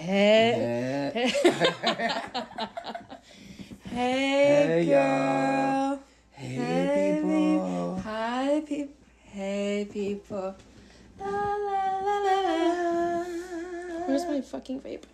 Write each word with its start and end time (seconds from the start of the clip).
Hey. 0.00 1.12
Hey, 1.12 2.14
Hey, 3.90 4.66
Hey, 4.80 4.84
girl. 4.86 4.94
y'all. 4.96 5.98
hey, 6.30 6.54
Hey, 6.56 7.20
people. 7.20 7.98
Hi, 8.02 8.62
people. 8.66 8.94
Hey, 9.24 9.88
people. 9.92 10.56
La, 11.18 11.26
la, 11.26 11.82
la, 12.00 12.16
la, 12.24 12.36
la. 12.48 13.24
Where's 14.06 14.24
my 14.26 14.40
fucking 14.40 14.80
vape? 14.80 15.04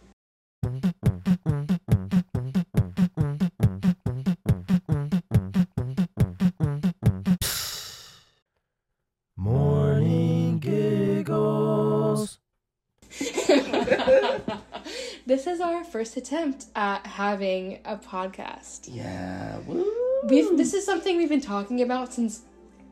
First 15.96 16.18
attempt 16.18 16.66
at 16.74 17.06
having 17.06 17.78
a 17.86 17.96
podcast. 17.96 18.80
Yeah. 18.92 19.56
Woo. 19.60 19.90
We've 20.24 20.54
this 20.58 20.74
is 20.74 20.84
something 20.84 21.16
we've 21.16 21.30
been 21.30 21.40
talking 21.40 21.80
about 21.80 22.12
since 22.12 22.42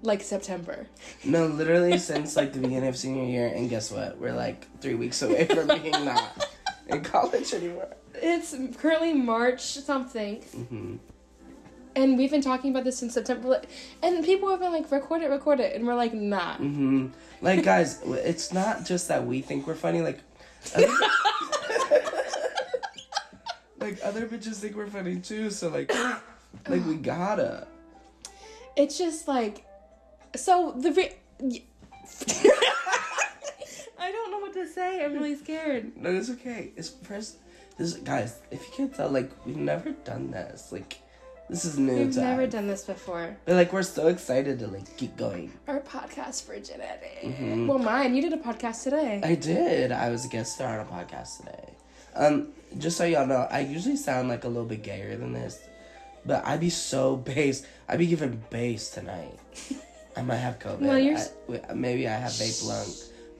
like 0.01 0.23
September. 0.23 0.87
No, 1.23 1.45
literally 1.47 1.99
since 1.99 2.35
like 2.35 2.55
the 2.55 2.61
beginning 2.61 2.89
of 2.89 2.97
senior 2.97 3.25
year, 3.25 3.49
and 3.49 3.69
guess 3.69 3.91
what? 3.91 4.17
We're 4.19 4.33
like 4.33 4.67
three 4.81 4.95
weeks 4.95 5.21
away 5.21 5.45
from 5.45 5.67
being 5.69 5.91
not 5.91 6.49
in 6.89 7.03
college 7.03 7.53
anymore. 7.53 7.95
It's 8.15 8.57
currently 8.79 9.13
March 9.13 9.61
something, 9.61 10.37
hmm 10.43 10.97
and 11.97 12.19
we've 12.19 12.31
been 12.31 12.41
talking 12.43 12.71
about 12.73 12.85
this 12.85 12.99
since 12.99 13.13
September. 13.15 13.61
And 14.03 14.25
people 14.25 14.49
have 14.49 14.61
been 14.61 14.73
like, 14.73 14.91
"Record 14.91 15.21
it, 15.21 15.29
record 15.29 15.61
it," 15.61 15.77
and 15.77 15.87
we're 15.87 15.95
like, 15.95 16.15
"Nah." 16.15 16.57
hmm 16.57 17.09
Like, 17.43 17.63
guys, 17.65 18.01
it's 18.07 18.51
not 18.53 18.87
just 18.87 19.09
that 19.09 19.27
we 19.27 19.43
think 19.43 19.67
we're 19.67 19.75
funny. 19.75 20.01
Like, 20.01 20.21
like 23.85 23.99
other 24.03 24.27
bitches 24.27 24.57
think 24.57 24.75
we're 24.77 24.87
funny 24.87 25.21
too. 25.21 25.51
So 25.51 25.69
like, 25.69 25.93
like 26.69 26.85
we 26.87 26.97
gotta. 26.97 27.67
It's 28.77 28.99
just 28.99 29.29
like, 29.29 29.65
so 30.35 30.75
the. 30.77 30.93
Re- 30.93 31.17
I 33.99 34.13
don't 34.13 34.31
know 34.31 34.39
what 34.39 34.53
to 34.55 34.67
say. 34.67 35.05
I'm 35.05 35.13
really 35.15 35.37
scared. 35.37 35.97
No, 35.97 36.11
it's 36.11 36.31
okay. 36.31 36.73
It's 36.77 36.91
first. 36.91 37.39
This 37.77 37.95
guys, 37.95 38.41
if 38.53 38.63
you 38.67 38.73
can't 38.77 38.95
tell, 38.95 39.11
like 39.11 39.31
we've 39.45 39.57
never 39.57 39.91
done 39.91 40.31
this. 40.31 40.71
Like, 40.71 40.99
this 41.51 41.65
is 41.65 41.77
new 41.77 41.97
We've 41.97 42.13
to 42.15 42.21
never 42.21 42.47
done 42.47 42.69
this 42.69 42.85
before. 42.85 43.37
But 43.45 43.55
like, 43.57 43.73
we're 43.73 43.83
so 43.83 44.07
excited 44.09 44.61
to 44.61 44.69
like 44.69 44.97
keep 44.97 45.17
going. 45.17 45.53
Our 45.67 45.81
podcast 45.81 46.47
virginity. 46.47 47.19
Mhm. 47.23 47.67
Well, 47.67 47.79
mine. 47.79 48.15
You 48.15 48.23
did 48.23 48.33
a 48.33 48.37
podcast 48.39 48.85
today. 48.85 49.21
I 49.25 49.35
did. 49.35 49.93
I 49.93 50.09
was 50.11 50.25
a 50.25 50.29
guest 50.29 50.55
star 50.55 50.79
on 50.81 50.87
a 50.87 50.91
podcast 50.91 51.39
today. 51.39 51.71
Um, 52.15 52.49
just 52.79 52.97
so 52.97 53.05
y'all 53.05 53.27
know, 53.27 53.47
I 53.51 53.61
usually 53.61 53.97
sound 53.97 54.29
like 54.29 54.45
a 54.45 54.49
little 54.49 54.65
bit 54.65 54.83
gayer 54.83 55.17
than 55.17 55.33
this, 55.33 55.63
but 56.25 56.45
I'd 56.47 56.61
be 56.61 56.71
so 56.71 57.17
bass. 57.31 57.67
I'd 57.89 57.99
be 57.99 58.07
giving 58.07 58.43
bass 58.51 58.91
tonight. 58.91 59.39
I 60.17 60.23
might 60.23 60.37
have 60.37 60.59
COVID. 60.59 60.81
Well, 60.81 60.99
you're 60.99 61.19
I- 61.19 61.75
maybe 61.75 62.07
I 62.09 62.13
have 62.13 62.31
vape 62.33 62.65
lung. 62.67 62.87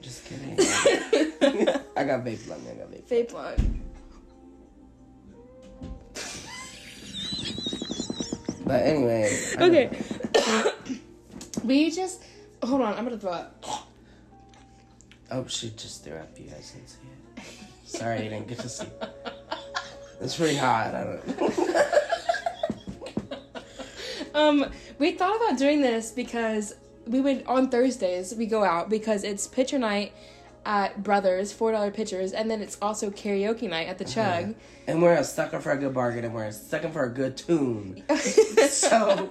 Just 0.01 0.25
kidding. 0.25 0.55
I 1.97 2.03
got 2.03 2.23
vape 2.25 2.47
lung. 2.47 2.61
I 2.69 2.73
got 2.75 2.91
vape. 2.91 3.07
Vape 3.07 3.33
lung. 3.33 3.81
But 8.65 8.81
anyway. 8.81 9.31
Okay. 9.57 9.89
we 11.63 11.91
just 11.91 12.23
hold 12.63 12.81
on. 12.81 12.95
I'm 12.95 13.03
gonna 13.05 13.17
throw 13.17 13.31
up. 13.31 13.63
Oh, 15.31 15.45
she 15.47 15.69
just 15.71 16.03
threw 16.03 16.15
up. 16.15 16.29
You 16.37 16.45
guys 16.49 16.71
didn't 16.71 16.89
see 16.89 16.97
it. 17.03 17.14
Sorry, 17.85 18.23
you 18.23 18.29
didn't 18.29 18.47
get 18.47 18.59
to 18.59 18.69
see. 18.69 18.87
It's 20.19 20.35
pretty 20.37 20.55
hot. 20.55 20.93
I 20.95 21.03
don't. 21.03 21.75
Um, 24.35 24.65
we 24.99 25.13
thought 25.13 25.33
about 25.37 25.57
doing 25.57 25.79
this 25.79 26.11
because 26.11 26.75
we 27.07 27.21
would 27.21 27.45
on 27.47 27.69
Thursdays 27.69 28.35
we 28.35 28.45
go 28.47 28.65
out 28.65 28.89
because 28.89 29.23
it's 29.23 29.47
pitcher 29.47 29.79
night 29.79 30.11
at 30.65 31.01
Brothers, 31.03 31.53
four 31.53 31.71
dollar 31.71 31.89
pitchers, 31.89 32.33
and 32.33 32.51
then 32.51 32.61
it's 32.61 32.77
also 32.81 33.09
karaoke 33.09 33.69
night 33.69 33.87
at 33.87 33.97
the 33.97 34.03
Chug. 34.03 34.55
And 34.87 35.01
we're 35.01 35.13
a 35.13 35.23
sucker 35.23 35.61
for 35.61 35.71
a 35.71 35.77
good 35.77 35.93
bargain, 35.93 36.25
and 36.25 36.33
we're 36.33 36.45
a 36.45 36.51
sucker 36.51 36.89
for 36.89 37.05
a 37.05 37.09
good 37.09 37.37
tune. 37.37 38.03
so, 38.69 39.29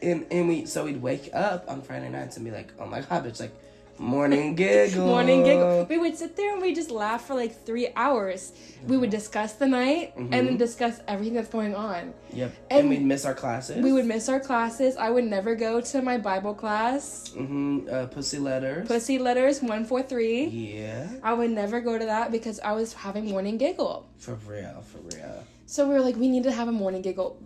and 0.00 0.24
and 0.30 0.48
we 0.48 0.64
so 0.64 0.84
we'd 0.86 1.02
wake 1.02 1.28
up 1.34 1.68
on 1.68 1.82
Friday 1.82 2.08
nights 2.08 2.36
and 2.36 2.44
be 2.44 2.50
like, 2.50 2.72
oh 2.78 2.86
my 2.86 3.02
god, 3.02 3.26
bitch, 3.26 3.40
like 3.40 3.52
morning 3.98 4.54
giggle, 4.62 5.06
Morning 5.06 5.42
giggle. 5.44 5.86
We 5.88 5.98
would 5.98 6.16
sit 6.16 6.36
there 6.36 6.52
and 6.52 6.62
we 6.62 6.74
just 6.74 6.90
laugh 6.90 7.26
for 7.26 7.34
like 7.34 7.64
three 7.66 7.88
hours. 7.96 8.52
We 8.86 8.96
would 8.96 9.10
discuss 9.10 9.54
the 9.54 9.66
night 9.66 10.14
and 10.16 10.32
then 10.32 10.56
discuss 10.56 11.00
everything 11.08 11.34
that's 11.34 11.48
going 11.48 11.74
on. 11.74 12.14
Yep, 12.32 12.52
and, 12.70 12.80
And 12.80 12.88
we'd 12.90 13.02
miss 13.02 13.24
our 13.24 13.34
classes. 13.34 13.82
We 13.82 13.92
would 13.92 14.06
miss 14.06 14.28
our 14.28 14.40
classes. 14.40 14.96
I 14.96 15.10
would 15.10 15.24
never 15.24 15.54
go 15.54 15.80
to 15.80 16.02
my 16.02 16.18
Bible 16.18 16.54
class. 16.54 17.30
mm-hmm, 17.36 17.88
uh, 17.90 18.06
pussy 18.06 18.38
letters. 18.38 18.86
Pussy 18.86 19.18
letters 19.18 19.62
one 19.62 19.84
four 19.84 20.02
three. 20.02 20.44
Yeah, 20.46 21.08
I 21.22 21.32
would 21.34 21.50
never 21.50 21.80
go 21.80 21.98
to 21.98 22.04
that 22.04 22.30
because 22.30 22.60
I 22.60 22.72
was 22.72 22.92
having 22.92 23.26
morning 23.26 23.58
giggle. 23.58 24.08
for 24.18 24.34
real, 24.46 24.82
for 24.82 24.98
real. 25.16 25.44
So 25.66 25.86
we 25.86 25.94
were 25.94 26.00
like, 26.00 26.16
we 26.16 26.28
need 26.28 26.44
to 26.44 26.52
have 26.52 26.68
a 26.68 26.72
morning 26.72 27.02
giggle. 27.02 27.42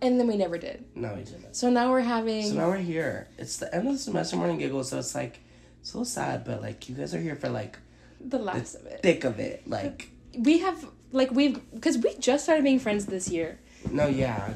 And 0.00 0.18
then 0.18 0.26
we 0.26 0.36
never 0.36 0.58
did. 0.58 0.84
No, 0.96 1.14
we 1.14 1.22
didn't. 1.22 1.54
So 1.54 1.70
now 1.70 1.88
we're 1.90 2.00
having. 2.00 2.48
So 2.48 2.54
now 2.54 2.66
we're 2.68 2.78
here. 2.78 3.28
It's 3.38 3.58
the 3.58 3.72
end 3.72 3.86
of 3.86 3.92
the 3.92 3.98
semester 4.00 4.34
morning 4.36 4.58
giggle, 4.58 4.82
so 4.82 4.98
it's 4.98 5.14
like 5.14 5.38
it's 5.82 5.92
a 5.92 5.98
little 5.98 6.04
sad, 6.06 6.44
but 6.44 6.62
like 6.62 6.88
you 6.88 6.94
guys 6.94 7.14
are 7.14 7.20
here 7.20 7.36
for 7.36 7.50
like 7.50 7.78
the 8.20 8.38
the 8.38 8.44
last 8.44 8.76
of 8.76 8.86
it. 8.86 9.02
thick 9.02 9.24
of 9.24 9.38
it. 9.38 9.68
Like 9.68 10.08
We 10.38 10.60
have 10.60 10.86
like 11.12 11.30
we've 11.30 11.60
because 11.74 11.98
we 11.98 12.14
just 12.18 12.44
started 12.44 12.64
being 12.64 12.78
friends 12.78 13.04
this 13.06 13.28
year, 13.28 13.58
no, 13.90 14.06
yeah, 14.06 14.54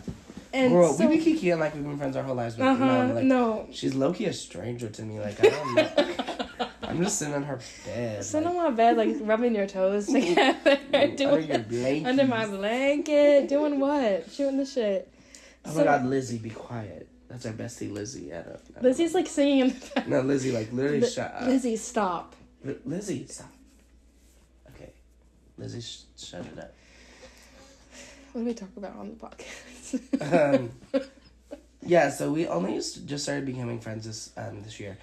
and 0.55 0.73
bro, 0.73 0.93
so, 0.93 1.07
we 1.07 1.19
be 1.19 1.25
kikiing 1.39 1.59
like 1.59 1.75
we've 1.75 1.85
been 1.85 1.99
friends 1.99 2.17
our 2.17 2.23
whole 2.23 2.35
lives, 2.37 2.55
but 2.57 2.65
uh 2.67 2.75
huh 2.77 3.07
no, 3.09 3.15
like 3.15 3.25
no. 3.25 3.69
she's 3.73 3.95
low 3.95 4.13
key 4.15 4.25
a 4.27 4.33
stranger 4.33 4.89
to 4.89 5.03
me. 5.03 5.21
Like 5.21 5.39
I 5.45 5.49
don't 5.51 5.75
know. 5.75 6.15
I'm 6.83 7.03
just 7.03 7.19
sitting 7.19 7.35
on 7.35 7.43
her 7.43 7.59
bed. 7.85 8.25
Sitting 8.25 8.47
like, 8.47 8.57
on 8.57 8.65
my 8.65 8.71
bed, 8.71 8.97
like 8.97 9.17
rubbing 9.21 9.55
your 9.57 9.67
toes 9.67 10.07
together, 10.13 10.79
under 10.95 11.17
doing 11.17 11.49
your 11.49 11.59
blanket. 11.59 12.07
under 12.09 12.25
my 12.27 12.47
blanket, 12.47 13.49
doing 13.49 13.81
what? 13.81 14.31
Shooting 14.31 14.57
the 14.59 14.65
shit. 14.65 15.13
Oh 15.65 15.73
So- 15.73 15.79
my 15.79 15.85
god, 15.85 16.07
Lizzie, 16.07 16.39
be 16.39 16.51
quiet. 16.51 17.06
That's 17.29 17.45
our 17.47 17.53
bestie, 17.53 17.93
Lizzie. 17.93 18.33
I 18.33 18.43
don't, 18.43 18.61
I 18.79 18.81
Lizzie's 18.83 19.15
like 19.15 19.27
singing 19.27 19.59
in 19.61 19.69
the 19.69 19.91
back. 19.95 20.09
No, 20.09 20.21
Lizzie, 20.21 20.53
like 20.53 20.73
literally 20.73 21.01
Li- 21.01 21.11
shut 21.11 21.35
up. 21.35 21.43
Lizzie, 21.47 21.77
stop. 21.77 22.37
Li- 22.65 22.77
Lizzie, 22.85 23.27
stop. 23.27 23.51
Okay, 24.75 24.91
Lizzie, 25.59 25.81
sh- 25.81 26.03
shut 26.17 26.47
it 26.47 26.59
up. 26.59 26.73
What 28.33 28.43
do 28.43 28.47
we 28.47 28.55
talk 28.55 28.69
about 28.77 28.97
on 28.97 29.09
the 29.11 29.17
podcast? 29.17 30.55
um, 30.55 30.71
yeah, 31.83 32.11
so 32.11 32.31
we 32.31 32.47
only 32.47 32.75
just 32.75 33.07
just 33.07 33.25
started 33.25 33.45
becoming 33.47 33.81
friends 33.81 34.05
this 34.07 34.31
um 34.37 34.63
this 34.63 34.79
year. 34.79 34.97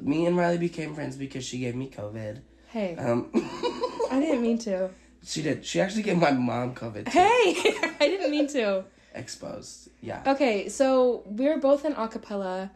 Me 0.00 0.26
and 0.26 0.36
Riley 0.36 0.58
became 0.58 0.94
friends 0.94 1.16
because 1.16 1.44
she 1.44 1.58
gave 1.58 1.74
me 1.74 1.88
COVID. 1.90 2.40
hey, 2.68 2.96
Um, 2.96 3.30
I 4.10 4.20
didn't 4.20 4.42
mean 4.42 4.58
to. 4.58 4.90
she 5.24 5.42
did. 5.42 5.64
She 5.64 5.80
actually 5.80 6.02
gave 6.02 6.18
my 6.18 6.30
mom 6.32 6.74
COVID. 6.74 7.04
too. 7.06 7.10
Hey, 7.10 7.54
I 8.00 8.06
didn't 8.08 8.30
mean 8.30 8.46
to. 8.48 8.84
Exposed. 9.14 9.90
Yeah. 10.00 10.22
Okay, 10.26 10.68
so 10.68 11.22
we're 11.26 11.58
both 11.58 11.84
in 11.84 11.94
acapella 11.94 12.70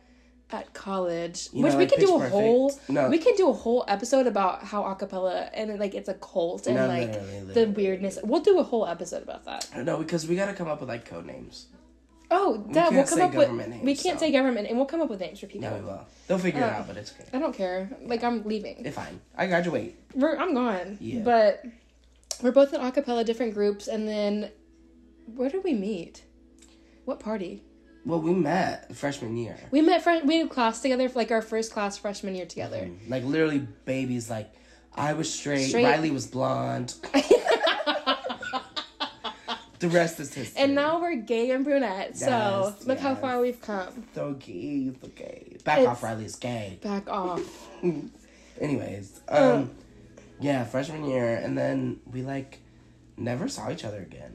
at 0.51 0.73
college, 0.73 1.49
You 1.53 1.63
which 1.63 1.73
know, 1.73 1.79
we 1.79 1.85
like 1.85 1.91
could 1.95 2.01
do 2.07 2.15
a 2.15 2.19
Perfect. 2.19 2.33
whole 2.33 2.73
No. 2.89 3.11
we 3.11 3.19
can 3.19 3.35
do 3.37 3.51
a 3.51 3.53
whole 3.53 3.85
episode 3.87 4.27
about 4.27 4.63
how 4.65 4.83
acapella 4.85 5.51
and 5.53 5.79
like 5.79 5.95
it's 5.95 6.09
a 6.09 6.15
cult 6.15 6.67
and 6.67 6.77
No, 6.77 6.87
like 6.87 7.13
the 7.53 7.67
weirdness. 7.67 8.19
We'll 8.25 8.41
do 8.41 8.59
a 8.59 8.63
whole 8.63 8.87
episode 8.87 9.23
about 9.23 9.45
that. 9.45 9.69
No, 9.85 9.99
because 9.99 10.27
we 10.27 10.37
gotta 10.37 10.55
come 10.55 10.67
up 10.69 10.81
with 10.81 10.89
like 10.89 11.05
code 11.05 11.27
names. 11.27 11.67
Oh, 12.31 12.59
Dad, 12.73 12.91
can't 12.91 12.95
we'll 12.95 13.05
come 13.07 13.21
up 13.23 13.35
with 13.35 13.47
government 13.49 13.71
names, 13.71 13.85
we 13.85 13.95
can't 13.95 14.19
so- 14.19 14.27
say 14.27 14.33
government 14.33 14.69
and 14.69 14.77
we'll 14.79 14.87
come 14.87 15.01
up 15.03 15.11
with 15.11 15.21
names 15.21 15.41
for 15.41 15.47
people. 15.49 15.63
Yeah, 15.69 15.79
we 15.79 15.85
will. 15.85 16.07
They'll 16.29 16.39
figure 16.39 16.61
it 16.61 16.65
Uh, 16.65 16.77
out, 16.77 16.87
but 16.87 16.97
it's 16.97 17.13
okay. 17.13 17.25
I 17.33 17.39
don't 17.39 17.55
care. 17.55 17.91
Like 18.03 18.23
I'm 18.25 18.43
leaving. 18.45 18.85
It's 18.87 18.97
fine. 18.97 19.21
I 19.37 19.47
graduate. 19.49 19.97
We're 20.15 20.37
I'm 20.37 20.55
gone. 20.55 20.97
Yeah. 21.01 21.21
But 21.25 21.63
we're 22.43 22.53
both 22.53 22.73
in 22.73 22.81
acapella, 22.81 23.25
different 23.25 23.53
groups, 23.53 23.87
and 23.89 24.07
then 24.09 24.51
where 25.35 25.51
did 25.51 25.63
we 25.65 25.75
meet? 25.75 26.23
What 27.09 27.21
party? 27.21 27.63
Well, 28.05 28.21
we 28.21 28.35
met 28.35 28.95
freshman 28.95 29.39
year. 29.39 29.57
We 29.71 29.81
met 29.81 30.03
friend. 30.03 30.29
We 30.29 30.37
had 30.41 30.51
class 30.51 30.83
together 30.83 31.09
for 31.09 31.19
like 31.19 31.31
our 31.31 31.41
first 31.41 31.73
class 31.73 31.97
freshman 31.97 32.35
year 32.35 32.45
together. 32.45 32.91
Like 33.09 33.25
literally 33.25 33.67
babies. 33.87 34.29
Like 34.29 34.53
I 34.95 35.15
was 35.15 35.33
straight. 35.33 35.69
Straight. 35.69 35.85
Riley 35.87 36.11
was 36.11 36.27
blonde. 36.27 36.93
the 39.79 39.89
rest 39.89 40.21
is 40.21 40.35
history. 40.35 40.61
And 40.63 40.75
now 40.75 41.01
we're 41.01 41.17
gay 41.17 41.51
and 41.53 41.65
brunette. 41.65 42.19
So 42.19 42.75
Yes, 42.77 42.87
look 42.87 42.99
how 42.99 43.15
far 43.15 43.41
we've 43.41 43.63
come. 43.63 44.05
so 44.15 44.35
gay, 44.35 44.93
so 45.01 45.09
gay. 45.09 45.57
Back 45.65 45.79
It's- 45.79 45.91
off, 45.91 46.03
Riley's 46.03 46.37
gay. 46.37 46.79
Back 46.83 47.09
off. 47.09 47.41
Anyways, 48.61 49.23
Uh. 49.31 49.55
um, 49.63 49.71
yeah, 50.41 50.63
freshman 50.65 51.07
year, 51.07 51.37
and 51.37 51.57
then 51.57 52.01
we 52.05 52.21
like 52.21 52.59
never 53.17 53.49
saw 53.49 53.71
each 53.71 53.87
other 53.87 54.03
again. 54.03 54.28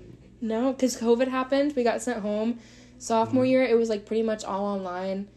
No, 0.44 0.74
because 0.74 1.00
COVID 1.00 1.30
happened. 1.30 1.74
We 1.74 1.84
got 1.84 2.02
sent 2.02 2.20
home. 2.20 2.60
Sophomore 3.00 3.46
year, 3.46 3.64
it 3.64 3.78
was 3.78 3.88
like 3.88 4.06
pretty 4.06 4.24
much 4.24 4.44
all 4.44 4.66
online. 4.66 5.30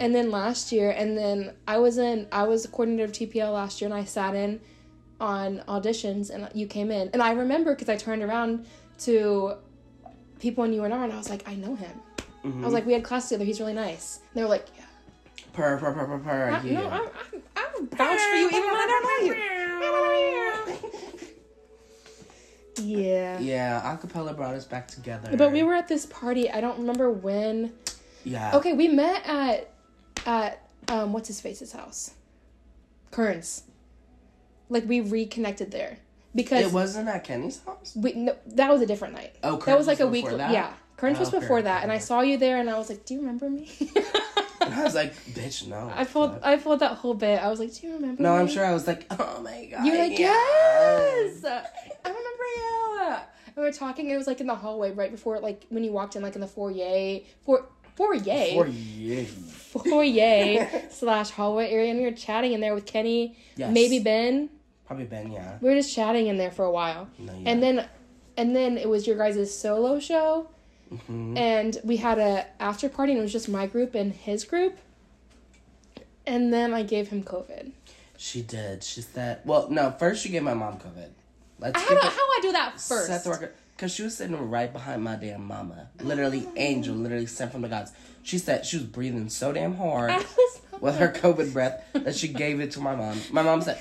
And 0.00 0.14
then 0.14 0.30
last 0.30 0.70
year, 0.72 0.90
and 0.90 1.18
then 1.18 1.52
I 1.66 1.78
was 1.78 1.98
in, 1.98 2.26
I 2.30 2.44
was 2.44 2.64
a 2.64 2.68
coordinator 2.68 3.04
of 3.04 3.12
TPL 3.12 3.52
last 3.52 3.80
year, 3.80 3.90
and 3.90 3.94
I 3.94 4.04
sat 4.04 4.34
in 4.34 4.60
on 5.20 5.58
auditions 5.68 6.30
and 6.30 6.48
you 6.54 6.66
came 6.66 6.90
in. 6.90 7.10
And 7.12 7.20
I 7.22 7.32
remember 7.32 7.72
because 7.74 7.88
I 7.88 7.96
turned 7.96 8.22
around 8.22 8.66
to 9.00 9.54
people 10.40 10.64
in 10.64 10.72
UNR 10.72 11.04
and 11.04 11.12
I 11.12 11.16
was 11.16 11.30
like, 11.30 11.48
I 11.48 11.54
know 11.54 11.74
him. 11.74 12.00
Mhm. 12.44 12.62
I 12.62 12.64
was 12.64 12.74
like, 12.74 12.86
we 12.86 12.92
had 12.92 13.02
class 13.04 13.28
together. 13.28 13.44
He's 13.44 13.60
really 13.60 13.72
nice. 13.74 14.18
And 14.18 14.34
they 14.34 14.42
were 14.42 14.48
like, 14.48 14.66
yeah. 14.76 14.84
purr, 15.52 15.78
purr, 15.78 15.92
purr, 15.92 16.06
purr, 16.06 16.18
purr. 16.18 16.50
I, 16.50 16.60
yeah. 16.62 16.80
No, 16.80 16.88
I'm, 16.90 17.00
I'm, 17.00 17.42
I'm 17.76 17.86
vouch 17.88 18.20
for 18.20 18.34
you 18.36 18.48
even 18.48 18.62
when 18.62 18.74
I 18.74 18.86
don't 18.86 19.04
know 19.04 19.26
you. 19.26 21.03
Yeah. 22.82 23.38
yeah, 23.38 23.80
acapella 23.82 24.36
brought 24.36 24.54
us 24.54 24.64
back 24.64 24.88
together. 24.88 25.36
But 25.36 25.52
we 25.52 25.62
were 25.62 25.74
at 25.74 25.88
this 25.88 26.06
party. 26.06 26.50
I 26.50 26.60
don't 26.60 26.78
remember 26.78 27.10
when. 27.10 27.72
Yeah. 28.24 28.56
Okay, 28.56 28.72
we 28.72 28.88
met 28.88 29.24
at 29.26 29.70
at 30.26 30.68
um 30.88 31.12
what's 31.12 31.28
his 31.28 31.40
face's 31.40 31.72
house, 31.72 32.12
Kearns. 33.10 33.64
Like 34.68 34.88
we 34.88 35.00
reconnected 35.00 35.70
there 35.70 35.98
because 36.34 36.66
It 36.66 36.72
wasn't 36.72 37.08
at 37.08 37.22
Kenny's 37.24 37.62
house? 37.64 37.92
we 37.94 38.14
no, 38.14 38.36
that 38.46 38.70
was 38.70 38.80
a 38.80 38.86
different 38.86 39.14
night. 39.14 39.34
Oh, 39.42 39.56
that 39.58 39.76
was 39.78 39.86
like 39.86 39.98
was 39.98 40.06
a 40.06 40.10
week. 40.10 40.26
that? 40.26 40.50
Yeah, 40.50 40.72
Kearns 40.96 41.18
was 41.18 41.28
Oh, 41.28 41.36
okay, 41.36 41.40
before 41.40 41.62
that, 41.62 41.82
and 41.82 41.92
I 41.92 41.98
saw 41.98 42.22
you 42.22 42.38
there, 42.38 42.58
and 42.58 42.68
I 42.68 42.78
was 42.78 42.88
like, 42.88 43.04
"Do 43.04 43.14
you 43.14 43.20
remember 43.20 43.48
me?" 43.50 43.68
And 44.64 44.74
I 44.74 44.82
was 44.82 44.94
like, 44.94 45.14
bitch, 45.34 45.66
no. 45.66 45.92
I 45.94 46.04
fuck. 46.04 46.40
I 46.42 46.56
pulled 46.56 46.80
that 46.80 46.96
whole 46.98 47.14
bit. 47.14 47.42
I 47.42 47.48
was 47.48 47.58
like, 47.60 47.72
"Do 47.74 47.86
you 47.86 47.94
remember?" 47.94 48.22
No, 48.22 48.34
me? 48.34 48.40
I'm 48.40 48.48
sure 48.48 48.64
I 48.64 48.72
was 48.72 48.86
like, 48.86 49.06
oh 49.10 49.40
my 49.42 49.66
god. 49.70 49.84
You're 49.86 49.98
like, 49.98 50.18
yes. 50.18 51.40
yes, 51.42 51.44
I 52.04 52.08
remember 52.08 52.44
you. 52.56 53.16
And 53.46 53.56
we 53.56 53.62
were 53.62 53.72
talking. 53.72 54.08
It 54.10 54.16
was 54.16 54.26
like 54.26 54.40
in 54.40 54.46
the 54.46 54.54
hallway 54.54 54.92
right 54.92 55.10
before, 55.10 55.38
like 55.40 55.64
when 55.68 55.84
you 55.84 55.92
walked 55.92 56.16
in, 56.16 56.22
like 56.22 56.34
in 56.34 56.40
the 56.40 56.46
foyer, 56.46 57.20
for 57.44 57.66
foyer, 57.96 58.14
For 58.54 58.66
yay. 58.66 59.26
foyer 59.26 60.68
slash 60.90 61.30
hallway 61.30 61.70
area, 61.70 61.90
and 61.90 62.00
we 62.00 62.04
were 62.06 62.12
chatting 62.12 62.52
in 62.52 62.60
there 62.60 62.74
with 62.74 62.86
Kenny, 62.86 63.36
Yes. 63.56 63.72
maybe 63.72 63.98
Ben. 64.00 64.50
Probably 64.86 65.04
Ben, 65.06 65.30
yeah. 65.32 65.58
We 65.60 65.68
were 65.70 65.76
just 65.76 65.94
chatting 65.94 66.26
in 66.26 66.36
there 66.36 66.50
for 66.50 66.64
a 66.64 66.70
while, 66.70 67.08
No, 67.18 67.32
yeah. 67.32 67.50
and 67.50 67.62
then, 67.62 67.88
and 68.36 68.54
then 68.54 68.76
it 68.76 68.88
was 68.88 69.06
your 69.06 69.16
guys' 69.16 69.56
solo 69.56 69.98
show, 70.00 70.48
Mhm. 70.92 71.36
and 71.36 71.78
we 71.84 71.96
had 71.96 72.18
a 72.18 72.46
after 72.60 72.88
party, 72.88 73.12
and 73.12 73.18
it 73.20 73.22
was 73.22 73.32
just 73.32 73.48
my 73.48 73.66
group 73.66 73.94
and 73.94 74.12
his 74.12 74.44
group. 74.44 74.76
And 76.26 76.52
then 76.52 76.72
I 76.72 76.82
gave 76.82 77.08
him 77.08 77.22
COVID. 77.22 77.72
She 78.16 78.40
did. 78.42 78.82
She 78.82 79.02
said, 79.02 79.40
well, 79.44 79.68
no, 79.70 79.90
first 79.90 80.22
she 80.22 80.30
gave 80.30 80.42
my 80.42 80.54
mom 80.54 80.78
COVID. 80.78 81.10
Let's 81.58 81.80
How 81.80 81.88
do 81.88 81.96
how 81.96 82.08
I 82.10 82.38
do 82.42 82.52
that 82.52 82.80
first? 82.80 83.06
Set 83.06 83.24
the 83.24 83.30
record. 83.30 83.54
Because 83.76 83.92
she 83.92 84.02
was 84.02 84.16
sitting 84.16 84.36
right 84.50 84.72
behind 84.72 85.02
my 85.02 85.16
damn 85.16 85.44
mama. 85.44 85.88
Literally, 86.00 86.46
angel, 86.56 86.94
literally 86.94 87.26
sent 87.26 87.52
from 87.52 87.62
the 87.62 87.68
gods. 87.68 87.92
She 88.22 88.38
said 88.38 88.64
she 88.64 88.76
was 88.76 88.86
breathing 88.86 89.28
so 89.28 89.52
damn 89.52 89.74
hard 89.74 90.24
with 90.80 90.96
her 90.96 91.08
COVID 91.08 91.52
breath 91.52 91.84
that 91.92 92.14
she 92.14 92.28
gave 92.28 92.60
it 92.60 92.70
to 92.72 92.80
my 92.80 92.94
mom. 92.94 93.20
My 93.32 93.42
mom 93.42 93.62
said, 93.62 93.78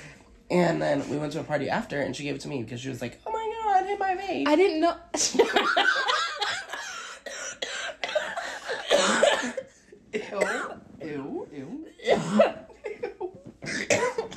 and 0.50 0.80
then 0.80 1.08
we 1.10 1.18
went 1.18 1.32
to 1.34 1.40
a 1.40 1.44
party 1.44 1.68
after 1.68 2.00
and 2.00 2.16
she 2.16 2.22
gave 2.24 2.34
it 2.34 2.40
to 2.42 2.48
me 2.48 2.62
because 2.62 2.80
she 2.80 2.88
was 2.88 3.02
like, 3.02 3.20
oh 3.26 3.30
my 3.30 3.52
god, 3.62 3.86
hit 3.86 3.98
my 3.98 4.14
vape. 4.16 4.48
I 4.48 4.56
didn't 4.56 4.80
know. 4.80 4.96
Ew, 10.12 11.46
ew, 11.52 11.88
ew. 12.02 12.16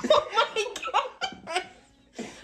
oh 0.10 0.28
my 0.34 0.66
god! 0.92 1.64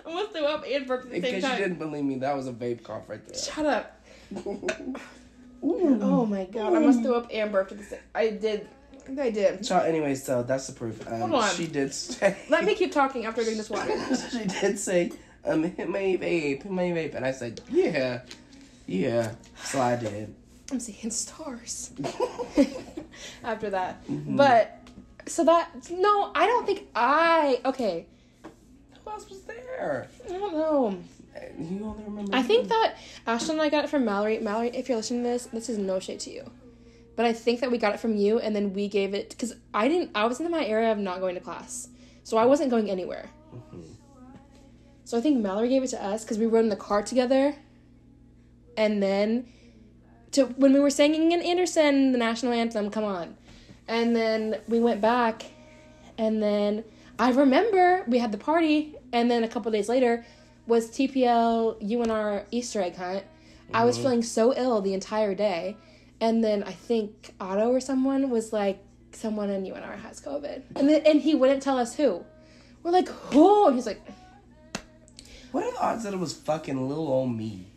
I 0.05 0.13
must 0.13 0.31
throw 0.31 0.45
up 0.45 0.63
and 0.67 0.87
burp 0.87 1.01
at 1.03 1.09
the 1.09 1.15
In 1.17 1.21
same 1.21 1.41
case 1.41 1.43
you 1.43 1.57
didn't 1.57 1.79
believe 1.79 2.05
me, 2.05 2.17
that 2.19 2.35
was 2.35 2.47
a 2.47 2.53
vape 2.53 2.83
cough 2.83 3.09
right 3.09 3.25
there. 3.27 3.37
Shut 3.37 3.65
up. 3.65 4.01
Oh 5.67 6.25
my 6.27 6.45
god! 6.45 6.73
I 6.75 6.79
must 6.79 7.01
throw 7.01 7.15
up 7.15 7.27
and 7.33 7.51
burp 7.51 7.71
at 7.71 7.79
the 7.79 7.83
same. 7.83 7.99
I 8.13 8.29
did. 8.29 8.67
I 9.19 9.31
did. 9.31 9.65
So, 9.65 9.79
anyway, 9.79 10.13
so 10.15 10.43
that's 10.43 10.67
the 10.67 10.73
proof. 10.73 11.07
Um, 11.07 11.21
Hold 11.21 11.33
on. 11.43 11.49
She 11.55 11.65
did 11.67 11.93
say. 11.93 12.37
Let 12.49 12.65
me 12.65 12.75
keep 12.75 12.91
talking 12.91 13.25
after 13.25 13.43
doing 13.43 13.57
this 13.57 13.69
water. 13.69 13.91
she 14.31 14.45
did 14.45 14.77
say, 14.77 15.11
um, 15.43 15.63
hit 15.63 15.89
my 15.89 15.99
vape, 15.99 16.63
hit 16.63 16.69
my 16.71 16.83
vape. 16.83 17.15
And 17.15 17.25
I 17.25 17.31
said, 17.31 17.61
yeah, 17.69 18.21
yeah. 18.85 19.33
So 19.63 19.81
I 19.81 19.95
did. 19.95 20.35
I'm 20.71 20.79
seeing 20.79 21.11
stars 21.11 21.91
after 23.43 23.69
that. 23.69 24.05
Mm-hmm. 24.07 24.35
But 24.35 24.79
so 25.27 25.43
that 25.45 25.69
no, 25.91 26.31
I 26.33 26.45
don't 26.45 26.65
think 26.65 26.87
I. 26.95 27.61
Okay, 27.65 28.07
Who 29.03 29.09
else 29.09 29.29
was 29.29 29.41
there? 29.41 30.07
I 30.25 30.33
don't 30.33 30.53
know. 30.53 30.97
You 31.59 31.85
only 31.85 32.03
remember 32.03 32.33
I 32.33 32.41
think 32.41 32.69
that 32.69 32.95
Ashton 33.27 33.55
and 33.55 33.61
I 33.61 33.69
got 33.69 33.83
it 33.83 33.89
from 33.89 34.05
Mallory. 34.05 34.39
Mallory, 34.39 34.69
if 34.69 34.87
you're 34.87 34.97
listening 34.97 35.23
to 35.23 35.29
this, 35.29 35.45
this 35.47 35.69
is 35.69 35.77
no 35.77 35.99
shade 35.99 36.21
to 36.21 36.31
you. 36.31 36.49
But 37.15 37.25
I 37.25 37.33
think 37.33 37.59
that 37.59 37.71
we 37.71 37.77
got 37.77 37.93
it 37.93 37.99
from 37.99 38.15
you 38.15 38.39
and 38.39 38.55
then 38.55 38.73
we 38.73 38.87
gave 38.87 39.13
it 39.13 39.29
because 39.29 39.55
I 39.73 39.87
didn't 39.87 40.11
I 40.15 40.25
was 40.25 40.39
in 40.39 40.49
my 40.49 40.65
area 40.65 40.91
of 40.91 40.97
not 40.97 41.19
going 41.19 41.35
to 41.35 41.41
class. 41.41 41.89
So 42.23 42.37
I 42.37 42.45
wasn't 42.45 42.71
going 42.71 42.89
anywhere. 42.89 43.29
Mm-hmm. 43.53 43.81
So 45.03 45.17
I 45.17 45.21
think 45.21 45.39
Mallory 45.39 45.69
gave 45.69 45.83
it 45.83 45.89
to 45.89 46.03
us 46.03 46.23
because 46.23 46.39
we 46.39 46.45
rode 46.45 46.63
in 46.63 46.69
the 46.69 46.75
car 46.75 47.03
together. 47.03 47.55
And 48.75 49.01
then 49.01 49.47
to 50.35 50.45
when 50.45 50.73
we 50.73 50.79
were 50.79 50.89
singing 50.89 51.31
in 51.31 51.41
Anderson 51.41 52.11
the 52.11 52.17
national 52.17 52.53
anthem, 52.53 52.89
come 52.89 53.03
on. 53.03 53.35
And 53.87 54.15
then 54.15 54.59
we 54.67 54.79
went 54.79 55.01
back 55.01 55.45
and 56.17 56.41
then 56.41 56.83
I 57.19 57.31
remember 57.31 58.03
we 58.07 58.19
had 58.19 58.31
the 58.31 58.37
party 58.37 58.95
and 59.11 59.29
then 59.29 59.43
a 59.43 59.47
couple 59.47 59.71
days 59.71 59.89
later 59.89 60.25
was 60.67 60.89
TPL 60.89 61.81
UNR 61.81 62.45
Easter 62.51 62.81
egg 62.81 62.95
hunt. 62.95 63.23
I 63.73 63.85
was 63.85 63.95
mm-hmm. 63.95 64.03
feeling 64.03 64.23
so 64.23 64.53
ill 64.55 64.81
the 64.81 64.93
entire 64.93 65.35
day. 65.35 65.77
And 66.21 66.43
then 66.43 66.63
I 66.63 66.71
think 66.71 67.33
Otto 67.39 67.71
or 67.71 67.79
someone 67.79 68.29
was 68.29 68.53
like, 68.53 68.79
someone 69.11 69.49
in 69.49 69.63
UNR 69.63 69.99
has 70.01 70.19
COVID. 70.19 70.63
And 70.75 70.89
then 70.89 71.01
and 71.05 71.21
he 71.21 71.35
wouldn't 71.35 71.61
tell 71.61 71.77
us 71.77 71.95
who. 71.95 72.23
We're 72.83 72.91
like, 72.91 73.07
who? 73.07 73.67
And 73.67 73.75
he's 73.75 73.85
like, 73.85 74.01
What 75.51 75.63
are 75.63 75.71
the 75.71 75.79
odds 75.79 76.03
that 76.03 76.13
it 76.13 76.19
was 76.19 76.33
fucking 76.33 76.87
little 76.87 77.07
old 77.07 77.35
me? 77.35 77.67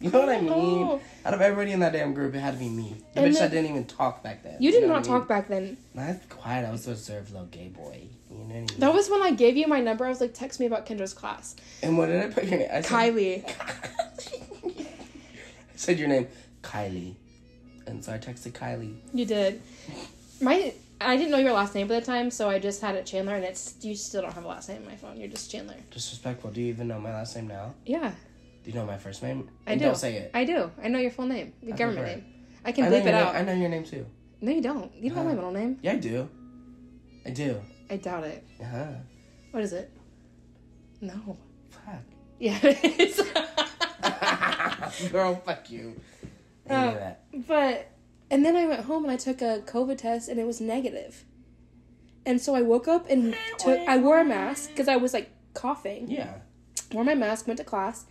You 0.00 0.10
know 0.10 0.20
what 0.20 0.28
I 0.28 0.40
mean? 0.40 0.50
know. 0.50 1.00
Out 1.24 1.32
of 1.34 1.40
everybody 1.40 1.72
in 1.72 1.80
that 1.80 1.92
damn 1.94 2.12
group, 2.12 2.34
it 2.34 2.40
had 2.40 2.52
to 2.52 2.58
be 2.58 2.68
me. 2.68 2.96
The 3.14 3.22
And 3.22 3.34
bitch 3.34 3.38
that 3.38 3.50
didn't 3.50 3.70
even 3.70 3.86
talk 3.86 4.22
back 4.22 4.42
then. 4.42 4.56
you 4.60 4.70
did 4.70 4.82
know 4.82 4.88
not 4.88 4.96
I 4.96 5.00
mean? 5.00 5.08
talk 5.08 5.26
back 5.28 5.48
then. 5.48 5.78
That's 5.94 6.26
quiet. 6.26 6.66
I 6.68 6.70
was 6.70 6.86
a 6.86 6.90
reserved 6.90 7.30
little 7.32 7.46
gay 7.46 7.68
boy. 7.68 8.02
You 8.30 8.36
know 8.36 8.44
what 8.44 8.50
I 8.50 8.58
mean? 8.58 8.66
That 8.78 8.92
was 8.92 9.08
when 9.08 9.22
I 9.22 9.30
gave 9.30 9.56
you 9.56 9.66
my 9.66 9.80
number. 9.80 10.04
I 10.04 10.10
was 10.10 10.20
like, 10.20 10.34
text 10.34 10.60
me 10.60 10.66
about 10.66 10.84
Kendra's 10.84 11.14
class. 11.14 11.56
And 11.82 11.96
what 11.96 12.06
did 12.06 12.22
I 12.22 12.28
put 12.28 12.44
your 12.44 12.58
name? 12.58 12.68
I 12.70 12.80
said, 12.82 12.92
Kylie. 12.92 13.44
I 14.76 15.76
said 15.76 15.98
your 15.98 16.08
name, 16.08 16.28
Kylie. 16.62 17.14
And 17.86 18.04
so 18.04 18.12
I 18.12 18.18
texted 18.18 18.52
Kylie. 18.52 18.96
You 19.14 19.24
did. 19.24 19.62
My 20.40 20.74
I 21.00 21.16
didn't 21.16 21.30
know 21.30 21.38
your 21.38 21.52
last 21.52 21.74
name 21.74 21.90
at 21.90 22.00
the 22.00 22.06
time, 22.06 22.30
so 22.30 22.48
I 22.48 22.58
just 22.58 22.80
had 22.80 22.96
it 22.96 23.04
Chandler, 23.06 23.34
and 23.36 23.44
it's 23.44 23.74
you 23.82 23.94
still 23.94 24.22
don't 24.22 24.32
have 24.32 24.44
a 24.44 24.48
last 24.48 24.68
name 24.68 24.78
in 24.82 24.86
my 24.88 24.96
phone. 24.96 25.16
You're 25.18 25.28
just 25.28 25.50
Chandler. 25.50 25.76
Disrespectful. 25.90 26.50
Do 26.50 26.60
you 26.60 26.68
even 26.68 26.88
know 26.88 26.98
my 26.98 27.12
last 27.12 27.36
name 27.36 27.48
now? 27.48 27.74
Yeah, 27.84 28.12
Do 28.66 28.72
you 28.72 28.78
know 28.78 28.84
my 28.84 28.98
first 28.98 29.22
name? 29.22 29.48
I 29.64 29.72
And 29.72 29.80
do. 29.80 29.86
Don't 29.86 29.94
say 29.96 30.16
it. 30.16 30.32
I 30.34 30.44
do. 30.44 30.72
I 30.82 30.88
know 30.88 30.98
your 30.98 31.12
full 31.12 31.26
name, 31.26 31.52
your 31.62 31.74
Okay, 31.74 31.84
government 31.84 32.06
name. 32.08 32.24
I 32.64 32.72
can 32.72 32.84
I 32.86 32.88
bleep 32.88 33.02
it 33.02 33.04
name- 33.04 33.14
out. 33.14 33.36
I 33.36 33.42
know 33.42 33.52
your 33.52 33.68
name 33.68 33.84
too. 33.84 34.04
No, 34.40 34.50
you 34.50 34.60
don't. 34.60 34.92
You 34.96 35.10
don't 35.10 35.18
know 35.18 35.22
my 35.22 35.30
Uh-huh. 35.30 35.36
middle 35.36 35.52
name. 35.52 35.78
Yeah, 35.82 35.92
I 35.92 35.96
do. 35.98 36.28
I 37.24 37.30
do. 37.30 37.60
I 37.88 37.96
doubt 37.96 38.24
it. 38.24 38.44
Uh-huh. 38.60 38.86
What 39.52 39.62
is 39.62 39.72
it? 39.72 39.92
No. 41.00 41.36
Fuck. 41.70 41.94
Yeah, 42.40 42.58
it 42.62 43.00
is. 43.00 43.22
Girl, 45.12 45.36
fuck 45.36 45.70
you. 45.70 45.98
I 46.68 46.86
knew 46.86 46.94
that. 46.98 47.22
But 47.46 47.86
and 48.32 48.44
then 48.44 48.56
I 48.56 48.66
went 48.66 48.80
home 48.84 49.04
and 49.04 49.12
I 49.12 49.16
took 49.16 49.40
a 49.42 49.62
COVID 49.64 49.98
test 49.98 50.28
and 50.28 50.40
it 50.40 50.44
was 50.46 50.60
negative. 50.60 51.24
And 52.26 52.40
so 52.40 52.54
I 52.56 52.62
woke 52.62 52.88
up 52.88 53.08
and 53.08 53.36
took 53.58 53.78
I 53.88 53.98
wore 53.98 54.18
a 54.20 54.24
mask 54.24 54.70
because 54.70 54.88
I 54.88 54.96
was 54.96 55.14
like 55.14 55.30
coughing. 55.54 56.10
Yeah. 56.10 56.34
Wore 56.92 57.04
my 57.04 57.14
mask, 57.14 57.46
went 57.46 57.58
to 57.58 57.64
class. 57.64 58.04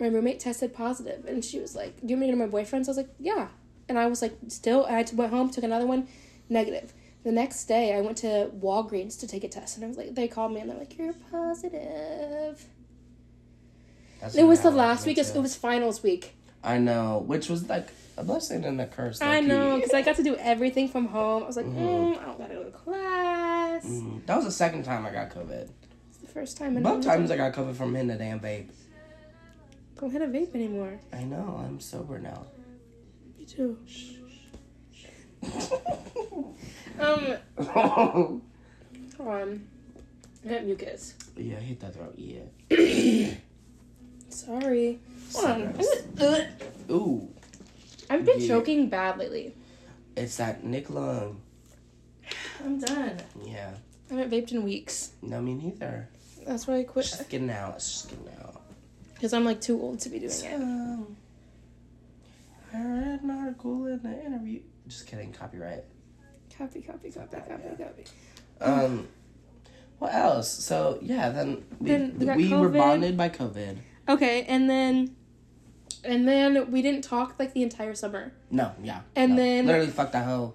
My 0.00 0.06
roommate 0.08 0.40
tested 0.40 0.74
positive 0.74 1.24
and 1.26 1.44
she 1.44 1.60
was 1.60 1.74
like, 1.76 2.00
"Do 2.00 2.08
you 2.08 2.16
want 2.16 2.20
me 2.20 2.26
to 2.28 2.32
go 2.32 2.38
to 2.38 2.46
my 2.46 2.50
boyfriend's?" 2.50 2.88
I 2.88 2.90
was 2.90 2.96
like, 2.96 3.10
"Yeah." 3.18 3.48
And 3.88 3.98
I 3.98 4.06
was 4.06 4.22
like, 4.22 4.36
still. 4.48 4.84
and 4.86 4.96
I 4.96 5.04
went 5.14 5.30
home, 5.32 5.50
took 5.50 5.62
another 5.64 5.86
one, 5.86 6.08
negative. 6.48 6.92
The 7.22 7.32
next 7.32 7.64
day, 7.66 7.94
I 7.94 8.00
went 8.00 8.16
to 8.18 8.50
Walgreens 8.58 9.18
to 9.20 9.26
take 9.26 9.44
a 9.44 9.48
test, 9.48 9.76
and 9.76 9.84
I 9.84 9.88
was 9.88 9.96
like, 9.96 10.14
they 10.14 10.26
called 10.28 10.52
me 10.52 10.60
and 10.60 10.70
they're 10.70 10.78
like, 10.78 10.96
"You're 10.98 11.14
positive." 11.30 12.66
That's 14.20 14.34
It 14.34 14.44
was 14.44 14.60
the 14.60 14.70
last 14.70 15.06
week. 15.06 15.18
It 15.18 15.34
was 15.36 15.54
finals 15.54 16.02
week. 16.02 16.34
I 16.62 16.78
know, 16.78 17.22
which 17.26 17.48
was 17.48 17.68
like 17.68 17.88
a 18.16 18.24
blessing 18.24 18.64
and 18.64 18.80
a 18.80 18.86
curse. 18.86 19.20
I 19.20 19.40
know, 19.40 19.76
because 19.76 19.92
I 19.92 20.02
got 20.02 20.16
to 20.16 20.22
do 20.22 20.34
everything 20.36 20.88
from 20.88 21.06
home. 21.08 21.42
I 21.42 21.46
was 21.46 21.56
like, 21.56 21.66
mm, 21.66 22.18
I 22.18 22.24
don't 22.24 22.38
gotta 22.38 22.54
go 22.54 22.64
to 22.64 22.70
class. 22.70 23.84
Mhm. 23.84 24.24
That 24.26 24.36
was 24.36 24.46
the 24.46 24.50
second 24.52 24.84
time 24.84 25.04
I 25.04 25.10
got 25.10 25.30
COVID. 25.30 25.68
It's 26.08 26.18
the 26.18 26.26
first 26.28 26.56
time. 26.56 26.76
in 26.76 26.82
Both 26.82 27.04
times 27.04 27.30
I 27.30 27.36
got 27.36 27.52
COVID 27.52 27.74
from 27.74 27.94
hitting 27.94 28.08
the 28.08 28.14
damn 28.16 28.40
vape. 28.40 28.68
Don't 30.00 30.10
hit 30.10 30.22
a 30.22 30.26
vape 30.26 30.54
anymore. 30.54 30.98
I 31.12 31.24
know, 31.24 31.60
I'm 31.64 31.80
sober 31.80 32.18
now. 32.18 32.46
Me 33.38 33.44
too. 33.44 33.78
Um, 36.98 37.34
hold 37.68 38.40
on. 39.18 39.66
I 40.44 40.48
got 40.48 40.64
mucus. 40.64 41.14
Yeah, 41.36 41.56
I 41.56 41.60
hit 41.60 41.80
that 41.80 41.94
throat. 41.94 42.14
Yeah. 42.16 42.42
Sorry. 44.28 45.00
Hold 45.34 45.44
on. 45.46 45.82
Sorry. 46.16 46.46
Ooh, 46.90 47.28
I've 48.08 48.24
been 48.24 48.40
Yeah. 48.40 48.46
choking 48.48 48.88
bad 48.88 49.18
lately. 49.18 49.54
it's 50.16 50.36
that 50.36 50.62
Nick 50.62 50.88
Lung. 50.88 51.40
I'm 52.64 52.78
done. 52.78 53.18
Yeah. 53.44 53.72
I 54.10 54.14
haven't 54.14 54.30
vaped 54.30 54.52
in 54.52 54.62
weeks. 54.62 55.10
No, 55.20 55.40
me 55.40 55.54
neither. 55.54 56.08
That's 56.46 56.66
why 56.68 56.78
I 56.78 56.82
quit. 56.84 57.06
just 57.06 57.28
getting 57.28 57.50
out. 57.50 57.74
Just 57.78 58.08
getting 58.10 58.28
out. 58.40 58.53
Because 59.24 59.32
I'm 59.32 59.46
like 59.46 59.62
too 59.62 59.80
old 59.80 60.00
to 60.00 60.10
be 60.10 60.18
doing 60.18 60.30
So, 60.30 60.46
it. 60.46 60.52
I 62.76 62.78
read 62.78 63.22
an 63.22 63.30
article 63.30 63.86
in 63.86 64.02
the 64.02 64.22
interview. 64.22 64.60
Just 64.86 65.06
kidding. 65.06 65.32
Copyright. 65.32 65.82
Copy, 66.58 66.82
copy, 66.82 67.10
copy, 67.10 67.28
that, 67.30 67.48
copy, 67.48 67.62
yeah. 67.78 67.86
copy. 67.86 68.04
Um, 68.60 69.08
what 69.98 70.12
else? 70.12 70.52
So 70.52 70.98
yeah, 71.00 71.30
then 71.30 71.64
we, 71.80 71.88
Then 71.88 72.18
we 72.18 72.48
we 72.48 72.54
were 72.54 72.68
bonded 72.68 73.16
by 73.16 73.30
COVID. 73.30 73.78
Okay, 74.10 74.42
and 74.42 74.68
then, 74.68 75.16
and 76.04 76.28
then 76.28 76.70
we 76.70 76.82
didn't 76.82 77.04
talk 77.04 77.36
like 77.38 77.54
the 77.54 77.62
entire 77.62 77.94
summer. 77.94 78.34
No, 78.50 78.72
yeah. 78.82 79.00
And 79.16 79.30
no. 79.30 79.36
then- 79.36 79.64
literally 79.64 79.86
fuck 79.86 80.12
that 80.12 80.26
whole 80.26 80.54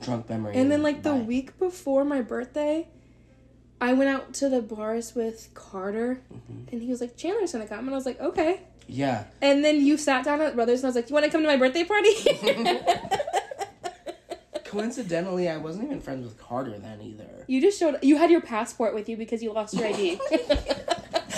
drunk 0.00 0.28
memory. 0.28 0.56
And 0.56 0.68
then 0.68 0.82
like 0.82 1.04
the 1.04 1.12
bye. 1.12 1.20
week 1.20 1.56
before 1.60 2.04
my 2.04 2.22
birthday, 2.22 2.88
I 3.80 3.92
went 3.94 4.10
out 4.10 4.34
to 4.34 4.48
the 4.48 4.60
bars 4.62 5.14
with 5.14 5.48
Carter, 5.54 6.20
Mm-hmm. 6.32 6.68
and 6.72 6.82
he 6.82 6.88
was 6.90 7.00
like, 7.00 7.16
"Chandler's 7.16 7.52
gonna 7.52 7.66
come," 7.66 7.80
and 7.80 7.90
I 7.90 7.94
was 7.94 8.06
like, 8.06 8.20
"Okay." 8.20 8.60
Yeah. 8.86 9.24
And 9.40 9.64
then 9.64 9.80
you 9.84 9.96
sat 9.96 10.24
down 10.24 10.40
at 10.40 10.54
Brothers, 10.54 10.80
and 10.80 10.86
I 10.86 10.88
was 10.88 10.96
like, 10.96 11.08
"You 11.08 11.14
want 11.14 11.24
to 11.26 11.30
come 11.30 11.42
to 11.42 11.48
my 11.48 11.56
birthday 11.56 11.84
party?" 11.84 12.10
Coincidentally, 14.64 15.48
I 15.48 15.56
wasn't 15.56 15.86
even 15.86 16.00
friends 16.00 16.24
with 16.24 16.38
Carter 16.38 16.78
then 16.78 17.00
either. 17.02 17.44
you 17.48 17.60
just 17.60 17.78
showed. 17.78 17.98
You 18.02 18.16
had 18.18 18.30
your 18.30 18.40
passport 18.40 18.94
with 18.94 19.08
you 19.08 19.16
because 19.16 19.42
you 19.42 19.52
lost 19.52 19.74
your 19.74 19.86
ID. 19.88 20.20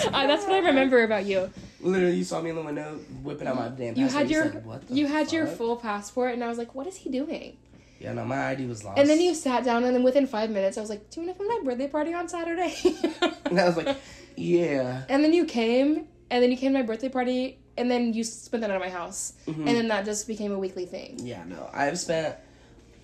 Uh, 0.04 0.26
that's 0.26 0.42
what 0.44 0.52
I 0.54 0.58
remember 0.58 1.04
about 1.04 1.24
you. 1.26 1.48
Literally, 1.80 2.16
you 2.16 2.24
saw 2.24 2.40
me 2.42 2.50
in 2.50 2.56
the 2.56 2.62
window 2.62 2.98
whipping 3.22 3.46
out 3.46 3.54
my 3.54 3.68
damn. 3.68 3.94
You 3.96 4.08
had 4.08 4.28
your 4.28 4.50
said, 4.50 4.82
you 4.90 5.06
had 5.06 5.30
your 5.32 5.46
full 5.46 5.76
passport, 5.76 6.34
and 6.34 6.42
I 6.42 6.48
was 6.48 6.58
like, 6.58 6.74
"What 6.74 6.88
is 6.88 6.96
he 6.96 7.08
doing?" 7.08 7.56
Yeah, 8.02 8.12
no, 8.14 8.24
my 8.24 8.48
ID 8.50 8.66
was 8.66 8.82
lost. 8.84 8.98
And 8.98 9.08
then 9.08 9.20
you 9.20 9.34
sat 9.34 9.64
down, 9.64 9.84
and 9.84 9.94
then 9.94 10.02
within 10.02 10.26
five 10.26 10.50
minutes, 10.50 10.76
I 10.76 10.80
was 10.80 10.90
like, 10.90 11.08
"Do 11.10 11.20
you 11.20 11.26
want 11.26 11.38
to 11.38 11.44
come 11.44 11.50
to 11.50 11.58
my 11.64 11.70
birthday 11.70 11.88
party 11.88 12.12
on 12.14 12.28
Saturday?" 12.28 12.74
And 13.46 13.60
I 13.60 13.66
was 13.66 13.76
like, 13.76 13.96
yeah. 14.36 15.02
and 15.08 15.22
then 15.22 15.32
you 15.32 15.44
came, 15.44 16.06
and 16.30 16.42
then 16.42 16.50
you 16.50 16.56
came 16.56 16.72
to 16.72 16.78
my 16.78 16.84
birthday 16.86 17.08
party, 17.10 17.58
and 17.76 17.90
then 17.90 18.12
you 18.14 18.24
spent 18.24 18.62
the 18.62 18.68
night 18.68 18.74
at 18.74 18.80
my 18.80 18.88
house, 18.88 19.34
Mhm. 19.46 19.58
and 19.58 19.68
then 19.68 19.88
that 19.88 20.04
just 20.04 20.26
became 20.26 20.52
a 20.52 20.58
weekly 20.58 20.86
thing. 20.86 21.20
Yeah, 21.22 21.44
no. 21.44 21.68
I've 21.72 21.98
spent 21.98 22.36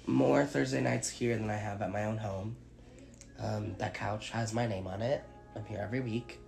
more 0.06 0.44
Thursday 0.46 0.80
nights 0.80 1.08
here 1.10 1.36
than 1.36 1.50
I 1.50 1.56
have 1.56 1.82
at 1.82 1.90
my 1.92 2.04
own 2.06 2.16
home. 2.16 2.56
Um, 3.38 3.74
that 3.78 3.92
couch 3.94 4.30
has 4.30 4.52
my 4.54 4.66
name 4.66 4.86
on 4.86 5.00
it. 5.02 5.22
I'm 5.54 5.64
here 5.66 5.80
every 5.80 6.00
week. 6.00 6.40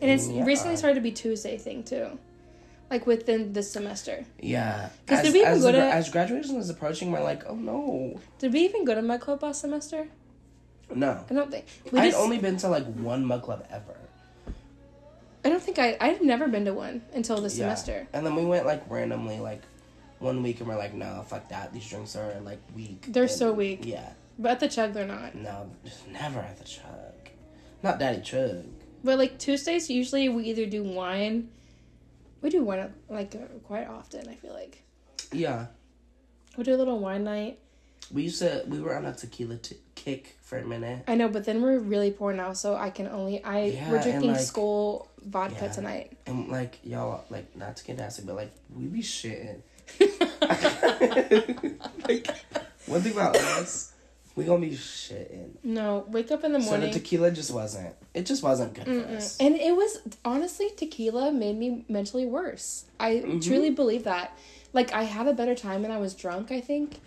And 0.00 0.10
it's 0.10 0.28
Yeah. 0.28 0.44
recently 0.44 0.76
started 0.76 0.94
to 0.94 1.00
be 1.02 1.12
Tuesday 1.12 1.58
thing 1.58 1.82
too, 1.82 2.18
like 2.90 3.06
within 3.06 3.52
this 3.52 3.70
semester. 3.70 4.24
Yeah. 4.40 4.90
Because 5.06 5.22
did 5.24 5.32
we 5.32 5.40
even 5.40 5.52
as, 5.52 5.62
go 5.62 5.72
to- 5.72 5.78
as 5.78 6.08
graduation 6.10 6.56
is 6.56 6.68
approaching, 6.70 7.12
we're 7.12 7.22
like, 7.22 7.44
oh 7.48 7.54
no. 7.54 8.20
Did 8.38 8.52
we 8.52 8.60
even 8.60 8.84
go 8.84 8.94
to 8.94 9.02
Mug 9.02 9.20
Club 9.20 9.42
last 9.42 9.60
semester? 9.60 10.08
No. 10.94 11.24
I 11.30 11.34
don't 11.34 11.50
think 11.50 11.66
we 11.92 12.00
I'd 12.00 12.06
just. 12.10 12.18
only 12.18 12.38
been 12.38 12.56
to 12.58 12.68
like 12.68 12.84
one 12.96 13.24
mug 13.24 13.42
club 13.44 13.64
ever. 13.70 13.94
I 15.44 15.48
don't 15.48 15.62
think 15.62 15.78
I. 15.78 15.96
I've 16.00 16.20
never 16.20 16.48
been 16.48 16.64
to 16.66 16.74
one 16.74 17.02
until 17.14 17.40
this 17.40 17.56
Yeah. 17.56 17.66
semester. 17.66 18.08
And 18.12 18.26
then 18.26 18.34
we 18.34 18.44
went 18.44 18.66
like 18.66 18.82
randomly, 18.90 19.38
like 19.38 19.62
one 20.18 20.42
week, 20.42 20.58
and 20.60 20.68
we're 20.68 20.76
like, 20.76 20.92
no, 20.92 21.24
fuck 21.28 21.48
that. 21.48 21.72
These 21.72 21.88
drinks 21.88 22.16
are 22.16 22.40
like 22.40 22.58
weak. 22.74 23.06
They're 23.08 23.22
And- 23.22 23.30
so 23.32 23.52
weak. 23.52 23.86
Yeah. 23.86 24.10
But 24.38 24.52
at 24.52 24.60
the 24.60 24.68
Chug, 24.68 24.92
they're 24.94 25.06
not. 25.06 25.34
No, 25.34 25.70
just 25.84 26.08
never 26.08 26.40
at 26.40 26.56
the 26.58 26.64
chug. 26.64 27.14
Not 27.82 27.98
Daddy 27.98 28.22
Chug. 28.22 28.64
But 29.04 29.18
like 29.18 29.38
Tuesdays, 29.38 29.88
usually 29.90 30.28
we 30.28 30.44
either 30.44 30.66
do 30.66 30.82
wine. 30.82 31.50
We 32.42 32.50
do 32.50 32.62
wine 32.64 32.92
like 33.08 33.34
uh, 33.34 33.38
quite 33.64 33.86
often. 33.88 34.28
I 34.28 34.34
feel 34.34 34.52
like 34.54 34.82
Yeah. 35.32 35.66
we 36.56 36.64
do 36.64 36.74
a 36.74 36.78
little 36.78 36.98
wine 36.98 37.24
night. 37.24 37.58
We 38.12 38.22
used 38.22 38.40
to, 38.40 38.64
we 38.66 38.80
were 38.80 38.96
on 38.96 39.04
a 39.06 39.12
tequila 39.14 39.56
t- 39.58 39.76
kick 39.94 40.36
for 40.42 40.58
a 40.58 40.66
minute. 40.66 41.04
I 41.06 41.14
know, 41.14 41.28
but 41.28 41.44
then 41.44 41.62
we're 41.62 41.78
really 41.78 42.10
poor 42.10 42.32
now, 42.32 42.52
so 42.54 42.74
I 42.74 42.90
can 42.90 43.06
only 43.06 43.44
I 43.44 43.66
Yeah, 43.66 43.90
we're 43.90 44.02
drinking 44.02 44.32
like- 44.32 44.40
Skol 44.40 45.06
vodka 45.24 45.66
Yeah. 45.66 45.72
tonight. 45.72 46.16
And 46.26 46.48
like, 46.48 46.78
y'all, 46.82 47.24
like, 47.30 47.54
not 47.56 47.76
to 47.76 47.84
get 47.84 47.98
nasty, 47.98 48.22
but 48.24 48.34
like, 48.36 48.50
we 48.74 48.86
be 48.86 49.00
shitting. 49.02 49.60
like, 52.08 52.26
one 52.86 53.00
thing 53.02 53.12
about 53.12 53.36
us, 53.36 53.92
we 54.40 54.46
gonna 54.46 54.60
be 54.66 54.70
shitting. 54.76 55.50
no, 55.62 56.04
wake 56.08 56.30
up 56.32 56.42
in 56.44 56.52
the 56.52 56.58
morning. 56.58 56.80
So 56.80 56.86
the 56.86 56.92
tequila 56.92 57.30
just 57.30 57.50
wasn't, 57.52 57.94
it 58.14 58.26
just 58.26 58.42
wasn't 58.42 58.74
good 58.74 58.84
for 58.84 58.90
Mm-mm. 58.90 59.16
us. 59.16 59.38
And 59.38 59.54
it 59.54 59.74
was 59.76 59.98
honestly 60.24 60.68
tequila 60.76 61.30
made 61.32 61.56
me 61.58 61.84
mentally 61.88 62.26
worse. 62.26 62.84
I 62.98 63.16
Mhm. 63.16 63.42
truly 63.42 63.70
believe 63.70 64.04
that. 64.04 64.36
Like 64.72 64.92
I 64.92 65.02
had 65.04 65.26
a 65.28 65.32
better 65.32 65.54
time 65.54 65.82
when 65.82 65.90
I 65.90 65.98
was 65.98 66.14
drunk, 66.14 66.50
I 66.52 66.60
think. 66.60 67.00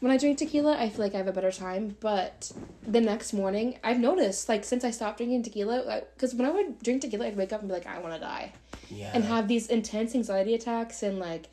When 0.00 0.10
I 0.10 0.16
drink 0.16 0.38
tequila, 0.38 0.78
I 0.78 0.88
feel 0.88 1.04
like 1.04 1.14
I 1.14 1.18
have 1.18 1.28
a 1.28 1.32
better 1.32 1.52
time, 1.52 1.94
but 2.00 2.50
the 2.86 3.02
next 3.02 3.34
morning, 3.34 3.78
I've 3.84 3.98
noticed 4.00 4.48
like 4.48 4.64
since 4.64 4.82
I 4.82 4.90
stopped 4.90 5.18
drinking 5.18 5.42
tequila, 5.42 6.02
cuz 6.16 6.34
when 6.34 6.46
I 6.48 6.50
would 6.50 6.82
drink 6.82 7.02
tequila, 7.02 7.26
I'd 7.26 7.36
wake 7.36 7.52
up 7.52 7.60
and 7.60 7.68
be 7.68 7.74
like 7.74 7.86
I 7.86 7.98
want 8.00 8.14
to 8.14 8.20
die 8.20 8.52
Yeah. 8.88 9.10
and 9.14 9.24
have 9.24 9.46
these 9.46 9.66
intense 9.68 10.14
anxiety 10.14 10.54
attacks 10.54 11.02
and 11.02 11.18
like 11.18 11.48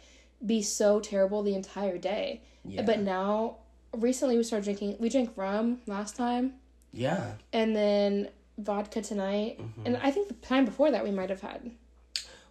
be 0.45 0.61
so 0.61 0.99
terrible 1.01 1.43
the 1.43 1.55
entire 1.55 1.97
day. 1.97 2.41
yeah. 2.63 2.83
But 2.83 2.99
now 3.01 3.57
recently 3.95 4.37
we 4.37 4.43
started 4.43 4.65
drinking 4.65 4.97
we 4.99 5.09
drank 5.09 5.31
rum 5.35 5.79
last 5.87 6.15
time 6.15 6.53
yeah. 6.91 7.33
and 7.53 7.75
then 7.75 8.29
vodka 8.57 9.01
tonight. 9.01 9.59
Mhm. 9.59 9.85
And 9.85 9.97
I 9.97 10.11
think 10.11 10.27
the 10.29 10.33
time 10.35 10.65
before 10.65 10.91
that 10.91 11.03
we 11.03 11.11
might 11.11 11.29
have 11.29 11.41
had. 11.41 11.71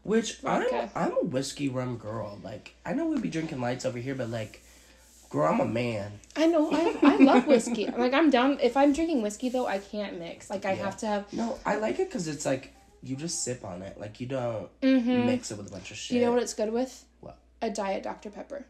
Which 0.03 0.39
I'm, 0.45 0.63
Vodka. 0.63 0.91
I'm 0.95 1.13
a 1.13 1.25
whiskey 1.25 1.69
rum 1.69 1.97
girl. 1.97 2.39
Like, 2.45 2.75
I 2.85 2.93
know 2.93 3.07
we'd 3.07 3.23
be 3.23 3.29
drinking 3.29 3.61
lights 3.61 3.85
over 3.85 3.99
here, 3.99 4.15
but 4.15 4.31
like, 4.31 4.63
girl, 5.31 5.53
I'm 5.53 5.59
a 5.59 5.65
man. 5.65 6.21
I 6.37 6.47
know 6.47 6.71
I 6.71 6.97
I 7.03 7.17
love 7.17 7.47
whiskey. 7.49 7.87
Like 7.99 8.15
I'm 8.15 8.31
down 8.31 8.59
if 8.63 8.77
I'm 8.77 8.93
drinking 8.93 9.23
whiskey 9.23 9.49
though, 9.49 9.67
I 9.67 9.79
can't 9.79 10.19
mix. 10.19 10.49
Like 10.49 10.65
I 10.65 10.75
Yeah. 10.75 10.85
have 10.85 10.97
to 10.99 11.07
have 11.07 11.33
No, 11.33 11.59
I 11.67 11.77
like 11.77 11.99
it 11.99 12.09
because 12.09 12.29
it's 12.29 12.47
like, 12.47 12.73
you 13.03 13.17
just 13.17 13.43
sip 13.43 13.65
on 13.65 13.83
it. 13.83 13.99
Like, 13.99 14.21
you 14.21 14.27
don't 14.29 14.69
mhm. 14.81 15.27
mix 15.27 15.51
it 15.51 15.59
with 15.59 15.69
a 15.69 15.71
bunch 15.71 15.91
of 15.91 15.97
shit. 15.97 16.11
Do 16.15 16.21
you 16.21 16.25
know 16.25 16.33
what 16.33 16.43
it's 16.43 16.55
good 16.55 16.73
with? 16.73 17.05
What? 17.21 17.39
A 17.61 17.71
diet 17.71 18.05
Dr 18.05 18.31
Pepper. 18.31 18.67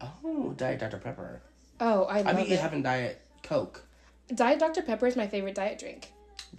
Oh, 0.00 0.52
Diet 0.56 0.78
Dr. 0.80 0.98
Pepper. 0.98 1.40
Oh, 1.80 2.04
I 2.04 2.22
love 2.22 2.36
I 2.36 2.44
be 2.44 2.52
it. 2.52 2.60
having 2.60 2.82
Diet 2.82 3.20
Coke. 3.42 3.84
Diet 4.34 4.58
Dr 4.58 4.82
Pepper 4.82 5.06
is 5.06 5.16
my 5.16 5.26
favorite 5.26 5.54
diet 5.54 5.78
drink. 5.78 6.12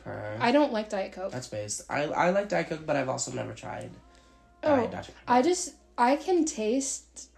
Per. 0.03 0.37
I 0.39 0.51
don't 0.51 0.71
like 0.71 0.89
Diet 0.89 1.11
Coke. 1.11 1.31
That's 1.31 1.47
based. 1.47 1.81
I, 1.89 2.03
I 2.03 2.29
like 2.29 2.49
Diet 2.49 2.69
Coke, 2.69 2.85
but 2.85 2.95
I've 2.95 3.09
also 3.09 3.31
never 3.31 3.53
tried 3.53 3.89
Oh, 4.63 4.75
Diet 4.75 4.91
Dr. 4.91 5.11
Pepper. 5.11 5.17
I 5.27 5.41
just 5.41 5.75
I 5.97 6.15
can 6.15 6.45
taste 6.45 7.29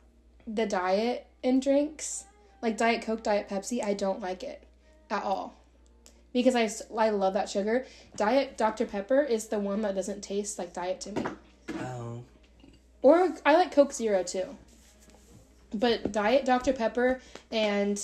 the 0.48 0.65
diet 0.65 1.27
in 1.43 1.59
drinks. 1.59 2.25
Like 2.62 2.77
Diet 2.77 3.01
Coke, 3.03 3.24
Diet 3.24 3.48
Pepsi, 3.48 3.83
I 3.83 3.93
don't 3.93 4.19
like 4.21 4.43
it 4.43 4.63
at 5.09 5.24
all. 5.24 5.55
Because 6.33 6.55
I, 6.55 6.69
I 6.95 7.09
love 7.09 7.33
that 7.33 7.50
sugar. 7.50 7.86
Diet 8.17 8.57
Dr. 8.57 8.86
Pepper 8.86 9.21
is 9.21 9.48
the 9.48 9.59
one 9.59 9.81
that 9.81 9.95
doesn't 9.95 10.21
taste 10.21 10.59
like 10.59 10.74
diet 10.74 11.00
to 11.01 11.12
me. 11.13 11.24
Oh. 11.79 12.24
Or 13.01 13.33
I 13.45 13.55
like 13.55 13.71
Coke 13.71 13.93
Zero 13.93 14.24
too. 14.24 14.57
But 15.73 16.11
Diet 16.11 16.45
Dr. 16.45 16.73
Pepper 16.73 17.21
and 17.51 18.01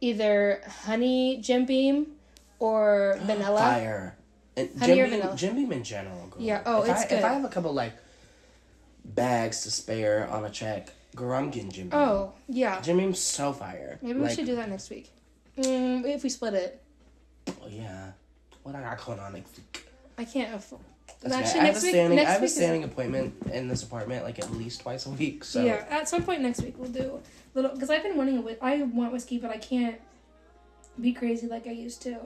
either 0.00 0.62
honey 0.84 1.38
Jim 1.42 1.64
Beam 1.66 2.06
or 2.58 3.18
vanilla. 3.22 3.58
Fire. 3.58 4.16
And 4.56 4.70
Honey 4.78 4.94
Jim 4.94 4.98
or 4.98 5.10
Beam, 5.10 5.20
vanilla? 5.20 5.36
Jim 5.36 5.54
Beam 5.56 5.72
in 5.72 5.84
general, 5.84 6.26
girl. 6.28 6.42
Yeah, 6.42 6.62
oh, 6.66 6.82
if 6.82 6.90
it's 6.90 7.02
I, 7.02 7.08
good. 7.08 7.18
If 7.18 7.24
I 7.24 7.32
have 7.32 7.44
a 7.44 7.48
couple, 7.48 7.72
like, 7.72 7.94
bags 9.04 9.62
to 9.62 9.70
spare 9.70 10.28
on 10.28 10.44
a 10.44 10.50
check, 10.50 10.90
girl, 11.14 11.38
I'm 11.38 11.50
getting 11.50 11.70
Jim 11.70 11.88
Beam. 11.88 11.98
Oh, 11.98 12.32
yeah. 12.48 12.80
Jim 12.80 12.98
Beam's 12.98 13.18
so 13.18 13.52
fire. 13.52 13.98
Maybe 14.02 14.20
we 14.20 14.28
should 14.30 14.46
do 14.46 14.56
that 14.56 14.68
next 14.68 14.90
week. 14.90 15.10
Mm, 15.56 16.04
if 16.04 16.22
we 16.22 16.28
split 16.28 16.54
it. 16.54 16.82
Oh, 17.48 17.68
yeah. 17.68 18.12
What 18.62 18.74
I 18.74 18.82
got 18.82 19.04
going 19.04 19.18
on 19.18 19.32
next 19.32 19.56
week? 19.56 19.86
I 20.18 20.24
can't 20.24 20.54
afford. 20.54 20.82
That's. 21.20 21.34
Actually, 21.34 21.60
I 21.60 21.64
have 21.64 21.74
next 21.74 21.82
a 21.82 21.86
week. 21.86 21.94
standing. 21.94 22.16
next 22.16 22.28
I 22.28 22.32
have 22.32 22.40
week 22.40 22.48
a 22.48 22.50
is- 22.50 22.56
standing 22.56 22.84
appointment 22.84 23.34
in 23.52 23.68
this 23.68 23.82
apartment, 23.82 24.24
like 24.24 24.38
at 24.38 24.50
least 24.52 24.80
twice 24.80 25.06
a 25.06 25.10
week. 25.10 25.44
So 25.44 25.62
Yeah, 25.64 25.84
at 25.90 26.08
some 26.08 26.22
point 26.22 26.40
next 26.40 26.62
week 26.62 26.74
we'll 26.78 26.90
do 26.90 27.20
little 27.54 27.72
because 27.72 27.90
I've 27.90 28.02
been 28.02 28.16
wanting 28.16 28.38
a 28.38 28.40
whi- 28.42 28.58
I 28.62 28.82
want 28.82 29.12
whiskey, 29.12 29.38
but 29.38 29.50
I 29.50 29.58
can't 29.58 29.96
be 31.00 31.12
crazy 31.12 31.46
like 31.46 31.66
I 31.66 31.72
used 31.72 32.02
to, 32.02 32.18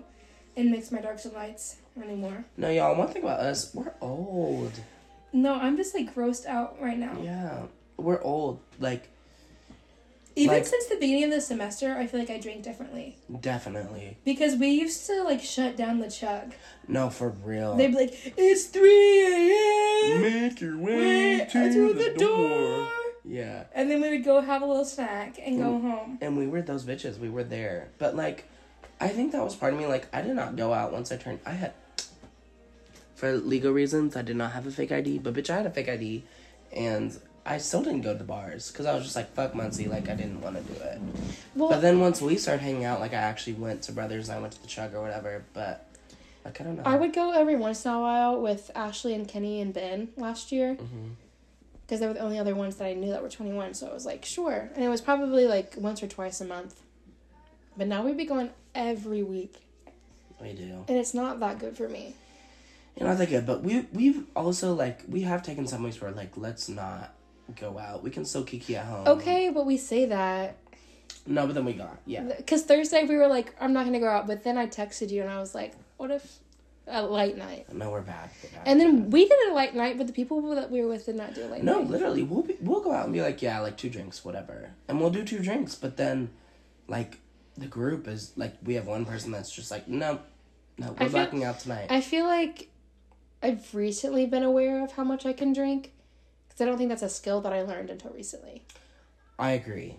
and 0.56 0.70
mix 0.70 0.90
my 0.92 1.00
darks 1.00 1.24
and 1.24 1.34
lights 1.34 1.76
anymore. 2.00 2.44
no, 2.56 2.70
y'all. 2.70 2.96
One 2.96 3.08
thing 3.08 3.22
about 3.22 3.40
us, 3.40 3.74
we're 3.74 3.92
old. 4.00 4.72
No, 5.32 5.54
I'm 5.54 5.76
just 5.76 5.94
like 5.94 6.14
grossed 6.14 6.46
out 6.46 6.76
right 6.80 6.98
now. 6.98 7.16
Yeah, 7.22 7.62
we're 7.96 8.22
old. 8.22 8.60
Like 8.78 9.08
Even 10.36 10.56
Like- 10.56 10.66
since 10.66 10.86
the 10.86 10.96
beginning 10.96 11.24
of 11.24 11.30
the 11.30 11.40
semester, 11.40 11.94
I 11.96 12.06
feel 12.08 12.18
like 12.20 12.30
I 12.30 12.38
drink 12.38 12.62
differently 12.64 13.16
definitely. 13.40 14.16
because 14.24 14.56
we 14.56 14.68
used 14.68 15.06
to 15.06 15.22
like 15.22 15.40
shut 15.40 15.76
down 15.76 16.00
the 16.00 16.10
chug. 16.10 16.54
No, 16.88 17.08
for 17.10 17.28
real. 17.30 17.76
They'd 17.76 17.88
be 17.88 17.94
like, 17.96 18.32
"It's 18.36 18.64
three 18.64 19.26
a.m. 19.26 20.22
Make 20.22 20.60
your 20.60 20.76
Way 20.76 21.38
way 21.38 21.48
to, 21.52 21.92
the, 21.94 22.14
door. 22.18 22.48
door." 22.48 22.88
Yeah. 23.24 23.64
And 23.74 23.90
then 23.90 24.00
we 24.02 24.10
would 24.10 24.24
go 24.24 24.40
have 24.40 24.60
a 24.62 24.66
little 24.66 24.84
snack 24.84 25.38
and 25.40 25.58
go 25.58 25.64
Mm. 25.78 25.80
home. 25.82 26.18
And 26.20 26.36
we 26.36 26.46
were 26.48 26.62
those 26.62 26.84
bitches. 26.84 27.18
We 27.18 27.28
were 27.30 27.44
there. 27.44 27.88
But 27.98 28.16
like 28.16 28.44
I 29.00 29.08
think 29.08 29.32
that 29.32 29.42
was 29.44 29.54
part 29.54 29.72
of 29.72 29.78
me. 29.78 29.86
Like 29.86 30.06
I 30.12 30.20
did 30.22 30.34
not 30.34 30.56
go 30.56 30.72
out 30.72 30.92
once 30.92 31.12
I 31.12 31.16
turned 31.16 31.38
I 31.46 31.52
had 31.52 31.72
for 33.14 33.32
legal 33.36 33.72
reasons, 33.72 34.16
I 34.16 34.22
did 34.22 34.36
not 34.36 34.52
have 34.52 34.66
a 34.66 34.70
fake 34.72 34.90
ID, 34.90 35.18
but 35.18 35.34
bitch 35.34 35.48
I 35.48 35.56
had 35.58 35.66
a 35.66 35.70
fake 35.70 35.88
ID 35.88 36.24
and 36.74 37.16
I 37.46 37.58
still 37.58 37.82
didn't 37.82 38.00
go 38.00 38.12
to 38.12 38.18
the 38.18 38.24
bars 38.24 38.70
because 38.70 38.86
I 38.86 38.94
was 38.94 39.04
just 39.04 39.16
like 39.16 39.32
fuck 39.34 39.54
Muncie, 39.54 39.86
like 39.86 40.08
I 40.08 40.14
didn't 40.14 40.40
want 40.40 40.56
to 40.56 40.62
do 40.62 40.80
it. 40.80 40.98
Well, 41.54 41.68
But 41.68 41.80
then 41.80 42.00
once 42.00 42.22
we 42.22 42.36
started 42.36 42.62
hanging 42.62 42.84
out, 42.84 43.00
like 43.00 43.12
I 43.12 43.16
actually 43.16 43.54
went 43.54 43.82
to 43.82 43.92
Brothers, 43.92 44.28
and 44.28 44.38
I 44.38 44.40
went 44.40 44.54
to 44.54 44.62
the 44.62 44.68
Chug 44.68 44.94
or 44.94 45.02
whatever. 45.02 45.44
But 45.52 45.86
Like 46.44 46.60
I 46.60 46.64
don't 46.64 46.76
know. 46.76 46.82
I 46.86 46.96
would 46.96 47.12
go 47.12 47.32
every 47.32 47.56
once 47.56 47.84
in 47.84 47.92
a 47.92 48.00
while 48.00 48.40
with 48.40 48.70
Ashley 48.74 49.14
and 49.14 49.28
Kenny 49.28 49.60
and 49.60 49.74
Ben 49.74 50.08
last 50.16 50.52
year 50.52 50.74
mm-hmm. 50.74 51.10
because 51.82 52.00
they 52.00 52.06
were 52.06 52.14
the 52.14 52.20
only 52.20 52.38
other 52.38 52.54
ones 52.54 52.76
that 52.76 52.86
I 52.86 52.94
knew 52.94 53.10
that 53.10 53.22
were 53.22 53.28
21. 53.28 53.74
So 53.74 53.88
I 53.88 53.92
was 53.92 54.06
like, 54.06 54.24
sure. 54.24 54.70
And 54.74 54.82
it 54.82 54.88
was 54.88 55.02
probably 55.02 55.46
like 55.46 55.74
once 55.76 56.02
or 56.02 56.06
twice 56.06 56.40
a 56.40 56.46
month. 56.46 56.80
But 57.76 57.88
now 57.88 58.04
we'd 58.04 58.16
be 58.16 58.24
going 58.24 58.50
every 58.74 59.22
week. 59.22 59.56
We 60.40 60.52
do. 60.52 60.84
And 60.88 60.96
it's 60.96 61.14
not 61.14 61.40
that 61.40 61.58
good 61.58 61.76
for 61.76 61.88
me. 61.88 62.14
You 62.98 63.06
know, 63.06 63.16
they 63.16 63.26
good, 63.26 63.44
but 63.44 63.62
we 63.62 63.86
we've 63.92 64.24
also 64.36 64.72
like 64.72 65.00
we 65.08 65.22
have 65.22 65.42
taken 65.42 65.66
some 65.66 65.82
weeks 65.82 66.00
where 66.00 66.12
like 66.12 66.36
let's 66.36 66.68
not 66.68 67.13
go 67.56 67.78
out. 67.78 68.02
We 68.02 68.10
can 68.10 68.24
still 68.24 68.44
kiki 68.44 68.76
at 68.76 68.86
home. 68.86 69.06
Okay, 69.06 69.50
but 69.50 69.66
we 69.66 69.76
say 69.76 70.06
that. 70.06 70.56
No, 71.26 71.46
but 71.46 71.54
then 71.54 71.64
we 71.64 71.72
got 71.72 71.98
yeah. 72.06 72.22
Because 72.22 72.64
Thursday 72.64 73.04
we 73.04 73.16
were 73.16 73.28
like, 73.28 73.54
I'm 73.60 73.72
not 73.72 73.82
going 73.82 73.94
to 73.94 74.00
go 74.00 74.08
out. 74.08 74.26
But 74.26 74.44
then 74.44 74.58
I 74.58 74.66
texted 74.66 75.10
you 75.10 75.22
and 75.22 75.30
I 75.30 75.38
was 75.38 75.54
like, 75.54 75.74
what 75.96 76.10
if 76.10 76.38
a 76.86 77.02
light 77.02 77.36
night? 77.36 77.72
No, 77.72 77.90
we're 77.90 78.02
bad. 78.02 78.30
We're 78.42 78.50
bad. 78.50 78.62
And 78.66 78.80
then 78.80 79.10
we 79.10 79.26
did 79.26 79.48
a 79.48 79.54
light 79.54 79.74
night, 79.74 79.96
but 79.96 80.06
the 80.06 80.12
people 80.12 80.54
that 80.54 80.70
we 80.70 80.82
were 80.82 80.88
with 80.88 81.06
did 81.06 81.16
not 81.16 81.34
do 81.34 81.44
a 81.44 81.48
light 81.48 81.62
no, 81.62 81.78
night. 81.78 81.84
No, 81.84 81.90
literally, 81.90 82.22
we'll 82.22 82.42
be, 82.42 82.56
we'll 82.60 82.82
go 82.82 82.92
out 82.92 83.04
and 83.04 83.14
be 83.14 83.22
like, 83.22 83.40
yeah, 83.40 83.60
like 83.60 83.76
two 83.76 83.88
drinks, 83.88 84.24
whatever, 84.24 84.70
and 84.88 85.00
we'll 85.00 85.10
do 85.10 85.24
two 85.24 85.38
drinks. 85.38 85.74
But 85.74 85.96
then, 85.96 86.30
like, 86.88 87.18
the 87.56 87.66
group 87.66 88.06
is 88.08 88.32
like 88.36 88.56
we 88.62 88.74
have 88.74 88.86
one 88.86 89.04
person 89.06 89.30
that's 89.30 89.50
just 89.50 89.70
like, 89.70 89.88
no, 89.88 90.20
no, 90.76 90.88
we're 90.98 91.08
feel- 91.08 91.24
backing 91.24 91.44
out 91.44 91.60
tonight. 91.60 91.86
I 91.88 92.00
feel 92.00 92.26
like 92.26 92.68
I've 93.42 93.74
recently 93.74 94.26
been 94.26 94.42
aware 94.42 94.82
of 94.84 94.92
how 94.92 95.04
much 95.04 95.24
I 95.24 95.32
can 95.32 95.52
drink. 95.52 95.92
Because 96.54 96.66
I 96.66 96.68
don't 96.68 96.78
think 96.78 96.88
that's 96.88 97.02
a 97.02 97.08
skill 97.08 97.40
that 97.40 97.52
I 97.52 97.62
learned 97.62 97.90
until 97.90 98.12
recently. 98.12 98.62
I 99.38 99.52
agree. 99.52 99.96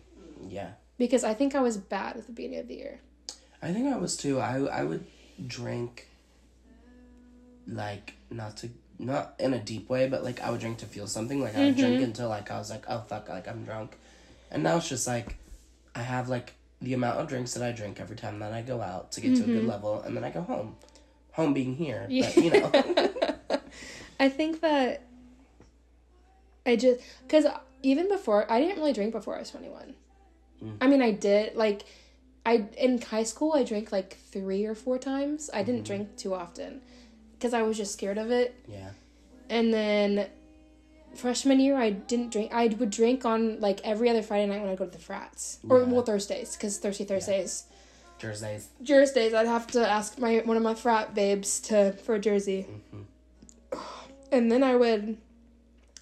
Yeah, 0.48 0.72
Because 0.98 1.24
I 1.24 1.34
think 1.34 1.54
I 1.54 1.62
was 1.62 1.78
bad 1.78 2.16
at 2.16 2.28
the 2.28 2.32
beginning 2.32 2.60
of 2.60 2.68
the 2.68 2.76
year. 2.76 3.00
I 3.62 3.74
think 3.74 3.92
I 3.94 3.98
was 3.98 4.16
too. 4.16 4.40
I 4.40 4.60
I 4.60 4.84
would 4.84 5.06
drink. 5.48 6.08
Like 7.68 8.14
not 8.30 8.58
to 8.58 8.70
not 9.00 9.34
in 9.40 9.54
a 9.54 9.60
deep 9.60 9.90
way, 9.90 10.08
but 10.08 10.24
like 10.24 10.42
I 10.42 10.52
would 10.52 10.60
drink 10.60 10.78
to 10.80 10.86
feel 10.86 11.08
something. 11.08 11.42
Like 11.42 11.58
I 11.58 11.66
would 11.66 11.76
drink 11.76 11.96
mm-hmm. 11.96 12.04
until 12.04 12.30
like 12.30 12.52
I 12.52 12.58
was 12.58 12.70
like, 12.70 12.86
oh 12.88 13.04
fuck, 13.08 13.28
like 13.28 13.48
I'm 13.48 13.66
drunk, 13.66 13.98
and 14.52 14.64
now 14.64 14.78
it's 14.78 14.88
just 14.88 15.08
like 15.08 15.36
I 15.96 16.02
have 16.02 16.30
like 16.30 16.54
the 16.82 16.94
amount 16.94 17.20
of 17.20 17.28
drinks 17.28 17.54
that 17.56 17.64
I 17.64 17.72
drink 17.72 18.00
every 18.00 18.16
time 18.16 18.40
that 18.40 18.54
I 18.54 18.62
go 18.62 18.82
out 18.82 19.12
to 19.14 19.22
get 19.22 19.36
to 19.38 19.44
a 19.44 19.46
good 19.46 19.58
mm-hmm. 19.60 19.68
level, 19.68 20.02
and 20.02 20.16
then 20.16 20.24
I 20.24 20.30
go 20.30 20.42
home. 20.42 20.76
Home 21.32 21.54
being 21.54 21.76
here, 21.76 22.08
but 22.08 22.38
you 22.38 22.50
know, 22.50 22.72
I 24.22 24.30
think 24.30 24.62
that 24.62 25.05
I 26.66 26.76
just 26.76 27.02
because 27.28 27.46
even 27.84 28.08
before 28.10 28.52
I 28.52 28.60
didn't 28.60 28.78
really 28.78 28.94
drink 28.94 29.12
before 29.12 29.36
I 29.36 29.40
was 29.40 29.52
twenty 29.52 29.70
one. 29.70 29.96
Mm. 30.64 30.78
I 30.82 30.88
mean, 30.88 31.02
I 31.02 31.12
did 31.12 31.56
like 31.56 31.86
I 32.46 32.66
in 32.78 33.02
high 33.02 33.24
school 33.24 33.54
I 33.54 33.64
drank 33.64 33.92
like 33.92 34.18
three 34.32 34.66
or 34.66 34.76
four 34.76 34.98
times. 34.98 35.50
I 35.54 35.64
didn't 35.64 35.84
mm-hmm. 35.84 35.86
drink 35.86 36.18
too 36.18 36.34
often 36.34 36.82
because 37.38 37.54
I 37.54 37.62
was 37.64 37.78
just 37.78 37.94
scared 37.94 38.18
of 38.18 38.32
it. 38.32 38.56
yeah, 38.68 38.90
And 39.50 39.74
then 39.74 40.28
freshman 41.16 41.60
year 41.60 41.78
I 41.78 41.92
didn't 41.92 42.32
drink. 42.32 42.54
I 42.54 42.68
would 42.68 42.90
drink 42.90 43.26
on 43.26 43.60
like 43.60 43.82
every 43.84 44.10
other 44.10 44.22
Friday 44.22 44.48
night 44.48 44.62
when 44.62 44.70
I 44.70 44.76
go 44.76 44.86
to 44.86 44.92
the 44.92 45.00
frats 45.00 45.60
or 45.70 45.80
Yeah. 45.80 45.86
well 45.86 46.04
Thursdays 46.04 46.56
because 46.56 46.78
Thirsty 46.78 47.04
Thursdays. 47.04 47.66
Thursdays. 48.20 48.70
Thursdays 48.86 49.34
I'd 49.34 49.48
have 49.48 49.68
to 49.68 49.88
ask 49.88 50.18
my 50.20 50.38
one 50.46 50.58
of 50.58 50.64
my 50.64 50.76
frat 50.76 51.14
babes 51.14 51.60
to 51.62 51.94
for 51.94 52.16
a 52.16 52.20
jersey. 52.20 52.68
Mm-hmm. 52.70 53.80
And 54.32 54.52
then 54.52 54.64
I 54.64 54.76
would 54.76 55.18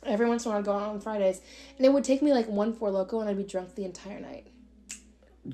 every 0.05 0.27
once 0.27 0.45
in 0.45 0.49
a 0.49 0.51
while 0.51 0.59
I'd 0.59 0.65
go 0.65 0.73
out 0.73 0.89
on 0.89 0.99
Fridays 1.01 1.41
and 1.77 1.85
it 1.85 1.91
would 1.93 2.03
take 2.03 2.21
me 2.21 2.33
like 2.33 2.47
one 2.47 2.73
four 2.73 2.89
loco 2.91 3.19
and 3.19 3.29
I'd 3.29 3.37
be 3.37 3.43
drunk 3.43 3.75
the 3.75 3.85
entire 3.85 4.19
night. 4.19 4.47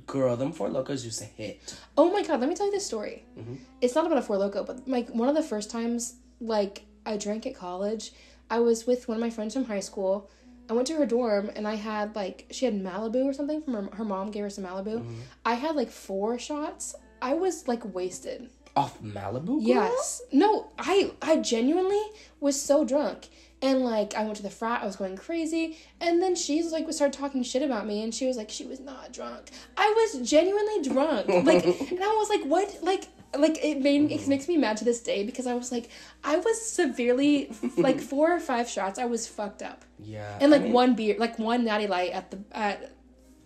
Girl, 0.06 0.38
them 0.38 0.52
four 0.52 0.70
locos 0.70 1.04
used 1.04 1.20
to 1.20 1.26
hit. 1.26 1.76
Oh 1.98 2.12
my 2.12 2.22
god, 2.22 2.40
let 2.40 2.48
me 2.50 2.56
tell 2.56 2.68
you 2.68 2.72
this 2.72 2.86
story. 2.86 3.26
Mhm. 3.38 3.58
It's 3.82 3.96
not 3.96 4.06
about 4.06 4.20
a 4.20 4.22
four 4.22 4.38
loco, 4.38 4.64
but 4.64 4.88
like 4.88 5.10
one 5.10 5.30
of 5.30 5.36
the 5.36 5.42
first 5.44 5.72
times 5.72 6.16
like 6.40 6.84
I 7.06 7.18
drank 7.18 7.48
at 7.48 7.56
college, 7.56 8.12
I 8.52 8.60
was 8.60 8.86
with 8.86 9.08
one 9.08 9.16
of 9.18 9.22
my 9.22 9.30
friends 9.32 9.54
from 9.54 9.66
high 9.66 9.80
school. 9.80 10.30
I 10.70 10.74
went 10.74 10.88
to 10.90 10.94
her 10.98 11.06
dorm 11.08 11.50
and 11.56 11.68
I 11.68 11.74
had 11.76 12.16
like 12.16 12.46
she 12.52 12.66
had 12.66 12.76
Malibu 12.76 13.26
or 13.26 13.34
something 13.34 13.64
from 13.64 13.74
her 13.74 13.96
her 13.96 14.06
mom 14.06 14.30
gave 14.30 14.44
her 14.44 14.50
some 14.52 14.64
Malibu. 14.66 15.04
I 15.44 15.56
had 15.56 15.76
like 15.76 15.90
four 15.90 16.38
shots. 16.38 16.94
I 17.22 17.34
was 17.34 17.68
like 17.68 17.84
wasted. 17.96 18.50
Off 18.76 19.02
Malibu? 19.02 19.46
Girl? 19.46 19.60
Yes. 19.62 20.22
No, 20.32 20.68
I 20.78 21.12
I 21.24 21.38
genuinely 21.38 22.02
was 22.40 22.62
so 22.62 22.86
drunk. 22.86 23.28
And 23.62 23.82
like 23.82 24.16
I 24.16 24.24
went 24.24 24.38
to 24.38 24.44
the 24.44 24.50
frat, 24.50 24.82
I 24.84 24.86
was 24.86 24.96
going 24.96 25.18
crazy, 25.18 25.78
and 26.00 26.22
then 26.22 26.36
she's 26.36 26.72
like 26.72 26.88
we 26.88 26.94
started 26.94 27.18
talking 27.20 27.44
shit 27.44 27.62
about 27.62 27.86
me, 27.86 28.02
and 28.04 28.16
she 28.16 28.26
was 28.26 28.38
like 28.38 28.50
she 28.50 28.66
was 28.66 28.80
not 28.80 29.12
drunk. 29.12 29.50
I 29.76 29.94
was 30.14 30.30
genuinely 30.30 30.82
drunk, 30.90 31.28
like, 31.46 31.66
and 31.92 32.00
I 32.02 32.16
was 32.18 32.30
like, 32.30 32.44
what, 32.46 32.78
like, 32.82 33.08
like 33.38 33.60
it 33.64 33.82
made 33.82 34.12
it 34.12 34.28
makes 34.30 34.48
me 34.48 34.56
mad 34.56 34.78
to 34.78 34.86
this 34.86 35.02
day 35.02 35.26
because 35.26 35.46
I 35.46 35.56
was 35.56 35.74
like, 35.74 35.90
I 36.24 36.38
was 36.38 36.62
severely 36.72 37.52
like 37.78 38.00
four 38.12 38.34
or 38.34 38.40
five 38.40 38.70
shots, 38.70 38.98
I 38.98 39.06
was 39.06 39.28
fucked 39.28 39.62
up, 39.62 39.84
Yeah. 40.02 40.38
and 40.40 40.54
I 40.54 40.58
like 40.58 40.64
mean, 40.64 40.72
one 40.74 40.96
beer, 40.96 41.18
like 41.20 41.38
one 41.38 41.66
natty 41.66 41.88
light 41.88 42.12
at 42.12 42.32
the 42.32 42.40
at 42.54 42.94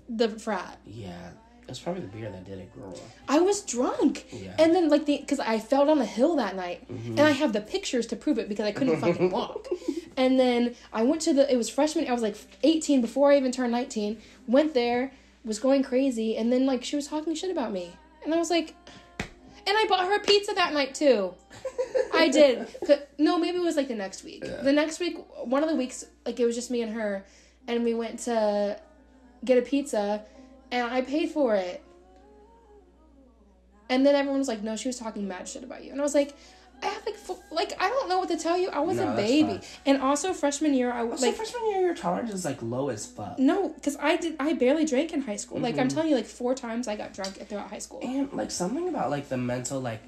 the 0.08 0.30
frat. 0.30 0.78
Yeah. 0.86 1.32
It's 1.68 1.80
probably 1.80 2.02
the 2.02 2.08
beer 2.08 2.30
that 2.30 2.46
did 2.46 2.60
it, 2.60 2.74
girl. 2.76 2.98
I 3.28 3.40
was 3.40 3.62
drunk. 3.62 4.26
Yeah. 4.32 4.56
And 4.60 4.76
then 4.76 4.90
like 4.90 5.06
the 5.06 5.18
because 5.18 5.40
I 5.40 5.60
fell 5.60 5.86
down 5.86 6.00
a 6.00 6.06
hill 6.06 6.36
that 6.36 6.56
night, 6.56 6.88
mm-hmm. 6.92 7.12
and 7.12 7.22
I 7.22 7.32
have 7.32 7.54
the 7.54 7.62
pictures 7.62 8.06
to 8.08 8.16
prove 8.16 8.38
it 8.38 8.50
because 8.50 8.66
I 8.66 8.72
couldn't 8.72 9.00
fucking 9.00 9.30
walk. 9.32 9.68
And 10.18 10.40
then 10.40 10.76
I 10.92 11.04
went 11.04 11.22
to 11.24 11.34
the 11.34 11.52
it 11.52 11.58
was 11.58 11.70
freshman. 11.70 12.08
I 12.08 12.14
was 12.14 12.22
like 12.22 12.36
eighteen 12.64 13.02
before 13.02 13.32
I 13.32 13.38
even 13.38 13.52
turned 13.52 13.72
nineteen. 13.72 14.22
Went 14.48 14.74
there, 14.74 15.12
was 15.46 15.60
going 15.60 15.84
crazy, 15.84 16.38
and 16.38 16.52
then 16.52 16.66
like 16.66 16.84
she 16.84 16.96
was 16.96 17.08
talking 17.08 17.34
shit 17.34 17.52
about 17.52 17.72
me, 17.72 17.94
and 18.24 18.34
I 18.34 18.38
was 18.38 18.50
like, 18.50 18.76
and 19.20 19.78
I 19.78 19.86
bought 19.88 20.06
her 20.06 20.16
a 20.16 20.20
pizza 20.20 20.54
that 20.54 20.74
night 20.74 20.96
too. 20.96 21.34
I 22.14 22.30
did. 22.30 22.68
No, 23.18 23.40
maybe 23.40 23.58
it 23.58 23.64
was 23.64 23.78
like 23.78 23.88
the 23.88 23.96
next 23.96 24.24
week. 24.26 24.44
Yeah. 24.46 24.62
The 24.62 24.74
next 24.74 25.00
week, 25.00 25.18
one 25.46 25.64
of 25.64 25.70
the 25.70 25.76
weeks, 25.76 26.04
like 26.26 26.40
it 26.40 26.46
was 26.46 26.56
just 26.56 26.70
me 26.70 26.82
and 26.82 26.94
her, 26.94 27.24
and 27.70 27.86
we 27.86 27.94
went 27.94 28.20
to 28.22 28.78
get 29.46 29.58
a 29.58 29.62
pizza, 29.62 30.26
and 30.74 30.92
I 30.92 31.02
paid 31.02 31.30
for 31.30 31.56
it. 31.56 31.82
And 33.90 34.06
then 34.06 34.16
everyone 34.16 34.40
was 34.40 34.48
like, 34.48 34.64
"No, 34.64 34.76
she 34.76 34.88
was 34.90 34.98
talking 34.98 35.28
mad 35.28 35.48
shit 35.48 35.64
about 35.64 35.84
you," 35.84 35.92
and 35.92 36.00
I 36.00 36.04
was 36.04 36.16
like, 36.16 36.34
"I 36.82 36.88
have 36.88 37.06
like, 37.06 37.16
like 37.52 37.74
I 37.82 37.90
don't 37.90 38.10
know 38.10 38.18
what 38.18 38.30
to 38.30 38.38
tell 38.38 38.58
you. 38.58 38.70
I 38.70 38.80
was 38.80 38.98
No, 38.98 39.14
a 39.14 39.16
baby." 39.16 39.60
And 39.86 40.02
also 40.02 40.34
freshman 40.34 40.74
year, 40.74 40.92
I 40.92 41.04
was 41.04 41.14
Also, 41.14 41.28
like, 41.28 41.36
freshman 41.36 41.70
year, 41.70 41.82
your 41.82 41.94
tolerance 41.94 42.34
is 42.34 42.44
like 42.46 42.62
low 42.62 42.90
as 42.90 43.06
fuck. 43.06 43.38
no, 43.38 43.70
because 43.70 43.96
I 43.98 44.16
did. 44.18 44.36
I 44.40 44.54
barely 44.54 44.86
drank 44.86 45.14
in 45.14 45.22
high 45.22 45.36
school. 45.36 45.60
Like 45.60 45.74
Mm-hmm. 45.74 45.82
I'm 45.82 45.88
telling 45.90 46.10
you, 46.10 46.16
like 46.16 46.26
four 46.26 46.56
times 46.56 46.88
I 46.88 46.96
got 46.96 47.14
drunk 47.14 47.36
throughout 47.48 47.70
high 47.70 47.80
school. 47.80 48.00
And 48.02 48.32
like 48.34 48.50
something 48.52 48.88
about 48.88 49.12
like 49.12 49.30
the 49.30 49.38
mental 49.38 49.80
like, 49.80 50.02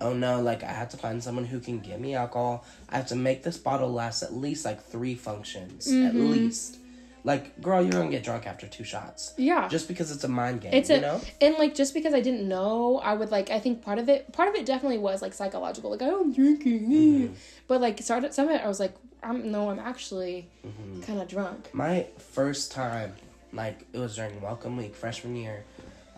oh 0.00 0.14
no, 0.14 0.40
like 0.40 0.62
I 0.62 0.72
have 0.72 0.88
to 0.90 0.96
find 0.96 1.22
someone 1.22 1.44
who 1.46 1.58
can 1.60 1.80
give 1.80 2.00
me 2.00 2.14
alcohol. 2.14 2.64
I 2.88 2.96
have 2.96 3.08
to 3.08 3.16
make 3.16 3.42
this 3.42 3.58
bottle 3.58 3.92
last 3.92 4.22
at 4.22 4.32
least 4.32 4.64
like 4.64 4.82
three 4.82 5.14
functions 5.16 5.88
at 5.88 5.92
Mm-hmm. 6.14 6.30
least. 6.30 6.78
Like, 7.26 7.60
girl, 7.60 7.82
you're 7.82 7.90
gonna 7.90 8.08
get 8.10 8.22
drunk 8.22 8.46
after 8.46 8.68
two 8.68 8.84
shots. 8.84 9.34
Yeah. 9.36 9.66
Just 9.68 9.88
because 9.88 10.12
it's 10.12 10.22
a 10.22 10.28
mind 10.28 10.60
game, 10.60 10.72
It's 10.72 10.88
you 10.88 11.00
know? 11.00 11.20
and 11.40 11.56
like 11.58 11.74
just 11.74 11.92
because 11.92 12.14
I 12.14 12.20
didn't 12.20 12.48
know, 12.48 12.98
I 13.02 13.14
would 13.14 13.30
like 13.32 13.50
I 13.50 13.58
think 13.58 13.82
part 13.82 13.98
of 13.98 14.08
it 14.08 14.32
part 14.32 14.48
of 14.48 14.54
it 14.54 14.64
definitely 14.64 14.98
was 14.98 15.22
like 15.22 15.34
psychological. 15.34 15.90
Like 15.90 16.02
I'm 16.02 16.32
drinking, 16.32 16.80
Mm-hmm. 16.88 17.34
but 17.66 17.80
like 17.80 18.00
started 18.00 18.32
some 18.32 18.48
of 18.48 18.54
it 18.54 18.62
I 18.64 18.68
was 18.68 18.78
like 18.78 18.94
I'm 19.24 19.50
no 19.50 19.70
I'm 19.70 19.80
actually 19.80 20.48
Mm-hmm. 20.64 21.00
kind 21.02 21.20
of 21.20 21.26
drunk. 21.26 21.74
My 21.74 22.06
first 22.18 22.70
time, 22.70 23.14
like 23.52 23.84
it 23.92 23.98
was 23.98 24.14
during 24.14 24.40
welcome 24.40 24.76
week 24.76 24.94
freshman 24.94 25.34
year, 25.34 25.64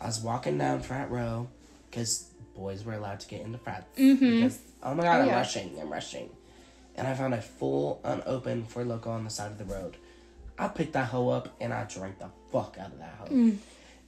I 0.00 0.06
was 0.06 0.20
walking 0.20 0.58
down 0.58 0.82
frat 0.82 1.10
row, 1.10 1.48
because 1.90 2.28
boys 2.54 2.84
were 2.84 2.92
allowed 2.92 3.20
to 3.20 3.28
get 3.28 3.40
into 3.40 3.56
frats. 3.56 3.86
Because 3.96 4.58
oh 4.82 4.92
my 4.94 5.04
god, 5.04 5.20
Oh, 5.20 5.22
I'm 5.22 5.28
rushing, 5.30 5.70
I'm 5.80 5.90
rushing, 5.90 6.28
and 6.96 7.08
I 7.08 7.14
found 7.14 7.32
a 7.32 7.40
full 7.40 8.00
unopened 8.04 8.68
Four 8.68 8.84
Loco 8.84 9.08
on 9.10 9.24
the 9.24 9.30
side 9.30 9.50
of 9.52 9.56
the 9.56 9.64
road. 9.64 9.96
I 10.58 10.68
picked 10.68 10.92
that 10.94 11.08
hoe 11.08 11.28
up 11.28 11.48
and 11.60 11.72
I 11.72 11.84
drank 11.84 12.18
the 12.18 12.28
fuck 12.52 12.76
out 12.80 12.92
of 12.92 12.98
that 12.98 13.14
hoe, 13.18 13.26
Mm. 13.26 13.58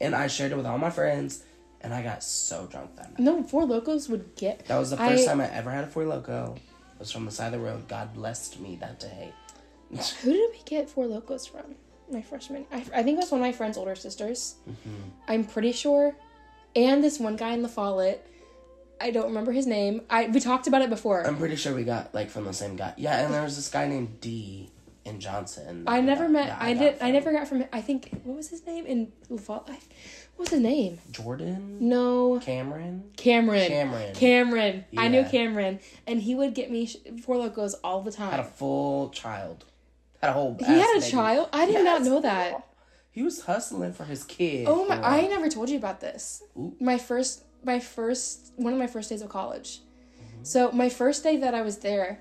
and 0.00 0.14
I 0.14 0.26
shared 0.26 0.52
it 0.52 0.56
with 0.56 0.66
all 0.66 0.78
my 0.78 0.90
friends, 0.90 1.42
and 1.80 1.94
I 1.94 2.02
got 2.02 2.22
so 2.24 2.66
drunk 2.66 2.96
that 2.96 3.10
night. 3.10 3.18
No, 3.20 3.42
four 3.42 3.64
locos 3.64 4.08
would 4.08 4.34
get. 4.36 4.66
That 4.66 4.78
was 4.78 4.90
the 4.90 4.96
first 4.96 5.24
I- 5.24 5.26
time 5.26 5.40
I 5.40 5.50
ever 5.52 5.70
had 5.70 5.84
a 5.84 5.86
Four 5.86 6.04
Loco. 6.04 6.56
It 6.56 6.98
was 6.98 7.12
from 7.12 7.24
the 7.24 7.30
side 7.30 7.46
of 7.46 7.52
the 7.52 7.58
road. 7.60 7.88
God 7.88 8.12
blessed 8.14 8.60
me 8.60 8.76
that 8.80 8.98
day. 9.00 9.32
Who 10.22 10.32
did 10.32 10.50
we 10.52 10.60
get 10.64 10.88
four 10.90 11.06
locos 11.06 11.46
from? 11.46 11.74
My 12.12 12.22
freshman. 12.22 12.66
I, 12.72 12.78
I 12.94 13.02
think 13.02 13.16
it 13.16 13.16
was 13.22 13.30
one 13.30 13.40
of 13.40 13.46
my 13.46 13.52
friend's 13.52 13.78
older 13.78 13.94
sisters. 13.94 14.56
Mm-hmm. 14.68 15.08
I'm 15.28 15.44
pretty 15.44 15.72
sure. 15.72 16.14
And 16.76 17.02
this 17.02 17.18
one 17.18 17.36
guy 17.36 17.52
in 17.52 17.62
the 17.62 17.68
Follett. 17.68 18.26
I 19.00 19.10
don't 19.12 19.26
remember 19.28 19.50
his 19.52 19.66
name. 19.66 20.02
I 20.10 20.26
we 20.26 20.40
talked 20.40 20.66
about 20.66 20.82
it 20.82 20.90
before. 20.90 21.26
I'm 21.26 21.38
pretty 21.38 21.56
sure 21.56 21.74
we 21.74 21.84
got 21.84 22.14
like 22.14 22.28
from 22.28 22.44
the 22.44 22.52
same 22.52 22.76
guy. 22.76 22.92
Yeah, 22.98 23.24
and 23.24 23.32
there 23.32 23.42
was 23.42 23.56
this 23.56 23.68
guy 23.68 23.86
named 23.88 24.20
D 24.20 24.68
in 25.04 25.20
Johnson. 25.20 25.84
I 25.86 26.00
never 26.00 26.24
got- 26.24 26.32
met. 26.32 26.56
I 26.60 26.74
got 26.74 26.80
did. 26.80 26.98
I 27.02 27.10
never 27.10 27.32
got 27.32 27.48
from. 27.48 27.64
I 27.72 27.80
think 27.80 28.10
what 28.24 28.36
was 28.36 28.48
his 28.48 28.66
name 28.66 28.86
in. 28.86 29.12
I, 29.30 29.34
what 29.36 29.68
was 30.36 30.48
his 30.50 30.60
name? 30.60 30.98
Jordan, 31.10 31.76
No, 31.80 32.38
Cameron, 32.40 33.10
Cameron. 33.16 33.68
Cameron. 33.68 34.14
Cameron. 34.14 34.84
I 34.96 35.08
knew 35.08 35.24
Cameron, 35.24 35.80
and 36.06 36.20
he 36.22 36.34
would 36.34 36.54
get 36.54 36.70
me 36.70 36.86
four 37.22 37.36
locos 37.36 37.74
all 37.84 38.00
the 38.02 38.12
time. 38.12 38.30
had 38.30 38.40
a 38.40 38.44
full 38.44 39.10
child. 39.10 39.64
Had 40.20 40.30
a 40.30 40.32
whole. 40.32 40.56
He 40.58 40.64
had 40.64 40.96
a 40.96 41.00
baby. 41.00 41.10
child. 41.10 41.48
I 41.52 41.66
did 41.66 41.84
not 41.84 42.02
know 42.02 42.20
that. 42.20 42.66
He 43.12 43.22
was 43.22 43.42
hustling 43.42 43.92
for 43.92 44.04
his 44.04 44.22
kid. 44.24 44.66
Oh 44.68 44.86
my! 44.86 45.00
I 45.02 45.26
never 45.26 45.48
told 45.48 45.68
you 45.68 45.76
about 45.76 46.00
this. 46.00 46.42
Ooh. 46.56 46.74
My 46.80 46.96
first, 46.96 47.42
my 47.64 47.80
first, 47.80 48.52
one 48.56 48.72
of 48.72 48.78
my 48.78 48.86
first 48.86 49.08
days 49.10 49.20
of 49.20 49.28
college. 49.30 49.80
Mm-hmm. 49.80 50.44
So 50.44 50.70
my 50.72 50.88
first 50.88 51.22
day 51.24 51.36
that 51.38 51.54
I 51.54 51.62
was 51.62 51.78
there, 51.78 52.20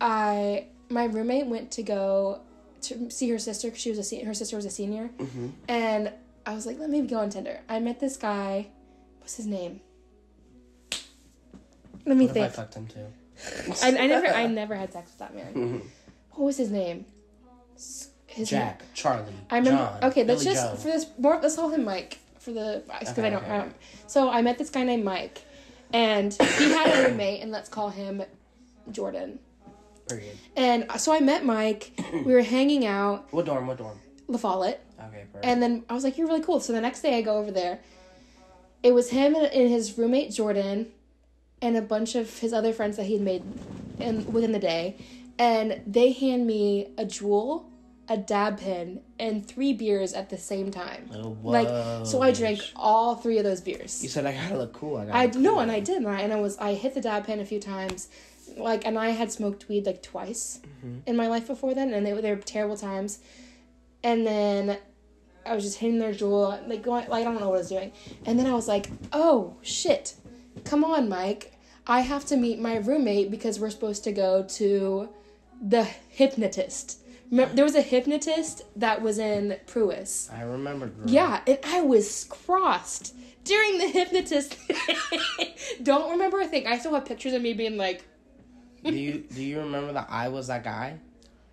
I 0.00 0.66
my 0.90 1.04
roommate 1.04 1.46
went 1.46 1.70
to 1.72 1.82
go 1.82 2.40
to 2.82 3.10
see 3.10 3.28
her 3.30 3.38
sister 3.38 3.68
because 3.68 3.80
she 3.80 3.90
was 3.90 3.98
a 3.98 4.02
se- 4.02 4.24
her 4.24 4.34
sister 4.34 4.56
was 4.56 4.64
a 4.64 4.70
senior, 4.70 5.10
Mm-hmm. 5.18 5.48
and 5.68 6.12
I 6.46 6.54
was 6.54 6.66
like, 6.66 6.78
let 6.78 6.90
me 6.90 7.02
go 7.02 7.18
on 7.20 7.30
Tinder. 7.30 7.60
I 7.68 7.78
met 7.80 8.00
this 8.00 8.16
guy. 8.16 8.68
What's 9.20 9.36
his 9.36 9.46
name? 9.46 9.80
Let 12.06 12.16
me 12.16 12.26
What 12.26 12.36
if 12.36 12.42
I 12.42 12.46
think. 12.46 12.54
fucked 12.54 12.74
him 12.74 12.86
too? 12.86 13.06
I, 13.82 13.88
I 13.88 14.06
never 14.06 14.26
I 14.26 14.46
never 14.60 14.74
had 14.74 14.92
sex 14.92 15.10
with 15.12 15.18
that 15.18 15.34
man. 15.34 15.82
What 16.32 16.44
was 16.46 16.56
his 16.56 16.70
name? 16.70 17.04
S- 17.76 18.08
His 18.26 18.50
name- 18.52 18.60
Jack, 18.62 18.82
Charlie, 18.94 19.32
I 19.50 19.58
remember. 19.58 19.82
John, 20.00 20.10
okay, 20.10 20.24
let's 20.24 20.42
Billy 20.44 20.54
just 20.54 20.70
Joe. 20.70 20.76
for 20.76 20.88
this 20.88 21.06
more. 21.18 21.38
Let's 21.42 21.56
call 21.56 21.68
him 21.70 21.84
Mike 21.84 22.18
for 22.38 22.52
the 22.52 22.82
because 22.86 23.10
Okay, 23.18 23.26
I 23.26 23.30
don't. 23.30 23.42
okay. 23.44 23.52
I 23.52 23.58
don't. 23.58 23.74
So 24.06 24.30
I 24.30 24.42
met 24.42 24.58
this 24.58 24.70
guy 24.70 24.82
named 24.84 25.04
Mike, 25.04 25.42
and 25.92 26.32
he 26.32 26.70
had 26.70 26.86
a 27.04 27.08
roommate, 27.10 27.42
and 27.42 27.50
let's 27.50 27.68
call 27.68 27.90
him 27.90 28.22
Jordan. 28.90 29.38
Period. 30.10 30.36
And 30.56 30.86
so 31.00 31.12
I 31.12 31.20
met 31.20 31.44
Mike. 31.44 31.92
We 32.12 32.32
were 32.32 32.42
hanging 32.42 32.84
out, 32.86 33.32
What 33.32 33.46
dorm? 33.46 33.66
What 33.66 33.78
dorm? 33.78 33.98
La 34.28 34.38
Follette, 34.38 34.78
Okay, 35.08 35.24
perfect. 35.32 35.44
and 35.44 35.62
then 35.62 35.84
I 35.88 35.94
was 35.94 36.04
like, 36.04 36.16
"You're 36.18 36.28
really 36.28 36.42
cool." 36.42 36.60
So 36.60 36.72
the 36.72 36.80
next 36.80 37.00
day 37.02 37.18
I 37.18 37.22
go 37.22 37.36
over 37.38 37.50
there. 37.50 37.80
It 38.82 38.92
was 38.94 39.10
him 39.10 39.34
and, 39.34 39.46
and 39.46 39.68
his 39.68 39.98
roommate 39.98 40.32
Jordan, 40.32 40.86
and 41.60 41.76
a 41.76 41.82
bunch 41.82 42.14
of 42.14 42.38
his 42.38 42.52
other 42.52 42.72
friends 42.72 42.96
that 42.96 43.04
he'd 43.06 43.20
made, 43.20 43.42
in 43.98 44.30
within 44.32 44.52
the 44.52 44.58
day, 44.58 44.96
and 45.38 45.80
they 45.86 46.12
hand 46.12 46.46
me 46.46 46.88
a 46.96 47.04
JUUL, 47.04 47.66
a 48.08 48.16
dab 48.16 48.58
pen, 48.60 49.00
and 49.18 49.46
three 49.46 49.72
beers 49.72 50.12
at 50.14 50.30
the 50.30 50.38
same 50.38 50.70
time. 50.70 51.10
Oh, 51.14 51.36
Like 51.42 51.68
so, 52.06 52.22
I 52.22 52.30
drank 52.32 52.60
all 52.76 53.16
three 53.16 53.38
of 53.38 53.44
those 53.44 53.60
beers. 53.60 54.02
You 54.02 54.08
said 54.08 54.26
I 54.26 54.32
gotta 54.32 54.56
look 54.58 54.72
cool. 54.72 54.96
I 54.98 55.06
gotta 55.06 55.18
I 55.18 55.24
look 55.26 55.34
no, 55.36 55.50
cool. 55.52 55.60
and 55.60 55.70
I 55.72 55.80
did, 55.80 55.96
and 55.98 56.08
I, 56.08 56.20
and 56.20 56.32
I 56.32 56.40
was 56.40 56.56
I 56.58 56.74
hit 56.74 56.94
the 56.94 57.00
dab 57.00 57.26
pen 57.26 57.40
a 57.40 57.44
few 57.44 57.60
times, 57.60 58.08
like, 58.56 58.86
and 58.86 58.98
I 58.98 59.10
had 59.10 59.30
smoked 59.32 59.68
weed 59.68 59.86
like 59.86 60.02
twice 60.02 60.60
Mm-hmm. 60.84 60.98
in 61.06 61.16
my 61.16 61.26
life 61.26 61.46
before 61.46 61.74
then, 61.74 61.92
and 61.92 62.06
they 62.06 62.12
were 62.14 62.22
they 62.22 62.30
were 62.34 62.40
terrible 62.40 62.76
times, 62.76 63.18
and 64.02 64.26
then 64.26 64.78
I 65.44 65.54
was 65.54 65.64
just 65.64 65.78
hitting 65.78 65.98
their 65.98 66.12
JUUL, 66.12 66.60
like 66.66 66.82
going 66.82 67.08
like 67.08 67.20
I 67.20 67.24
don't 67.24 67.40
know 67.40 67.48
what 67.50 67.56
I 67.56 67.58
was 67.58 67.68
doing, 67.68 67.92
and 68.26 68.38
then 68.38 68.46
I 68.46 68.54
was 68.54 68.66
like, 68.68 68.88
oh 69.12 69.56
shit, 69.62 70.14
come 70.64 70.84
on, 70.84 71.08
Mike, 71.08 71.52
I 71.86 72.00
have 72.00 72.24
to 72.26 72.36
meet 72.36 72.58
my 72.60 72.76
roommate 72.76 73.30
because 73.30 73.60
we're 73.60 73.70
supposed 73.70 74.04
to 74.04 74.12
go 74.12 74.44
to 74.44 75.08
the 75.60 75.84
hypnotist. 75.84 76.98
Remember, 77.30 77.54
there 77.54 77.64
was 77.64 77.74
a 77.76 77.82
hypnotist 77.82 78.62
that 78.76 79.02
was 79.02 79.18
in 79.18 79.56
Pruis. 79.66 80.32
I 80.32 80.42
remember. 80.42 80.86
Girl. 80.88 81.08
Yeah, 81.08 81.40
and 81.46 81.58
I 81.64 81.80
was 81.82 82.24
crossed 82.24 83.14
during 83.44 83.78
the 83.78 83.88
hypnotist. 83.88 84.56
Don't 85.82 86.10
remember 86.10 86.40
a 86.40 86.46
thing. 86.46 86.66
I 86.66 86.78
still 86.78 86.94
have 86.94 87.04
pictures 87.04 87.32
of 87.32 87.42
me 87.42 87.52
being 87.52 87.76
like, 87.76 88.04
Do 88.84 88.92
you 88.92 89.24
do 89.32 89.42
you 89.42 89.58
remember 89.60 89.92
that 89.92 90.08
I 90.10 90.28
was 90.28 90.46
that 90.48 90.64
guy? 90.64 90.98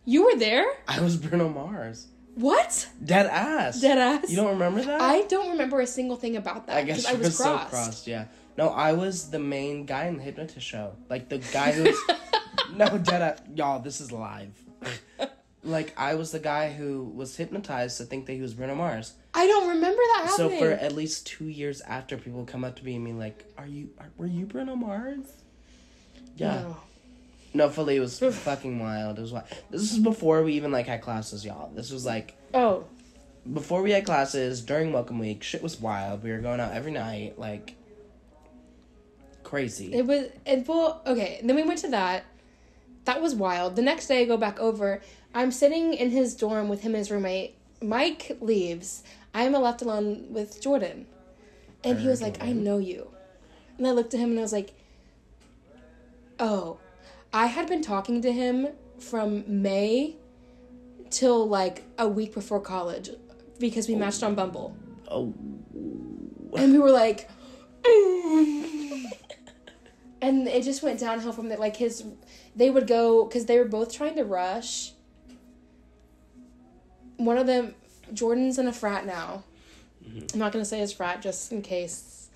"You 0.05 0.25
were 0.25 0.35
there? 0.37 0.65
I 0.87 1.01
was 1.01 1.17
Bruno 1.17 1.49
Mars. 1.49 2.07
What? 2.35 2.87
Dead 3.03 3.25
ass. 3.25 3.81
Dead 3.81 3.97
ass." 3.97 4.29
You 4.29 4.37
don't 4.37 4.51
remember 4.51 4.81
that? 4.83 5.01
I 5.01 5.23
don't 5.23 5.51
remember 5.51 5.79
a 5.81 5.87
single 5.87 6.15
thing 6.17 6.37
about 6.37 6.67
that 6.67 6.77
I 6.77 6.83
guess 6.83 7.05
I 7.05 7.13
was 7.13 7.37
were 7.37 7.43
crossed. 7.43 7.63
so 7.63 7.69
crossed. 7.69 8.07
Yeah. 8.07 8.25
No, 8.57 8.69
I 8.69 8.93
was 8.93 9.29
the 9.29 9.39
main 9.39 9.85
guy 9.85 10.05
in 10.05 10.17
the 10.17 10.23
hypnotist 10.23 10.65
show. 10.65 10.93
Like 11.09 11.29
the 11.29 11.37
guy 11.53 11.71
who's 11.73 11.97
no 12.73 12.97
dead 12.97 13.21
ass. 13.21 13.39
Y'all, 13.55 13.79
this 13.79 13.99
is 14.01 14.11
live. 14.11 14.53
like 15.63 15.93
I 15.97 16.15
was 16.15 16.31
the 16.31 16.39
guy 16.39 16.71
who 16.71 17.03
was 17.03 17.35
hypnotized 17.35 17.97
to 17.97 18.05
think 18.05 18.25
that 18.27 18.33
he 18.33 18.41
was 18.41 18.53
Bruno 18.53 18.75
Mars. 18.75 19.13
I 19.33 19.45
don't 19.45 19.67
remember 19.69 20.01
that 20.15 20.33
So 20.35 20.49
for 20.49 20.71
at 20.71 20.93
least 20.93 21.27
two 21.27 21.45
years 21.49 21.81
after, 21.81 22.17
people 22.17 22.45
come 22.45 22.63
up 22.63 22.75
to 22.77 22.85
me 22.85 22.95
and 22.95 23.05
be 23.05 23.13
like, 23.13 23.45
"Are 23.57 23.67
you? 23.67 23.89
Are, 23.99 24.09
were 24.17 24.27
you 24.27 24.45
Bruno 24.45 24.75
Mars?" 24.75 25.25
Yeah. 26.35 26.61
No. 26.61 26.77
No, 27.57 27.65
it 27.69 27.99
was 27.99 28.19
fucking 28.43 28.79
wild. 28.79 29.17
It 29.17 29.21
was 29.21 29.33
wild. 29.33 29.45
This 29.71 29.81
was 29.81 29.99
before 29.99 30.43
we 30.43 30.53
even 30.53 30.71
like 30.71 30.85
had 30.85 31.01
classes, 31.01 31.43
y'all. 31.43 31.71
This 31.73 31.91
was 31.91 32.05
like 32.05 32.35
Oh, 32.53 32.85
before 33.51 33.81
we 33.81 33.91
had 33.91 34.05
classes 34.05 34.61
during 34.61 34.93
Welcome 34.93 35.17
Week. 35.17 35.41
Shit 35.41 35.63
was 35.63 35.81
wild. 35.81 36.23
We 36.23 36.31
were 36.31 36.37
going 36.37 36.59
out 36.59 36.73
every 36.73 36.91
night, 36.91 37.39
like 37.39 37.75
crazy. 39.43 39.93
it 39.93 40.05
was. 40.05 40.27
It 40.45 40.67
well, 40.67 41.01
okay. 41.05 41.39
Then 41.43 41.55
we 41.55 41.63
went 41.63 41.79
to 41.79 41.89
that. 41.89 42.25
That 43.05 43.21
was 43.21 43.33
wild. 43.33 43.75
The 43.75 43.81
next 43.81 44.07
day, 44.07 44.21
I 44.21 44.25
go 44.25 44.37
back 44.37 44.59
over. 44.59 45.01
I'm 45.33 45.51
sitting 45.51 45.93
in 45.93 46.11
his 46.11 46.35
dorm 46.35 46.69
with 46.69 46.81
him 46.81 46.91
and 46.91 46.97
his 46.97 47.09
roommate. 47.09 47.55
Mike 47.81 48.37
leaves. 48.39 49.03
I'm 49.33 49.53
left 49.53 49.81
alone 49.81 50.27
with 50.29 50.61
Jordan, 50.61 51.07
and 51.83 51.99
he 51.99 52.07
was 52.07 52.21
like, 52.21 52.43
"I 52.43 52.51
know 52.51 52.77
you," 52.77 53.09
and 53.77 53.87
I 53.87 53.91
looked 53.91 54.13
at 54.13 54.19
him 54.19 54.31
and 54.31 54.39
I 54.39 54.41
was 54.41 54.53
like, 54.53 54.73
"Oh, 56.39 56.77
I 57.37 57.45
had 57.45 57.67
been 57.67 57.83
talking 57.83 58.23
to 58.23 58.31
him 58.31 58.69
from 58.97 59.61
May 59.61 60.15
till 61.11 61.47
like 61.47 61.83
a 61.99 62.07
week 62.07 62.33
before 62.33 62.59
college 62.59 63.11
because 63.59 63.87
we 63.87 63.93
matched 63.93 64.23
on 64.23 64.33
Bumble." 64.33 64.75
oh, 65.07 65.35
and 66.57 66.73
we 66.73 66.79
were 66.79 66.89
like 66.89 67.29
and 67.85 69.05
it 70.47 70.63
just 70.63 70.81
went 70.81 70.99
downhill 70.99 71.31
from 71.31 71.49
that 71.49 71.59
like 71.59 71.75
his 71.75 72.03
they 72.55 72.71
would 72.71 72.87
go 72.87 73.25
because 73.25 73.45
they 73.45 73.59
were 73.59 73.65
both 73.65 73.93
trying 73.93 74.15
to 74.15 74.23
rush. 74.23 74.93
One 77.17 77.37
of 77.37 77.45
them 77.45 77.75
jordan's 78.13 78.57
in 78.57 78.65
a 78.65 78.73
frat 78.73 79.05
now. 79.05 79.43
I'm 80.33 80.39
not 80.39 80.51
going 80.51 80.63
to 80.63 80.69
say 80.69 80.79
his 80.79 80.91
frat 80.91 81.21
just 81.21 81.51
in 81.51 81.61
case. 81.61 82.29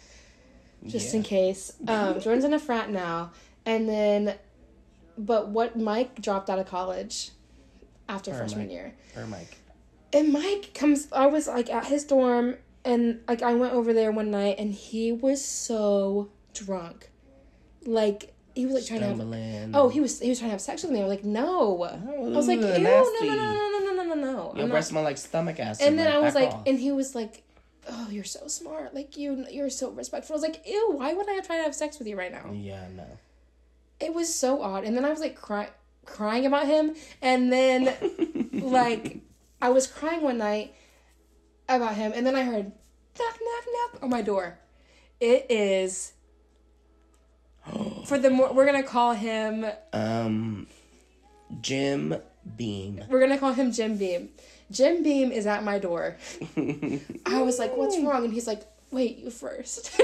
Just 0.85 1.15
in 1.15 1.23
case. 1.23 1.73
Um, 1.87 2.19
jordan's 2.21 2.45
in 2.45 2.53
a 2.53 2.59
frat 2.59 2.91
now. 2.91 3.31
And 3.65 3.89
then 3.89 4.35
but 5.25 5.49
what 5.49 5.77
mike 5.77 6.21
dropped 6.21 6.49
out 6.49 6.59
of 6.59 6.65
college 6.67 7.31
after 8.09 8.33
freshman 8.33 8.67
Mike. 8.67 8.71
year 8.71 8.93
or 9.15 9.25
Mike. 9.27 9.57
and 10.13 10.33
Mike 10.33 10.73
comes, 10.73 11.07
I 11.13 11.27
was 11.27 11.47
like 11.47 11.69
at 11.69 11.85
his 11.85 12.03
dorm, 12.03 12.57
and 12.83 13.21
like 13.27 13.41
I 13.41 13.53
went 13.53 13.73
over 13.73 13.93
there 13.93 14.11
one 14.11 14.31
night, 14.31 14.55
and 14.59 14.73
he 14.73 15.11
was 15.11 15.43
so 15.43 16.29
drunk, 16.53 17.09
like 17.85 18.33
he 18.55 18.65
was 18.65 18.75
like 18.75 18.85
trying 18.85 18.99
to 18.99 19.05
have. 19.05 19.71
Oh, 19.73 19.87
he 19.87 20.01
was 20.01 20.19
he 20.19 20.29
was 20.29 20.39
trying 20.39 20.49
to 20.49 20.53
have 20.53 20.61
sex 20.61 20.83
with 20.83 20.91
me. 20.91 20.99
I 20.99 21.03
was 21.03 21.09
like, 21.09 21.23
no. 21.23 21.83
I 21.83 22.17
was 22.17 22.47
like, 22.47 22.59
Ooh, 22.59 22.67
ew, 22.67 22.79
no, 22.79 23.09
no, 23.19 23.19
no, 23.21 23.35
no, 23.35 23.69
no, 23.69 23.79
no, 23.79 23.93
no, 23.93 24.03
no, 24.03 24.15
no. 24.15 24.53
Your 24.55 24.63
I'm 24.65 24.69
breath 24.69 24.85
smell 24.85 25.03
like 25.03 25.17
stomach 25.17 25.59
acid. 25.59 25.87
And 25.87 25.97
then 25.97 26.11
I 26.11 26.19
was 26.19 26.35
like, 26.35 26.49
off. 26.49 26.63
and 26.67 26.77
he 26.77 26.91
was 26.91 27.15
like, 27.15 27.43
oh, 27.89 28.07
you're 28.11 28.25
so 28.25 28.47
smart. 28.47 28.93
Like 28.93 29.15
you, 29.15 29.45
you're 29.49 29.69
so 29.69 29.91
respectful. 29.91 30.33
I 30.33 30.37
was 30.37 30.43
like, 30.43 30.67
ew. 30.67 30.91
Why 30.97 31.13
would 31.13 31.29
I 31.29 31.39
try 31.39 31.57
to 31.57 31.63
have 31.63 31.75
sex 31.75 31.97
with 31.97 32.07
you 32.09 32.17
right 32.17 32.31
now? 32.31 32.51
yeah, 32.51 32.87
no. 32.93 33.05
It 34.01 34.13
was 34.13 34.33
so 34.33 34.61
odd. 34.61 34.83
And 34.83 34.95
then 34.95 35.05
I 35.05 35.09
was 35.09 35.19
like 35.19 35.35
crying, 35.35 35.69
crying 36.05 36.45
about 36.45 36.67
him, 36.67 36.95
and 37.21 37.51
then 37.51 37.93
like 38.53 39.17
I 39.61 39.69
was 39.69 39.87
crying 39.87 40.21
one 40.21 40.37
night 40.37 40.73
about 41.69 41.95
him, 41.95 42.11
and 42.15 42.25
then 42.25 42.35
I 42.35 42.43
heard 42.43 42.65
knock 42.65 43.39
knock 43.41 43.65
knock 43.93 44.03
on 44.03 44.09
my 44.09 44.21
door. 44.21 44.57
It 45.19 45.45
is 45.49 46.13
for 48.05 48.17
the 48.17 48.29
more 48.29 48.53
we're 48.53 48.65
gonna 48.65 48.83
call 48.83 49.13
him 49.13 49.65
um, 49.93 50.67
Jim 51.61 52.15
Beam. 52.57 53.03
we're 53.09 53.19
gonna 53.19 53.37
call 53.37 53.53
him 53.53 53.71
Jim 53.71 53.97
Beam. 53.97 54.29
Jim 54.71 55.03
Beam 55.03 55.31
is 55.31 55.45
at 55.45 55.63
my 55.63 55.77
door. 55.79 56.15
I 57.25 57.41
was 57.41 57.59
like, 57.59 57.75
"What's 57.75 57.99
wrong?" 58.03 58.23
And 58.23 58.33
he's 58.33 58.47
like, 58.47 58.61
"Wait, 58.89 59.17
you 59.17 59.29
first. 59.29 59.91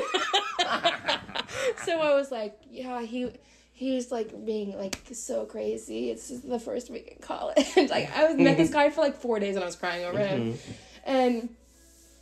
so 1.86 2.00
I 2.02 2.14
was 2.14 2.32
like, 2.32 2.60
"Yeah, 2.70 3.02
he." 3.02 3.32
He's 3.78 4.12
like 4.12 4.44
being 4.44 4.76
like 4.76 4.98
so 5.12 5.46
crazy. 5.46 6.10
It's 6.10 6.30
just 6.30 6.50
the 6.50 6.58
first 6.58 6.90
week 6.90 7.10
in 7.16 7.22
college. 7.22 7.68
like 7.92 8.12
I 8.18 8.26
was 8.26 8.36
met 8.36 8.58
this 8.58 8.72
guy 8.72 8.90
for 8.90 9.02
like 9.02 9.16
four 9.16 9.40
days 9.40 9.54
and 9.54 9.62
I 9.62 9.68
was 9.68 9.76
crying 9.76 10.04
over 10.04 10.18
him, 10.18 10.58
and 11.06 11.50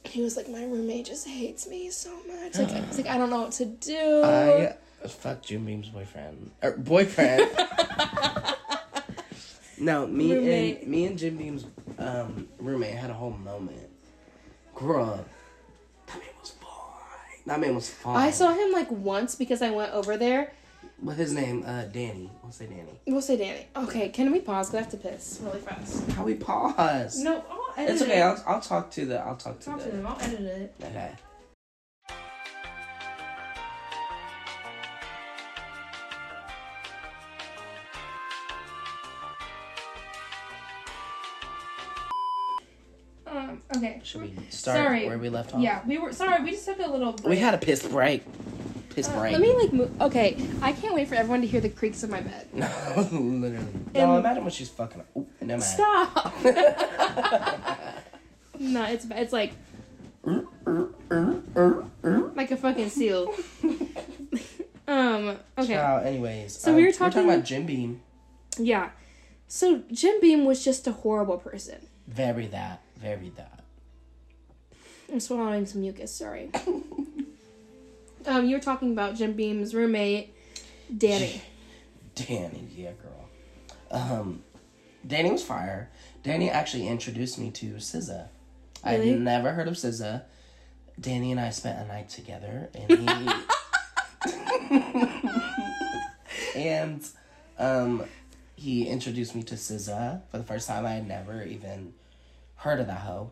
he 0.03 0.21
was 0.21 0.35
like, 0.35 0.49
"My 0.49 0.65
roommate 0.65 1.05
just 1.05 1.25
hates 1.25 1.65
me 1.65 1.89
so 1.91 2.11
much." 2.27 2.57
Like 2.57 2.71
I 2.73 2.85
was 2.85 2.97
like, 2.97 3.07
"I 3.07 3.17
don't 3.17 3.29
know 3.29 3.43
what 3.43 3.53
to 3.53 3.63
do." 3.63 4.21
I 4.25 4.75
fucked 5.07 5.45
Jim 5.45 5.63
Beam's 5.63 5.87
boyfriend. 5.87 6.51
Er, 6.61 6.75
boyfriend. 6.75 7.49
no, 9.79 10.07
me 10.07 10.33
Roommate. 10.33 10.81
and 10.81 10.91
me 10.91 11.05
and 11.05 11.17
Jim 11.17 11.37
Beam's 11.37 11.67
um, 11.97 12.49
roommate 12.59 12.95
had 12.95 13.11
a 13.11 13.13
whole 13.13 13.31
moment. 13.31 13.89
Girl, 14.73 15.23
that 16.07 16.17
man 16.17 16.27
was 16.41 16.51
fine. 16.51 17.39
That 17.45 17.59
man 17.61 17.75
was 17.75 17.89
fine. 17.89 18.17
I 18.17 18.31
saw 18.31 18.53
him 18.53 18.73
like 18.73 18.91
once 18.91 19.35
because 19.35 19.61
I 19.61 19.71
went 19.71 19.93
over 19.93 20.17
there. 20.17 20.51
What's 20.99 21.19
his 21.19 21.33
name? 21.33 21.63
Uh, 21.65 21.83
Danny. 21.85 22.31
We'll 22.41 22.51
say 22.51 22.67
Danny. 22.67 22.99
We'll 23.05 23.21
say 23.21 23.37
Danny. 23.37 23.67
Okay, 23.75 24.09
can 24.09 24.31
we 24.31 24.39
pause? 24.39 24.67
Cause 24.67 24.75
I 24.75 24.79
have 24.79 24.91
to 24.91 24.97
piss 24.97 25.39
really 25.43 25.59
fast. 25.59 26.09
How 26.11 26.23
we 26.23 26.35
pause? 26.35 27.19
No, 27.19 27.43
I'll 27.49 27.73
edit 27.77 27.93
it's 27.93 28.01
okay. 28.01 28.21
I'll, 28.21 28.41
I'll 28.47 28.61
talk 28.61 28.91
to 28.91 29.05
the. 29.05 29.19
I'll 29.19 29.35
talk 29.35 29.59
to 29.59 29.65
Talk 29.65 29.83
to 29.83 29.89
them. 29.89 30.07
I'll 30.07 30.17
edit 30.21 30.39
it. 30.41 30.75
Okay. 30.81 31.11
Um. 43.27 43.61
Okay. 43.75 43.99
Should 44.03 44.21
we 44.21 44.33
start 44.49 44.77
Sorry. 44.77 45.07
where 45.07 45.17
we 45.17 45.29
left 45.29 45.53
off? 45.53 45.61
Yeah, 45.61 45.81
we 45.85 45.97
were 45.97 46.13
sorry. 46.13 46.43
We 46.43 46.51
just 46.51 46.65
took 46.65 46.79
a 46.79 46.89
little. 46.89 47.13
Break. 47.13 47.27
We 47.27 47.37
had 47.37 47.53
a 47.53 47.57
piss 47.57 47.85
break. 47.87 48.23
His 48.95 49.07
brain. 49.09 49.33
let 49.33 49.41
me 49.41 49.53
like 49.53 49.73
move. 49.73 50.01
Okay, 50.01 50.37
I 50.61 50.71
can't 50.71 50.95
wait 50.95 51.07
for 51.07 51.15
everyone 51.15 51.41
to 51.41 51.47
hear 51.47 51.61
the 51.61 51.69
creaks 51.69 52.03
of 52.03 52.09
my 52.09 52.21
bed. 52.21 52.47
No, 52.53 52.67
literally. 53.11 53.67
No, 53.93 54.17
imagine 54.17 54.43
when 54.43 54.51
she's 54.51 54.69
fucking. 54.69 55.03
Ooh, 55.17 55.27
never 55.41 55.59
mind. 55.59 55.63
Stop. 55.63 56.43
no, 58.59 58.83
it's 58.85 59.05
it's 59.11 59.33
like 59.33 59.53
like 62.35 62.51
a 62.51 62.57
fucking 62.57 62.89
seal. 62.89 63.33
um. 64.87 65.37
Okay. 65.57 65.73
Ciao, 65.73 65.97
anyways, 65.99 66.57
So 66.57 66.73
we 66.73 66.81
were 66.81 66.87
We're 66.87 66.91
talking- 66.93 67.13
talking 67.23 67.29
about 67.29 67.45
Jim 67.45 67.65
Beam. 67.65 68.01
Yeah. 68.57 68.89
So 69.47 69.83
Jim 69.91 70.19
Beam 70.21 70.45
was 70.45 70.63
just 70.63 70.87
a 70.87 70.91
horrible 70.91 71.37
person. 71.37 71.87
Very 72.07 72.47
that. 72.47 72.81
Very 72.97 73.29
that. 73.35 73.59
I'm 75.11 75.19
swallowing 75.19 75.65
some 75.65 75.81
mucus. 75.81 76.13
Sorry. 76.13 76.49
Um, 78.27 78.45
you 78.45 78.55
were 78.55 78.61
talking 78.61 78.91
about 78.91 79.15
Jim 79.15 79.33
Beam's 79.33 79.73
roommate, 79.73 80.35
Danny. 80.95 81.41
Danny, 82.15 82.67
yeah, 82.75 82.91
girl. 82.91 83.29
Um, 83.91 84.43
Danny 85.05 85.31
was 85.31 85.43
fire. 85.43 85.89
Danny 86.23 86.49
actually 86.49 86.87
introduced 86.87 87.37
me 87.37 87.51
to 87.51 87.75
SZA. 87.75 88.29
Really? 88.85 89.13
I'd 89.13 89.19
never 89.19 89.51
heard 89.51 89.67
of 89.67 89.75
SZA. 89.75 90.23
Danny 90.99 91.31
and 91.31 91.39
I 91.39 91.49
spent 91.49 91.79
a 91.79 91.87
night 91.87 92.09
together, 92.09 92.69
and 92.73 92.91
he 92.91 93.29
and 96.55 97.07
um, 97.59 98.05
he 98.55 98.87
introduced 98.87 99.35
me 99.35 99.43
to 99.43 99.55
SZA 99.55 100.21
for 100.31 100.37
the 100.37 100.43
first 100.43 100.67
time. 100.67 100.85
I 100.85 100.91
had 100.91 101.07
never 101.07 101.43
even 101.43 101.93
heard 102.55 102.79
of 102.79 102.87
that 102.87 102.99
hoe, 102.99 103.31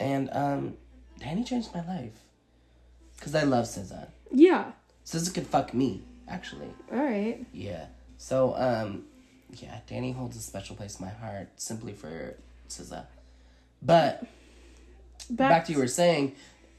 and 0.00 0.28
um, 0.32 0.76
Danny 1.20 1.44
changed 1.44 1.72
my 1.74 1.86
life 1.86 2.18
because 3.16 3.34
I 3.34 3.44
love 3.44 3.66
SZA. 3.66 4.08
Yeah. 4.30 4.72
SZA 5.04 5.34
could 5.34 5.46
fuck 5.46 5.72
me, 5.72 6.02
actually. 6.28 6.68
All 6.92 6.98
right. 6.98 7.44
Yeah. 7.52 7.86
So, 8.18 8.54
um, 8.56 9.04
yeah, 9.54 9.80
Danny 9.86 10.12
holds 10.12 10.36
a 10.36 10.40
special 10.40 10.76
place 10.76 10.98
in 10.98 11.06
my 11.06 11.12
heart 11.12 11.48
simply 11.56 11.92
for 11.92 12.36
SZA. 12.68 13.06
But 13.82 14.26
Back, 15.30 15.50
back 15.50 15.64
to 15.66 15.72
you 15.72 15.78
were 15.78 15.86
saying, 15.86 16.34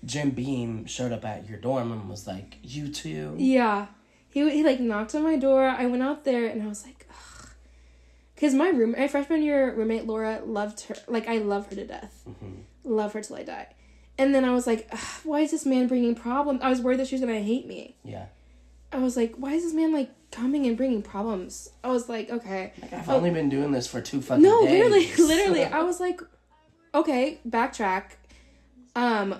Jim 0.06 0.32
Beam 0.32 0.86
showed 0.86 1.12
up 1.12 1.26
at 1.26 1.50
your 1.50 1.58
dorm 1.58 1.92
and 1.92 2.10
was 2.10 2.28
like, 2.28 2.58
"You 2.64 2.90
too." 2.90 3.36
Yeah. 3.38 3.88
He, 4.30 4.50
he 4.52 4.64
like 4.64 4.80
knocked 4.80 5.16
on 5.16 5.24
my 5.24 5.36
door. 5.36 5.68
I 5.68 5.86
went 5.88 6.04
out 6.04 6.24
there 6.24 6.46
and 6.46 6.62
I 6.62 6.68
was 6.68 6.86
like, 6.86 7.08
ugh. 7.10 7.50
Because 8.36 8.54
my 8.54 8.70
room, 8.70 8.94
my 8.98 9.08
freshman 9.08 9.42
year 9.42 9.74
roommate 9.74 10.06
Laura 10.06 10.42
loved 10.46 10.82
her. 10.82 10.96
Like, 11.08 11.28
I 11.28 11.40
love 11.40 11.68
her 11.70 11.76
to 11.76 11.88
death. 11.88 12.24
Love 12.84 13.14
her 13.14 13.22
till 13.22 13.38
I 13.38 13.44
die. 13.44 13.68
And 14.18 14.34
then 14.34 14.44
I 14.46 14.54
was 14.54 14.66
like, 14.66 14.92
why 15.24 15.42
is 15.42 15.52
this 15.52 15.66
man 15.66 15.88
bringing 15.88 16.16
problems? 16.16 16.62
I 16.64 16.70
was 16.70 16.82
worried 16.82 17.00
that 17.00 17.08
she 17.08 17.16
was 17.16 17.22
going 17.22 17.36
to 17.36 17.44
hate 17.44 17.68
me. 17.68 17.96
Yeah. 18.04 18.26
I 18.92 18.98
was 18.98 19.16
like, 19.18 19.36
why 19.36 19.54
is 19.54 19.64
this 19.64 19.74
man 19.74 19.94
like 19.94 20.10
coming 20.32 20.66
and 20.66 20.76
bringing 20.76 21.02
problems? 21.04 21.70
I 21.84 21.90
was 21.90 22.10
like, 22.10 22.30
okay. 22.30 22.74
Like 22.82 22.94
I've 22.94 23.10
only 23.10 23.30
been 23.30 23.50
doing 23.50 23.72
this 23.72 23.86
for 23.86 24.02
two 24.02 24.22
fucking 24.22 24.42
No, 24.44 24.66
days. 24.66 24.72
literally, 25.18 25.28
literally. 25.28 25.64
I 25.80 25.84
was 25.84 26.00
like, 26.00 26.22
okay, 26.96 27.40
backtrack. 27.48 28.12
Um, 28.96 29.36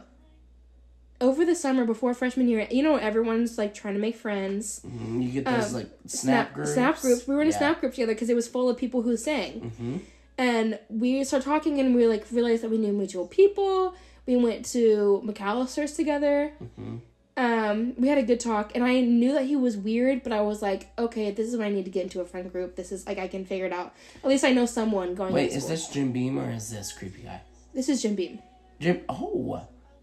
over 1.20 1.44
the 1.46 1.56
summer 1.56 1.84
before 1.86 2.13
freshman 2.13 2.48
year, 2.48 2.68
you 2.70 2.84
know, 2.84 2.98
everyone's 2.98 3.58
like 3.58 3.74
trying 3.74 3.96
to 3.96 4.00
make 4.00 4.16
friends. 4.16 4.82
Mhm, 4.86 5.24
You 5.24 5.32
get 5.32 5.46
those 5.46 5.70
Um, 5.70 5.74
like 5.74 5.90
snap, 6.06 6.54
groups. 6.54 6.74
Snap 6.74 7.02
groups. 7.02 7.28
We 7.28 7.34
were 7.34 7.42
in 7.42 7.48
a 7.48 7.52
snap 7.54 7.80
group 7.80 7.94
together 7.94 8.13
because 8.13 8.30
it 8.30 8.36
was 8.36 8.48
full 8.48 8.70
of 8.70 8.78
people 8.78 9.02
who 9.02 9.18
sang. 9.18 9.72
Mhm. 9.82 10.00
And 10.38 10.80
we 10.90 11.24
started 11.24 11.46
talking 11.46 11.80
and 11.80 11.96
we 11.96 12.06
like 12.06 12.26
realized 12.32 12.62
that 12.63 12.70
we 12.70 12.78
knew 12.78 12.94
mutual 12.94 13.26
people. 13.26 13.96
We 14.28 14.36
went 14.36 14.66
to 14.68 15.22
McAlister's 15.26 15.94
together. 15.94 16.52
Mhm. 16.62 17.00
Um, 17.38 17.94
we 17.98 18.08
had 18.08 18.18
a 18.18 18.24
good 18.24 18.40
talk 18.40 18.72
and 18.76 18.84
I 18.84 19.00
knew 19.02 19.32
that 19.34 19.46
he 19.46 19.56
was 19.56 19.78
weird, 19.78 20.24
but 20.24 20.34
I 20.34 20.42
was 20.42 20.62
like, 20.62 20.88
okay, 20.98 21.30
this 21.32 21.48
is 21.48 21.56
when 21.56 21.68
I 21.68 21.72
need 21.72 21.86
to 21.86 21.92
get 21.92 22.04
into 22.04 22.20
a 22.20 22.26
friend 22.26 22.52
group. 22.52 22.76
This 22.76 22.92
is 22.92 23.06
like 23.08 23.20
I 23.20 23.28
can 23.28 23.46
figure 23.46 23.66
it 23.68 23.72
out. 23.74 23.94
At 24.24 24.30
least 24.30 24.44
I 24.44 24.52
know 24.54 24.66
someone 24.66 25.13
going. 25.16 25.34
Wait, 25.34 25.52
is 25.52 25.68
this 25.68 25.88
Jim 25.88 26.12
Beam 26.12 26.38
or 26.40 26.50
is 26.52 26.70
this 26.70 26.92
creepy 26.92 27.22
guy? 27.24 27.42
This 27.74 27.90
is 27.90 28.02
Jim 28.02 28.16
Beam. 28.16 28.40
Jim. 28.80 29.02
Oh, 29.08 29.62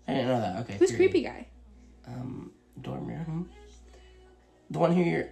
I 0.08 0.12
didn't 0.14 0.28
know 0.28 0.40
that. 0.40 0.56
Okay. 0.62 0.76
Who's 0.78 0.92
creepy 0.94 1.22
guy? 1.22 1.46
Um, 2.06 2.52
Dormir. 2.80 3.18
Hmm? 3.24 3.42
The 4.70 4.78
one 4.78 4.92
who 4.94 5.02
you're 5.02 5.28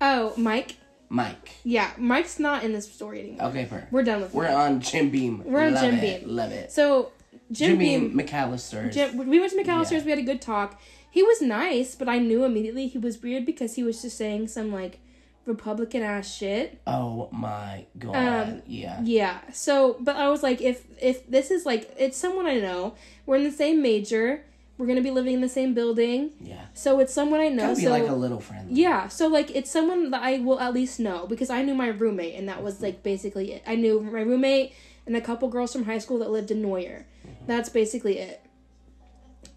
Oh, 0.00 0.32
Mike. 0.36 0.76
Mike. 1.10 1.50
Yeah, 1.64 1.90
Mike's 1.98 2.38
not 2.38 2.64
in 2.64 2.72
this 2.72 2.90
story 2.90 3.20
anymore. 3.20 3.48
Okay, 3.48 3.66
per. 3.66 3.86
We're 3.90 4.02
done 4.02 4.22
with 4.22 4.32
We're 4.32 4.44
Mike. 4.44 4.56
on 4.56 4.80
Jim 4.80 5.10
Beam. 5.10 5.42
We're 5.44 5.66
on 5.66 5.74
Love 5.74 5.82
Jim 5.84 5.94
it. 5.96 6.20
Beam. 6.24 6.34
Love 6.34 6.50
it. 6.52 6.72
So 6.72 7.12
Jim, 7.52 7.70
Jim 7.70 7.78
Beam. 7.78 8.16
Beam 8.16 8.26
McAlister's. 8.26 8.94
Jim, 8.94 9.16
we 9.16 9.38
went 9.38 9.52
to 9.52 9.58
McAlister's. 9.58 9.92
Yeah. 9.92 10.04
We 10.04 10.10
had 10.10 10.18
a 10.18 10.22
good 10.22 10.40
talk. 10.42 10.80
He 11.10 11.22
was 11.22 11.42
nice, 11.42 11.94
but 11.94 12.08
I 12.08 12.18
knew 12.18 12.44
immediately 12.44 12.86
he 12.88 12.98
was 12.98 13.20
weird 13.22 13.44
because 13.44 13.74
he 13.74 13.82
was 13.82 14.00
just 14.02 14.16
saying 14.16 14.48
some 14.48 14.72
like 14.72 14.98
Republican 15.44 16.02
ass 16.02 16.32
shit. 16.34 16.80
Oh 16.86 17.28
my 17.32 17.84
god. 17.98 18.14
Um, 18.48 18.62
yeah. 18.66 19.00
Yeah. 19.02 19.40
So, 19.52 19.96
but 20.00 20.16
I 20.16 20.28
was 20.28 20.42
like, 20.42 20.60
if 20.60 20.84
if 21.00 21.26
this 21.28 21.50
is 21.50 21.66
like 21.66 21.92
it's 21.98 22.16
someone 22.16 22.46
I 22.46 22.58
know, 22.60 22.94
we're 23.26 23.36
in 23.36 23.44
the 23.44 23.50
same 23.52 23.82
major, 23.82 24.44
we're 24.78 24.86
gonna 24.86 25.02
be 25.02 25.10
living 25.10 25.34
in 25.34 25.40
the 25.40 25.48
same 25.48 25.74
building, 25.74 26.30
Yeah. 26.40 26.64
so 26.74 26.98
it's 27.00 27.12
someone 27.12 27.40
I 27.40 27.48
know. 27.48 27.64
Gotta 27.64 27.76
be 27.76 27.82
so 27.82 27.90
like 27.90 28.08
a 28.08 28.14
little 28.14 28.40
friend. 28.40 28.70
yeah, 28.76 29.08
so 29.08 29.26
like 29.28 29.54
it's 29.54 29.70
someone 29.70 30.10
that 30.12 30.22
I 30.22 30.38
will 30.38 30.60
at 30.60 30.72
least 30.72 30.98
know 31.00 31.26
because 31.26 31.50
I 31.50 31.62
knew 31.62 31.74
my 31.74 31.88
roommate 31.88 32.36
and 32.36 32.48
that 32.48 32.62
was 32.62 32.80
like 32.80 33.02
basically 33.02 33.52
it. 33.52 33.62
I 33.66 33.74
knew 33.74 34.00
my 34.00 34.20
roommate 34.20 34.72
and 35.06 35.16
a 35.16 35.20
couple 35.20 35.48
girls 35.48 35.72
from 35.72 35.84
high 35.84 35.98
school 35.98 36.18
that 36.20 36.30
lived 36.30 36.50
in 36.50 36.62
Noyer. 36.62 37.04
That's 37.46 37.68
basically 37.68 38.18
it. 38.18 38.44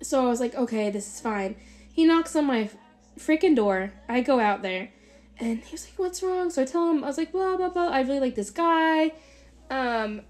So 0.02 0.26
I 0.26 0.30
was 0.30 0.40
like, 0.40 0.56
okay, 0.56 0.90
this 0.90 1.08
is 1.08 1.20
fine. 1.20 1.56
He 1.92 2.06
knocks 2.06 2.36
on 2.36 2.46
my 2.46 2.70
freaking 3.18 3.56
door. 3.56 3.94
I 4.10 4.22
go 4.22 4.40
out 4.40 4.62
there 4.62 4.90
and 5.40 5.60
he 5.60 5.72
was 5.74 5.86
like, 5.86 5.98
what's 5.98 6.24
wrong? 6.24 6.50
So 6.50 6.62
I 6.62 6.66
tell 6.66 6.90
him, 6.90 7.04
I 7.04 7.08
was 7.08 7.18
like, 7.18 7.32
blah, 7.32 7.58
blah, 7.58 7.70
blah. 7.70 7.88
I 7.88 8.02
really 8.02 8.20
like 8.20 8.36
this 8.36 8.52
guy. 8.52 9.14
Um, 9.70 10.22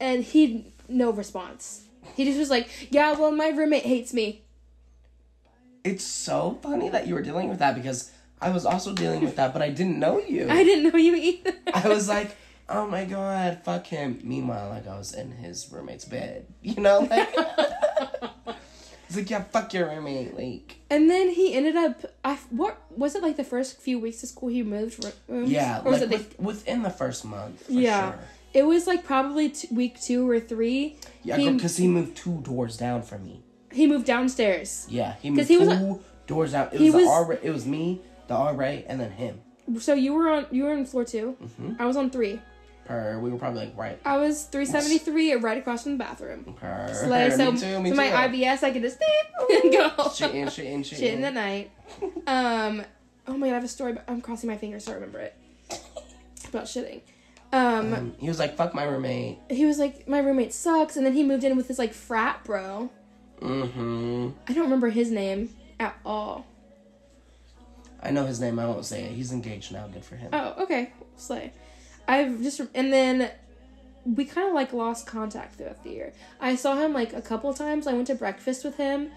and 0.00 0.22
he, 0.22 0.72
no 0.88 1.10
response. 1.10 1.84
He 2.16 2.24
just 2.24 2.38
was 2.38 2.50
like, 2.50 2.68
yeah, 2.90 3.12
well, 3.12 3.32
my 3.32 3.48
roommate 3.48 3.84
hates 3.84 4.12
me. 4.12 4.44
It's 5.84 6.04
so 6.04 6.58
funny 6.62 6.88
that 6.90 7.06
you 7.06 7.14
were 7.14 7.22
dealing 7.22 7.48
with 7.48 7.58
that 7.58 7.74
because 7.74 8.10
I 8.40 8.50
was 8.50 8.66
also 8.66 8.92
dealing 8.92 9.22
with 9.22 9.36
that, 9.36 9.52
but 9.52 9.62
I 9.62 9.70
didn't 9.70 9.98
know 9.98 10.18
you. 10.18 10.48
I 10.50 10.64
didn't 10.64 10.90
know 10.90 10.98
you 10.98 11.14
either. 11.14 11.52
I 11.72 11.88
was 11.88 12.08
like, 12.08 12.36
oh 12.68 12.86
my 12.86 13.04
god, 13.04 13.60
fuck 13.64 13.86
him. 13.86 14.20
Meanwhile, 14.22 14.70
like 14.70 14.86
I 14.86 14.96
was 14.98 15.14
in 15.14 15.32
his 15.32 15.70
roommate's 15.72 16.04
bed. 16.04 16.46
You 16.62 16.80
know, 16.82 17.00
like 17.00 17.34
It's 19.06 19.16
like, 19.16 19.30
yeah, 19.30 19.42
fuck 19.44 19.72
your 19.74 19.88
roommate, 19.88 20.34
like 20.36 20.76
And 20.90 21.10
then 21.10 21.28
he 21.28 21.54
ended 21.54 21.76
up. 21.76 22.04
I 22.24 22.36
what 22.50 22.80
was 22.96 23.14
it 23.14 23.22
like 23.22 23.36
the 23.36 23.44
first 23.44 23.80
few 23.80 23.98
weeks 24.00 24.22
of 24.22 24.28
school 24.30 24.48
he 24.48 24.62
moved 24.62 25.04
rooms? 25.28 25.50
Yeah, 25.50 25.80
or 25.84 25.90
was 25.92 26.00
like 26.00 26.10
it 26.10 26.18
with, 26.18 26.40
within 26.40 26.82
the 26.82 26.90
first 26.90 27.24
month. 27.24 27.66
For 27.66 27.72
Yeah. 27.72 28.12
Sure. 28.12 28.20
It 28.54 28.64
was 28.66 28.86
like 28.86 29.04
probably 29.04 29.50
t- 29.50 29.68
week 29.72 30.00
two 30.00 30.28
or 30.30 30.38
three. 30.40 30.96
Yeah, 31.22 31.36
because 31.36 31.76
he 31.76 31.88
moved 31.88 32.16
two 32.16 32.40
doors 32.42 32.76
down 32.76 33.02
from 33.02 33.24
me. 33.24 33.42
He 33.72 33.86
moved 33.86 34.06
downstairs. 34.06 34.86
Yeah, 34.88 35.16
he 35.20 35.30
moved 35.30 35.48
he 35.48 35.58
was 35.58 35.68
two 35.68 36.00
doors 36.28 36.52
down. 36.52 36.68
It 36.72 36.78
he 36.78 36.84
was, 36.90 36.92
the 36.94 36.98
was- 37.00 37.08
R. 37.08 37.32
It 37.42 37.50
was 37.52 37.66
me, 37.66 38.00
the 38.28 38.34
R 38.34 38.54
right, 38.54 38.86
and 38.88 39.00
then 39.00 39.10
him. 39.10 39.40
So 39.80 39.94
you 39.94 40.12
were 40.14 40.28
on 40.30 40.46
you 40.50 40.64
were 40.64 40.72
on 40.72 40.84
floor 40.86 41.04
2 41.04 41.36
Mm-hmm. 41.42 41.72
I 41.82 41.86
was 41.86 41.96
on 41.96 42.10
three. 42.10 42.40
Per, 42.86 43.18
we 43.18 43.30
were 43.30 43.38
probably 43.38 43.66
like 43.66 43.76
right. 43.76 43.98
I 44.04 44.16
was 44.18 44.44
three 44.44 44.66
seventy 44.66 44.98
three, 44.98 45.32
right 45.34 45.56
across 45.58 45.84
from 45.84 45.92
the 45.92 45.98
bathroom. 46.04 46.54
Per, 46.58 46.94
So, 46.94 47.06
like, 47.08 47.32
so, 47.32 47.52
me 47.52 47.58
too, 47.58 47.80
me 47.80 47.90
so 47.90 47.96
too. 47.96 47.96
my 47.96 48.10
IBS, 48.28 48.62
I 48.62 48.70
could 48.72 48.82
just 48.82 48.98
and 49.50 49.72
go 49.72 50.10
Shit 50.14 50.34
in, 50.34 50.48
shit 50.50 50.66
in, 50.66 50.82
shit, 50.82 50.98
shit 50.98 51.14
in 51.14 51.20
the 51.22 51.30
night. 51.30 51.70
Um, 52.26 52.82
oh 53.26 53.36
my 53.36 53.46
god, 53.48 53.52
I 53.52 53.54
have 53.56 53.64
a 53.64 53.68
story. 53.68 53.92
But 53.94 54.04
I'm 54.08 54.20
crossing 54.20 54.48
my 54.50 54.56
fingers 54.56 54.84
so 54.84 54.92
I 54.92 54.94
remember 54.96 55.20
it 55.20 55.34
about 56.48 56.64
shitting. 56.64 57.00
Um, 57.52 57.94
Um, 57.94 58.14
he 58.18 58.28
was 58.28 58.38
like, 58.38 58.56
"Fuck 58.56 58.74
my 58.74 58.84
roommate." 58.84 59.38
he 59.48 59.64
was 59.64 59.78
like, 59.78 60.08
my 60.08 60.18
roommate 60.18 60.52
sucks, 60.52 60.96
and 60.96 61.06
then 61.06 61.12
he 61.14 61.22
moved 61.22 61.44
in 61.44 61.56
with 61.56 61.68
this 61.68 61.78
like 61.78 61.92
frat 61.94 62.42
bro. 62.44 62.90
Mm-hmm. 63.40 64.30
I 64.48 64.52
don't 64.52 64.64
remember 64.64 64.88
his 64.90 65.10
name 65.10 65.50
at 65.78 65.96
all. 66.04 66.46
I 68.02 68.10
know 68.10 68.26
his 68.26 68.40
name. 68.40 68.58
I 68.58 68.66
won't 68.66 68.84
say 68.84 69.04
it. 69.04 69.12
He's 69.12 69.32
engaged 69.32 69.72
now. 69.72 69.86
Good 69.86 70.04
for 70.04 70.16
him. 70.16 70.30
Oh, 70.32 70.62
okay, 70.64 70.92
slay. 71.16 71.52
I've 72.06 72.42
just 72.42 72.60
and 72.74 72.92
then 72.92 73.30
we 74.04 74.24
kind 74.24 74.48
of 74.48 74.54
like 74.54 74.72
lost 74.72 75.06
contact 75.06 75.54
throughout 75.56 75.82
the 75.82 75.90
year. 75.90 76.12
I 76.40 76.56
saw 76.56 76.76
him 76.76 76.92
like 76.92 77.12
a 77.12 77.22
couple 77.22 77.52
times. 77.54 77.86
I 77.86 77.92
went 77.94 78.06
to 78.08 78.14
breakfast 78.14 78.64
with 78.64 78.76
him 78.76 79.10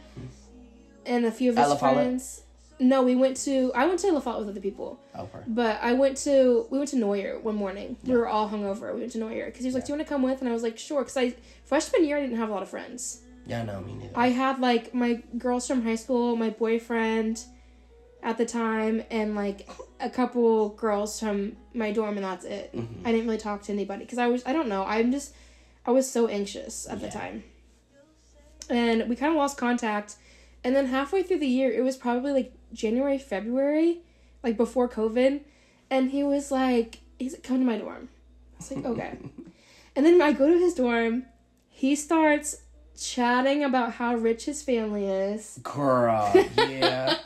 and 1.06 1.26
a 1.26 1.32
few 1.32 1.52
of 1.52 1.58
his 1.58 1.74
friends. 1.80 2.42
No, 2.80 3.02
we 3.02 3.16
went 3.16 3.38
to. 3.38 3.72
I 3.74 3.88
went 3.88 4.00
to 4.02 4.12
La 4.12 4.20
Follette 4.20 4.40
with 4.42 4.50
other 4.50 4.60
people, 4.62 5.00
Oh, 5.16 5.26
per. 5.26 5.44
but 5.48 5.80
I 5.82 5.94
went 5.94 6.16
to. 6.18 6.68
We 6.70 6.78
went 6.78 6.92
to 6.92 6.96
Noyer 6.98 7.42
one 7.42 7.56
morning. 7.56 7.98
We 8.04 8.16
were 8.16 8.28
all 8.28 8.48
hungover. 8.50 8.94
We 8.94 9.00
went 9.00 9.14
to 9.14 9.18
Noyer 9.18 9.46
because 9.48 9.62
he 9.62 9.66
was 9.66 9.74
like, 9.74 9.86
"Do 9.86 9.94
you 9.94 9.98
want 9.98 10.08
to 10.08 10.14
come 10.14 10.22
with?" 10.22 10.42
And 10.42 10.50
I 10.50 10.54
was 10.54 10.62
like, 10.62 10.78
"Sure." 10.78 11.02
Because 11.02 11.18
I 11.18 11.34
freshman 11.66 12.06
year 12.06 12.18
I 12.18 12.22
didn't 12.22 12.38
have 12.38 12.50
a 12.50 12.54
lot 12.54 12.62
of 12.62 12.70
friends. 12.70 13.22
Yeah, 13.48 13.64
no, 13.64 13.82
me 13.82 13.96
neither. 13.96 14.12
I 14.16 14.30
had 14.30 14.60
like 14.60 14.94
my 14.94 15.24
girls 15.40 15.68
from 15.68 15.82
high 15.82 15.96
school, 15.96 16.36
my 16.36 16.52
boyfriend 16.52 17.44
at 18.22 18.38
the 18.38 18.46
time, 18.46 19.02
and 19.10 19.34
like 19.34 19.68
a 20.00 20.10
couple 20.10 20.70
girls 20.70 21.20
from 21.20 21.58
my 21.74 21.92
dorm, 21.92 22.18
and 22.18 22.26
that's 22.26 22.46
it. 22.46 22.76
Mm-hmm. 22.76 23.08
I 23.08 23.12
didn't 23.12 23.28
really 23.28 23.40
talk 23.40 23.64
to 23.64 23.72
anybody 23.72 24.04
because 24.04 24.18
I 24.18 24.28
was 24.28 24.44
I 24.46 24.54
don't 24.54 24.68
know 24.68 24.84
I'm 24.86 25.12
just 25.12 25.34
I 25.86 25.92
was 25.92 26.10
so 26.10 26.28
anxious 26.28 26.88
at 26.90 27.00
the 27.02 27.10
time, 27.10 27.44
and 28.70 29.08
we 29.10 29.16
kind 29.16 29.32
of 29.32 29.38
lost 29.38 29.58
contact. 29.58 30.16
And 30.64 30.76
then 30.76 30.88
halfway 30.88 31.24
through 31.24 31.40
the 31.40 31.48
year, 31.48 31.72
it 31.72 31.84
was 31.84 31.96
probably 31.96 32.34
like 32.34 32.54
January, 32.74 33.18
February, 33.18 34.00
like 34.44 34.58
before 34.58 34.90
COVID. 34.90 35.42
And 35.90 36.12
he 36.12 36.24
was 36.24 36.52
like, 36.52 37.00
he's 37.18 37.34
like, 37.34 37.44
come 37.44 37.60
to 37.60 37.66
my 37.66 37.78
dorm. 37.78 38.10
I 38.10 38.58
was 38.58 38.72
like, 38.72 38.86
okay. 38.86 39.18
and 39.96 40.06
then 40.06 40.22
I 40.22 40.34
go 40.34 40.50
to 40.50 40.60
his 40.60 40.74
dorm. 40.74 41.26
He 41.70 41.96
starts 41.96 42.64
chatting 43.00 43.64
about 43.64 43.94
how 43.94 44.16
rich 44.16 44.46
his 44.46 44.62
family 44.62 45.06
is. 45.06 45.60
Girl, 45.64 46.34
yeah. 46.58 47.18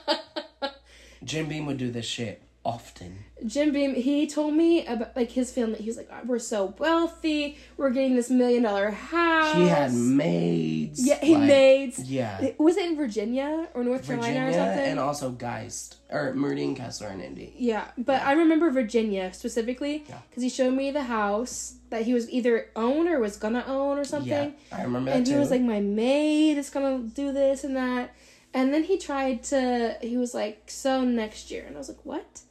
Jim 1.24 1.48
Beam 1.48 1.66
would 1.66 1.78
do 1.78 1.90
this 1.90 2.06
shit 2.06 2.44
often. 2.64 3.26
Jim 3.46 3.72
Beam, 3.74 3.96
he 3.96 4.28
told 4.28 4.54
me 4.54 4.86
about 4.86 5.16
like 5.16 5.32
his 5.32 5.52
family. 5.52 5.80
He 5.80 5.88
was 5.88 5.98
like, 5.98 6.10
oh, 6.12 6.20
"We're 6.26 6.38
so 6.40 6.76
wealthy. 6.78 7.58
We're 7.78 7.90
getting 7.90 8.16
this 8.16 8.30
million 8.30 8.64
dollar 8.64 8.92
house." 8.92 9.56
He 9.56 9.68
had 9.68 9.94
maids. 9.94 11.06
yeah, 11.06 11.20
he 11.22 11.36
like- 11.36 11.48
maids. 11.48 12.00
Yeah. 12.04 12.52
Was 12.60 12.78
it 12.78 12.86
in 12.86 12.96
Virginia 12.98 13.68
or 13.74 13.84
North 13.84 14.06
Carolina 14.06 14.48
or 14.50 14.54
something? 14.54 14.80
and 14.86 15.00
also 15.00 15.32
Geist. 15.32 15.98
Or 16.12 16.34
Meridian, 16.34 16.76
Kessler, 16.76 17.08
and 17.08 17.22
Indy. 17.22 17.54
yeah, 17.58 17.86
but 17.98 18.22
I 18.22 18.34
remember 18.34 18.70
Virginia 18.70 19.34
specifically 19.34 20.04
Yeah. 20.10 20.18
because 20.30 20.44
he 20.44 20.50
showed 20.50 20.74
me 20.74 20.92
the 20.92 21.04
house 21.04 21.76
that 21.90 22.04
he 22.04 22.14
was 22.14 22.30
either 22.30 22.68
own 22.76 23.08
or 23.08 23.18
was 23.20 23.38
gonna 23.38 23.64
own 23.66 23.98
or 23.98 24.04
something. 24.04 24.30
Yeah, 24.30 24.78
I 24.78 24.84
remember 24.84 25.12
and 25.12 25.26
too. 25.26 25.32
he 25.34 25.38
was 25.40 25.50
like, 25.52 25.62
"My 25.62 25.80
maid 25.80 26.58
is 26.58 26.70
gonna 26.70 27.00
do 27.00 27.32
this 27.32 27.64
and 27.64 27.76
that," 27.78 28.14
and 28.54 28.74
then 28.74 28.84
he 28.84 28.98
tried 28.98 29.42
to. 29.44 29.96
He 30.02 30.18
was 30.18 30.34
like, 30.34 30.64
"So 30.68 31.04
next 31.06 31.50
year," 31.50 31.64
and 31.66 31.76
I 31.76 31.80
was 31.80 31.88
like, 31.88 32.04
"What?" 32.06 32.42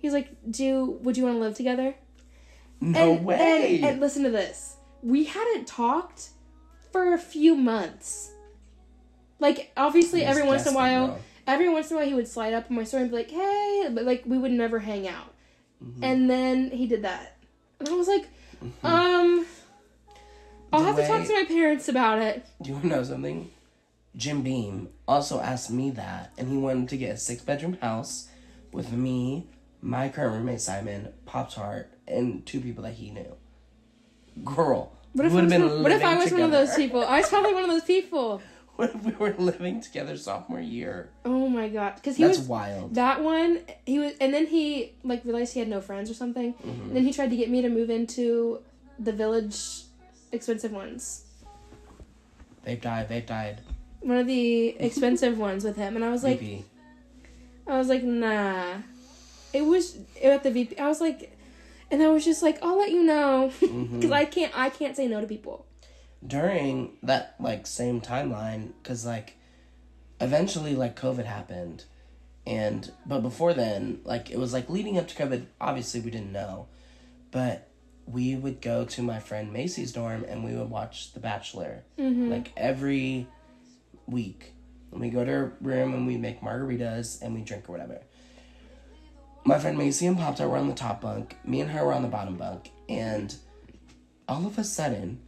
He 0.00 0.06
was 0.06 0.14
like, 0.14 0.36
"Do 0.50 0.98
would 1.02 1.16
you 1.16 1.24
want 1.24 1.36
to 1.36 1.40
live 1.40 1.54
together?" 1.54 1.94
no 2.80 3.12
and, 3.14 3.24
way. 3.24 3.76
And, 3.76 3.84
and 3.84 4.00
listen 4.00 4.22
to 4.24 4.30
this. 4.30 4.76
We 5.02 5.24
hadn't 5.24 5.66
talked 5.66 6.30
for 6.92 7.12
a 7.12 7.18
few 7.18 7.54
months. 7.54 8.32
Like 9.38 9.72
obviously, 9.76 10.24
every 10.24 10.42
once 10.42 10.66
in 10.66 10.72
a 10.72 10.76
while, 10.76 11.06
bro. 11.08 11.18
every 11.46 11.68
once 11.68 11.90
in 11.90 11.96
a 11.96 12.00
while, 12.00 12.08
he 12.08 12.14
would 12.14 12.28
slide 12.28 12.52
up 12.52 12.66
on 12.70 12.76
my 12.76 12.84
story 12.84 13.02
and 13.02 13.10
be 13.10 13.16
like, 13.18 13.30
"Hey," 13.30 13.88
but 13.90 14.04
like 14.04 14.24
we 14.26 14.38
would 14.38 14.52
never 14.52 14.78
hang 14.78 15.08
out. 15.08 15.34
Mm-hmm. 15.82 16.04
And 16.04 16.30
then 16.30 16.70
he 16.70 16.86
did 16.86 17.02
that, 17.02 17.38
and 17.78 17.88
I 17.88 17.92
was 17.92 18.08
like, 18.08 18.28
"Um, 18.82 19.46
I'll 20.72 20.80
The 20.80 20.86
have 20.86 20.96
to 20.96 21.06
talk 21.06 21.26
to 21.26 21.32
my 21.32 21.44
parents 21.44 21.88
about 21.88 22.18
it." 22.18 22.44
Do 22.60 22.68
you 22.68 22.74
want 22.74 22.84
to 22.84 22.90
know 22.90 23.02
something? 23.02 23.50
Jim 24.16 24.42
Beam 24.42 24.88
also 25.06 25.40
asked 25.40 25.70
me 25.70 25.90
that, 25.92 26.32
and 26.36 26.48
he 26.48 26.56
wanted 26.56 26.88
to 26.90 26.96
get 26.96 27.14
a 27.14 27.16
six 27.16 27.42
bedroom 27.42 27.78
house 27.80 28.28
with 28.72 28.92
me, 28.92 29.46
my 29.82 30.08
current 30.08 30.34
roommate 30.34 30.60
Simon, 30.60 31.12
Pop 31.26 31.52
Tart, 31.52 31.92
and 32.06 32.44
two 32.46 32.60
people 32.60 32.84
that 32.84 32.94
he 32.94 33.10
knew. 33.10 33.34
Girl, 34.44 34.92
What 35.12 35.26
if, 35.26 35.32
I 35.32 35.42
was, 35.42 35.52
one, 35.52 35.82
what 35.82 35.92
if 35.92 36.04
I 36.04 36.16
was 36.16 36.32
one 36.32 36.42
of 36.42 36.50
those 36.50 36.74
people? 36.74 37.04
I 37.04 37.18
was 37.18 37.28
probably 37.28 37.54
one 37.54 37.64
of 37.64 37.70
those 37.70 37.84
people. 37.84 38.42
What 38.76 38.94
if 38.94 39.04
we 39.04 39.12
were 39.12 39.34
living 39.36 39.82
together 39.82 40.16
sophomore 40.16 40.58
year? 40.58 41.10
Oh 41.26 41.50
my 41.50 41.68
god, 41.68 41.96
because 41.96 42.16
he 42.16 42.24
That's 42.24 42.38
was 42.38 42.48
wild. 42.48 42.94
that 42.94 43.22
one. 43.22 43.60
He 43.84 43.98
was, 43.98 44.14
and 44.22 44.32
then 44.32 44.46
he 44.46 44.94
like 45.04 45.22
realized 45.22 45.52
he 45.52 45.60
had 45.60 45.68
no 45.68 45.82
friends 45.82 46.10
or 46.10 46.14
something. 46.14 46.54
Mm-hmm. 46.54 46.82
And 46.84 46.96
then 46.96 47.04
he 47.04 47.12
tried 47.12 47.28
to 47.28 47.36
get 47.36 47.50
me 47.50 47.60
to 47.60 47.68
move 47.68 47.90
into 47.90 48.62
the 48.98 49.12
village, 49.12 49.82
expensive 50.32 50.72
ones. 50.72 51.24
They've 52.62 52.80
died. 52.80 53.10
They've 53.10 53.26
died. 53.26 53.60
One 54.00 54.16
of 54.16 54.26
the 54.26 54.68
expensive 54.78 55.36
ones 55.36 55.62
with 55.62 55.76
him, 55.76 55.94
and 55.94 56.02
I 56.02 56.08
was 56.08 56.24
like, 56.24 56.40
VP. 56.40 56.64
I 57.66 57.76
was 57.76 57.88
like, 57.88 58.02
nah. 58.02 58.76
It 59.52 59.62
was 59.62 59.98
at 60.22 60.42
the 60.42 60.50
VP. 60.50 60.78
I 60.78 60.86
was 60.88 61.00
like, 61.00 61.36
and 61.90 62.02
I 62.02 62.08
was 62.08 62.24
just 62.24 62.42
like, 62.42 62.58
I'll 62.62 62.78
let 62.78 62.90
you 62.90 63.02
know, 63.02 63.52
because 63.60 63.70
Mm-hmm. 63.70 64.12
I 64.22 64.24
can't, 64.24 64.52
I 64.56 64.70
can't 64.70 64.96
say 64.96 65.06
no 65.08 65.20
to 65.20 65.26
people. 65.26 65.66
during 66.26 66.92
that 67.02 67.34
like 67.40 67.66
same 67.66 68.00
timeline 68.00 68.72
because 68.82 69.06
like 69.06 69.36
eventually 70.20 70.74
like 70.76 70.94
covid 71.00 71.24
happened 71.24 71.84
and 72.46 72.92
but 73.06 73.20
before 73.20 73.54
then 73.54 74.00
like 74.04 74.30
it 74.30 74.38
was 74.38 74.52
like 74.52 74.68
leading 74.68 74.98
up 74.98 75.08
to 75.08 75.14
covid 75.14 75.46
obviously 75.60 75.98
we 76.00 76.10
didn't 76.10 76.30
know 76.32 76.66
but 77.30 77.68
we 78.06 78.34
would 78.36 78.60
go 78.60 78.84
to 78.84 79.00
my 79.02 79.18
friend 79.18 79.50
macy's 79.50 79.92
dorm 79.92 80.22
and 80.28 80.44
we 80.44 80.54
would 80.54 80.68
watch 80.68 81.12
the 81.14 81.20
bachelor 81.20 81.82
like 81.96 82.52
every 82.56 83.26
week 84.06 84.52
and 84.92 85.00
we 85.00 85.08
go 85.08 85.24
to 85.24 85.30
her 85.30 85.52
room 85.62 85.94
and 85.94 86.06
we 86.06 86.18
make 86.18 86.40
margaritas 86.42 87.20
and 87.22 87.34
we 87.34 87.40
drink 87.40 87.66
or 87.68 87.72
whatever 87.72 87.98
my 89.44 89.58
friend 89.58 89.76
macy 89.78 90.06
and 90.06 90.18
pop 90.18 90.38
were 90.40 90.56
on 90.56 90.68
the 90.68 90.74
top 90.74 91.00
bunk 91.00 91.36
me 91.44 91.60
and 91.60 91.70
her 91.70 91.84
were 91.84 91.92
on 91.92 92.02
the 92.02 92.08
bottom 92.08 92.36
bunk 92.36 92.70
and 92.88 93.36
all 94.28 94.46
of 94.46 94.58
a 94.58 94.64
sudden 94.64 95.20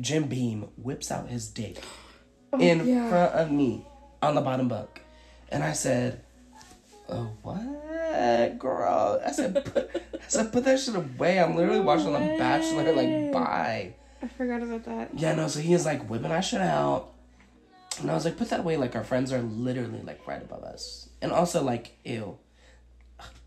Jim 0.00 0.24
Beam 0.24 0.68
whips 0.76 1.10
out 1.10 1.28
his 1.28 1.48
dick 1.48 1.82
oh, 2.52 2.60
in 2.60 2.80
Oh, 2.82 2.84
yeah. 2.84 3.08
front 3.08 3.32
of 3.34 3.50
me 3.50 3.84
on 4.22 4.34
the 4.34 4.40
bottom 4.40 4.68
bunk. 4.68 5.02
And 5.48 5.62
I 5.62 5.72
said, 5.72 6.22
oh, 7.08 7.30
what, 7.42 8.58
girl? 8.58 9.20
I 9.24 9.30
said, 9.32 9.64
put, 9.64 9.90
I 10.14 10.28
said, 10.28 10.52
put 10.52 10.64
that 10.64 10.80
shit 10.80 10.96
away. 10.96 11.40
I'm 11.40 11.56
literally 11.56 11.80
watching 11.80 12.12
The 12.12 12.36
Bachelor. 12.38 12.92
Like, 12.92 13.32
bye. 13.32 13.94
I 14.22 14.28
forgot 14.28 14.62
about 14.62 14.84
that. 14.84 15.10
Yeah, 15.18 15.34
no, 15.34 15.48
so 15.48 15.60
he 15.60 15.72
is 15.72 15.86
like 15.86 16.08
whipping 16.08 16.32
our 16.32 16.42
shit 16.42 16.60
out. 16.60 17.12
And 18.00 18.10
I 18.10 18.14
was 18.14 18.24
like, 18.24 18.36
put 18.36 18.50
that 18.50 18.60
away. 18.60 18.76
Like, 18.76 18.94
our 18.96 19.04
friends 19.04 19.32
are 19.32 19.40
literally 19.40 20.02
like 20.02 20.26
right 20.26 20.42
above 20.42 20.64
us. 20.64 21.08
And 21.22 21.32
also, 21.32 21.62
like, 21.62 21.96
ew. 22.04 22.38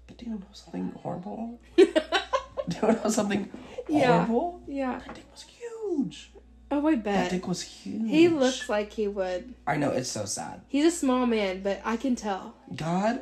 But 0.09 0.17
do 0.17 0.25
you 0.25 0.31
know 0.31 0.41
something 0.53 0.91
horrible? 1.03 1.59
do 1.77 1.85
you 1.85 2.87
know 2.87 3.09
something 3.09 3.47
Yeah. 3.87 4.25
horrible? 4.25 4.61
Yeah. 4.67 4.99
That 5.05 5.13
dick 5.15 5.25
was 5.31 5.43
huge. 5.43 6.31
Oh, 6.71 6.85
I 6.87 6.95
bet. 6.95 7.03
That 7.03 7.29
dick 7.31 7.47
was 7.47 7.61
huge. 7.61 8.09
He 8.09 8.27
looks 8.27 8.67
like 8.69 8.91
he 8.93 9.07
would. 9.07 9.53
I 9.67 9.75
know 9.77 9.91
it's 9.91 10.09
so 10.09 10.25
sad. 10.25 10.61
He's 10.67 10.85
a 10.85 10.91
small 10.91 11.25
man, 11.27 11.61
but 11.61 11.79
I 11.85 11.95
can 11.97 12.15
tell. 12.15 12.55
God 12.75 13.21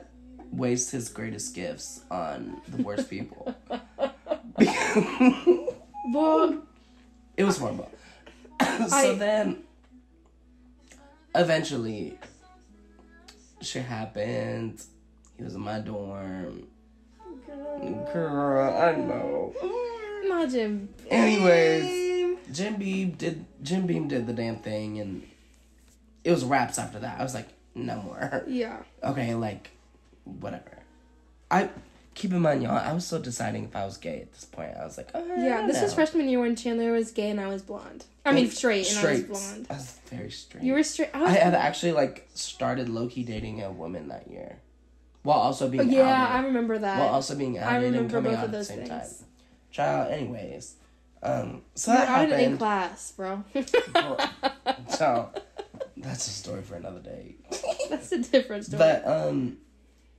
wastes 0.52 0.91
his 0.91 1.10
greatest 1.10 1.54
gifts 1.54 2.02
on 2.10 2.62
the 2.69 2.82
worst 2.84 3.10
people. 3.15 3.54
Well, 6.13 6.62
it 7.36 7.43
was 7.43 7.58
horrible. 7.58 7.91
so 8.62 8.88
I- 8.91 9.15
then, 9.15 9.63
eventually, 11.36 12.17
shit 13.62 13.84
happened. 13.84 14.82
He 15.38 15.43
was 15.43 15.56
in 15.56 15.62
my 15.62 15.80
dorm. 15.80 16.67
Girl, 18.13 18.75
I 18.77 18.95
know. 18.95 19.53
not 20.25 20.49
Jim. 20.49 20.89
Anyways, 21.10 22.38
Jim 22.51 22.75
Beam 22.75 23.12
did 23.12 23.45
Jim 23.63 23.88
Beam 23.88 24.07
did 24.07 24.27
the 24.27 24.33
damn 24.33 24.57
thing, 24.57 24.99
and 24.99 25.27
it 26.23 26.31
was 26.31 26.43
wraps 26.43 26.77
after 26.77 26.99
that. 26.99 27.19
I 27.19 27.23
was 27.23 27.33
like, 27.33 27.47
no 27.75 28.01
more. 28.01 28.43
Yeah. 28.47 28.81
okay, 29.03 29.36
like, 29.36 29.71
whatever. 30.25 30.79
I 31.49 31.69
keep 32.15 32.31
in 32.31 32.41
mind, 32.41 32.63
y'all. 32.63 32.77
I 32.77 32.91
was 32.93 33.05
still 33.05 33.21
deciding 33.21 33.65
if 33.65 33.75
I 33.75 33.86
was 33.86 33.97
gay 33.97 34.21
at 34.21 34.33
this 34.33 34.43
point. 34.43 34.71
I 34.79 34.83
was 34.83 34.97
like, 34.97 35.10
oh, 35.13 35.23
Yeah, 35.38 35.65
this 35.67 35.81
was 35.81 35.93
freshman 35.93 36.27
year 36.27 36.39
when 36.41 36.55
Chandler 36.55 36.91
was 36.91 37.12
gay 37.12 37.29
and 37.29 37.39
I 37.39 37.47
was 37.47 37.62
blonde. 37.62 38.05
I 38.25 38.33
mean, 38.33 38.49
straight 38.49 38.88
and 38.89 38.97
Straight. 38.97 39.25
I 39.25 39.29
was 39.29 39.39
blonde. 39.39 39.67
I 39.69 39.73
was 39.75 39.99
very 40.07 40.31
straight. 40.31 40.63
You 40.63 40.73
were 40.73 40.83
straight. 40.83 41.12
I 41.13 41.23
I 41.25 41.29
had 41.29 41.53
actually 41.53 41.93
like 41.93 42.27
started 42.33 42.89
low 42.89 43.07
key 43.07 43.23
dating 43.23 43.63
a 43.63 43.71
woman 43.71 44.10
that 44.10 44.29
year, 44.29 44.57
while 45.27 45.39
also 45.39 45.67
being 45.69 45.89
yeah, 45.91 46.27
I 46.29 46.39
remember 46.45 46.77
that. 46.79 46.99
while 46.99 47.09
also 47.09 47.35
being 47.35 47.59
I 47.59 47.63
outed 47.77 47.93
and 47.95 47.95
remember 48.11 48.13
coming 48.17 48.31
both 48.31 48.39
out 48.39 48.45
of 48.49 48.53
at 48.53 48.57
the 48.59 48.65
same 48.65 48.77
things. 48.85 48.89
time. 48.89 49.27
Child, 49.71 50.11
anyways, 50.11 50.75
um, 51.21 51.61
so 51.75 51.91
You 51.91 51.97
that 51.97 52.07
outed 52.07 52.39
in 52.39 52.57
class, 52.57 53.11
bro. 53.11 53.43
So 54.89 55.29
that's 55.97 56.27
a 56.27 56.29
story 56.29 56.61
for 56.61 56.75
another 56.75 56.99
day. 56.99 57.35
That's 57.89 58.11
a 58.11 58.19
different 58.19 58.65
story. 58.65 58.79
But 58.79 59.07
um, 59.07 59.57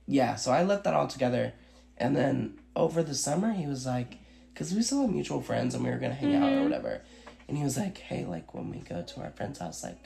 yeah. 0.07 0.35
So 0.35 0.51
I 0.51 0.63
left 0.63 0.83
that 0.85 0.93
all 0.93 1.07
together, 1.07 1.53
and 1.97 2.15
then 2.15 2.59
over 2.75 3.01
the 3.03 3.15
summer 3.15 3.51
he 3.53 3.65
was 3.67 3.85
like, 3.85 4.17
because 4.53 4.73
we 4.73 4.81
still 4.81 5.01
had 5.01 5.11
mutual 5.11 5.41
friends 5.41 5.73
and 5.75 5.83
we 5.83 5.89
were 5.89 5.97
gonna 5.97 6.13
hang 6.13 6.35
out 6.35 6.43
Mm-hmm. 6.43 6.59
or 6.59 6.63
whatever, 6.63 7.01
and 7.47 7.57
he 7.57 7.63
was 7.63 7.77
like, 7.77 7.97
hey, 7.97 8.25
like 8.25 8.53
when 8.53 8.69
we 8.69 8.77
go 8.79 9.01
to 9.01 9.21
our 9.21 9.31
friend's 9.31 9.59
house, 9.59 9.83
like, 9.83 10.03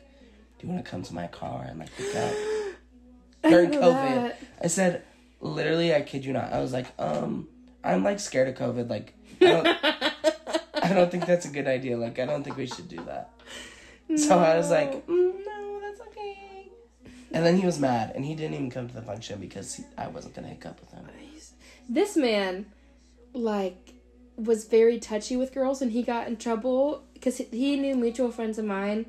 do 0.59 0.67
you 0.67 0.73
want 0.73 0.83
to 0.85 0.89
come 0.89 1.03
to 1.03 1.13
my 1.13 1.27
car 1.27 1.65
and 1.69 1.79
like 1.79 1.89
pick 1.97 2.15
up? 2.15 2.33
During 3.43 3.71
COVID, 3.71 3.81
that. 3.81 4.39
I 4.61 4.67
said, 4.67 5.03
literally, 5.41 5.93
I 5.93 6.01
kid 6.01 6.25
you 6.25 6.33
not, 6.33 6.51
I 6.53 6.59
was 6.59 6.71
like, 6.73 6.87
um, 6.97 7.47
I'm 7.83 8.03
like 8.03 8.19
scared 8.19 8.47
of 8.47 8.55
COVID, 8.55 8.89
like. 8.89 9.13
I 9.41 9.45
don't, 9.45 9.67
I 10.83 10.93
don't 10.93 11.11
think 11.11 11.25
that's 11.25 11.45
a 11.45 11.49
good 11.49 11.67
idea. 11.67 11.97
Like, 11.97 12.19
I 12.19 12.25
don't 12.25 12.43
think 12.43 12.57
we 12.57 12.67
should 12.67 12.87
do 12.87 12.97
that. 13.05 13.31
So 14.17 14.37
I 14.37 14.57
was 14.57 14.69
like, 14.69 15.07
mm, 15.07 15.45
no, 15.45 15.79
that's 15.81 16.01
okay. 16.01 16.69
And 17.31 17.45
then 17.45 17.57
he 17.57 17.65
was 17.65 17.79
mad, 17.79 18.11
and 18.15 18.23
he 18.23 18.35
didn't 18.35 18.53
even 18.53 18.69
come 18.69 18.87
to 18.87 18.93
the 18.93 19.01
function 19.01 19.39
because 19.39 19.75
he, 19.75 19.83
I 19.97 20.07
wasn't 20.07 20.35
gonna 20.35 20.49
hook 20.49 20.65
up 20.65 20.79
with 20.79 20.91
him. 20.91 21.07
this 21.89 22.15
man, 22.15 22.67
like, 23.33 23.93
was 24.35 24.65
very 24.65 24.99
touchy 24.99 25.35
with 25.35 25.53
girls, 25.53 25.81
and 25.81 25.91
he 25.91 26.03
got 26.03 26.27
in 26.27 26.37
trouble 26.37 27.03
because 27.13 27.37
he 27.37 27.75
knew 27.77 27.95
mutual 27.95 28.31
friends 28.31 28.57
of 28.57 28.65
mine. 28.65 29.05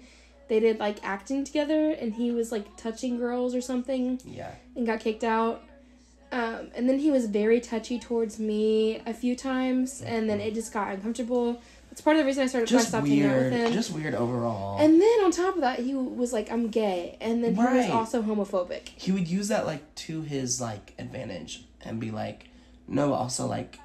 They 0.49 0.61
did 0.61 0.79
like 0.79 0.99
acting 1.05 1.45
together, 1.45 1.91
and 1.93 2.15
he 2.15 2.31
was 2.31 2.53
like 2.53 2.77
touching 2.77 3.19
girls 3.19 3.55
or 3.55 3.61
something, 3.61 4.21
Yeah, 4.25 4.51
and 4.77 4.87
got 4.87 5.01
kicked 5.01 5.25
out. 5.25 5.63
Um, 6.33 6.71
and 6.75 6.89
then 6.89 6.99
he 6.99 7.11
was 7.11 7.27
very 7.27 7.61
touchy 7.61 7.99
towards 7.99 8.39
me 8.41 9.01
a 9.07 9.15
few 9.15 9.37
times, 9.37 10.03
and 10.03 10.29
then 10.29 10.41
it 10.41 10.53
just 10.55 10.73
got 10.73 10.89
uncomfortable. 10.93 11.63
It's 11.93 12.01
part 12.01 12.17
of 12.17 12.23
the 12.23 12.27
reason 12.27 12.43
I 12.43 12.47
started. 12.49 12.69
I 12.69 12.73
Just 12.73 12.89
stopped 12.89 13.07
hanging 13.07 13.25
out 13.27 13.37
with 13.37 13.53
weird. 13.53 13.67
him. 13.69 13.73
Just 13.73 13.93
weird 13.93 14.15
overall. 14.17 14.79
and 14.81 15.01
then 15.01 15.25
on 15.25 15.31
top 15.31 15.55
of 15.55 15.61
that, 15.61 15.79
he 15.79 15.95
was 15.95 16.33
like, 16.33 16.51
"I'm 16.51 16.69
gay," 16.69 17.17
and 17.21 17.45
then 17.45 17.55
he 17.55 17.63
was 17.63 17.89
also 17.91 18.21
homophobic. 18.21 18.89
he 18.97 19.13
would 19.13 19.29
use 19.29 19.47
that 19.49 19.65
like 19.65 19.95
to 20.07 20.23
his 20.23 20.61
like 20.61 20.93
advantage 20.99 21.65
and 21.83 22.01
be 22.01 22.11
like, 22.11 22.49
no, 22.89 23.13
also 23.13 23.47
like, 23.47 23.79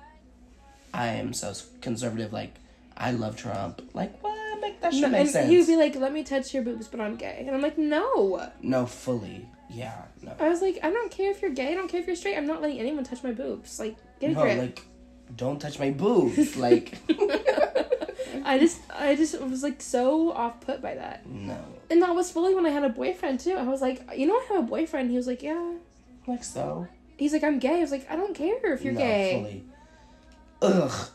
I 0.94 1.08
am 1.08 1.34
so 1.34 1.54
conservative. 1.82 2.34
Like, 2.34 2.56
I 2.98 3.12
love 3.12 3.36
Trump. 3.38 3.82
Like, 3.94 4.20
what? 4.24 4.39
Make 4.62 4.82
that 4.82 4.94
should 4.94 5.04
No, 5.04 5.10
make 5.10 5.22
and 5.22 5.30
sense. 5.30 5.50
he 5.50 5.58
would 5.58 5.68
be 5.68 5.76
like, 5.76 5.96
"Let 5.96 6.14
me 6.14 6.24
touch 6.24 6.54
your 6.54 6.64
boobs, 6.64 6.88
but 6.88 7.00
I'm 7.00 7.16
gay," 7.16 7.44
and 7.46 7.56
I'm 7.56 7.62
like, 7.62 7.78
"No." 7.78 8.50
no, 8.62 8.86
fully. 8.86 9.48
Yeah. 9.70 9.96
No. 10.22 10.34
I 10.40 10.50
was 10.50 10.62
like, 10.62 10.80
"I 10.84 10.90
don't 10.90 11.12
care 11.12 11.32
if 11.32 11.42
you're 11.42 11.52
gay. 11.52 11.72
I 11.72 11.76
don't 11.76 11.88
care 11.88 12.00
if 12.02 12.08
you're 12.08 12.16
straight. 12.16 12.36
I'm 12.38 12.48
not 12.48 12.62
letting 12.62 12.80
anyone 12.80 13.04
touch 13.04 13.24
my 13.24 13.32
boobs. 13.32 13.80
Like, 13.80 13.96
get 14.20 14.32
a 14.32 14.34
No, 14.34 14.42
grip." 14.42 14.58
like, 14.60 14.82
don't 15.36 15.60
touch 15.60 15.78
my 15.80 15.92
boobs. 15.92 16.56
like, 16.68 16.98
I 18.46 18.58
just, 18.60 18.80
I 18.90 19.16
just 19.16 19.40
was 19.42 19.62
like 19.64 19.82
so 19.82 20.32
off 20.32 20.62
put 20.62 20.82
by 20.82 20.96
that. 20.96 21.26
no. 21.28 21.58
And 21.92 22.02
that 22.02 22.14
was 22.16 22.32
fully 22.32 22.54
when 22.56 22.66
I 22.66 22.70
had 22.70 22.84
a 22.84 22.90
boyfriend 22.90 23.40
too. 23.40 23.54
I 23.58 23.64
was 23.64 23.82
like, 23.82 24.02
you 24.16 24.26
know, 24.28 24.34
I 24.36 24.46
have 24.50 24.64
a 24.64 24.68
boyfriend. 24.68 25.10
He 25.10 25.18
was 25.18 25.28
like, 25.28 25.42
yeah. 25.44 25.74
Like 26.28 26.44
so. 26.44 26.88
He's 27.18 27.34
like, 27.34 27.44
I'm 27.44 27.60
gay. 27.60 27.78
I 27.78 27.82
was 27.82 27.92
like, 27.92 28.10
I 28.10 28.16
don't 28.16 28.34
care 28.36 28.74
if 28.74 28.84
you're 28.84 28.94
no, 28.94 29.00
gay. 29.00 29.64
Fully. 30.62 30.74
Ugh. 30.74 31.10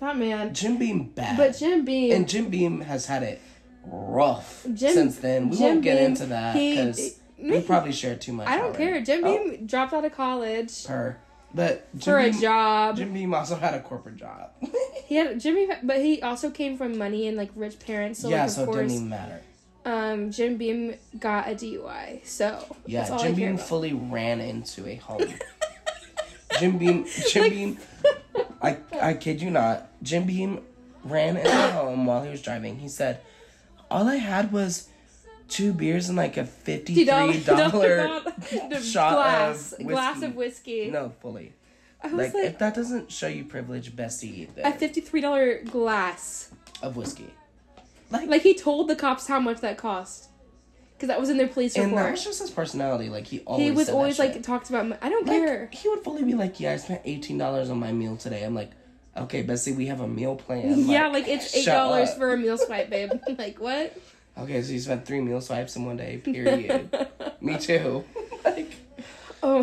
That 0.00 0.16
man. 0.18 0.52
Jim 0.54 0.76
Beam 0.78 1.04
bad. 1.10 1.36
But 1.36 1.56
Jim 1.58 1.84
Beam. 1.84 2.12
and 2.12 2.28
Jim 2.28 2.48
Beam 2.50 2.80
has 2.82 3.06
had 3.06 3.22
it 3.22 3.40
rough 3.86 4.66
Jim- 4.74 4.92
since 4.94 5.16
then. 5.18 5.50
We 5.50 5.56
Jim 5.56 5.66
won't 5.66 5.82
get 5.82 5.96
Beam, 5.98 6.06
into 6.06 6.26
that 6.26 6.54
because 6.54 7.18
we 7.38 7.60
probably 7.62 7.92
shared 7.92 8.20
too 8.20 8.32
much. 8.32 8.48
I 8.48 8.56
don't 8.56 8.74
already. 8.76 8.84
care. 8.84 9.00
Jim 9.02 9.24
Oh, 9.24 9.38
Beam 9.50 9.66
dropped 9.66 9.92
out 9.92 10.04
of 10.04 10.12
college 10.12 10.84
Per. 10.86 11.16
But 11.54 11.88
Jim 11.96 12.00
for 12.02 12.18
a 12.18 12.30
Beam, 12.30 12.40
job. 12.40 12.96
Jim 12.96 13.12
Beam 13.14 13.32
also 13.32 13.54
had 13.56 13.74
a 13.74 13.80
corporate 13.80 14.16
job. 14.16 14.50
He 15.06 15.16
had 15.16 15.38
Jimmy, 15.38 15.68
but 15.82 15.98
he 15.98 16.22
also 16.22 16.48
came 16.50 16.78
from 16.78 16.96
money 16.96 17.28
and 17.28 17.36
like 17.36 17.50
rich 17.54 17.78
parents. 17.78 18.20
So 18.20 18.30
yeah, 18.30 18.40
like, 18.40 18.46
of 18.48 18.52
so 18.54 18.62
it 18.62 18.66
didn't 18.74 18.90
even 18.92 19.08
matter. 19.10 19.40
um, 19.84 20.30
Jim 20.32 20.56
Beam 20.56 20.94
got 21.20 21.46
a 21.46 21.50
DUI. 21.54 22.26
So 22.26 22.74
Yeah, 22.86 23.14
Jim 23.18 23.34
Beam 23.34 23.54
about. 23.56 23.66
fully 23.68 23.92
ran 23.92 24.40
into 24.40 24.88
a 24.88 24.94
home. 24.96 25.20
Jim 26.58 26.78
Beam, 26.78 27.04
Jim 27.28 27.42
Like- 27.42 27.52
Beam, 27.52 27.78
I 28.64 28.78
I 29.00 29.14
kid 29.14 29.40
you 29.42 29.50
not. 29.50 29.88
Jim 30.02 30.24
Beam 30.24 30.60
ran 31.04 31.36
into 31.36 31.50
home 31.72 32.06
while 32.06 32.22
he 32.24 32.30
was 32.30 32.42
driving. 32.42 32.78
He 32.78 32.88
said, 32.88 33.20
"All 33.90 34.08
I 34.08 34.16
had 34.16 34.52
was 34.52 34.88
two 35.48 35.72
beers 35.72 36.08
and 36.08 36.16
like 36.16 36.36
a 36.36 36.44
fifty-three 36.44 37.04
dollar 37.44 38.22
shot 38.80 39.12
glass, 39.12 39.72
of 39.72 39.86
glass 39.86 40.14
whiskey. 40.16 40.26
of 40.26 40.34
whiskey. 40.36 40.90
no 40.90 41.12
fully." 41.20 41.52
I 42.02 42.08
was 42.08 42.16
Like, 42.16 42.34
like, 42.34 42.44
if 42.44 42.58
that 42.58 42.74
doesn't 42.74 43.10
show 43.10 43.28
you 43.28 43.44
privilege, 43.44 43.94
Bessie, 43.96 44.48
then 44.54 44.66
a 44.66 44.72
fifty-three 44.76 45.20
dollar 45.20 45.62
glass. 45.64 46.50
of 46.82 46.96
whiskey. 46.96 47.30
Like, 48.10 48.28
Like 48.28 48.42
he 48.42 48.54
told 48.54 48.88
the 48.88 48.96
cops 48.96 49.26
how 49.26 49.40
much 49.40 49.60
that 49.60 49.78
cost, 49.78 50.28
because 51.04 51.14
that 51.14 51.20
was 51.20 51.28
in 51.28 51.36
their 51.36 51.48
police 51.48 51.76
and 51.76 51.96
that 51.98 52.10
was 52.10 52.24
just 52.24 52.40
his 52.40 52.50
personality. 52.50 53.10
Like 53.10 53.26
he 53.26 53.40
always 53.40 53.64
He 53.64 53.70
was 53.72 53.88
always 53.90 54.18
like 54.18 54.42
talked 54.42 54.70
about. 54.70 54.96
I 55.02 55.10
don't 55.10 55.26
Like, 55.26 55.36
care. 55.36 55.68
he 55.70 55.88
would 55.90 56.02
fully 56.02 56.24
be 56.24 56.32
like, 56.34 56.58
"Yeah, 56.60 56.72
I 56.72 56.76
spent 56.76 57.02
eighteen 57.04 57.36
dollars 57.36 57.68
on 57.68 57.78
my 57.78 57.92
meal 57.92 58.16
today." 58.16 58.42
I'm 58.42 58.54
like, 58.54 58.70
"Okay, 59.16 59.42
Bessie, 59.42 59.72
we 59.72 59.86
have 59.86 60.00
a 60.00 60.08
meal 60.08 60.34
plan." 60.36 60.78
yeah, 60.88 61.08
like 61.08 61.28
it's 61.28 61.54
eight 61.54 61.66
dollars 61.66 62.14
for 62.14 62.32
a 62.32 62.36
meal 62.38 62.56
swipe, 62.66 62.88
babe. 62.88 63.10
like 63.38 63.60
what? 63.60 63.96
Okay, 64.38 64.62
so 64.62 64.72
you 64.72 64.80
spent 64.80 65.04
three 65.04 65.20
meal 65.20 65.40
swipes 65.42 65.76
in 65.76 65.84
one 65.84 65.96
day. 65.98 66.16
Period. 66.18 66.88
Me 67.40 67.58
too. 67.58 68.04
like, 68.44 68.72
Oh, 69.42 69.62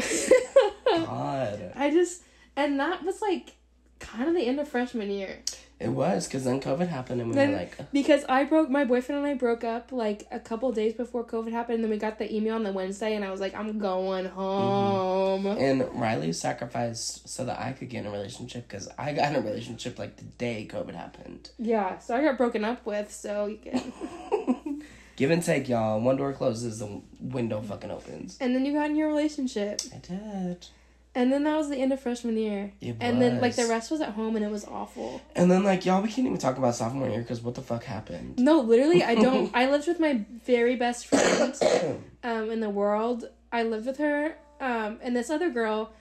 God, 0.87 1.73
I 1.75 1.89
just 1.89 2.21
and 2.55 2.79
that 2.79 3.03
was 3.03 3.19
like 3.21 3.55
kind 3.99 4.29
of 4.29 4.35
the 4.35 4.45
end 4.45 4.59
of 4.59 4.67
freshman 4.67 5.09
year. 5.09 5.39
It 5.81 5.89
was 5.89 6.27
because 6.27 6.43
then 6.43 6.61
COVID 6.61 6.87
happened, 6.87 7.21
and 7.21 7.29
we 7.29 7.35
Then 7.35 7.51
were 7.51 7.57
like, 7.57 7.91
because 7.91 8.23
I 8.29 8.43
broke 8.43 8.69
my 8.69 8.85
boyfriend 8.85 9.19
and 9.19 9.27
I 9.27 9.33
broke 9.33 9.63
up 9.63 9.91
like 9.91 10.27
a 10.31 10.39
couple 10.39 10.71
days 10.71 10.93
before 10.93 11.23
COVID 11.23 11.51
happened, 11.51 11.75
and 11.75 11.83
then 11.83 11.91
we 11.91 11.97
got 11.97 12.19
the 12.19 12.33
email 12.33 12.55
on 12.55 12.63
the 12.63 12.71
Wednesday, 12.71 13.15
and 13.15 13.25
I 13.25 13.31
was 13.31 13.39
like, 13.41 13.55
I'm 13.55 13.79
going 13.79 14.25
home. 14.25 15.43
Mm-hmm. 15.43 15.61
and 15.61 15.99
Riley 15.99 16.33
sacrificed 16.33 17.27
so 17.27 17.45
that 17.45 17.59
I 17.59 17.71
could 17.71 17.89
get 17.89 17.99
in 18.01 18.07
a 18.07 18.11
relationship 18.11 18.67
because 18.67 18.87
I 18.97 19.13
got 19.13 19.31
in 19.31 19.37
a 19.37 19.41
relationship 19.41 19.97
like 19.97 20.17
the 20.17 20.23
day 20.23 20.67
COVID 20.69 20.93
happened. 20.93 21.49
Yeah, 21.57 21.97
so 21.99 22.15
I 22.15 22.23
got 22.23 22.37
broken 22.37 22.63
up 22.63 22.85
with. 22.85 23.11
So 23.11 23.47
you 23.47 23.57
can, 23.57 24.83
Give 25.15 25.29
and 25.31 25.43
take, 25.43 25.67
y'all. 25.69 25.99
One 25.99 26.15
door 26.17 26.33
closes, 26.33 26.79
the 26.79 27.01
window 27.19 27.61
fucking 27.61 27.91
opens. 27.91 28.37
and 28.39 28.55
then 28.55 28.65
you 28.65 28.73
got 28.73 28.89
in 28.89 28.95
your 28.95 29.07
relationship, 29.07 29.81
I 29.93 29.97
did. 29.97 30.67
And 31.13 31.31
then 31.31 31.43
that 31.43 31.57
was 31.57 31.69
the 31.69 31.77
end 31.77 31.91
of 31.91 31.99
freshman 31.99 32.37
year. 32.37 32.71
It 32.79 32.97
And 32.99 33.21
then 33.21 33.41
like 33.41 33.55
the 33.55 33.67
rest 33.67 33.91
was 33.91 34.01
at 34.01 34.09
home, 34.09 34.35
and 34.35 34.45
it 34.45 34.51
was 34.51 34.65
awful. 34.65 35.21
And 35.35 35.51
then 35.51 35.63
like 35.63 35.85
y'all, 35.85 36.01
we 36.01 36.07
can't 36.07 36.27
even 36.27 36.37
talk 36.37 36.57
about 36.57 36.75
sophomore 36.75 37.09
year 37.09 37.21
because 37.21 37.41
what 37.41 37.55
the 37.55 37.61
fuck 37.61 37.83
happened? 37.83 38.39
No, 38.39 38.59
literally, 38.61 39.03
I 39.03 39.15
don't. 39.15 39.51
I 39.55 39.69
lived 39.69 39.87
with 39.87 39.99
my 39.99 40.25
very 40.45 40.75
best 40.75 41.07
friend 41.07 41.55
um, 42.23 42.49
in 42.49 42.59
the 42.59 42.69
world. 42.69 43.25
I 43.51 43.63
lived 43.63 43.85
with 43.87 43.97
her 43.97 44.37
um, 44.61 44.99
and 45.01 45.15
this 45.15 45.29
other 45.29 45.49
girl, 45.49 45.91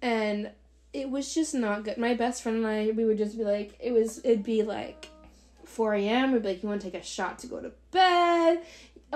and 0.00 0.50
it 0.94 1.10
was 1.10 1.34
just 1.34 1.54
not 1.54 1.84
good. 1.84 1.98
My 1.98 2.14
best 2.14 2.42
friend 2.42 2.58
and 2.58 2.66
I, 2.66 2.90
we 2.92 3.04
would 3.04 3.18
just 3.18 3.36
be 3.36 3.44
like, 3.44 3.76
it 3.80 3.92
was, 3.92 4.18
it'd 4.24 4.44
be 4.44 4.62
like 4.62 5.10
4 5.64 5.94
a.m. 5.94 6.32
We'd 6.32 6.42
be 6.42 6.48
like, 6.48 6.62
you 6.62 6.68
want 6.68 6.80
to 6.80 6.90
take 6.90 7.00
a 7.00 7.04
shot 7.04 7.40
to 7.40 7.48
go 7.48 7.60
to 7.60 7.72
bed? 7.90 8.62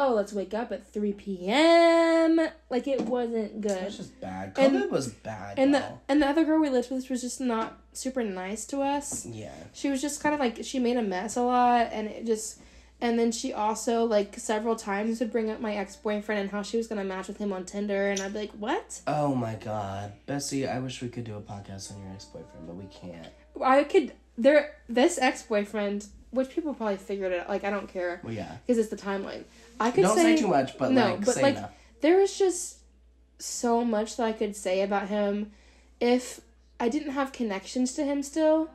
Oh, 0.01 0.15
let's 0.15 0.33
wake 0.33 0.55
up 0.55 0.71
at 0.71 0.87
3 0.93 1.13
p.m. 1.15 2.41
Like 2.71 2.87
it 2.87 3.01
wasn't 3.03 3.61
good. 3.61 3.73
It 3.73 3.85
was 3.85 3.97
just 3.97 4.21
bad. 4.21 4.53
And- 4.57 4.91
was 4.91 5.09
bad. 5.09 5.59
And 5.59 5.75
the 5.75 5.83
and 6.09 6.23
the 6.23 6.27
other 6.29 6.45
girl 6.45 6.61
we 6.61 6.69
lived 6.71 6.91
with 6.91 7.09
was 7.11 7.21
just 7.21 7.41
not 7.41 7.79
super 7.93 8.23
nice 8.23 8.65
to 8.67 8.81
us. 8.81 9.27
yeah. 9.27 9.53
She 9.73 9.91
was 9.91 10.01
just 10.01 10.23
kind 10.23 10.35
of 10.35 10.41
like 10.41 10.61
she 10.63 10.79
made 10.79 10.97
a 10.97 11.03
mess 11.03 11.37
a 11.37 11.43
lot, 11.43 11.89
and 11.93 12.07
it 12.09 12.27
just. 12.27 12.61
And 13.01 13.17
then 13.17 13.31
she 13.31 13.53
also 13.53 14.05
like 14.05 14.37
several 14.41 14.75
times 14.75 15.21
would 15.21 15.31
bring 15.31 15.51
up 15.51 15.61
my 15.61 15.77
ex 15.77 15.95
boyfriend 15.95 16.41
and 16.41 16.51
how 16.51 16.63
she 16.63 16.77
was 16.77 16.89
gonna 16.89 17.05
match 17.05 17.29
with 17.29 17.39
him 17.39 17.53
on 17.53 17.65
Tinder, 17.65 18.09
and 18.11 18.21
I'd 18.21 18.33
be 18.33 18.41
like, 18.41 18.51
"What? 18.53 19.01
Oh 19.07 19.37
my 19.37 19.55
god, 19.55 20.15
Bessie, 20.27 20.67
I 20.67 20.81
wish 20.81 21.01
we 21.01 21.09
could 21.09 21.23
do 21.23 21.37
a 21.37 21.41
podcast 21.41 21.93
on 21.93 22.03
your 22.03 22.11
ex 22.13 22.25
boyfriend, 22.25 22.67
but 22.67 22.75
we 22.75 22.87
can't. 22.87 23.29
I 23.65 23.85
could." 23.85 24.15
There, 24.37 24.75
this 24.89 25.17
ex 25.21 25.43
boyfriend, 25.45 26.07
which 26.33 26.49
people 26.51 26.75
probably 26.75 26.97
figured 26.97 27.31
it. 27.33 27.43
out. 27.43 27.49
Like 27.49 27.63
I 27.63 27.71
don't 27.71 27.89
care 27.89 28.21
Well, 28.25 28.33
yeah. 28.33 28.57
because 28.67 28.79
it's 28.79 28.91
the 28.91 28.97
timeline. 28.97 29.45
I 29.81 29.91
could 29.91 30.03
Don't 30.03 30.17
say, 30.17 30.37
too 30.37 30.49
much, 30.49 30.77
but 30.79 30.93
no, 30.93 31.13
like 31.13 31.25
but, 31.25 31.35
say 31.35 31.43
like, 31.43 31.57
enough. 31.57 31.71
there 32.01 32.19
was 32.19 32.37
just 32.39 32.79
so 33.39 33.85
much 33.85 34.17
that 34.17 34.25
I 34.25 34.33
could 34.33 34.57
say 34.57 34.83
about 34.83 35.09
him. 35.09 35.53
If 36.01 36.41
I 36.81 36.89
didn't 36.89 37.13
have 37.13 37.33
connections 37.33 37.95
to 37.95 38.05
him 38.05 38.23
still, 38.23 38.71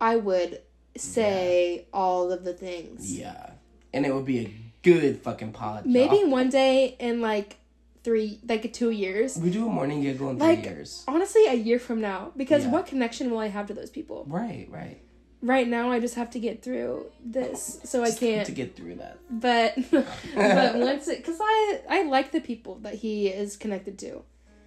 I 0.00 0.16
would 0.16 0.62
say 0.96 1.86
all 1.92 2.32
of 2.32 2.44
the 2.44 2.52
things. 2.54 3.16
Yeah, 3.16 3.50
and 3.92 4.06
it 4.06 4.14
would 4.14 4.24
be 4.26 4.38
a 4.40 4.54
good 4.82 5.18
fucking 5.20 5.52
pod. 5.52 5.86
Maybe 5.86 6.16
y'all. 6.16 6.30
one 6.30 6.48
day 6.50 6.96
in 6.98 7.20
like 7.20 7.56
three, 8.02 8.40
like 8.48 8.72
two 8.72 8.90
years. 8.90 9.36
we 9.36 9.50
do 9.50 9.66
a 9.66 9.70
morning 9.70 10.02
giggle 10.02 10.30
in 10.30 10.38
three 10.38 10.56
years. 10.62 11.04
Honestly, 11.06 11.46
a 11.46 11.54
year 11.54 11.78
from 11.78 12.00
now, 12.00 12.32
because 12.36 12.64
Yeah. 12.64 12.70
what 12.70 12.86
connection 12.86 13.30
will 13.30 13.38
I 13.38 13.48
have 13.48 13.66
to 13.66 13.74
those 13.74 13.90
people? 13.90 14.24
Right, 14.28 14.66
right. 14.70 15.00
Right 15.42 15.66
now, 15.66 15.90
I 15.90 16.00
just 16.00 16.16
have 16.16 16.30
to 16.32 16.38
get 16.38 16.62
through 16.62 17.06
this, 17.24 17.80
so 17.84 18.02
I 18.04 18.10
can't. 18.10 18.44
to 18.46 18.52
get 18.52 18.76
through 18.76 18.96
that. 18.96 19.18
But 19.30 19.74
but 19.90 20.76
once 20.76 21.08
it, 21.08 21.18
because 21.18 21.38
I 21.40 21.80
I 21.88 22.02
like 22.02 22.30
the 22.32 22.40
people 22.40 22.74
that 22.82 22.94
he 22.94 23.28
is 23.28 23.56
connected 23.56 23.98
to, 24.00 24.22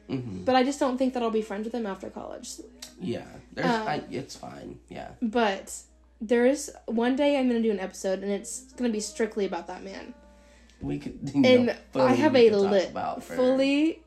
hmm 0.10 0.44
but 0.44 0.56
I 0.56 0.64
just 0.64 0.80
don't 0.80 0.98
think 0.98 1.14
that 1.14 1.22
I'll 1.22 1.30
be 1.30 1.44
friends 1.44 1.66
with 1.66 1.76
him 1.76 1.86
after 1.86 2.10
college. 2.10 2.50
Yeah, 3.00 3.26
there's. 3.54 3.68
Um, 3.68 3.88
I, 3.88 4.04
it's 4.10 4.36
fine. 4.36 4.80
Yeah. 4.90 5.10
But 5.22 5.76
there's 6.20 6.72
one 6.88 7.16
day 7.16 7.38
I'm 7.38 7.48
gonna 7.48 7.62
do 7.62 7.70
an 7.72 7.80
episode, 7.80 8.24
and 8.24 8.32
it's 8.32 8.72
gonna 8.74 8.90
be 8.90 9.00
strictly 9.00 9.46
about 9.46 9.68
that 9.68 9.84
man. 9.84 10.14
We 10.82 10.98
could. 10.98 11.20
You 11.36 11.42
know, 11.42 11.50
And 11.50 11.78
I 12.02 12.14
have 12.14 12.36
a 12.36 12.50
lit 12.50 12.90
about 12.90 13.24
for- 13.24 13.36
fully. 13.36 14.02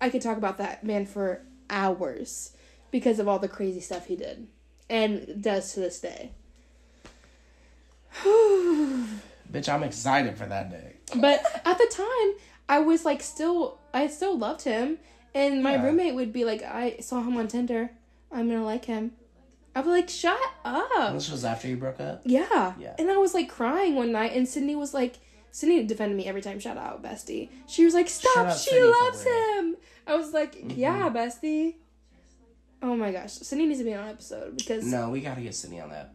I 0.00 0.08
could 0.10 0.22
talk 0.22 0.38
about 0.38 0.58
that 0.58 0.82
man 0.84 1.04
for 1.06 1.42
hours 1.70 2.52
because 2.90 3.18
of 3.18 3.28
all 3.28 3.38
the 3.38 3.48
crazy 3.48 3.80
stuff 3.80 4.06
he 4.06 4.16
did 4.16 4.46
and 4.88 5.42
does 5.42 5.72
to 5.74 5.80
this 5.80 6.00
day. 6.00 6.30
Bitch, 8.24 9.68
I'm 9.72 9.82
excited 9.82 10.36
for 10.36 10.46
that 10.46 10.70
day. 10.70 10.94
but 11.16 11.40
at 11.64 11.78
the 11.78 11.86
time, 11.90 12.34
I 12.68 12.80
was 12.80 13.04
like, 13.04 13.22
still, 13.22 13.78
I 13.94 14.08
still 14.08 14.36
loved 14.36 14.62
him, 14.62 14.98
and 15.34 15.62
my 15.62 15.74
Yeah. 15.74 15.84
roommate 15.84 16.14
would 16.14 16.32
be 16.32 16.44
like, 16.44 16.62
I 16.62 16.96
saw 17.00 17.22
him 17.22 17.36
on 17.36 17.48
Tinder. 17.48 17.90
I'm 18.32 18.48
gonna 18.48 18.64
like 18.64 18.84
him. 18.86 19.12
I'd 19.74 19.84
be 19.84 19.90
like, 19.90 20.08
shut 20.08 20.38
up. 20.64 21.12
This 21.12 21.30
was 21.30 21.44
after 21.44 21.68
you 21.68 21.76
broke 21.76 22.00
up. 22.00 22.22
Yeah. 22.24 22.74
Yeah. 22.78 22.94
And 22.98 23.10
I 23.10 23.18
was 23.18 23.34
like 23.34 23.48
crying 23.48 23.94
one 23.94 24.10
night, 24.12 24.32
and 24.34 24.48
Sydney 24.48 24.74
was 24.74 24.92
like, 24.94 25.16
Sydney 25.52 25.84
defended 25.84 26.16
me 26.16 26.26
every 26.26 26.42
time. 26.42 26.58
Shout 26.58 26.76
out, 26.76 27.02
bestie. 27.02 27.50
She 27.66 27.84
was 27.84 27.94
like, 27.94 28.08
stop. 28.08 28.50
She 28.56 28.70
Sydney 28.70 28.88
loves 28.88 29.22
him. 29.24 29.76
I 30.06 30.16
was 30.16 30.32
like, 30.32 30.54
Mm-hmm. 30.56 30.70
yeah, 30.78 31.08
bestie. 31.10 31.74
Oh 32.86 32.94
my 32.96 33.10
gosh, 33.10 33.32
Sydney 33.32 33.66
needs 33.66 33.80
to 33.80 33.84
be 33.84 33.94
on 33.94 34.04
an 34.04 34.10
episode 34.10 34.56
because 34.56 34.84
No, 34.86 35.10
we 35.10 35.20
gotta 35.20 35.40
get 35.40 35.54
Sydney 35.56 35.80
on 35.80 35.90
that. 35.90 36.12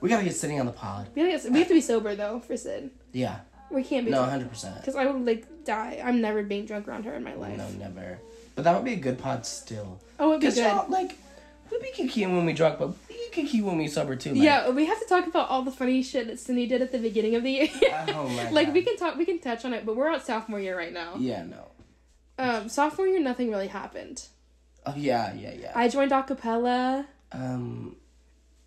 We 0.00 0.08
gotta 0.08 0.22
get 0.24 0.36
Sydney 0.36 0.60
on 0.60 0.66
the 0.66 0.72
pod. 0.72 1.08
we, 1.16 1.22
have 1.32 1.42
to, 1.42 1.50
we 1.50 1.58
have 1.58 1.68
to 1.68 1.74
be 1.74 1.80
sober 1.80 2.14
though 2.14 2.38
for 2.38 2.56
Sid. 2.56 2.90
Yeah. 3.12 3.40
We 3.72 3.82
can't 3.82 4.04
be 4.04 4.12
No, 4.12 4.22
hundred 4.22 4.48
percent. 4.48 4.76
because 4.76 4.94
I 4.94 5.06
would 5.06 5.26
like 5.26 5.64
die. 5.64 6.00
I'm 6.04 6.20
never 6.20 6.44
being 6.44 6.64
drunk 6.66 6.86
around 6.86 7.04
her 7.06 7.14
in 7.14 7.24
my 7.24 7.34
life. 7.34 7.58
No, 7.58 7.68
never. 7.70 8.20
But 8.54 8.62
that 8.64 8.74
would 8.76 8.84
be 8.84 8.92
a 8.92 8.96
good 8.96 9.18
pod 9.18 9.44
still. 9.44 10.00
Oh, 10.20 10.30
it'd 10.30 10.40
be 10.42 10.46
Cause 10.46 10.54
good. 10.54 10.62
y'all 10.64 10.88
like, 10.88 11.18
we 11.72 11.78
be 11.80 11.90
kikiing 11.90 12.36
when 12.36 12.46
we 12.46 12.52
drunk, 12.52 12.78
but 12.78 12.90
we 13.08 13.42
he 13.42 13.60
won't 13.62 13.78
be 13.78 13.88
sober 13.88 14.14
too. 14.14 14.30
Like, 14.34 14.42
yeah, 14.42 14.70
we 14.70 14.86
have 14.86 15.00
to 15.00 15.06
talk 15.06 15.26
about 15.26 15.50
all 15.50 15.62
the 15.62 15.72
funny 15.72 16.02
shit 16.04 16.28
that 16.28 16.38
Sydney 16.38 16.66
did 16.68 16.80
at 16.82 16.92
the 16.92 16.98
beginning 16.98 17.34
of 17.34 17.42
the 17.42 17.50
year. 17.50 17.68
Oh 17.74 18.28
my 18.28 18.42
gosh. 18.44 18.52
like 18.52 18.66
God. 18.68 18.74
we 18.74 18.82
can 18.82 18.96
talk, 18.96 19.16
we 19.16 19.24
can 19.24 19.40
touch 19.40 19.64
on 19.64 19.74
it, 19.74 19.84
but 19.84 19.96
we're 19.96 20.08
on 20.10 20.22
sophomore 20.22 20.60
year 20.60 20.76
right 20.76 20.92
now. 20.92 21.14
Yeah. 21.18 21.42
No. 21.42 21.64
Um, 22.38 22.68
sophomore 22.68 23.08
year, 23.08 23.18
nothing 23.20 23.50
really 23.50 23.66
happened. 23.68 24.26
Oh 24.86 24.94
yeah. 24.96 25.34
Yeah. 25.34 25.52
Yeah. 25.60 25.72
I 25.74 25.88
joined 25.88 26.12
acapella. 26.12 27.06
um. 27.32 27.96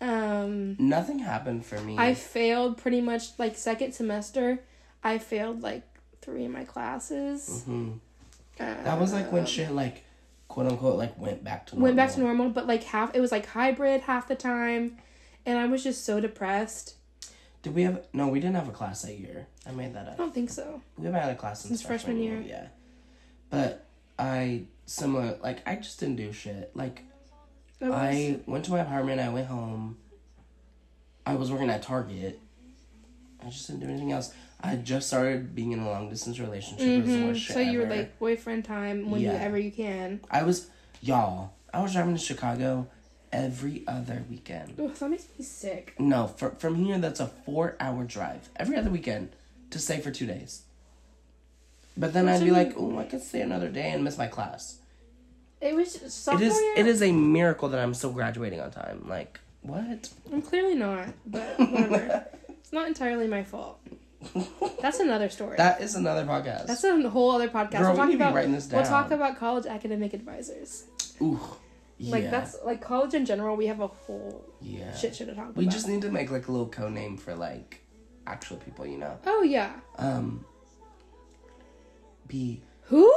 Um, 0.02 0.76
Nothing 0.78 1.18
happened 1.18 1.66
for 1.66 1.78
me. 1.80 1.96
I 1.98 2.14
failed 2.14 2.78
pretty 2.78 3.02
much 3.02 3.38
like 3.38 3.54
second 3.56 3.92
semester. 3.92 4.60
I 5.04 5.18
failed 5.18 5.62
like 5.62 5.82
three 6.22 6.46
of 6.46 6.52
my 6.52 6.64
classes. 6.64 7.64
hmm 7.64 7.92
Uh, 8.58 8.82
That 8.84 8.98
was 8.98 9.12
like 9.12 9.30
when 9.30 9.44
shit 9.44 9.70
like, 9.72 10.04
quote 10.48 10.66
unquote, 10.68 10.96
like 10.96 11.18
went 11.18 11.44
back 11.44 11.66
to 11.66 11.74
normal. 11.74 11.84
went 11.84 11.96
back 11.96 12.12
to 12.14 12.20
normal, 12.20 12.48
but 12.48 12.66
like 12.66 12.82
half 12.84 13.14
it 13.14 13.20
was 13.20 13.30
like 13.30 13.44
hybrid 13.46 14.00
half 14.02 14.26
the 14.26 14.36
time, 14.36 14.96
and 15.44 15.58
I 15.58 15.66
was 15.66 15.84
just 15.84 16.04
so 16.06 16.18
depressed. 16.18 16.94
Did 17.62 17.74
we 17.74 17.82
have? 17.82 18.02
No, 18.14 18.28
we 18.28 18.40
didn't 18.40 18.56
have 18.56 18.68
a 18.68 18.72
class 18.72 19.02
that 19.02 19.18
year. 19.18 19.48
I 19.66 19.72
made 19.72 19.92
that 19.94 20.06
up. 20.06 20.14
I 20.14 20.16
don't 20.16 20.32
think 20.32 20.48
so. 20.48 20.80
We 20.96 21.04
haven't 21.04 21.20
had 21.20 21.30
a 21.30 21.34
class 21.34 21.60
since 21.60 21.68
Since 21.68 21.82
freshman, 21.82 22.16
freshman 22.16 22.22
year. 22.22 22.40
year. 22.40 22.48
Yeah, 22.48 22.68
but 23.50 23.84
I 24.18 24.62
similar 24.90 25.38
like 25.42 25.66
I 25.66 25.76
just 25.76 26.00
didn't 26.00 26.16
do 26.16 26.32
shit. 26.32 26.70
Like 26.74 27.02
was- 27.80 27.92
I 27.92 28.40
went 28.46 28.64
to 28.66 28.72
my 28.72 28.80
apartment. 28.80 29.20
I 29.20 29.28
went 29.28 29.46
home. 29.46 29.96
I 31.24 31.34
was 31.34 31.50
working 31.52 31.70
at 31.70 31.82
Target. 31.82 32.40
I 33.44 33.48
just 33.50 33.66
didn't 33.68 33.80
do 33.80 33.86
anything 33.88 34.12
else. 34.12 34.34
I 34.60 34.76
just 34.76 35.06
started 35.06 35.54
being 35.54 35.72
in 35.72 35.78
a 35.80 35.88
long 35.88 36.10
distance 36.10 36.38
relationship. 36.38 36.86
It 36.86 36.98
was 37.02 37.06
the 37.10 37.16
Mhm. 37.16 37.26
worst 37.28 37.46
So 37.48 37.60
you 37.60 37.78
were 37.78 37.86
ever. 37.86 37.96
like 37.96 38.18
boyfriend 38.18 38.64
time 38.64 39.10
whenever 39.10 39.56
Yeah. 39.56 39.64
you 39.64 39.70
can. 39.70 40.20
I 40.30 40.42
was 40.42 40.68
y'all. 41.00 41.52
I 41.72 41.80
was 41.82 41.92
driving 41.92 42.14
to 42.14 42.20
Chicago 42.20 42.88
every 43.32 43.84
other 43.86 44.24
weekend. 44.28 44.74
Ugh, 44.78 44.92
that 44.94 45.08
makes 45.08 45.26
me 45.38 45.44
sick. 45.44 45.94
No, 46.00 46.26
for, 46.26 46.50
from 46.58 46.74
here 46.74 46.98
that's 46.98 47.20
a 47.20 47.28
four 47.28 47.76
hour 47.78 48.04
drive 48.04 48.50
every 48.56 48.76
other 48.76 48.90
weekend 48.90 49.30
to 49.70 49.78
stay 49.78 50.00
for 50.00 50.10
two 50.10 50.26
days. 50.26 50.62
But 51.96 52.12
then 52.12 52.28
I'd 52.28 52.42
be 52.42 52.50
like, 52.50 52.74
oh, 52.76 52.98
I 52.98 53.04
could 53.04 53.22
stay 53.22 53.40
another 53.40 53.68
day 53.68 53.90
and 53.90 54.02
miss 54.04 54.18
my 54.18 54.26
class. 54.26 54.78
It 55.60 55.74
was 55.74 55.92
just, 55.92 56.04
It 56.04 56.10
sophomore 56.10 56.48
is 56.48 56.58
year. 56.58 56.74
it 56.76 56.86
is 56.86 57.02
a 57.02 57.12
miracle 57.12 57.68
that 57.70 57.80
I'm 57.80 57.94
still 57.94 58.12
graduating 58.12 58.60
on 58.60 58.70
time. 58.70 59.04
Like 59.08 59.40
what? 59.62 60.08
I'm 60.32 60.42
clearly 60.42 60.74
not, 60.74 61.08
but 61.26 61.42
whatever. 61.58 62.26
it's 62.48 62.72
not 62.72 62.88
entirely 62.88 63.26
my 63.28 63.42
fault. 63.44 63.78
That's 64.82 65.00
another 65.00 65.28
story. 65.30 65.56
That 65.56 65.80
is 65.80 65.94
another 65.94 66.24
podcast. 66.24 66.66
That's 66.66 66.84
a 66.84 67.08
whole 67.08 67.30
other 67.30 67.48
podcast. 67.48 67.78
Girl, 67.78 67.88
we'll 67.88 67.96
talk 67.96 68.08
be 68.08 68.14
about 68.16 68.34
writing 68.34 68.52
this 68.52 68.66
down. 68.66 68.80
we'll 68.80 68.88
talk 68.90 69.10
about 69.10 69.38
college 69.38 69.66
academic 69.66 70.12
advisors. 70.14 70.84
Ooh, 71.22 71.40
yeah, 71.98 72.12
Like 72.12 72.30
that's 72.30 72.56
like 72.64 72.80
college 72.82 73.14
in 73.14 73.24
general. 73.26 73.56
We 73.56 73.66
have 73.66 73.80
a 73.80 73.86
whole 73.86 74.44
yeah. 74.60 74.94
shit 74.94 75.16
show 75.16 75.24
to 75.26 75.34
talk 75.34 75.56
We 75.56 75.64
about. 75.64 75.72
just 75.72 75.88
need 75.88 76.02
to 76.02 76.10
make 76.10 76.30
like 76.30 76.48
a 76.48 76.52
little 76.52 76.68
code 76.68 76.92
name 76.92 77.16
for 77.18 77.34
like 77.34 77.80
actual 78.26 78.56
people, 78.58 78.86
you 78.86 78.96
know. 78.98 79.18
oh 79.26 79.42
yeah. 79.42 79.72
Um. 79.98 80.44
Be 82.28 82.62
Who? 82.84 83.12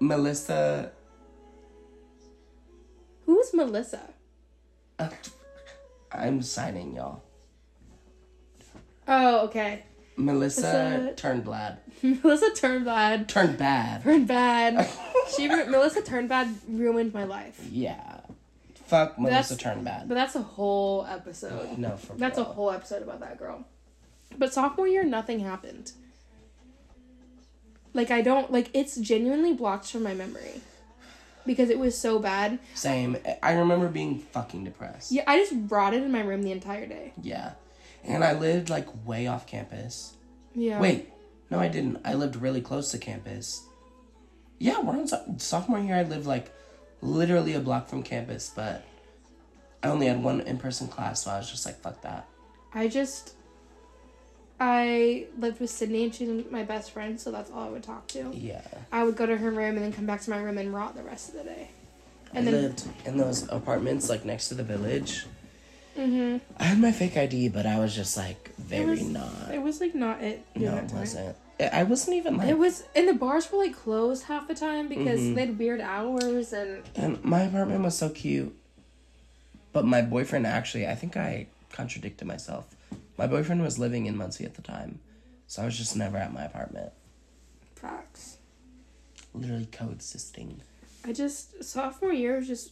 Melissa. 0.00 0.92
Who's 3.26 3.52
Melissa? 3.52 4.00
Uh, 4.98 5.08
I'm 6.12 6.42
signing 6.42 6.94
y'all. 6.96 7.22
Oh 9.06 9.44
okay. 9.46 9.84
Melissa 10.16 10.62
Melissa- 10.62 11.14
turned 11.14 11.44
bad. 11.44 11.78
Melissa 12.02 12.50
Turnbad. 12.50 13.28
Turned 13.28 13.58
bad. 13.58 14.02
Turned 14.02 14.26
bad. 14.26 14.88
she 15.36 15.48
Melissa 15.48 16.02
Turnbad 16.02 16.54
ruined 16.68 17.12
my 17.12 17.24
life. 17.24 17.60
Yeah. 17.70 18.20
Fuck 18.86 19.18
Melissa 19.18 19.54
that's- 19.54 19.74
turned 19.74 19.84
bad. 19.84 20.08
But 20.08 20.14
that's 20.14 20.34
a 20.34 20.42
whole 20.42 21.04
episode. 21.06 21.76
No, 21.78 21.96
for 21.96 22.14
That's 22.14 22.38
a 22.38 22.44
whole 22.44 22.70
episode 22.70 23.02
about 23.02 23.20
that 23.20 23.38
girl. 23.38 23.64
But 24.38 24.52
sophomore 24.52 24.88
year, 24.88 25.04
nothing 25.04 25.40
happened. 25.40 25.92
Like 27.92 28.10
I 28.10 28.20
don't 28.22 28.52
like 28.52 28.70
it's 28.74 28.96
genuinely 28.96 29.54
blocked 29.54 29.90
from 29.90 30.02
my 30.02 30.14
memory 30.14 30.60
because 31.46 31.70
it 31.70 31.78
was 31.78 31.96
so 31.96 32.18
bad. 32.18 32.58
Same. 32.74 33.16
I 33.42 33.52
remember 33.52 33.88
being 33.88 34.18
fucking 34.18 34.64
depressed. 34.64 35.12
Yeah, 35.12 35.24
I 35.26 35.38
just 35.38 35.54
rotted 35.68 36.02
in 36.02 36.10
my 36.12 36.20
room 36.22 36.42
the 36.42 36.52
entire 36.52 36.86
day. 36.86 37.12
Yeah. 37.22 37.52
And 38.04 38.22
I 38.22 38.32
lived 38.34 38.70
like 38.70 38.86
way 39.06 39.26
off 39.26 39.46
campus. 39.46 40.14
Yeah. 40.54 40.80
Wait, 40.80 41.10
no, 41.50 41.58
I 41.58 41.68
didn't. 41.68 42.00
I 42.04 42.14
lived 42.14 42.36
really 42.36 42.60
close 42.60 42.90
to 42.92 42.98
campus. 42.98 43.64
Yeah, 44.58 44.80
we're 44.80 44.94
on 44.96 45.06
so- 45.06 45.34
sophomore 45.38 45.78
year. 45.78 45.96
I 45.96 46.02
lived 46.02 46.26
like 46.26 46.52
literally 47.02 47.54
a 47.54 47.60
block 47.60 47.88
from 47.88 48.02
campus, 48.02 48.50
but 48.54 48.84
I 49.82 49.88
only 49.88 50.06
had 50.06 50.22
one 50.22 50.40
in 50.40 50.58
person 50.58 50.88
class, 50.88 51.24
so 51.24 51.30
I 51.30 51.38
was 51.38 51.50
just 51.50 51.66
like, 51.66 51.80
fuck 51.80 52.02
that. 52.02 52.26
I 52.74 52.88
just 52.88 53.35
I 54.58 55.26
lived 55.38 55.60
with 55.60 55.70
Sydney 55.70 56.04
and 56.04 56.14
she's 56.14 56.50
my 56.50 56.62
best 56.62 56.90
friend, 56.92 57.20
so 57.20 57.30
that's 57.30 57.50
all 57.50 57.64
I 57.64 57.68
would 57.68 57.82
talk 57.82 58.06
to. 58.08 58.30
Yeah. 58.34 58.62
I 58.90 59.04
would 59.04 59.16
go 59.16 59.26
to 59.26 59.36
her 59.36 59.50
room 59.50 59.76
and 59.76 59.78
then 59.78 59.92
come 59.92 60.06
back 60.06 60.22
to 60.22 60.30
my 60.30 60.38
room 60.38 60.56
and 60.58 60.72
rot 60.72 60.96
the 60.96 61.02
rest 61.02 61.28
of 61.30 61.34
the 61.34 61.44
day. 61.44 61.70
And 62.34 62.48
I 62.48 62.52
then 62.52 62.62
lived 62.62 62.84
in 63.04 63.16
those 63.18 63.48
apartments 63.50 64.08
like 64.08 64.24
next 64.24 64.48
to 64.48 64.54
the 64.54 64.64
village. 64.64 65.26
hmm 65.94 66.38
I 66.58 66.64
had 66.64 66.78
my 66.78 66.92
fake 66.92 67.16
ID, 67.16 67.48
but 67.50 67.66
I 67.66 67.78
was 67.78 67.94
just 67.94 68.16
like 68.16 68.54
very 68.56 68.86
was- 68.86 69.02
not. 69.04 69.50
it 69.52 69.60
was 69.62 69.80
like 69.80 69.94
not 69.94 70.22
it 70.22 70.44
no, 70.54 70.76
it 70.76 70.90
wasn't. 70.92 71.36
I- 71.60 71.70
I 71.72 71.82
wasn't 71.84 72.16
even 72.16 72.36
like. 72.36 72.48
It 72.48 72.58
was 72.58 72.84
and 72.94 73.08
the 73.08 73.14
bars 73.14 73.50
were 73.50 73.58
like 73.58 73.74
closed 73.74 74.24
half 74.24 74.46
the 74.48 74.54
time 74.54 74.88
because 74.88 75.20
Mhm. 75.20 75.34
they 75.34 75.46
had 75.46 75.58
weird 75.58 75.80
hours 75.80 76.52
and 76.52 76.82
And 76.94 77.22
my 77.24 77.42
apartment 77.42 77.82
was 77.82 77.96
so 77.96 78.08
cute. 78.10 78.54
But 79.72 79.84
my 79.86 80.00
boyfriend 80.02 80.46
actually, 80.46 80.86
I 80.86 80.94
think 80.94 81.16
I 81.16 81.46
contradicted 81.72 82.26
myself. 82.28 82.66
My 83.16 83.26
boyfriend 83.26 83.62
was 83.62 83.78
living 83.78 84.06
in 84.06 84.16
Muncie 84.16 84.44
at 84.44 84.54
the 84.54 84.62
time. 84.62 85.00
So 85.46 85.62
I 85.62 85.64
was 85.64 85.76
just 85.76 85.96
never 85.96 86.16
at 86.18 86.32
my 86.32 86.44
apartment. 86.44 86.92
facts. 87.76 88.38
Literally 89.34 89.66
coexisting. 89.70 90.60
I 91.04 91.12
just 91.12 91.62
sophomore 91.62 92.12
year 92.12 92.36
was 92.36 92.46
just 92.48 92.70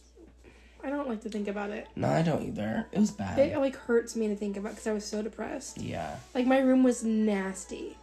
I 0.83 0.89
don't 0.89 1.07
like 1.09 1.21
to 1.21 1.29
think 1.29 1.47
about 1.47 1.69
it. 1.71 1.87
No, 1.95 2.09
I 2.09 2.21
don't 2.21 2.43
either. 2.43 2.85
It 2.91 2.99
was 2.99 3.11
bad. 3.11 3.39
It 3.39 3.57
like 3.57 3.75
hurts 3.75 4.15
me 4.15 4.27
to 4.27 4.35
think 4.35 4.57
about 4.57 4.71
because 4.73 4.87
I 4.87 4.93
was 4.93 5.05
so 5.05 5.21
depressed. 5.21 5.79
yeah. 5.79 6.17
Like 6.35 6.45
my 6.45 6.59
room 6.59 6.83
was 6.83 7.03
nasty, 7.03 7.95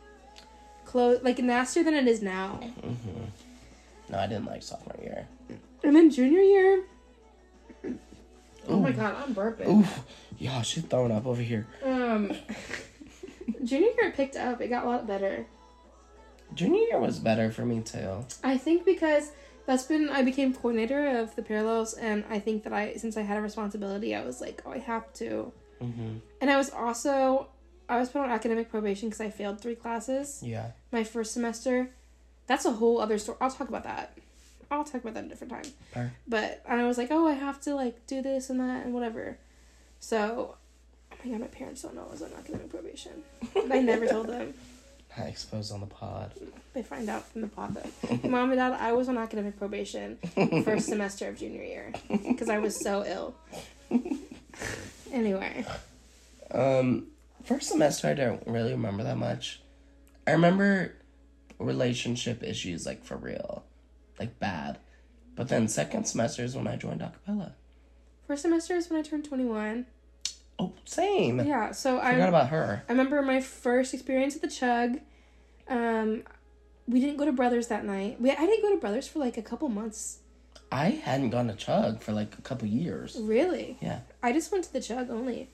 close 0.85 1.23
like 1.23 1.39
nastier 1.39 1.85
than 1.85 1.95
it 1.95 2.09
is 2.09 2.23
now. 2.23 2.55
hmm 2.81 2.95
No, 4.09 4.19
I 4.19 4.27
didn't 4.27 4.47
like 4.47 4.63
sophomore 4.63 4.97
year. 5.03 5.27
And 5.85 5.95
then 5.95 6.11
junior 6.11 6.41
year. 6.41 6.85
Oh 8.69 8.79
my 8.79 8.93
god, 8.93 9.17
I'm 9.27 9.35
burping. 9.35 9.67
Oof. 9.67 10.01
Yeah, 10.39 10.63
she's 10.63 10.85
throwing 10.85 11.11
up 11.13 11.27
over 11.27 11.43
here. 11.43 11.67
Um, 12.13 12.33
junior 13.65 13.91
year 13.99 14.11
picked 14.13 14.37
up. 14.37 14.61
It 14.61 14.69
got 14.69 14.85
a 14.85 14.89
lot 14.89 15.07
better. 15.07 15.47
Junior 16.55 16.81
year 16.81 17.01
was 17.01 17.19
better 17.19 17.51
for 17.51 17.65
me 17.65 17.81
too. 17.81 18.25
I 18.45 18.59
think 18.59 18.85
because 18.85 19.33
that's 19.67 19.85
been 19.85 20.09
I 20.11 20.23
became 20.23 20.53
coordinator 20.53 21.19
of 21.19 21.35
the 21.37 21.43
parallels, 21.43 21.95
and 21.95 22.25
I 22.29 22.39
think 22.39 22.65
that 22.65 22.73
I 22.73 22.95
since 22.95 23.17
I 23.17 23.23
had 23.23 23.39
a 23.39 23.41
responsibility, 23.41 24.15
I 24.15 24.25
was 24.25 24.41
like, 24.41 24.63
oh, 24.67 24.73
I 24.73 24.79
have 24.79 25.13
to. 25.15 25.53
hmm 25.81 26.17
And 26.41 26.51
I 26.51 26.57
was 26.57 26.71
also 26.71 27.49
I 27.89 27.99
was 27.99 28.09
put 28.11 28.21
on 28.23 28.31
academic 28.31 28.71
probation 28.71 29.09
because 29.09 29.21
I 29.21 29.31
failed 29.31 29.61
three 29.61 29.75
classes 29.75 30.41
Yeah. 30.45 30.71
my 30.91 31.05
first 31.05 31.33
semester. 31.33 31.91
That's 32.47 32.65
a 32.65 32.73
whole 32.73 33.01
other 33.01 33.19
story. 33.19 33.39
I'll 33.41 33.51
talk 33.51 33.69
about 33.69 33.85
that. 33.85 34.17
I'll 34.71 34.85
talk 34.85 35.03
about 35.03 35.15
that 35.15 35.25
a 35.25 35.29
different 35.29 35.53
time. 35.53 36.11
But 36.27 36.63
I 36.69 36.83
was 36.85 36.97
like, 36.99 37.09
oh, 37.11 37.27
I 37.27 37.33
have 37.35 37.61
to 37.63 37.75
like 37.75 38.07
do 38.07 38.21
this 38.23 38.51
and 38.51 38.59
that 38.61 38.85
and 38.85 38.93
whatever. 38.95 39.39
So, 40.01 40.57
oh 41.25 41.29
my 41.29 41.31
god, 41.33 41.41
my 41.41 41.47
parents 41.49 41.83
don't 41.83 41.95
know 41.95 42.07
I 42.09 42.13
was 42.13 42.23
on 42.23 42.31
academic 42.39 42.71
probation. 42.71 43.13
I 43.71 43.81
never 43.81 44.07
told 44.07 44.29
them. 44.29 44.55
I 45.17 45.23
exposed 45.25 45.73
on 45.73 45.81
the 45.81 45.87
pod. 45.87 46.33
They 46.73 46.83
find 46.83 47.09
out 47.11 47.27
from 47.31 47.43
the 47.43 47.49
pod 47.49 47.75
though. 47.75 48.19
Mom 48.29 48.51
and 48.51 48.59
dad, 48.59 48.73
I 48.81 48.93
was 48.93 49.09
on 49.11 49.19
academic 49.19 49.59
probation 49.59 50.17
first 50.65 50.87
semester 50.87 51.29
of 51.29 51.37
junior 51.39 51.63
year 51.63 51.93
because 52.27 52.49
I 52.49 52.59
was 52.59 52.79
so 52.81 53.05
ill. 53.05 53.35
Anyway, 55.13 55.65
Um, 56.51 57.09
first 57.45 57.69
semester, 57.69 58.09
I 58.09 58.15
don't 58.15 58.43
really 58.47 58.73
remember 58.73 59.03
that 59.03 59.19
much. 59.19 59.61
I 60.27 60.31
remember 60.33 60.95
relationship 61.59 62.43
issues, 62.43 62.87
like 62.87 63.05
for 63.05 63.17
real, 63.17 63.65
like 64.19 64.39
bad. 64.39 64.79
But 65.37 65.49
then 65.49 65.69
second 65.69 66.05
semester 66.05 66.43
is 66.45 66.55
when 66.57 66.67
I 66.67 66.77
joined 66.77 67.03
acapella. 67.03 67.53
first 68.27 68.43
semester 68.43 68.75
is 68.75 68.89
when 68.89 69.01
I 69.01 69.03
turned 69.03 69.25
twenty 69.27 69.45
one. 69.45 69.87
Oh, 70.63 70.73
same. 70.85 71.41
Yeah, 71.41 71.73
so 71.73 71.99
I 71.99 72.13
Forgot 72.13 72.29
about 72.29 72.49
her. 72.49 72.83
I 72.89 72.93
remember 72.93 73.23
my 73.23 73.41
first 73.41 73.95
experience 73.95 74.37
at 74.37 74.43
the 74.43 74.49
Chug. 74.49 75.01
Um, 75.69 76.23
we 76.87 77.01
didn't 77.01 77.17
go 77.17 77.25
to 77.25 77.33
Brothers 77.33 77.69
that 77.69 77.85
night. 77.85 78.21
We 78.21 78.31
I 78.31 78.37
didn't 78.37 78.63
go 78.63 78.71
to 78.71 78.81
Brothers 78.81 79.09
for 79.09 79.19
like 79.19 79.37
a 79.37 79.43
couple 79.43 79.69
months. 79.69 80.19
I 80.71 80.91
hadn't 80.91 81.31
gone 81.31 81.49
to 81.49 81.55
Chug 81.55 82.03
for 82.03 82.13
like 82.13 82.39
a 82.39 82.43
couple 82.43 82.67
years. 82.67 83.19
Really? 83.21 83.77
Yeah. 83.81 84.01
I 84.23 84.33
just 84.33 84.51
went 84.51 84.65
to 84.65 84.73
the 84.73 84.81
Chug 84.81 85.11
only. 85.11 85.51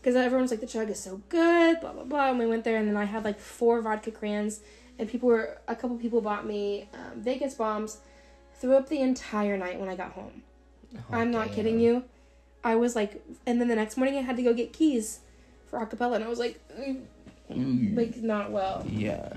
Because 0.00 0.16
everyone's 0.16 0.50
like, 0.50 0.60
the 0.60 0.66
Chug 0.66 0.90
is 0.90 1.00
so 1.00 1.22
good, 1.28 1.80
blah, 1.80 1.92
blah, 1.92 2.04
blah. 2.04 2.30
And 2.30 2.38
we 2.38 2.46
went 2.46 2.64
there, 2.64 2.76
and 2.76 2.88
then 2.88 2.96
I 2.96 3.04
had 3.04 3.24
like 3.24 3.38
four 3.38 3.80
vodka 3.80 4.10
crans, 4.10 4.60
and 4.98 5.08
people 5.08 5.28
were, 5.28 5.58
a 5.68 5.74
couple 5.74 5.96
people 5.96 6.20
bought 6.20 6.46
me 6.46 6.88
um, 6.92 7.22
Vegas 7.22 7.54
bombs, 7.54 7.98
threw 8.56 8.76
up 8.76 8.88
the 8.88 9.00
entire 9.00 9.56
night 9.56 9.80
when 9.80 9.88
I 9.88 9.96
got 9.96 10.12
home. 10.12 10.42
Oh, 10.94 11.00
I'm 11.12 11.30
not 11.30 11.46
damn. 11.46 11.54
kidding 11.54 11.80
you. 11.80 12.04
I 12.62 12.76
was 12.76 12.94
like, 12.94 13.22
and 13.46 13.60
then 13.60 13.68
the 13.68 13.76
next 13.76 13.96
morning 13.96 14.16
I 14.18 14.22
had 14.22 14.36
to 14.36 14.42
go 14.42 14.52
get 14.52 14.72
keys 14.72 15.20
for 15.66 15.78
acapella, 15.78 16.16
and 16.16 16.24
I 16.24 16.28
was 16.28 16.38
like, 16.38 16.60
mm, 16.78 17.02
Mm. 17.50 17.96
like 17.96 18.16
not 18.18 18.52
well. 18.52 18.86
Yeah. 18.88 19.32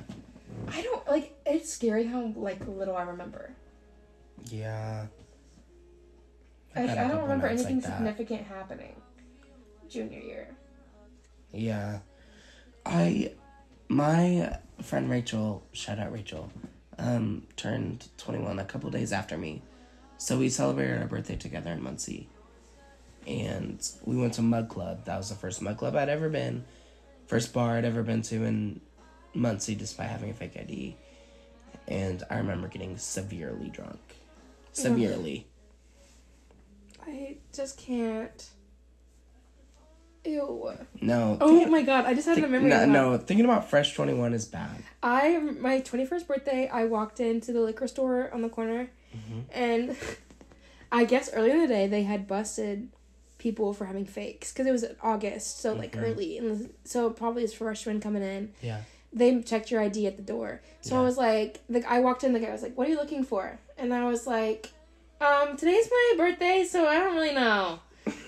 I 0.67 0.81
don't 0.83 1.07
like. 1.07 1.35
It's 1.47 1.71
scary 1.73 2.05
how 2.05 2.31
like 2.35 2.65
little 2.67 2.95
I 2.95 3.03
remember. 3.03 3.51
Yeah. 4.49 5.07
I, 6.75 6.83
I 6.83 7.07
don't 7.07 7.21
remember 7.23 7.47
anything 7.47 7.77
like 7.81 7.85
significant 7.85 8.47
happening 8.47 8.95
junior 9.89 10.19
year. 10.19 10.47
Yeah. 11.51 11.99
I 12.85 13.33
my 13.87 14.57
friend 14.81 15.09
Rachel, 15.09 15.63
shout 15.71 15.99
out 15.99 16.11
Rachel, 16.11 16.51
um, 16.99 17.47
turned 17.55 18.07
twenty 18.17 18.39
one 18.39 18.59
a 18.59 18.65
couple 18.65 18.89
days 18.91 19.11
after 19.11 19.37
me. 19.37 19.61
So 20.17 20.37
we 20.37 20.49
celebrated 20.49 21.01
our 21.01 21.07
birthday 21.07 21.35
together 21.35 21.71
in 21.71 21.81
Muncie. 21.83 22.29
And 23.27 23.79
we 24.05 24.15
went 24.17 24.33
to 24.35 24.41
Mug 24.41 24.69
Club. 24.69 25.05
That 25.05 25.17
was 25.17 25.29
the 25.29 25.35
first 25.35 25.61
Mug 25.61 25.77
Club 25.77 25.95
I'd 25.95 26.09
ever 26.09 26.29
been. 26.29 26.65
First 27.27 27.53
bar 27.53 27.77
I'd 27.77 27.85
ever 27.85 28.03
been 28.03 28.21
to 28.23 28.43
in 28.43 28.81
Muncie 29.33 29.75
despite 29.75 30.09
having 30.09 30.29
a 30.29 30.33
fake 30.33 30.57
ID. 30.57 30.95
And 31.87 32.23
I 32.29 32.37
remember 32.37 32.67
getting 32.67 32.97
severely 32.97 33.69
drunk. 33.69 33.99
Severely. 34.73 35.47
I 37.05 37.37
just 37.53 37.77
can't. 37.77 38.49
Ew. 40.25 40.71
No. 41.01 41.37
Oh 41.41 41.65
my 41.67 41.81
god! 41.81 42.05
I 42.05 42.13
just 42.13 42.27
had 42.27 42.37
a 42.37 42.47
memory. 42.47 42.69
no, 42.69 42.85
no, 42.85 43.17
thinking 43.17 43.43
about 43.43 43.69
Fresh 43.69 43.93
21 43.93 44.33
is 44.33 44.45
bad. 44.45 44.81
I 45.01 45.37
my 45.37 45.81
twenty 45.81 46.05
first 46.05 46.29
birthday, 46.29 46.69
I 46.69 46.85
walked 46.85 47.19
into 47.19 47.51
the 47.51 47.59
liquor 47.59 47.87
store 47.87 48.33
on 48.33 48.41
the 48.41 48.47
corner, 48.49 48.89
Mm-hmm. 49.13 49.39
and 49.51 49.97
I 50.93 51.03
guess 51.03 51.29
earlier 51.33 51.55
in 51.55 51.59
the 51.61 51.67
day 51.67 51.87
they 51.87 52.03
had 52.03 52.25
busted 52.25 52.87
people 53.43 53.73
for 53.73 53.85
having 53.85 54.05
fakes 54.05 54.51
because 54.53 54.65
it 54.65 54.71
was 54.71 54.85
August, 55.01 55.59
so 55.59 55.73
like 55.73 55.91
Mhm. 55.95 56.03
early, 56.03 56.37
and 56.37 56.73
so 56.85 57.09
probably 57.09 57.43
it's 57.43 57.53
freshmen 57.53 57.99
coming 57.99 58.23
in. 58.23 58.53
Yeah. 58.61 58.79
They 59.11 59.41
checked 59.41 59.69
your 59.69 59.81
ID 59.81 60.07
at 60.07 60.15
the 60.15 60.23
door, 60.23 60.61
so 60.81 60.97
I 60.97 61.01
was 61.01 61.17
like, 61.17 61.59
like 61.69 61.85
I 61.85 61.99
walked 61.99 62.23
in, 62.23 62.31
the 62.33 62.39
guy 62.39 62.51
was 62.51 62.63
like, 62.63 62.75
"What 62.77 62.87
are 62.87 62.89
you 62.91 62.95
looking 62.97 63.23
for?" 63.23 63.59
And 63.77 63.93
I 63.93 64.05
was 64.09 64.25
like, 64.25 64.71
"Um, 65.21 65.55
today's 65.57 65.87
my 65.91 66.13
birthday, 66.17 66.63
so 66.63 66.87
I 66.87 66.95
don't 66.97 67.13
really 67.15 67.35
know." 67.35 67.79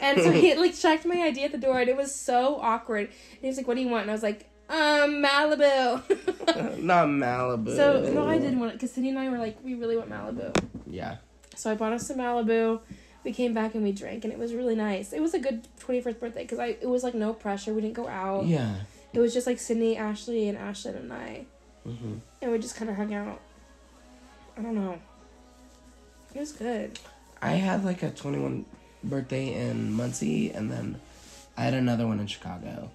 And 0.02 0.22
so 0.22 0.32
he 0.32 0.54
like 0.64 0.76
checked 0.76 1.06
my 1.06 1.16
ID 1.24 1.46
at 1.46 1.52
the 1.54 1.58
door, 1.58 1.80
and 1.80 1.90
it 1.90 1.98
was 1.98 2.14
so 2.14 2.58
awkward. 2.62 3.08
And 3.08 3.40
he 3.42 3.48
was 3.48 3.58
like, 3.58 3.68
"What 3.68 3.76
do 3.78 3.82
you 3.82 3.90
want?" 3.90 4.02
And 4.04 4.12
I 4.12 4.14
was 4.14 4.22
like, 4.22 4.48
"Um, 4.70 5.24
Malibu." 5.24 6.78
Not 6.92 7.08
Malibu. 7.08 7.76
So 7.76 8.12
no, 8.14 8.28
I 8.28 8.38
didn't 8.38 8.60
want 8.60 8.74
it 8.74 8.76
because 8.76 8.92
Sydney 8.92 9.10
and 9.10 9.18
I 9.20 9.30
were 9.30 9.38
like, 9.40 9.58
we 9.64 9.74
really 9.76 9.98
want 9.98 10.10
Malibu. 10.12 10.54
Yeah. 10.86 11.16
So 11.56 11.72
I 11.72 11.76
bought 11.76 11.94
us 11.94 12.06
some 12.08 12.18
Malibu. 12.18 12.82
We 13.26 13.34
came 13.34 13.54
back 13.54 13.76
and 13.76 13.84
we 13.84 13.92
drank, 13.92 14.24
and 14.24 14.32
it 14.32 14.40
was 14.40 14.54
really 14.54 14.76
nice. 14.76 15.12
It 15.12 15.20
was 15.20 15.34
a 15.34 15.40
good 15.40 15.68
twenty 15.80 16.00
first 16.00 16.20
birthday 16.20 16.44
because 16.44 16.60
I 16.60 16.68
it 16.68 16.88
was 16.88 17.04
like 17.04 17.16
no 17.16 17.34
pressure. 17.34 17.74
We 17.74 17.82
didn't 17.82 17.96
go 17.96 18.08
out. 18.08 18.46
Yeah. 18.46 18.76
It 19.14 19.20
was 19.20 19.34
just 19.34 19.48
like 19.48 19.60
Sydney, 19.60 19.98
Ashley, 19.98 20.48
and 20.48 20.58
Ashlyn 20.58 20.96
and 20.96 21.12
I, 21.12 21.46
hmm 21.84 22.18
and 22.42 22.52
we 22.52 22.60
just 22.60 22.76
kind 22.76 22.90
of 22.90 22.98
hung 22.98 23.14
out. 23.14 23.42
I 24.58 24.62
don't 24.62 24.76
know. 24.76 25.00
It 26.34 26.40
was 26.40 26.52
good. 26.52 27.00
I 27.42 27.52
had 27.52 27.84
like 27.84 28.04
a 28.04 28.12
21 28.12 28.66
birthday 29.04 29.54
in 29.54 29.92
Muncie, 29.94 30.52
and 30.52 30.72
then 30.72 31.00
I 31.58 31.64
had 31.64 31.74
another 31.74 32.06
one 32.08 32.20
in 32.20 32.28
Chicago, 32.28 32.92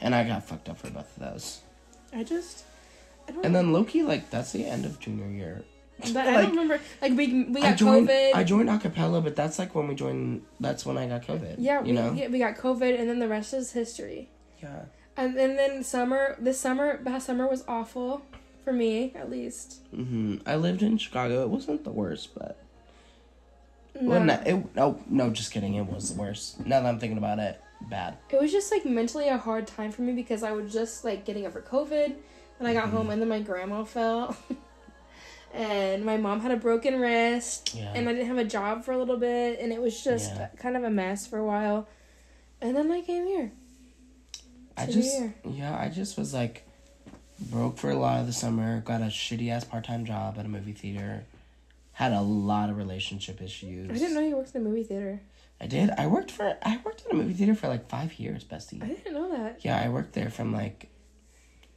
and 0.00 0.14
I 0.14 0.24
got 0.24 0.44
fucked 0.48 0.68
up 0.68 0.78
for 0.78 0.90
both 0.90 1.16
of 1.16 1.22
those. 1.32 1.60
I 2.12 2.24
just. 2.24 2.64
I 3.28 3.32
don't. 3.32 3.44
And 3.44 3.54
then 3.54 3.72
Loki, 3.72 4.02
like 4.02 4.30
that's 4.30 4.52
the 4.52 4.64
end 4.64 4.84
of 4.84 4.98
junior 4.98 5.28
year. 5.28 5.64
But 5.98 6.16
I 6.26 6.40
don't 6.42 6.50
remember. 6.50 6.80
Like 7.00 7.12
we 7.16 7.44
we 7.44 7.60
I 7.62 7.70
got 7.70 7.76
joined. 7.76 8.08
COVID. 8.08 8.34
I 8.34 8.44
joined 8.44 8.68
acapella, 8.68 9.22
but 9.22 9.36
that's 9.36 9.58
like 9.58 9.74
when 9.74 9.88
we 9.88 9.94
joined. 9.94 10.42
That's 10.60 10.84
when 10.86 10.98
I 10.98 11.06
got 11.06 11.22
COVID. 11.26 11.56
yeah, 11.58 11.80
you 11.80 11.86
we, 11.86 11.92
know. 11.92 12.12
yeah, 12.12 12.28
we 12.28 12.38
got 12.38 12.56
COVID, 12.56 12.98
and 12.98 13.08
then 13.08 13.18
the 13.18 13.28
rest 13.28 13.54
is 13.54 13.72
history. 13.72 14.28
Yeah. 14.62 14.82
And, 15.16 15.36
and 15.36 15.58
then 15.58 15.84
summer, 15.84 16.36
this 16.40 16.58
summer, 16.58 16.96
past 17.04 17.26
summer 17.26 17.46
was 17.46 17.64
awful 17.68 18.22
for 18.64 18.72
me, 18.72 19.12
at 19.14 19.28
least. 19.30 19.80
hmm 19.94 20.36
I 20.46 20.56
lived 20.56 20.82
in 20.82 20.96
Chicago. 20.96 21.42
It 21.42 21.50
wasn't 21.50 21.84
the 21.84 21.90
worst, 21.90 22.34
but 22.34 22.58
No. 24.00 24.10
well, 24.10 24.24
no, 24.24 24.34
it, 24.46 24.74
no, 24.74 25.00
no, 25.08 25.30
just 25.30 25.52
kidding. 25.52 25.74
It 25.74 25.84
was 25.86 26.14
the 26.14 26.20
worst. 26.20 26.64
Now 26.64 26.80
that 26.80 26.88
I'm 26.88 26.98
thinking 26.98 27.18
about 27.18 27.38
it, 27.38 27.60
bad. 27.82 28.16
It 28.30 28.40
was 28.40 28.50
just 28.52 28.72
like 28.72 28.84
mentally 28.86 29.28
a 29.28 29.36
hard 29.36 29.66
time 29.66 29.92
for 29.92 30.02
me 30.02 30.12
because 30.14 30.42
I 30.42 30.52
was 30.52 30.72
just 30.72 31.04
like 31.04 31.24
getting 31.26 31.46
over 31.46 31.60
COVID 31.60 32.14
when 32.58 32.70
I 32.70 32.72
got 32.72 32.86
Mm-hmm. 32.86 32.96
home, 32.96 33.10
and 33.10 33.20
then 33.20 33.28
my 33.28 33.40
grandma 33.40 33.84
fell, 33.84 34.34
and 35.52 36.04
my 36.04 36.16
mom 36.16 36.40
had 36.40 36.50
a 36.50 36.56
broken 36.56 36.98
wrist, 37.00 37.74
Yeah. 37.74 37.92
and 37.94 38.08
I 38.08 38.12
didn't 38.12 38.28
have 38.28 38.38
a 38.38 38.44
job 38.44 38.84
for 38.84 38.92
a 38.92 38.98
little 38.98 39.16
bit, 39.16 39.58
and 39.60 39.72
it 39.72 39.80
was 39.82 40.02
just 40.02 40.32
Yeah. 40.34 40.48
kind 40.56 40.76
of 40.76 40.84
a 40.84 40.90
mess 40.90 41.26
for 41.26 41.38
a 41.38 41.44
while, 41.44 41.88
and 42.60 42.76
then 42.76 42.90
I 42.90 43.00
came 43.02 43.26
here. 43.26 43.52
I 44.76 44.86
just 44.86 45.18
year. 45.18 45.34
yeah, 45.44 45.78
I 45.78 45.88
just 45.88 46.16
was 46.16 46.32
like 46.32 46.64
broke 47.50 47.76
for 47.76 47.90
a 47.90 47.96
lot 47.96 48.20
of 48.20 48.26
the 48.26 48.32
summer, 48.32 48.80
got 48.80 49.00
a 49.02 49.06
shitty 49.06 49.50
ass 49.50 49.64
part 49.64 49.84
time 49.84 50.04
job 50.06 50.36
at 50.38 50.46
a 50.46 50.48
movie 50.48 50.72
theater, 50.72 51.24
had 51.92 52.12
a 52.12 52.22
lot 52.22 52.70
of 52.70 52.76
relationship 52.76 53.42
issues. 53.42 53.90
I 53.90 53.94
didn't 53.94 54.14
know 54.14 54.20
you 54.20 54.36
worked 54.36 54.54
in 54.54 54.62
a 54.62 54.64
movie 54.64 54.84
theater. 54.84 55.20
I 55.60 55.66
did. 55.66 55.90
I 55.90 56.06
worked 56.06 56.30
for 56.30 56.56
I 56.62 56.80
worked 56.84 57.04
in 57.04 57.12
a 57.12 57.14
movie 57.22 57.34
theater 57.34 57.54
for 57.54 57.68
like 57.68 57.88
five 57.88 58.14
years, 58.14 58.44
bestie. 58.44 58.82
I 58.82 58.86
didn't 58.88 59.12
know 59.12 59.30
that. 59.36 59.64
Yeah, 59.64 59.80
I 59.80 59.88
worked 59.90 60.12
there 60.14 60.30
from 60.30 60.52
like 60.52 60.88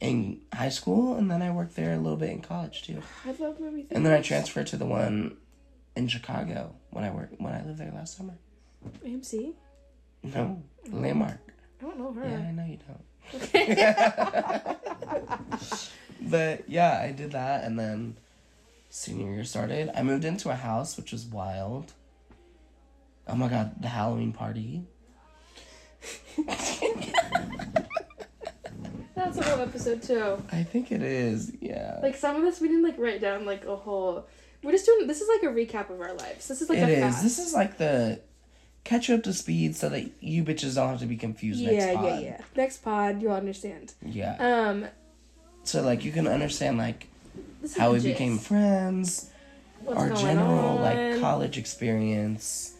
in 0.00 0.40
high 0.52 0.68
school 0.68 1.14
and 1.16 1.30
then 1.30 1.42
I 1.42 1.50
worked 1.50 1.74
there 1.76 1.94
a 1.94 1.96
little 1.96 2.18
bit 2.18 2.30
in 2.30 2.42
college 2.42 2.82
too. 2.82 3.02
I 3.24 3.30
love 3.30 3.58
movie 3.60 3.82
theaters. 3.82 3.96
And 3.96 4.06
then 4.06 4.12
I 4.12 4.20
transferred 4.22 4.66
to 4.68 4.76
the 4.76 4.86
one 4.86 5.36
in 5.94 6.08
Chicago 6.08 6.74
when 6.90 7.04
I 7.04 7.10
worked 7.10 7.40
when 7.40 7.52
I 7.54 7.64
lived 7.64 7.78
there 7.78 7.92
last 7.92 8.16
summer. 8.16 8.34
AMC. 9.04 9.54
No. 10.22 10.62
Landmark. 10.90 11.40
I 11.80 11.84
don't 11.84 11.98
know 11.98 12.12
her. 12.12 12.28
Yeah, 12.28 12.38
I 12.38 12.52
know 12.52 12.64
you 12.64 12.78
don't. 12.86 13.02
But 16.28 16.68
yeah, 16.68 17.00
I 17.00 17.12
did 17.12 17.32
that, 17.32 17.64
and 17.64 17.78
then 17.78 18.16
senior 18.90 19.32
year 19.32 19.44
started. 19.44 19.90
I 19.94 20.02
moved 20.02 20.24
into 20.24 20.50
a 20.50 20.54
house, 20.54 20.96
which 20.96 21.12
was 21.12 21.24
wild. 21.24 21.92
Oh 23.28 23.34
my 23.36 23.48
god, 23.48 23.80
the 23.80 23.88
Halloween 23.88 24.32
party. 24.32 24.84
That's 29.16 29.38
a 29.38 29.42
whole 29.42 29.60
episode 29.60 30.02
too. 30.02 30.40
I 30.52 30.62
think 30.62 30.92
it 30.92 31.02
is, 31.02 31.50
yeah. 31.60 31.98
Like 32.02 32.14
some 32.16 32.36
of 32.36 32.42
this, 32.42 32.60
we 32.60 32.68
didn't 32.68 32.84
like 32.84 32.98
write 32.98 33.20
down 33.20 33.44
like 33.46 33.64
a 33.64 33.74
whole. 33.74 34.26
We're 34.62 34.72
just 34.72 34.86
doing. 34.86 35.06
This 35.06 35.20
is 35.22 35.28
like 35.28 35.42
a 35.50 35.54
recap 35.54 35.90
of 35.90 36.00
our 36.00 36.12
lives. 36.14 36.46
This 36.48 36.60
is 36.60 36.68
like 36.68 36.78
it 36.78 36.88
a 36.88 36.92
is. 36.92 37.00
fast. 37.00 37.22
This 37.22 37.38
is 37.38 37.54
like 37.54 37.78
the 37.78 38.20
catch 38.84 39.08
you 39.08 39.14
up 39.16 39.22
to 39.24 39.32
speed 39.32 39.74
so 39.74 39.88
that 39.88 40.08
you 40.20 40.44
bitches 40.44 40.76
don't 40.76 40.90
have 40.90 41.00
to 41.00 41.06
be 41.06 41.16
confused 41.16 41.60
next 41.62 41.74
yeah, 41.86 41.94
pod. 41.94 42.04
yeah, 42.04 42.18
yeah. 42.20 42.40
Next 42.54 42.78
pod, 42.84 43.20
you'll 43.22 43.32
understand. 43.32 43.94
Yeah. 44.04 44.36
Um, 44.38 44.86
So 45.64 45.82
like 45.82 46.04
you 46.04 46.12
can 46.12 46.28
understand 46.28 46.78
like 46.78 47.08
how 47.76 47.92
we 47.94 48.00
became 48.00 48.38
friends, 48.38 49.30
What's 49.82 49.98
our 49.98 50.10
general 50.14 50.78
on. 50.78 50.82
like 50.82 51.20
college 51.20 51.58
experience. 51.58 52.74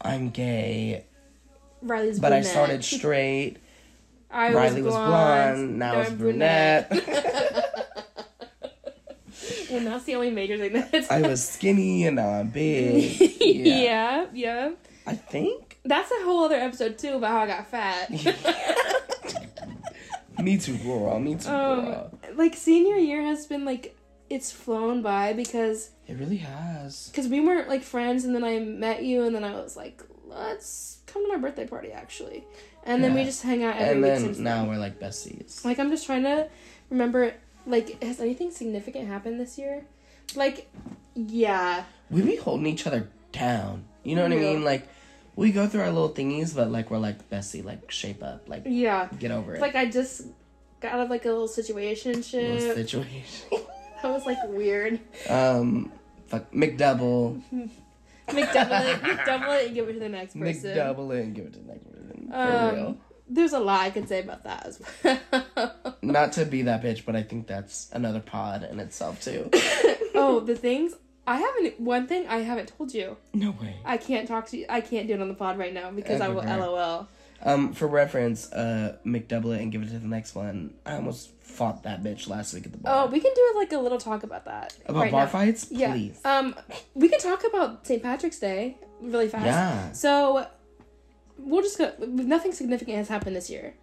I'm 0.00 0.30
gay, 0.30 1.04
Riley's 1.82 2.18
but 2.18 2.32
I 2.32 2.40
started 2.40 2.82
straight. 2.96 3.58
I 4.30 4.52
Riley 4.52 4.82
was 4.82 4.94
blonde, 4.94 5.78
now 5.78 5.92
now 5.92 6.00
it's 6.00 6.10
I'm 6.10 6.18
well, 9.70 9.80
that's 9.84 10.04
the 10.04 10.14
only 10.14 10.30
major 10.30 10.56
thing 10.56 10.72
that's. 10.72 11.10
I 11.10 11.22
was 11.22 11.46
skinny 11.46 12.06
and 12.06 12.16
now 12.16 12.28
I'm 12.28 12.48
big. 12.48 13.20
yeah. 13.40 13.82
Yeah. 13.82 14.26
yeah, 14.32 14.70
I 15.06 15.14
think. 15.14 15.78
That's 15.84 16.10
a 16.10 16.24
whole 16.24 16.44
other 16.44 16.56
episode 16.56 16.98
too 16.98 17.14
about 17.14 17.30
how 17.30 17.40
I 17.40 17.46
got 17.46 17.66
fat. 17.66 18.10
Me 20.38 20.58
too, 20.58 20.76
girl. 20.78 21.18
Me 21.18 21.34
too, 21.34 21.50
um, 21.50 22.04
like 22.34 22.54
senior 22.54 22.96
year 22.96 23.22
has 23.22 23.46
been 23.46 23.64
like 23.64 23.96
it's 24.30 24.52
flown 24.52 25.02
by 25.02 25.32
because 25.32 25.90
It 26.06 26.18
really 26.18 26.38
has. 26.38 27.08
because 27.08 27.28
we 27.28 27.40
weren't 27.40 27.68
like 27.68 27.82
friends 27.82 28.24
and 28.24 28.34
then 28.34 28.44
i 28.44 28.60
met 28.60 29.02
you 29.02 29.24
and 29.24 29.34
then 29.34 29.44
i 29.44 29.52
was 29.52 29.76
like 29.76 30.02
let's 30.24 30.98
come 31.06 31.24
to 31.24 31.32
my 31.32 31.36
birthday 31.36 31.66
party 31.66 31.90
actually 31.90 32.44
and 32.84 33.02
then 33.04 33.14
we 33.14 33.24
just 33.24 33.42
hang 33.42 33.62
out 33.64 33.76
every 33.76 33.92
And 33.92 34.02
week 34.02 34.10
then 34.10 34.20
since 34.20 34.38
now 34.38 34.64
we're 34.64 34.78
like 34.78 34.98
besties. 34.98 35.64
like 35.64 35.78
i'm 35.78 35.90
just 35.90 36.06
trying 36.06 36.22
to 36.22 36.48
remember 36.88 37.34
like 37.66 38.02
has 38.02 38.20
anything 38.20 38.50
significant 38.50 39.08
happened 39.08 39.38
this 39.38 39.58
year 39.58 39.84
like 40.34 40.70
yeah 41.14 41.84
we 42.10 42.22
be 42.22 42.36
holding 42.36 42.66
each 42.66 42.86
other 42.86 43.08
down. 43.32 43.84
You 44.02 44.16
know 44.16 44.22
what 44.22 44.32
I 44.32 44.36
mean? 44.36 44.64
Like 44.64 44.88
we 45.36 45.52
go 45.52 45.66
through 45.66 45.82
our 45.82 45.90
little 45.90 46.10
thingies, 46.10 46.54
but 46.54 46.70
like 46.70 46.90
we're 46.90 46.98
like 46.98 47.30
bestie, 47.30 47.64
like 47.64 47.90
shape 47.90 48.22
up, 48.22 48.48
like 48.48 48.62
yeah 48.66 49.08
get 49.18 49.30
over 49.30 49.54
it. 49.54 49.60
like 49.60 49.74
i 49.76 49.86
just 49.86 50.22
got 50.80 50.92
out 50.92 51.00
of 51.00 51.10
like 51.10 51.24
a 51.24 51.28
little 51.28 51.48
situation 51.48 52.12
Little 52.14 52.74
situation. 52.74 53.48
that 54.02 54.10
was 54.10 54.24
like 54.26 54.38
weird 54.48 54.98
um, 55.28 55.92
fuck 56.26 56.50
McDouble, 56.52 57.40
mcdouble 58.30 58.94
it 58.94 59.00
mcdouble 59.02 59.60
it 59.60 59.66
and 59.66 59.74
give 59.74 59.88
it 59.88 59.92
to 59.94 59.98
the 59.98 60.08
next 60.08 60.38
person 60.38 60.70
McDouble 60.76 61.16
it 61.18 61.24
and 61.24 61.34
give 61.34 61.46
it 61.46 61.52
to 61.54 61.58
the 61.60 61.66
next 61.68 61.84
person. 61.84 62.28
For 62.30 62.36
Um, 62.36 62.74
real. 62.74 62.96
there's 63.28 63.52
a 63.52 63.58
lot 63.60 63.80
i 63.80 63.90
could 63.90 64.08
say 64.08 64.20
about 64.20 64.42
that 64.44 64.66
as 64.66 64.82
well 65.04 65.96
Not 66.02 66.32
to 66.32 66.44
be 66.44 66.62
that 66.62 66.82
bitch, 66.82 67.04
but 67.04 67.14
I 67.14 67.22
think 67.22 67.46
that's 67.46 67.88
another 67.92 68.20
pod 68.20 68.64
in 68.64 68.80
itself 68.80 69.22
too. 69.22 69.48
oh, 70.14 70.40
the 70.40 70.56
things 70.56 70.94
I 71.26 71.36
haven't. 71.36 71.78
One 71.78 72.06
thing 72.08 72.26
I 72.26 72.38
haven't 72.38 72.72
told 72.76 72.92
you. 72.94 73.16
No 73.34 73.50
way. 73.52 73.76
I 73.84 73.98
can't 73.98 74.26
talk 74.26 74.46
to 74.48 74.56
you. 74.56 74.66
I 74.68 74.80
can't 74.80 75.06
do 75.06 75.14
it 75.14 75.20
on 75.20 75.28
the 75.28 75.34
pod 75.34 75.58
right 75.58 75.72
now 75.72 75.90
because 75.92 76.20
I 76.20 76.28
will 76.28 76.42
right. 76.42 76.58
LOL. 76.58 77.06
Um, 77.42 77.72
for 77.72 77.86
reference, 77.86 78.52
uh, 78.52 78.96
McDouble 79.06 79.54
it 79.56 79.60
and 79.62 79.72
give 79.72 79.82
it 79.82 79.86
to 79.90 79.98
the 79.98 80.06
next 80.06 80.34
one. 80.34 80.74
I 80.84 80.94
almost 80.96 81.30
fought 81.40 81.82
that 81.84 82.02
bitch 82.02 82.28
last 82.28 82.52
week 82.54 82.66
at 82.66 82.72
the 82.72 82.78
bar. 82.78 83.04
Oh, 83.04 83.10
we 83.10 83.18
can 83.20 83.32
do 83.34 83.52
like 83.56 83.72
a 83.72 83.78
little 83.78 83.98
talk 83.98 84.22
about 84.22 84.44
that. 84.44 84.76
About 84.86 85.00
right 85.00 85.10
bar 85.12 85.24
now. 85.24 85.30
fights, 85.30 85.68
Yeah. 85.70 85.92
please. 85.92 86.20
Um, 86.24 86.54
we 86.94 87.08
can 87.08 87.18
talk 87.18 87.44
about 87.44 87.86
St. 87.86 88.02
Patrick's 88.02 88.38
Day 88.38 88.76
really 89.00 89.28
fast. 89.28 89.46
Yeah. 89.46 89.92
So, 89.92 90.46
we'll 91.38 91.62
just 91.62 91.78
go. 91.78 91.92
Nothing 92.06 92.52
significant 92.52 92.98
has 92.98 93.08
happened 93.08 93.34
this 93.36 93.48
year. 93.48 93.74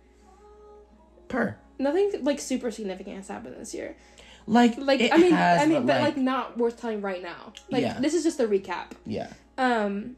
Per. 1.28 1.58
Nothing 1.80 2.12
like 2.24 2.40
super 2.40 2.72
significant 2.72 3.18
has 3.18 3.28
happened 3.28 3.56
this 3.60 3.74
year. 3.74 3.96
Like, 4.46 4.78
Like 4.78 5.02
I 5.12 5.18
mean, 5.18 5.34
has, 5.34 5.62
I 5.62 5.66
mean, 5.66 5.80
but, 5.80 5.88
but 5.88 6.02
like, 6.02 6.16
like 6.16 6.18
not 6.18 6.58
worth 6.58 6.80
telling 6.80 7.02
right 7.02 7.22
now. 7.22 7.54
Like 7.70 7.82
Yeah. 7.82 8.00
this 8.00 8.14
is 8.14 8.24
just 8.24 8.40
a 8.40 8.48
recap. 8.48 8.92
yeah. 9.06 9.34
Um, 9.58 10.16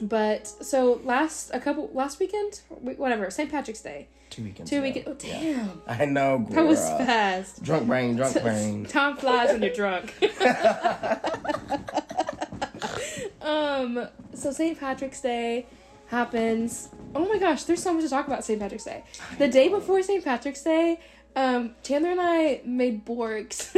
but 0.00 0.46
so 0.46 1.00
last 1.04 1.50
a 1.52 1.60
couple 1.60 1.90
last 1.92 2.18
weekend, 2.20 2.60
whatever, 2.68 3.30
St. 3.30 3.50
Patrick's 3.50 3.80
Day, 3.80 4.08
Two 4.30 4.44
weekends. 4.44 4.70
two 4.70 4.76
ago. 4.76 4.82
weekend. 4.84 5.06
Oh 5.08 5.16
Yeah. 5.26 5.40
damn, 5.40 5.82
I 5.86 6.04
know, 6.04 6.38
girl. 6.38 6.48
that 6.54 6.66
was 6.66 6.80
fast. 6.80 7.62
Drunk 7.62 7.86
brain, 7.86 8.16
drunk 8.16 8.40
brain. 8.42 8.84
Time 8.86 9.16
flies 9.16 9.52
when 9.52 9.62
you're 9.62 9.74
drunk. 9.74 10.14
um, 13.42 14.08
so 14.34 14.50
St. 14.52 14.78
Patrick's 14.78 15.20
Day 15.20 15.66
happens. 16.06 16.88
Oh 17.14 17.26
my 17.28 17.38
gosh, 17.38 17.64
there's 17.64 17.82
so 17.82 17.92
much 17.94 18.04
to 18.04 18.10
talk 18.10 18.26
about 18.26 18.44
St. 18.44 18.60
Patrick's 18.60 18.84
Day. 18.84 19.04
The 19.38 19.48
day 19.48 19.68
before 19.68 20.02
St. 20.02 20.24
Patrick's 20.24 20.62
Day, 20.62 21.00
um, 21.36 21.74
Chandler 21.82 22.10
and 22.10 22.20
I 22.20 22.60
made 22.64 23.04
borgs. 23.06 23.72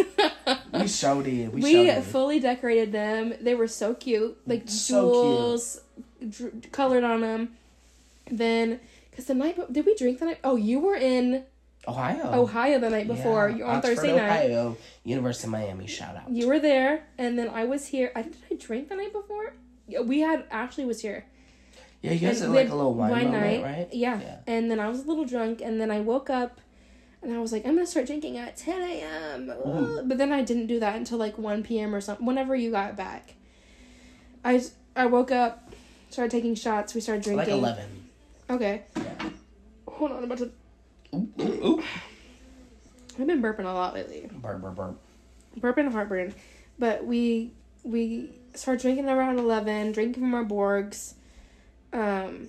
we 0.73 0.89
showed 0.89 1.27
it. 1.27 1.53
We, 1.53 1.61
we 1.63 1.73
showed 1.73 1.87
it. 1.99 2.05
fully 2.05 2.41
decorated 2.41 2.93
them. 2.93 3.35
They 3.41 3.55
were 3.55 3.69
so 3.69 3.95
cute, 3.95 4.39
like 4.47 4.69
So 4.69 5.53
cute. 5.53 5.83
Colored 6.73 7.05
on 7.05 7.21
them. 7.21 7.57
Then, 8.31 8.81
because 9.11 9.27
the 9.27 9.35
night 9.35 9.59
did 9.73 9.85
we 9.87 9.95
drink 9.95 10.19
the 10.21 10.27
night? 10.27 10.39
Oh, 10.45 10.57
you 10.57 10.79
were 10.79 10.95
in 10.95 11.45
Ohio. 11.89 12.33
Ohio 12.43 12.79
the 12.79 12.91
night 12.91 13.09
before. 13.09 13.49
Yeah. 13.49 13.57
You 13.57 13.65
on 13.65 13.77
Oxford, 13.77 13.97
Thursday 13.97 14.17
night. 14.17 14.51
Ohio, 14.51 14.77
University 15.05 15.47
of 15.47 15.53
Miami. 15.53 15.87
Shout 15.87 16.17
out. 16.17 16.31
You 16.31 16.47
were 16.47 16.59
there, 16.61 17.07
and 17.19 17.39
then 17.39 17.49
I 17.49 17.65
was 17.65 17.87
here. 17.87 18.13
I 18.15 18.23
did 18.23 18.37
I 18.51 18.55
drink 18.55 18.89
the 18.89 18.97
night 18.97 19.13
before. 19.13 19.55
Yeah, 19.89 20.01
We 20.01 20.21
had 20.21 20.45
Ashley 20.51 20.85
was 20.85 21.01
here. 21.03 21.25
Yeah, 22.03 22.13
you 22.13 22.21
guys 22.29 22.41
And 22.41 22.53
did 22.53 22.57
like 22.57 22.67
had 22.69 22.75
a 22.75 22.77
little 22.77 22.95
wine, 22.95 23.11
moment, 23.25 23.33
night. 23.33 23.63
right? 23.63 23.89
Yeah. 23.93 24.21
Yeah. 24.21 24.37
And 24.47 24.71
then 24.71 24.79
I 24.81 24.89
was 24.89 25.01
a 25.01 25.07
little 25.07 25.25
drunk, 25.25 25.61
and 25.61 25.81
then 25.81 25.91
I 25.91 26.01
woke 26.01 26.31
up, 26.31 26.61
and 27.23 27.35
I 27.35 27.39
was 27.39 27.51
like, 27.53 27.67
I'm 27.67 27.75
gonna 27.75 27.87
start 27.87 28.07
drinking 28.07 28.39
at 28.39 28.57
10 28.57 28.81
a.m. 28.83 29.47
Mm-hmm. 29.49 30.09
But 30.09 30.17
then 30.19 30.33
I 30.33 30.43
didn't 30.43 30.67
do 30.67 30.79
that 30.81 30.95
until 30.97 31.19
like 31.19 31.37
1 31.37 31.63
p.m. 31.65 31.95
or 31.95 32.01
something. 32.01 32.25
Whenever 32.25 32.55
you 32.55 32.71
got 32.71 32.97
back, 32.97 33.35
I 34.45 34.63
I 34.97 35.07
woke 35.07 35.31
up, 35.31 35.70
started 36.11 36.31
taking 36.31 36.55
shots. 36.55 36.95
We 36.95 37.01
started 37.01 37.25
drinking. 37.25 37.47
Like 37.63 37.77
eleven. 37.77 38.05
Okay. 38.51 38.83
Yeah. 38.97 39.31
Hold 39.89 40.13
on, 40.13 40.19
I'm 40.19 40.25
about 40.25 40.39
to. 40.39 40.51
Ooh, 41.15 41.29
ooh, 41.41 41.67
ooh. 41.67 41.83
I've 43.19 43.27
been 43.27 43.43
burping 43.43 43.61
a 43.65 43.73
lot 43.73 43.95
lately. 43.95 44.29
Burp, 44.33 44.61
burp, 44.61 44.75
burp. 44.77 45.01
burp 45.57 45.79
and 45.79 45.93
heartburn. 45.93 46.35
But 46.79 47.05
we 47.05 47.53
we 47.83 48.31
started 48.55 48.81
drinking 48.83 49.09
around 49.09 49.39
eleven, 49.39 49.93
drinking 49.93 50.23
from 50.23 50.35
our 50.35 50.45
Borgs, 50.45 51.15
um, 51.93 52.49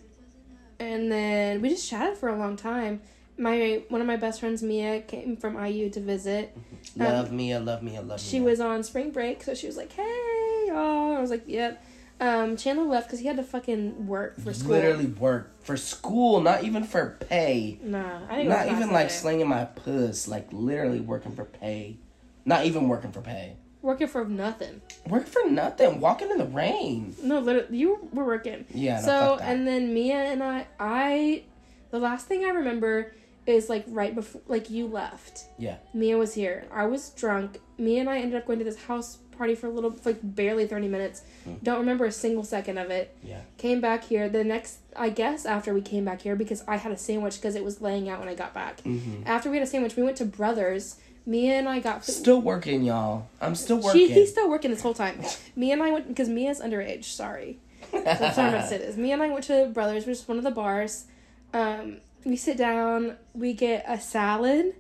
and 0.80 1.12
then 1.12 1.62
we 1.62 1.70
just 1.70 1.90
chatted 1.90 2.18
for 2.18 2.30
a 2.30 2.38
long 2.38 2.56
time. 2.56 3.02
My 3.38 3.84
one 3.90 4.02
of 4.02 4.08
my 4.08 4.18
best 4.18 4.40
friends, 4.40 4.62
Mia, 4.62 5.02
came 5.02 5.36
from 5.36 5.64
IU 5.64 5.90
to 5.92 6.00
visit. 6.00 6.56
Love 6.96 7.32
me, 7.32 7.54
I 7.54 7.58
love 7.58 7.82
Mia, 7.82 8.00
I 8.00 8.04
love 8.04 8.12
Um, 8.12 8.18
She 8.18 8.40
was 8.40 8.60
on 8.60 8.84
spring 8.84 9.12
break, 9.12 9.44
so 9.44 9.54
she 9.54 9.68
was 9.68 9.78
like, 9.78 9.92
"Hey, 9.92 10.66
y'all." 10.68 11.16
I 11.16 11.20
was 11.20 11.30
like, 11.30 11.44
"Yep." 11.48 11.84
Um, 12.22 12.56
Chandler 12.56 12.86
left 12.86 13.08
because 13.08 13.20
he 13.20 13.26
had 13.26 13.38
to 13.38 13.44
fucking 13.44 14.06
work 14.06 14.40
for 14.40 14.54
school. 14.54 14.72
literally 14.72 15.08
work 15.08 15.52
for 15.64 15.76
school, 15.76 16.40
not 16.40 16.64
even 16.64 16.84
for 16.84 17.18
pay. 17.20 17.80
Nah, 17.82 18.20
I 18.30 18.36
didn't 18.38 18.50
Not 18.50 18.68
even 18.68 18.92
like 18.92 19.08
day. 19.08 19.14
slinging 19.14 19.48
my 19.48 19.66
puss, 19.66 20.28
like 20.28 20.48
literally 20.54 21.00
working 21.00 21.32
for 21.36 21.46
pay. 21.46 21.98
Not 22.46 22.66
even 22.66 22.88
working 22.88 23.12
for 23.12 23.22
pay. 23.22 23.56
working 23.82 24.08
for 24.08 24.24
nothing. 24.26 24.82
Working 25.08 25.32
for 25.32 25.50
nothing, 25.50 26.00
walking 26.00 26.30
in 26.30 26.38
the 26.38 26.46
rain. 26.46 27.16
No, 27.24 27.40
literally, 27.40 27.76
you 27.76 28.08
were 28.14 28.24
working. 28.26 28.66
Yeah, 28.72 29.00
no, 29.00 29.06
so 29.08 29.40
and 29.42 29.68
then 29.68 29.92
Mia 29.92 30.18
and 30.18 30.44
I, 30.44 30.68
I, 30.80 31.44
the 31.90 31.98
last 31.98 32.28
thing 32.28 32.46
I 32.46 32.50
remember 32.50 33.16
is 33.48 33.68
like 33.68 33.84
right 33.88 34.14
before, 34.14 34.42
like 34.48 34.70
you 34.70 34.86
left. 34.86 35.46
Yeah. 35.58 35.78
Mia 35.96 36.18
was 36.20 36.36
here. 36.36 36.68
I 36.72 36.86
was 36.86 37.10
drunk. 37.10 37.60
Mia 37.80 38.02
and 38.02 38.10
I 38.12 38.20
ended 38.20 38.38
up 38.40 38.46
going 38.46 38.60
to 38.60 38.66
this 38.66 38.84
house 38.84 39.18
party 39.42 39.56
for 39.56 39.66
a 39.66 39.72
little, 39.72 39.96
like 40.06 40.20
barely 40.22 40.68
thirty 40.68 40.88
minutes. 40.88 41.24
Hmm. 41.46 41.54
Don't 41.64 41.80
remember 41.80 42.06
a 42.06 42.12
single 42.12 42.44
second 42.44 42.78
of 42.78 42.92
it. 42.92 43.16
Yeah. 43.24 43.42
Came 43.58 43.82
back 43.82 44.04
here 44.04 44.30
the 44.30 44.44
next, 44.44 44.78
I 44.96 45.10
guess 45.10 45.48
after 45.48 45.74
we 45.74 45.82
came 45.82 46.06
back 46.06 46.22
here 46.22 46.36
because 46.36 46.64
I 46.68 46.78
had 46.78 46.92
a 46.92 46.98
sandwich 46.98 47.38
because 47.38 47.56
it 47.56 47.64
was 47.66 47.82
laying 47.82 48.08
out 48.08 48.20
when 48.20 48.30
I 48.30 48.36
got 48.36 48.54
back. 48.54 48.82
hmm 48.82 49.24
After 49.26 49.50
we 49.50 49.58
had 49.58 49.66
a 49.66 49.70
sandwich, 49.70 49.96
we 49.96 50.04
went 50.04 50.18
to 50.18 50.26
Brothers. 50.26 50.98
Mia 51.26 51.54
and 51.54 51.68
I 51.68 51.80
got. 51.80 52.06
Still 52.06 52.40
working, 52.42 52.84
y'all. 52.84 53.28
I'm 53.42 53.56
still 53.56 53.78
working. 53.78 54.08
She, 54.08 54.14
he's 54.14 54.30
still 54.30 54.48
working 54.50 54.70
this 54.70 54.82
whole 54.82 54.94
time. 54.94 55.20
Mia 55.56 55.74
and 55.74 55.82
I 55.82 55.90
went 55.92 56.08
because 56.08 56.30
Mia's 56.30 56.60
underage. 56.62 57.06
Sorry. 57.06 57.58
That's 57.92 58.22
what 58.38 58.38
I'm 58.38 58.52
gonna 58.52 58.68
say 58.68 58.78
this. 58.78 58.96
Me 58.96 59.12
and 59.12 59.24
I 59.24 59.30
went 59.30 59.46
to 59.46 59.72
Brothers, 59.74 60.06
which 60.06 60.18
is 60.20 60.28
one 60.28 60.38
of 60.38 60.44
the 60.44 60.52
bars. 60.52 61.06
Um, 61.54 61.98
we 62.26 62.36
sit 62.36 62.58
down, 62.58 63.18
we 63.34 63.54
get 63.54 63.84
a 63.88 64.00
salad, 64.00 64.76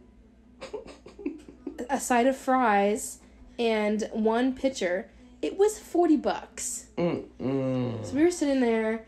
a 1.90 2.00
side 2.00 2.28
of 2.28 2.38
fries, 2.38 3.20
and 3.60 4.10
one 4.12 4.54
pitcher. 4.54 5.10
It 5.42 5.58
was 5.58 5.80
forty 5.80 6.18
bucks. 6.18 6.86
Mm, 6.98 7.26
mm. 7.40 8.06
So 8.06 8.16
we 8.16 8.24
were 8.24 8.32
sitting 8.32 8.62
there 8.62 9.06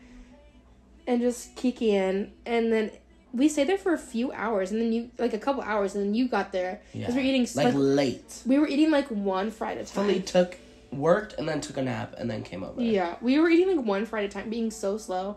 and 1.06 1.20
just 1.20 1.54
kikiing, 1.56 2.30
and 2.44 2.72
then 2.72 2.90
we 3.32 3.48
stayed 3.48 3.68
there 3.68 3.78
for 3.78 3.92
a 3.92 3.98
few 3.98 4.32
hours, 4.32 4.70
and 4.72 4.80
then 4.80 4.92
you 4.92 5.10
like 5.18 5.32
a 5.34 5.38
couple 5.38 5.62
hours, 5.62 5.94
and 5.94 6.04
then 6.04 6.14
you 6.14 6.28
got 6.28 6.52
there 6.52 6.80
Yeah. 6.92 7.00
because 7.00 7.14
we're 7.14 7.22
eating 7.24 7.46
like 7.54 7.66
like, 7.66 7.74
late. 7.76 8.42
we 8.46 8.58
were 8.58 8.66
eating 8.68 8.90
like 8.90 9.08
one 9.08 9.50
fry 9.50 9.72
at 9.72 9.78
a 9.78 9.84
time. 9.84 10.06
Fully 10.06 10.20
took 10.20 10.56
worked 10.92 11.34
and 11.38 11.48
then 11.48 11.60
took 11.60 11.76
a 11.76 11.82
nap 11.82 12.14
and 12.18 12.30
then 12.30 12.42
came 12.42 12.62
over. 12.64 12.80
Yeah, 12.80 13.16
we 13.20 13.38
were 13.38 13.48
eating 13.48 13.76
like 13.76 13.84
one 13.84 14.06
fry 14.06 14.20
at 14.24 14.26
a 14.26 14.28
time, 14.28 14.50
being 14.50 14.70
so 14.70 14.96
slow. 14.98 15.36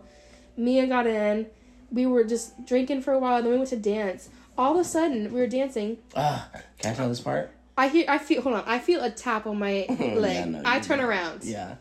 Mia 0.55 0.87
got 0.87 1.05
in. 1.07 1.47
We 1.91 2.05
were 2.05 2.23
just 2.23 2.65
drinking 2.65 3.01
for 3.01 3.13
a 3.13 3.19
while. 3.19 3.41
Then 3.41 3.51
we 3.51 3.57
went 3.57 3.69
to 3.69 3.77
dance. 3.77 4.29
All 4.57 4.73
of 4.73 4.79
a 4.79 4.83
sudden, 4.83 5.31
we 5.31 5.39
were 5.39 5.47
dancing. 5.47 5.97
Ah, 6.15 6.49
can 6.79 6.91
I 6.91 6.95
tell 6.95 7.07
this 7.09 7.19
part? 7.21 7.51
I 7.77 7.87
hear. 7.89 8.05
I 8.07 8.17
feel. 8.17 8.41
Hold 8.41 8.55
on. 8.55 8.63
I 8.65 8.79
feel 8.79 9.01
a 9.03 9.09
tap 9.11 9.45
on 9.45 9.59
my 9.59 9.85
leg. 9.99 10.47
no, 10.49 10.61
I 10.65 10.79
turn 10.79 10.99
around. 10.99 11.43
Yeah. 11.43 11.75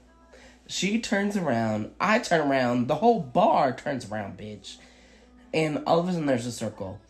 She 0.69 1.01
turns 1.01 1.37
around. 1.37 1.93
I 2.01 2.19
turn 2.19 2.49
around. 2.49 2.89
The 2.89 2.97
whole 2.97 3.21
bar 3.21 3.75
turns 3.75 4.11
around, 4.11 4.37
bitch. 4.39 4.77
And 5.55 5.83
all 5.87 6.01
of 6.01 6.09
a 6.09 6.13
sudden, 6.13 6.27
there's 6.27 6.47
a 6.47 6.53
circle. 6.53 7.01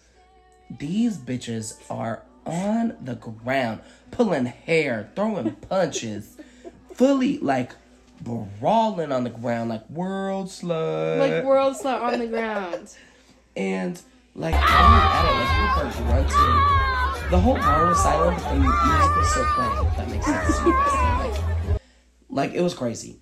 These 0.78 1.16
bitches 1.18 1.74
are 1.90 2.22
on 2.44 2.96
the 3.00 3.14
ground, 3.16 3.80
pulling 4.10 4.46
hair, 4.46 5.10
throwing 5.16 5.50
punches, 5.68 6.36
fully 6.94 7.38
like 7.38 7.72
brawling 8.20 9.10
on 9.10 9.24
the 9.24 9.30
ground, 9.30 9.70
like 9.70 9.88
world 9.90 10.46
slut. 10.48 11.18
Like 11.18 11.44
world 11.44 11.76
slut 11.76 12.02
on 12.02 12.18
the 12.18 12.26
ground. 12.26 12.94
And 13.56 13.98
like 14.34 14.54
on 14.54 14.60
at 14.62 15.24
it, 15.24 15.82
like 15.82 15.96
grunting. 15.96 16.95
The 17.28 17.40
whole 17.40 17.56
bar 17.56 17.86
was 17.86 18.00
silent, 18.00 18.40
but 18.40 18.50
the 18.50 18.60
music 18.60 19.16
was 19.16 19.30
still 19.30 19.44
playing. 19.46 19.86
If 19.86 19.96
that 19.96 20.08
makes 20.08 20.26
sense. 20.26 20.64
like, 20.64 21.80
like 22.30 22.54
it 22.54 22.62
was 22.62 22.72
crazy. 22.72 23.18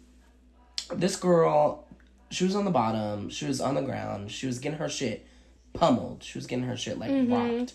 This 0.93 1.17
girl, 1.17 1.87
she 2.31 2.45
was 2.45 2.55
on 2.55 2.67
the 2.67 2.71
bottom. 2.71 3.31
She 3.31 3.47
was 3.47 3.63
on 3.63 3.77
the 3.77 3.81
ground. 3.81 4.31
She 4.31 4.47
was 4.47 4.59
getting 4.59 4.79
her 4.79 4.91
shit 4.91 5.27
pummeled. 5.73 6.23
She 6.23 6.37
was 6.37 6.47
getting 6.47 6.67
her 6.67 6.77
shit 6.77 6.99
like 6.99 7.11
mm-hmm. 7.11 7.33
rocked. 7.33 7.75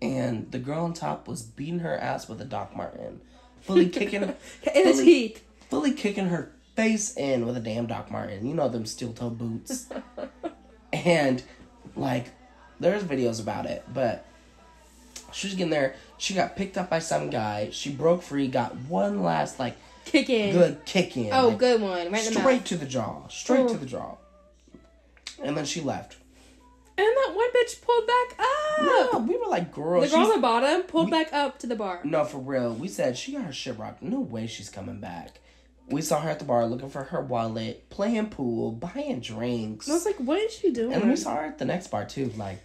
And 0.00 0.48
the 0.52 0.60
girl 0.60 0.84
on 0.84 0.92
top 0.92 1.26
was 1.26 1.42
beating 1.42 1.80
her 1.80 1.98
ass 1.98 2.28
with 2.28 2.40
a 2.40 2.44
Doc 2.44 2.76
Martin, 2.76 3.20
fully 3.60 3.88
kicking, 3.88 4.22
In 4.22 4.34
the 4.62 4.92
fully, 4.92 5.04
teeth. 5.04 5.44
fully 5.68 5.92
kicking 5.92 6.28
her 6.28 6.52
face 6.76 7.16
in 7.16 7.44
with 7.44 7.56
a 7.56 7.60
damn 7.60 7.86
Doc 7.86 8.12
Martin. 8.12 8.46
You 8.46 8.54
know 8.54 8.68
them 8.68 8.86
steel 8.86 9.12
toe 9.12 9.30
boots. 9.30 9.88
and 10.92 11.42
like, 11.96 12.26
there's 12.78 13.02
videos 13.02 13.40
about 13.40 13.66
it, 13.66 13.84
but 13.92 14.24
she 15.32 15.46
was 15.48 15.54
getting 15.54 15.70
there. 15.70 15.94
She 16.18 16.34
got 16.34 16.56
picked 16.56 16.76
up 16.78 16.90
by 16.90 16.98
some 16.98 17.30
guy. 17.30 17.70
She 17.72 17.90
broke 17.90 18.22
free. 18.22 18.48
Got 18.48 18.74
one 18.76 19.22
last 19.22 19.58
like 19.58 19.76
Kicking. 20.04 20.52
good 20.52 20.84
kick 20.84 21.16
in. 21.16 21.30
Oh, 21.32 21.48
like, 21.48 21.58
good 21.58 21.80
one. 21.80 22.10
Right 22.10 22.26
in 22.26 22.34
the 22.34 22.40
straight 22.40 22.64
to 22.66 22.76
the 22.76 22.86
jaw. 22.86 23.28
Straight 23.28 23.60
Oh. 23.60 23.68
to 23.68 23.76
the 23.78 23.86
jaw. 23.86 24.16
And 25.42 25.56
then 25.56 25.64
she 25.64 25.80
left. 25.80 26.16
And 26.96 27.06
that 27.06 27.32
one 27.34 27.48
bitch 27.50 27.80
pulled 27.80 28.06
back 28.08 28.40
up. 28.40 28.82
No, 29.12 29.18
we 29.20 29.36
were 29.36 29.46
like, 29.46 29.72
girl. 29.72 30.00
the 30.00 30.08
girl 30.08 30.20
on 30.26 30.30
the 30.30 30.38
bottom 30.38 30.82
pulled 30.82 31.06
we- 31.06 31.10
back 31.12 31.32
up 31.32 31.58
to 31.60 31.66
the 31.68 31.76
bar. 31.76 32.00
No, 32.02 32.24
for 32.24 32.38
real. 32.38 32.74
We 32.74 32.88
said 32.88 33.16
she 33.16 33.32
got 33.32 33.42
her 33.44 33.52
shit 33.52 33.78
rocked. 33.78 34.02
No 34.02 34.18
way 34.20 34.46
she's 34.48 34.68
coming 34.68 34.98
back. 34.98 35.38
We 35.88 36.02
saw 36.02 36.20
her 36.20 36.28
at 36.28 36.38
the 36.40 36.44
bar 36.44 36.66
looking 36.66 36.90
for 36.90 37.04
her 37.04 37.20
wallet, 37.20 37.88
playing 37.88 38.30
pool, 38.30 38.72
buying 38.72 39.20
drinks. 39.20 39.86
And 39.86 39.92
I 39.92 39.96
was 39.96 40.04
like, 40.06 40.16
what 40.16 40.38
is 40.40 40.52
she 40.52 40.70
doing? 40.72 40.92
and 40.92 41.02
then 41.02 41.08
we 41.08 41.16
saw 41.16 41.36
her 41.36 41.44
at 41.46 41.58
the 41.58 41.64
next 41.64 41.86
bar 41.86 42.04
too, 42.04 42.30
like 42.36 42.58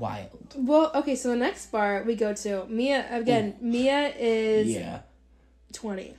wild. 0.00 0.54
well, 0.56 0.90
okay, 0.94 1.14
so 1.14 1.28
the 1.30 1.36
next 1.36 1.70
bar 1.70 2.02
we 2.06 2.14
go 2.16 2.32
to, 2.34 2.64
Mia, 2.68 3.06
again, 3.10 3.56
Mia 3.60 4.12
is 4.18 4.68
Yeah. 4.68 5.00
20. 5.72 6.16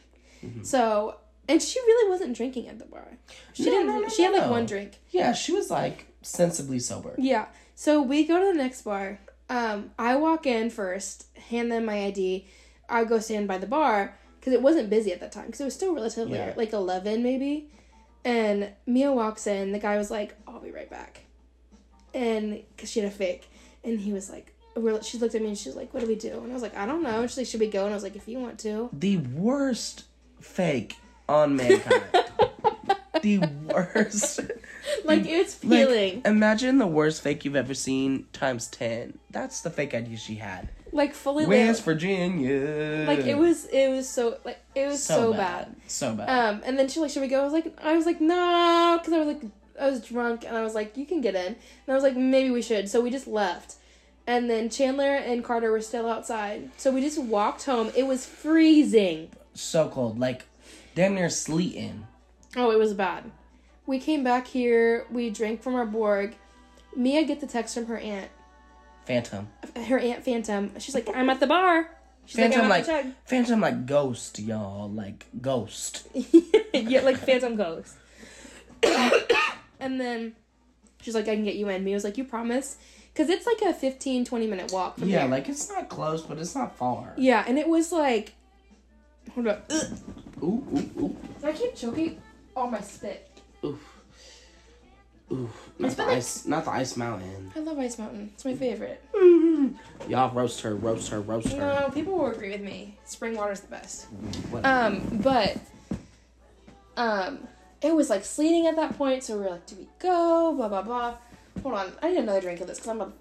So, 0.63 1.17
and 1.47 1.61
she 1.61 1.79
really 1.79 2.09
wasn't 2.09 2.35
drinking 2.35 2.67
at 2.67 2.79
the 2.79 2.85
bar. 2.85 3.07
She 3.53 3.65
No, 3.65 3.71
didn't. 3.71 3.87
no, 3.87 3.99
no, 3.99 4.09
she 4.09 4.23
had 4.23 4.33
like 4.33 4.49
one 4.49 4.65
drink. 4.65 4.99
Yeah, 5.11 5.33
she 5.33 5.51
was 5.51 5.69
like 5.69 6.07
sensibly 6.21 6.79
sober. 6.79 7.13
Yeah. 7.17 7.47
So 7.75 8.01
we 8.01 8.25
go 8.25 8.39
to 8.39 8.45
the 8.47 8.63
next 8.63 8.81
bar. 8.83 9.19
Um, 9.49 9.91
I 9.99 10.15
walk 10.15 10.45
in 10.47 10.69
first, 10.69 11.25
hand 11.49 11.71
them 11.71 11.85
my 11.85 12.05
ID. 12.05 12.47
I 12.89 13.03
go 13.03 13.19
stand 13.19 13.47
by 13.47 13.57
the 13.57 13.67
bar 13.67 14.17
because 14.39 14.53
it 14.53 14.61
wasn't 14.61 14.89
busy 14.89 15.11
at 15.11 15.19
that 15.19 15.31
time 15.31 15.47
because 15.47 15.61
it 15.61 15.65
was 15.65 15.75
still 15.75 15.93
relatively 15.93 16.37
Yeah. 16.37 16.53
like 16.55 16.73
eleven 16.73 17.21
maybe. 17.21 17.69
And 18.23 18.71
Mia 18.85 19.11
walks 19.11 19.45
in. 19.47 19.71
The 19.73 19.79
guy 19.79 19.97
was 19.97 20.09
like, 20.11 20.35
"I'll 20.47 20.59
be 20.59 20.71
right 20.71 20.89
back," 20.89 21.21
and 22.13 22.63
because 22.75 22.89
she 22.89 22.99
had 22.99 23.09
a 23.11 23.15
fake, 23.15 23.49
and 23.83 23.99
he 23.99 24.13
was 24.13 24.29
like, 24.29 24.53
we're, 24.75 25.01
she 25.03 25.17
looked 25.17 25.35
at 25.35 25.41
me 25.41 25.49
and 25.49 25.57
she 25.57 25.69
was 25.69 25.75
like, 25.75 25.93
"What 25.93 25.99
do 25.99 26.07
we 26.07 26.15
do?" 26.15 26.39
And 26.39 26.51
I 26.51 26.53
was 26.53 26.61
like, 26.61 26.77
"I 26.77 26.85
don't 26.85 27.03
know." 27.03 27.21
And 27.21 27.29
she's 27.29 27.37
like, 27.37 27.47
"Should 27.47 27.59
we 27.59 27.67
go?" 27.67 27.83
And 27.83 27.91
I 27.91 27.95
was 27.95 28.03
like, 28.03 28.15
"If 28.15 28.27
you 28.27 28.39
want 28.39 28.59
to." 28.59 28.89
The 28.93 29.17
worst 29.17 30.05
fake 30.39 30.95
on 31.27 31.55
mankind. 31.55 32.03
the 33.21 33.39
worst. 33.65 34.39
Like 35.05 35.25
it's 35.25 35.63
Like, 35.63 36.25
imagine 36.25 36.77
the 36.77 36.87
worst 36.87 37.21
fake 37.21 37.45
you've 37.45 37.55
ever 37.55 37.73
seen 37.73 38.25
times 38.33 38.67
10. 38.67 39.17
That's 39.29 39.61
the 39.61 39.69
fake 39.69 39.93
idea 39.93 40.17
she 40.17 40.35
had. 40.35 40.69
like, 40.91 41.13
fully. 41.13 41.45
West 41.45 41.79
lit. 41.79 41.85
Virginia. 41.85 43.05
Like 43.07 43.19
it 43.19 43.37
was. 43.37 43.65
It 43.65 43.89
was 43.89 44.09
so 44.09 44.37
like 44.43 44.59
it 44.75 44.87
was 44.87 45.03
so, 45.03 45.33
bad. 45.33 45.75
So 45.87 46.15
bad. 46.15 46.29
Um, 46.29 46.61
and 46.65 46.77
then 46.79 46.87
she 46.87 46.99
like, 46.99 47.11
should 47.11 47.21
we 47.21 47.27
go? 47.27 47.41
I 47.41 47.43
was 47.43 47.53
like, 47.53 47.77
I 47.81 47.95
was 47.95 48.05
like, 48.05 48.21
no, 48.21 48.97
because 48.99 49.13
I 49.13 49.19
was 49.19 49.27
like, 49.27 49.43
I 49.81 49.89
was 49.89 50.01
drunk, 50.01 50.45
and 50.45 50.55
I 50.55 50.61
was 50.63 50.75
like, 50.75 50.95
you 50.95 51.05
can 51.05 51.21
get 51.21 51.35
in, 51.35 51.47
and 51.47 51.57
I 51.89 51.93
was 51.93 52.03
like, 52.03 52.15
maybe 52.15 52.51
we 52.51 52.61
should. 52.61 52.87
So 52.89 53.01
we 53.01 53.09
just 53.09 53.27
left, 53.27 53.75
and 54.27 54.49
then 54.49 54.69
Chandler 54.69 55.15
and 55.15 55.43
Carter 55.43 55.71
were 55.71 55.81
still 55.81 56.07
outside, 56.07 56.69
so 56.77 56.91
we 56.91 57.01
just 57.01 57.21
walked 57.21 57.65
home. 57.65 57.91
It 57.95 58.07
was 58.07 58.25
freezing. 58.25 59.29
so 59.53 59.89
cold. 59.89 60.19
Like, 60.19 60.45
damn 60.95 61.15
near 61.15 61.29
sleeting. 61.29 62.07
Oh, 62.55 62.71
it 62.71 62.77
was 62.77 62.93
bad. 62.93 63.31
We 63.85 63.99
came 63.99 64.23
back 64.23 64.47
here. 64.47 65.05
We 65.11 65.29
drank 65.29 65.61
from 65.63 65.75
our 65.75 65.85
Borg. 65.85 66.35
Mia 66.95 67.23
get 67.23 67.39
the 67.41 67.47
text 67.47 67.73
from 67.73 67.85
her 67.87 67.97
aunt, 67.97 68.29
Phantom. 69.05 69.47
her 69.87 69.97
aunt 69.97 70.23
Phantom. 70.23 70.71
She's 70.77 70.93
like, 70.93 71.07
I'm 71.13 71.29
at 71.29 71.39
the 71.39 71.47
bar. 71.47 71.89
She's 72.25 72.35
Phantom 72.35 72.69
like, 72.69 72.87
like, 72.87 73.05
Phantom 73.27 73.59
like 73.59 73.85
ghost, 73.85 74.39
y'all. 74.39 74.89
Like 74.89 75.25
ghost. 75.41 76.07
yeah, 76.73 77.01
like 77.01 77.17
Phantom 77.17 77.55
Ghost. 77.55 77.95
and 79.81 79.99
then 79.99 80.35
she's 81.01 81.13
like, 81.15 81.27
I 81.27 81.35
can 81.35 81.43
get 81.43 81.55
you 81.55 81.67
in. 81.67 81.83
Mia 81.83 81.95
was 81.95 82.03
like, 82.05 82.17
you 82.17 82.23
promise? 82.23 82.77
Because 83.13 83.29
it's 83.29 83.45
like 83.45 83.61
a 83.63 83.73
15, 83.73 84.23
20 84.23 84.47
minute 84.47 84.71
walk 84.71 84.97
from 84.97 85.09
Yeah, 85.09 85.21
here. 85.23 85.29
like 85.31 85.49
it's 85.49 85.67
not 85.69 85.89
close, 85.89 86.21
but 86.21 86.37
it's 86.37 86.55
not 86.55 86.77
far. 86.77 87.13
Yeah, 87.17 87.43
and 87.45 87.59
it 87.59 87.67
was 87.67 87.91
like, 87.91 88.33
hold 89.35 89.47
up. 89.47 89.65
Ugh. 89.69 89.83
Ooh, 90.43 90.63
ooh, 90.73 91.01
ooh. 91.01 91.17
I 91.43 91.51
keep 91.51 91.75
choking 91.75 92.21
on 92.55 92.71
my 92.71 92.79
spit. 92.81 93.29
Oof. 93.65 93.79
Oof. 95.31 95.69
Not 95.79 95.87
It's 95.87 95.95
the 95.95 96.03
like- 96.05 96.17
ice 96.17 96.45
not 96.45 96.65
the 96.65 96.71
ice 96.71 96.97
mountain. 96.97 97.51
I 97.55 97.59
love 97.59 97.79
Ice 97.79 97.97
Mountain. 97.97 98.31
It's 98.33 98.43
my 98.45 98.53
favorite. 98.55 99.01
Y'all 100.09 100.33
roast 100.33 100.61
her, 100.61 100.75
roast 100.75 101.09
her, 101.09 101.21
roast 101.21 101.49
her. 101.53 101.57
No, 101.57 101.89
people 101.93 102.17
will 102.17 102.27
agree 102.31 102.49
with 102.51 102.61
me. 102.61 102.97
Spring 103.05 103.35
water's 103.37 103.61
the 103.61 103.67
best. 103.67 104.05
Whatever. 104.51 104.95
Um, 104.97 105.19
but 105.23 105.57
um, 106.97 107.47
it 107.81 107.95
was 107.95 108.09
like 108.09 108.25
sleeting 108.25 108.67
at 108.67 108.75
that 108.75 108.97
point, 108.97 109.23
so 109.23 109.37
we 109.37 109.43
were 109.43 109.51
like, 109.51 109.65
"Do 109.65 109.75
we 109.75 109.87
go?" 109.99 110.53
Blah 110.55 110.69
blah 110.69 110.81
blah. 110.81 111.15
Hold 111.63 111.75
on, 111.75 111.91
I 112.01 112.09
need 112.09 112.19
another 112.19 112.41
drink 112.41 112.61
of 112.61 112.67
this 112.67 112.79
because 112.79 112.89
I'm 112.89 113.01
a 113.01 113.11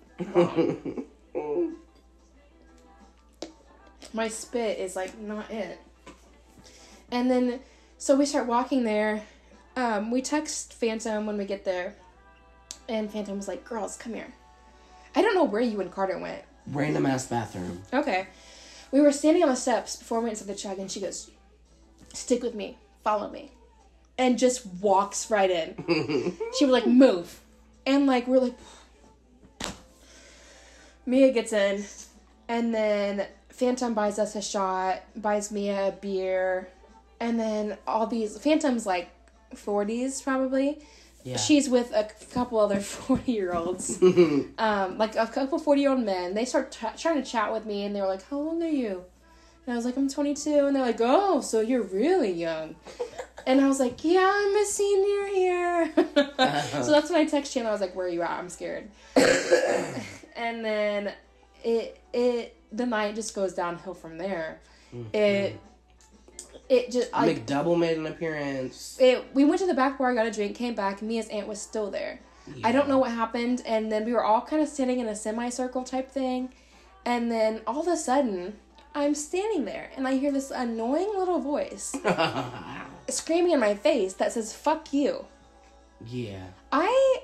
my 4.13 4.29
spit 4.29 4.79
is 4.79 4.97
like 4.97 5.19
not 5.19 5.51
it. 5.51 5.81
And 7.11 7.31
then, 7.31 7.61
so 7.99 8.17
we 8.17 8.27
start 8.27 8.47
walking 8.47 8.85
there. 8.85 9.23
Um, 9.77 10.11
we 10.11 10.23
text 10.23 10.75
Phantom 10.75 11.27
when 11.27 11.37
we 11.37 11.45
get 11.45 11.65
there, 11.65 11.95
and 12.89 13.11
Phantom 13.11 13.37
was 13.37 13.49
like, 13.49 13.65
"Girls, 13.65 13.97
come 13.97 14.15
here." 14.15 14.33
I 15.15 15.23
don't 15.23 15.35
know 15.35 15.45
where 15.45 15.61
you 15.61 15.81
and 15.81 15.91
Carter 15.91 16.19
went. 16.19 16.43
Random 16.67 17.07
ass 17.07 17.27
bathroom. 17.27 17.83
Okay. 17.93 18.29
We 18.93 19.01
were 19.01 19.13
standing 19.13 19.43
on 19.43 19.49
the 19.49 19.57
steps 19.57 19.97
before 19.97 20.21
we 20.21 20.27
went 20.27 20.39
to 20.39 20.45
the 20.45 20.55
chug, 20.55 20.79
and 20.79 20.91
she 20.91 21.01
goes, 21.01 21.31
Stick 22.13 22.43
with 22.43 22.55
me, 22.55 22.77
follow 23.05 23.31
me. 23.31 23.53
And 24.21 24.39
just 24.39 24.67
walks 24.67 25.31
right 25.31 25.51
in. 25.51 25.75
she 26.59 26.67
was 26.67 26.73
like, 26.73 26.87
Move. 26.87 27.41
And 27.87 28.07
like, 28.07 28.29
we're 28.29 28.39
like, 28.39 28.55
Mia 31.07 31.33
gets 31.33 31.53
in, 31.53 31.85
and 32.49 32.75
then 32.75 33.27
Phantom 33.49 33.95
buys 33.95 34.19
us 34.19 34.37
a 34.37 34.43
shot, 34.43 35.03
buys 35.17 35.51
Mia 35.51 35.89
a 35.89 35.93
beer, 35.93 36.69
and 37.19 37.41
then 37.41 37.79
all 37.87 38.07
these, 38.07 38.37
Phantom's 38.39 38.87
like 38.87 39.11
40s 39.55 40.23
probably. 40.23 40.79
Yeah. 41.25 41.37
She's 41.37 41.69
with 41.69 41.93
a 41.93 42.09
couple 42.33 42.59
other 42.59 42.81
40 42.81 43.31
year 43.31 43.53
olds 43.53 44.01
um, 44.59 44.99
like 44.99 45.17
a 45.17 45.27
couple 45.27 45.59
40 45.59 45.81
year 45.81 45.91
old 45.91 46.01
men 46.01 46.33
they 46.35 46.45
start 46.45 46.73
t- 46.73 46.87
trying 46.97 47.23
to 47.23 47.29
chat 47.29 47.53
with 47.53 47.67
me 47.67 47.85
and 47.85 47.95
they 47.95 48.01
were 48.01 48.07
like 48.07 48.27
how 48.31 48.39
old 48.39 48.63
are 48.63 48.69
you 48.69 49.05
and 49.67 49.75
i 49.75 49.77
was 49.77 49.85
like 49.85 49.99
i'm 49.99 50.09
22 50.09 50.67
and 50.67 50.75
they're 50.75 50.83
like 50.83 51.01
oh 51.01 51.43
so 51.43 51.61
you're 51.61 51.83
really 51.83 52.33
young 52.33 52.75
and 53.47 53.61
i 53.61 53.69
was 53.69 53.81
like 53.81 54.05
yeah 54.05 54.31
i'm 54.33 54.57
a 54.57 54.65
senior 54.65 55.27
here. 55.27 55.93
Uh-huh. 55.97 56.83
So 56.83 56.91
that's 56.91 57.11
when 57.11 57.21
i 57.21 57.25
text 57.25 57.53
chandler 57.53 57.71
i 57.71 57.73
was 57.73 57.81
like 57.81 57.95
where 57.95 58.07
are 58.07 58.11
you 58.11 58.23
at? 58.23 58.31
I'm 58.31 58.49
scared. 58.49 58.89
And 60.37 60.65
then 60.65 61.13
it 61.63 62.01
it 62.15 62.57
the 62.73 62.87
night 62.87 63.15
just 63.15 63.35
goes 63.35 63.53
downhill 63.53 63.95
from 63.95 64.17
there. 64.17 64.61
Mm-hmm. 64.95 65.15
It 65.15 65.61
it 66.69 66.91
just 66.91 67.13
like 67.13 67.45
McDouble 67.45 67.79
made 67.79 67.99
an 67.99 68.07
appearance. 68.07 68.97
it 69.01 69.27
we 69.35 69.45
went 69.45 69.61
to 69.61 69.67
the 69.67 69.75
back 69.75 69.99
bar 69.99 70.15
got 70.15 70.27
a 70.27 70.31
drink 70.31 70.57
came 70.57 70.75
back. 70.75 71.03
Mia's 71.03 71.29
aunt 71.29 71.47
was 71.47 71.61
still 71.61 71.91
there. 71.91 72.21
I 72.65 72.73
don't 72.73 72.89
know 72.89 72.99
what 72.99 73.13
happened, 73.13 73.63
and 73.65 73.93
then 73.93 74.05
we 74.05 74.13
were 74.13 74.25
all 74.25 74.41
kind 74.41 74.61
of 74.63 74.69
standing 74.69 74.99
in 74.99 75.07
a 75.07 75.15
semicircle 75.15 75.85
type 75.85 76.11
thing, 76.11 76.49
and 77.05 77.31
then 77.31 77.61
all 77.67 77.81
of 77.81 77.87
a 77.87 77.97
sudden, 77.97 78.57
I'm 78.95 79.15
standing 79.15 79.67
there, 79.67 79.91
and 79.97 80.09
I 80.09 80.17
hear 80.17 80.33
this 80.33 80.51
annoying 80.51 81.13
little 81.17 81.39
voice 81.39 81.95
screaming 83.11 83.53
in 83.53 83.61
my 83.61 83.75
face 83.75 84.15
that 84.15 84.33
says 84.33 84.53
"fuck 84.53 84.93
you." 84.93 85.27
yeah. 86.07 86.47
I 86.73 87.19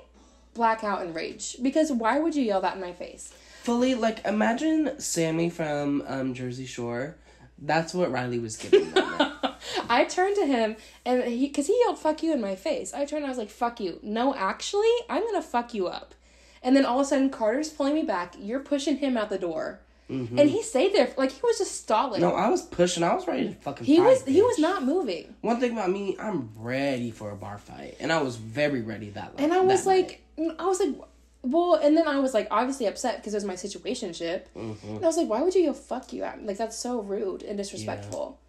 black 0.53 0.83
out 0.83 1.03
in 1.05 1.13
rage 1.13 1.55
because 1.61 1.91
why 1.91 2.19
would 2.19 2.35
you 2.35 2.43
yell 2.43 2.61
that 2.61 2.75
in 2.75 2.81
my 2.81 2.93
face? 2.93 3.33
Fully, 3.61 3.95
like, 3.95 4.25
imagine 4.25 4.97
Sammi 4.97 5.49
from 5.49 6.03
um, 6.07 6.33
Jersey 6.33 6.65
Shore. 6.65 7.15
That's 7.59 7.93
what 7.93 8.11
Riley 8.11 8.39
was 8.39 8.55
giving. 8.55 8.91
I 9.89 10.05
turned 10.05 10.35
to 10.35 10.45
him 10.45 10.75
and 11.05 11.23
he, 11.23 11.49
cause 11.49 11.67
he 11.67 11.79
yelled 11.85 11.99
"fuck 11.99 12.21
you" 12.23 12.33
in 12.33 12.41
my 12.41 12.55
face. 12.55 12.93
I 12.93 13.05
turned, 13.05 13.23
and 13.23 13.25
I 13.25 13.29
was 13.29 13.37
like, 13.37 13.49
"Fuck 13.49 13.79
you." 13.79 13.99
No, 14.03 14.35
actually, 14.35 14.91
I'm 15.09 15.25
gonna 15.25 15.41
fuck 15.41 15.73
you 15.73 15.87
up. 15.87 16.13
And 16.61 16.75
then 16.75 16.85
all 16.85 16.99
of 16.99 17.05
a 17.05 17.09
sudden, 17.09 17.29
Carter's 17.29 17.69
pulling 17.69 17.93
me 17.95 18.03
back. 18.03 18.35
You're 18.39 18.59
pushing 18.59 18.97
him 18.97 19.17
out 19.17 19.29
the 19.29 19.37
door, 19.37 19.79
and 20.09 20.49
he 20.49 20.63
stayed 20.63 20.93
there 20.93 21.09
like 21.17 21.31
he 21.31 21.41
was 21.43 21.57
just 21.57 21.81
stalling. 21.81 22.21
no, 22.21 22.33
I 22.33 22.49
was 22.49 22.61
pushing. 22.61 23.03
I 23.03 23.13
was 23.13 23.27
ready 23.27 23.49
to 23.49 23.53
fucking 23.55 23.85
he 23.85 23.97
fight, 23.97 24.05
was 24.05 24.23
he 24.25 24.41
was 24.41 24.57
not 24.57 24.83
moving, 24.83 25.35
One 25.41 25.59
thing 25.59 25.73
about 25.73 25.89
me, 25.91 26.15
I'm 26.19 26.49
ready 26.55 27.11
for 27.11 27.31
a 27.31 27.35
bar 27.35 27.57
fight. 27.57 27.97
And 27.99 28.11
I 28.11 28.21
was 28.21 28.35
very 28.37 28.81
ready 28.81 29.09
that 29.11 29.33
and 29.37 29.53
I 29.53 29.59
was 29.59 29.85
like, 29.85 30.21
I 30.59 30.65
was 30.65 30.79
like, 30.79 30.95
well, 31.43 31.75
and 31.75 31.95
then 31.95 32.07
I 32.07 32.19
was 32.19 32.33
like, 32.33 32.47
obviously 32.51 32.85
upset 32.87 33.17
because 33.17 33.33
it 33.33 33.37
was 33.37 33.45
my 33.45 33.53
situationship. 33.55 34.43
Mm-hmm. 34.55 34.95
And 34.95 35.03
I 35.03 35.07
was 35.07 35.17
like, 35.17 35.27
why 35.29 35.41
would 35.41 35.55
you 35.55 35.61
yell 35.63 35.73
"fuck 35.73 36.11
you" 36.13 36.23
at? 36.23 36.45
Like 36.45 36.57
that's 36.57 36.77
so 36.77 37.01
rude 37.01 37.43
and 37.43 37.57
disrespectful. 37.57 38.39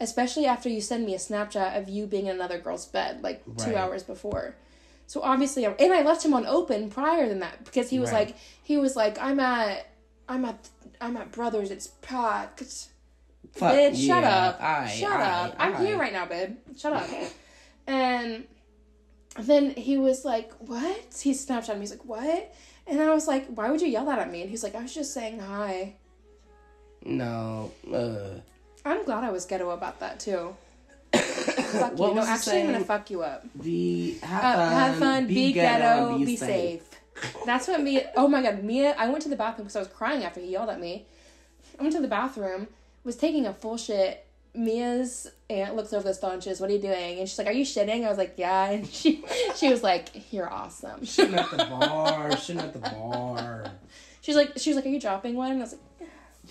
Especially 0.00 0.46
after 0.46 0.68
you 0.68 0.80
send 0.80 1.06
me 1.06 1.14
a 1.14 1.18
Snapchat 1.18 1.78
of 1.78 1.88
you 1.88 2.06
being 2.06 2.26
in 2.26 2.34
another 2.34 2.58
girl's 2.58 2.86
bed 2.86 3.22
like 3.22 3.42
two 3.58 3.76
hours 3.76 4.02
before. 4.02 4.56
So 5.06 5.20
obviously, 5.22 5.66
I'm, 5.66 5.74
and 5.78 5.92
I 5.92 6.02
left 6.02 6.24
him 6.24 6.32
on 6.32 6.46
open 6.46 6.88
prior 6.90 7.28
than 7.28 7.40
that 7.40 7.64
because 7.64 7.90
he 7.90 7.98
was 8.00 8.10
Right. 8.10 8.28
like, 8.28 8.36
he 8.62 8.78
was 8.78 8.96
like, 8.96 9.18
I'm 9.20 9.38
at, 9.40 9.86
I'm 10.28 10.44
at, 10.44 10.68
I'm 11.00 11.16
at 11.16 11.32
Brothers. 11.32 11.70
It's 11.70 11.88
packed. 12.02 12.88
Fuck, 13.52 13.74
Bitch, 13.74 14.06
shut 14.06 14.22
yeah, 14.22 14.46
up. 14.48 14.62
I, 14.62 14.88
shut 14.88 15.12
I, 15.12 15.22
up. 15.24 15.56
I'm 15.58 15.74
I. 15.76 15.84
here 15.84 15.98
right 15.98 16.12
now, 16.12 16.26
babe. 16.26 16.56
Shut 16.76 16.92
up. 16.92 17.08
and 17.86 18.44
then 19.38 19.70
he 19.70 19.98
was 19.98 20.24
like, 20.24 20.52
What? 20.58 21.20
He 21.20 21.32
Snapchatted 21.32 21.74
me. 21.74 21.80
He's 21.80 21.90
like, 21.90 22.04
What? 22.04 22.54
And 22.86 23.00
I 23.00 23.12
was 23.12 23.26
like, 23.28 23.46
Why 23.48 23.70
would 23.70 23.80
you 23.82 23.88
yell 23.88 24.06
that 24.06 24.18
at 24.18 24.30
me? 24.30 24.40
And 24.42 24.50
he's 24.50 24.62
like, 24.62 24.74
I 24.74 24.82
was 24.82 24.94
just 24.94 25.12
saying 25.12 25.38
hi. 25.40 25.94
No. 27.04 27.72
Uh, 27.92 28.40
I'm 28.84 29.04
glad 29.04 29.24
I 29.24 29.30
was 29.30 29.44
ghetto 29.44 29.70
about 29.70 30.00
that 30.00 30.20
too. 30.20 30.54
Fuck 31.12 31.98
What 31.98 32.10
you. 32.10 32.14
No, 32.14 32.22
actually, 32.22 32.60
I'm 32.62 32.72
gonna 32.72 32.84
fuck 32.84 33.10
you 33.10 33.22
up. 33.22 33.44
be 33.62 34.18
have 34.22 34.44
Uh, 34.44 34.56
fun, 34.56 34.72
have 34.72 34.96
fun, 34.98 35.26
be, 35.26 35.52
ghetto, 35.52 36.14
and 36.14 36.24
be, 36.26 36.36
safe. 36.36 36.82
That's 37.46 37.68
what 37.68 37.80
Mia. 37.82 38.10
Oh 38.16 38.28
my 38.28 38.42
god, 38.42 38.62
Mia. 38.64 38.94
I 38.98 39.08
went 39.08 39.22
to 39.22 39.28
the 39.28 39.36
bathroom 39.36 39.64
because 39.66 39.76
I 39.76 39.80
was 39.80 39.88
crying 39.88 40.24
after 40.24 40.40
he 40.40 40.48
yelled 40.48 40.70
at 40.70 40.80
me. 40.80 41.06
I 41.78 41.82
went 41.82 41.94
to 41.94 42.00
the 42.02 42.08
bathroom, 42.08 42.68
was 43.04 43.16
taking 43.16 43.46
a 43.46 43.52
full 43.52 43.76
shit. 43.76 44.26
Mia's 44.54 45.30
aunt 45.48 45.76
looks 45.76 45.92
over 45.94 46.04
the 46.08 46.12
staunches. 46.14 46.60
What 46.60 46.68
are 46.68 46.74
you 46.74 46.78
doing? 46.78 47.18
And 47.18 47.28
she's 47.28 47.38
like, 47.38 47.46
"Are 47.46 47.52
you 47.52 47.64
shitting?" 47.64 48.04
I 48.04 48.08
was 48.10 48.18
like, 48.18 48.34
"Yeah." 48.36 48.70
And 48.70 48.86
she 48.86 49.24
she 49.56 49.70
was 49.70 49.82
like, 49.82 50.32
"You're 50.32 50.50
awesome." 50.52 51.00
Shitting 51.02 51.36
at 51.38 51.50
the 51.50 51.56
bar. 51.56 52.30
shitting 52.32 52.58
at 52.62 52.72
the 52.74 52.78
bar. 52.78 53.64
She's 54.20 54.36
like, 54.36 54.52
she 54.58 54.70
was 54.70 54.76
like, 54.76 54.84
"Are 54.86 54.90
you 54.90 55.00
dropping 55.00 55.34
one?" 55.36 55.52
And 55.52 55.60
I 55.60 55.64
was 55.64 55.72
like, 55.72 56.08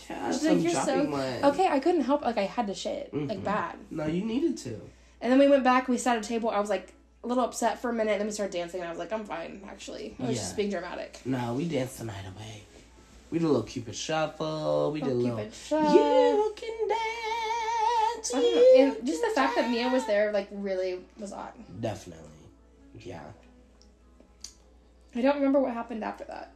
Yeah, 0.09 0.32
She's 0.32 0.41
some 0.41 0.55
like, 0.55 0.64
"You're 0.74 0.84
so 0.84 1.03
wine. 1.09 1.43
okay." 1.45 1.68
I 1.68 1.80
couldn't 1.80 2.01
help. 2.01 2.24
Like 2.24 2.38
I 2.39 2.45
had 2.45 2.68
to 2.68 2.74
shit 2.74 3.14
like 3.14 3.39
Mhm. 3.39 3.43
bad. 3.43 3.76
No, 3.91 4.05
you 4.07 4.24
needed 4.26 4.57
to. 4.59 4.82
And 5.22 5.32
then 5.32 5.38
we 5.38 5.47
went 5.47 5.64
back. 5.64 5.88
We 5.88 5.97
sat 5.99 6.18
at 6.18 6.26
a 6.26 6.28
table. 6.28 6.49
I 6.49 6.59
was 6.59 6.70
like 6.72 6.93
a 7.24 7.28
little 7.28 7.44
upset 7.44 7.80
for 7.82 7.90
a 7.90 7.94
minute. 7.94 8.12
And 8.14 8.22
then 8.22 8.28
we 8.28 8.34
started 8.34 8.54
dancing. 8.54 8.80
And 8.82 8.88
I 8.88 8.92
was 8.92 9.00
like, 9.00 9.12
"I'm 9.14 9.26
fine, 9.26 9.62
actually." 9.68 10.16
I 10.20 10.28
was 10.28 10.36
Yeah. 10.36 10.42
just 10.42 10.56
being 10.56 10.70
dramatic. 10.70 11.20
No, 11.26 11.54
we 11.54 11.68
danced 11.68 12.00
the 12.00 12.06
night 12.06 12.26
away. 12.36 12.64
We 13.30 13.40
did 13.40 13.46
a 13.46 13.48
little 13.48 13.64
Cupid 13.64 13.96
shuffle. 13.96 14.92
We 14.92 15.00
did 15.02 15.12
a 15.12 15.14
little. 15.14 15.38
it 15.40 15.54
shut. 15.54 15.82
You 15.94 16.54
can 16.56 16.88
dance. 16.88 18.34
I 18.34 18.40
don't 18.40 18.44
you 18.44 18.88
know. 18.88 18.96
And 18.98 19.06
just 19.08 19.22
the 19.22 19.28
can 19.28 19.36
fact 19.36 19.56
that 19.56 19.70
Mia 19.72 19.90
was 19.90 20.06
there, 20.06 20.32
like, 20.32 20.48
really 20.52 21.00
was 21.18 21.32
odd. 21.34 21.54
Definitely. 21.80 22.28
Yeah. 23.00 23.22
I 25.16 25.22
don't 25.22 25.36
remember 25.36 25.60
what 25.60 25.74
happened 25.74 26.04
after 26.04 26.24
that. 26.26 26.52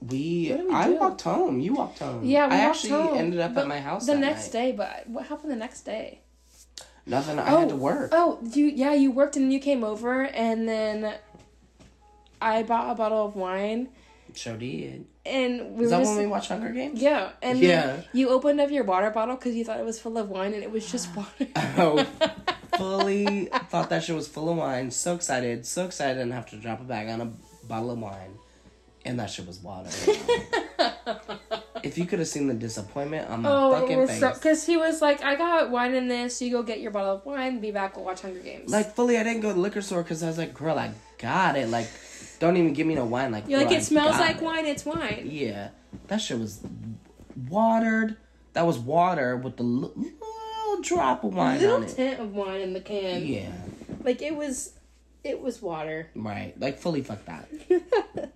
We, 0.00 0.48
What 0.48 0.56
did 0.56 0.66
we 0.68 0.72
I 0.74 0.86
do? 0.86 0.94
walked 0.96 1.20
home. 1.22 1.60
You 1.60 1.74
walked 1.74 1.98
home. 1.98 2.24
Yeah, 2.24 2.48
we 2.48 2.54
I 2.54 2.66
walked 2.66 2.76
actually 2.76 2.90
home, 2.90 3.18
ended 3.18 3.40
up 3.40 3.54
but 3.54 3.62
at 3.62 3.68
my 3.68 3.80
house 3.80 4.06
the 4.06 4.12
that 4.14 4.18
next 4.18 4.44
night. 4.46 4.52
day. 4.52 4.72
But 4.72 5.08
what 5.08 5.26
happened 5.26 5.50
the 5.52 5.56
next 5.56 5.82
day? 5.82 6.20
Nothing. 7.10 7.38
I 7.38 7.50
had 7.50 7.68
to 7.70 7.74
oh, 7.74 7.78
work. 7.78 8.10
Oh, 8.12 8.38
you 8.54 8.66
yeah, 8.66 8.94
you 8.94 9.10
worked 9.10 9.36
and 9.36 9.44
then 9.46 9.50
you 9.52 9.60
came 9.60 9.82
over 9.84 10.22
and 10.24 10.68
then 10.68 11.12
I 12.40 12.62
bought 12.62 12.90
a 12.90 12.94
bottle 12.94 13.26
of 13.26 13.36
wine 13.36 13.88
So 14.34 14.56
did. 14.56 15.06
and 15.26 15.74
we 15.76 15.84
Is 15.84 15.90
were 15.90 15.98
that 15.98 15.98
just 15.98 16.10
when 16.14 16.24
we 16.24 16.30
watched 16.30 16.48
Hunger 16.48 16.70
Games? 16.70 17.02
yeah, 17.02 17.32
and 17.42 17.58
Yeah. 17.58 18.00
you 18.12 18.30
opened 18.30 18.60
up 18.60 18.70
your 18.70 18.84
water 18.84 19.10
bottle 19.10 19.34
because 19.36 19.54
you 19.54 19.64
thought 19.64 19.78
it 19.80 19.84
was 19.84 20.00
full 20.00 20.16
of 20.16 20.28
wine 20.30 20.54
and 20.54 20.62
it 20.62 20.70
was 20.70 20.90
just 20.90 21.14
water. 21.16 21.46
Oh, 21.76 22.06
fully 22.78 23.46
thought 23.68 23.90
that 23.90 24.04
shit 24.04 24.14
was 24.16 24.28
full 24.28 24.48
of 24.48 24.56
wine. 24.56 24.90
So 24.90 25.14
excited, 25.14 25.66
so 25.66 25.84
excited, 25.84 26.18
and 26.22 26.32
have 26.32 26.46
to 26.50 26.56
drop 26.56 26.80
a 26.80 26.84
bag 26.84 27.08
on 27.10 27.20
a 27.20 27.32
bottle 27.66 27.90
of 27.90 27.98
wine, 27.98 28.38
and 29.04 29.18
that 29.20 29.28
shit 29.30 29.46
was 29.46 29.58
water. 29.58 29.90
if 31.84 31.98
you 31.98 32.04
could 32.06 32.18
have 32.18 32.28
seen 32.28 32.46
the 32.46 32.54
disappointment 32.54 33.28
on 33.30 33.42
my 33.42 33.50
oh, 33.50 33.72
fucking 33.80 34.06
face, 34.06 34.20
because 34.20 34.64
he 34.66 34.76
was 34.76 35.00
like, 35.02 35.22
"I 35.22 35.34
got 35.36 35.70
wine 35.70 35.94
in 35.94 36.08
this. 36.08 36.40
You 36.40 36.50
go 36.50 36.62
get 36.62 36.80
your 36.80 36.90
bottle 36.90 37.16
of 37.16 37.24
wine. 37.26 37.60
Be 37.60 37.70
back. 37.70 37.96
We'll 37.96 38.04
watch 38.04 38.22
Hunger 38.22 38.40
Games." 38.40 38.70
like 38.70 38.94
fully, 38.94 39.18
I 39.18 39.22
didn't 39.22 39.40
go 39.40 39.48
to 39.48 39.54
the 39.54 39.60
liquor 39.60 39.82
store 39.82 40.02
because 40.02 40.22
I 40.22 40.26
was 40.26 40.38
like, 40.38 40.54
girl, 40.54 40.78
I 40.78 40.92
got 41.18 41.56
it. 41.56 41.68
Like, 41.68 41.88
don't 42.38 42.56
even 42.56 42.72
give 42.72 42.86
me 42.86 42.94
no 42.94 43.04
wine. 43.04 43.32
Like, 43.32 43.48
you're 43.48 43.60
like, 43.60 43.70
"It 43.72 43.78
I 43.78 43.80
smells 43.82 44.18
like 44.18 44.36
it." 44.36 44.42
wine. 44.42 44.66
It's 44.66 44.84
wine." 44.84 45.28
Yeah, 45.30 45.70
that 46.08 46.18
shit 46.20 46.38
was 46.38 46.60
watered. 47.48 48.16
That 48.52 48.66
was 48.66 48.78
water 48.78 49.36
with 49.36 49.56
the 49.56 49.62
li- 49.62 49.90
little 49.96 50.82
drop 50.82 51.24
of 51.24 51.34
wine 51.34 51.60
Little 51.60 51.76
on 51.76 51.82
it. 51.84 51.88
tint 51.94 52.20
of 52.20 52.34
wine 52.34 52.60
in 52.60 52.72
the 52.72 52.80
can. 52.80 53.24
Yeah, 53.26 53.52
Like 54.02 54.22
it 54.22 54.34
was, 54.34 54.72
it 55.24 55.40
was 55.40 55.60
water. 55.62 56.08
right. 56.14 56.58
Like 56.60 56.78
fully 56.78 57.02
fuck 57.02 57.24
that. 57.26 57.48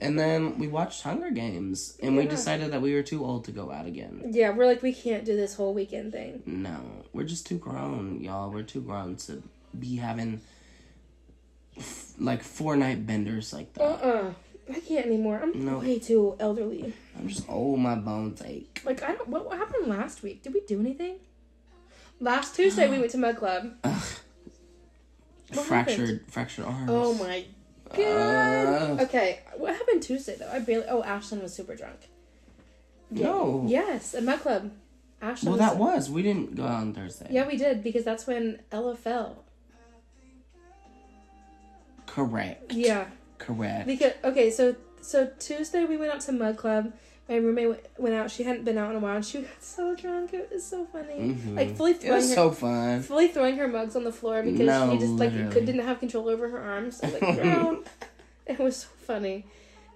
And 0.00 0.18
then 0.18 0.58
we 0.58 0.68
watched 0.68 1.02
Hunger 1.02 1.30
Games, 1.30 1.96
and 2.02 2.14
we 2.16 2.26
decided 2.26 2.72
that 2.72 2.82
we 2.82 2.94
were 2.94 3.02
too 3.02 3.24
old 3.24 3.44
to 3.46 3.52
go 3.52 3.70
out 3.70 3.86
again. 3.86 4.22
yeah, 4.34 4.50
we're 4.50 4.66
like, 4.66 4.82
we 4.82 4.92
can't 4.92 5.24
do 5.24 5.34
this 5.34 5.54
whole 5.54 5.72
weekend 5.72 6.12
thing. 6.12 6.42
No, 6.44 6.76
we're 7.14 7.24
just 7.24 7.46
too 7.46 7.56
grown, 7.58 8.20
y'all. 8.20 8.50
We're 8.50 8.64
too 8.64 8.82
grown 8.82 9.16
to 9.28 9.42
be 9.78 9.96
having 9.96 10.42
f- 11.78 12.12
like 12.18 12.42
four 12.42 12.76
night 12.76 13.06
benders 13.06 13.52
like 13.52 13.72
that. 13.74 13.82
Uh 13.82 13.86
uh 13.86 14.32
I 14.68 14.80
can't 14.80 15.06
anymore. 15.06 15.40
I'm 15.42 15.64
No. 15.64 15.78
way 15.78 15.98
too 16.00 16.36
elderly. 16.40 16.92
I'm 17.16 17.28
just 17.28 17.48
old. 17.48 17.78
My 17.78 17.94
bones 17.94 18.42
ache. 18.44 18.82
Like 18.84 19.02
I 19.02 19.14
don't. 19.14 19.28
What, 19.28 19.46
what 19.46 19.56
happened 19.56 19.86
last 19.86 20.22
week? 20.22 20.42
Did 20.42 20.52
we 20.54 20.60
do 20.60 20.80
anything? 20.80 21.16
Last 22.20 22.56
Tuesday 22.56 22.90
we 22.90 22.98
went 23.02 23.12
to 23.12 23.18
Mug 23.18 23.36
Club. 23.38 23.72
What 25.54 25.66
fractured, 25.66 26.24
fractured 26.28 26.64
arms. 26.64 26.90
Oh 26.90 27.14
my 27.14 27.44
god. 27.94 29.00
Uh. 29.00 29.02
okay, 29.02 29.40
what 29.56 29.74
happened 29.74 30.02
Tuesday 30.02 30.36
though? 30.38 30.50
I 30.50 30.58
barely. 30.58 30.86
Oh, 30.86 31.02
Ashlyn 31.02 31.42
was 31.42 31.54
super 31.54 31.74
drunk. 31.74 32.08
Yeah. 33.10 33.26
No. 33.26 33.64
Yes, 33.66 34.14
at 34.14 34.24
Mug 34.24 34.40
Club. 34.40 34.72
Ashlyn. 35.22 35.44
Well, 35.44 35.52
was, 35.52 35.60
that 35.60 35.76
was. 35.76 36.10
We 36.10 36.22
didn't 36.22 36.54
go 36.54 36.64
out 36.64 36.80
on 36.80 36.94
Thursday. 36.94 37.28
Yeah, 37.30 37.46
we 37.46 37.56
did 37.56 37.82
because 37.82 38.04
that's 38.04 38.26
when 38.26 38.60
Ella 38.72 38.96
fell. 38.96 39.44
Correct. 42.06 42.72
Yeah. 42.72 43.06
Correct. 43.38 43.86
Because 43.86 44.12
okay, 44.22 44.50
so 44.50 44.76
so 45.00 45.30
Tuesday 45.38 45.84
we 45.84 45.96
went 45.96 46.12
out 46.12 46.20
to 46.22 46.32
Mug 46.32 46.56
Club. 46.56 46.92
My 47.28 47.36
roommate 47.36 47.68
went, 47.68 47.86
went 47.98 48.14
out. 48.14 48.30
She 48.30 48.42
hadn't 48.42 48.64
been 48.64 48.76
out 48.76 48.90
in 48.90 48.96
a 48.96 49.00
while, 49.00 49.16
and 49.16 49.24
she 49.24 49.40
got 49.40 49.62
so 49.62 49.94
drunk. 49.96 50.34
It 50.34 50.50
was 50.52 50.64
so 50.64 50.84
funny. 50.84 51.34
Mhm. 51.34 51.56
Like 51.56 51.74
fully 51.76 51.94
throwing. 51.94 52.12
It 52.12 52.16
was 52.16 52.28
her, 52.30 52.34
so 52.34 52.50
fun. 52.50 53.02
fully 53.02 53.28
throwing 53.28 53.56
her 53.56 53.66
mugs 53.66 53.96
on 53.96 54.04
the 54.04 54.12
floor 54.12 54.42
because 54.42 54.60
No, 54.60 54.92
she 54.92 54.98
just 54.98 55.12
like 55.14 55.32
could, 55.50 55.64
didn't 55.64 55.86
have 55.86 56.00
control 56.00 56.28
over 56.28 56.48
her 56.50 56.60
arms. 56.60 57.02
Like, 57.02 57.22
no. 57.22 57.82
it 58.46 58.58
was 58.58 58.76
so 58.76 58.88
funny. 59.06 59.46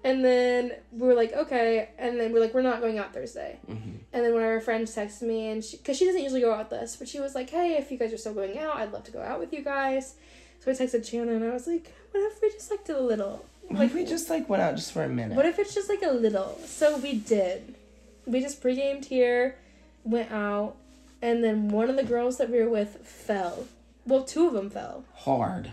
And 0.05 0.25
then 0.25 0.73
we 0.93 1.07
were 1.07 1.15
like, 1.15 1.33
okay. 1.35 1.91
And 1.99 2.19
then 2.19 2.33
we're 2.33 2.41
like, 2.41 2.55
we're 2.55 2.63
not 2.63 2.81
going 2.81 2.99
out 2.99 3.13
Thursday. 3.13 3.59
Mhm. 3.69 3.99
And 4.13 4.25
then 4.25 4.33
one 4.33 4.43
of 4.43 4.49
our 4.49 4.61
friends 4.61 4.95
texted 4.97 5.23
me, 5.23 5.49
and 5.51 5.63
she, 5.63 5.77
because 5.77 5.99
she 5.99 6.07
doesn't 6.07 6.23
usually 6.23 6.41
go 6.41 6.53
out 6.55 6.71
with 6.71 6.81
us, 6.81 6.97
but 6.97 7.09
she 7.09 7.21
was 7.21 7.35
like, 7.35 7.51
hey, 7.51 7.77
if 7.77 7.91
you 7.91 7.99
guys 7.99 8.11
are 8.13 8.17
still 8.17 8.33
going 8.33 8.59
out, 8.59 8.77
I'd 8.77 8.91
love 8.93 9.05
to 9.05 9.11
go 9.11 9.21
out 9.21 9.39
with 9.39 9.53
you 9.53 9.63
guys. 9.63 10.15
So 10.61 10.71
I 10.71 10.75
texted 10.75 11.07
Chandler, 11.09 11.35
and 11.35 11.45
I 11.45 11.51
was 11.53 11.67
like, 11.67 11.93
what 12.13 12.21
if 12.33 12.41
we 12.41 12.49
just 12.51 12.71
like 12.71 12.85
did 12.87 12.97
a 12.97 13.03
little? 13.03 13.45
What 13.69 13.83
if 13.85 13.95
we 13.95 14.05
just 14.05 14.31
like 14.31 14.49
went 14.49 14.63
out 14.63 14.77
just 14.77 14.93
for 14.93 15.03
a 15.05 15.09
minute? 15.09 15.37
What 15.37 15.47
if 15.47 15.59
it's 15.59 15.75
just 15.75 15.89
like 15.89 16.03
a 16.03 16.11
little? 16.13 16.59
So 16.65 16.97
we 16.99 17.15
did. 17.15 17.75
We 18.27 18.41
just 18.41 18.61
pre-gamed 18.61 19.07
here, 19.07 19.57
went 20.05 20.31
out, 20.31 20.77
and 21.23 21.43
then 21.43 21.69
one 21.69 21.89
of 21.89 21.97
the 21.97 22.03
girls 22.03 22.39
that 22.39 22.51
we 22.51 22.59
were 22.63 22.69
with 22.69 22.97
fell. 23.07 23.67
Well, 24.07 24.25
two 24.25 24.47
of 24.47 24.55
them 24.55 24.71
fell. 24.71 25.05
hard, 25.15 25.73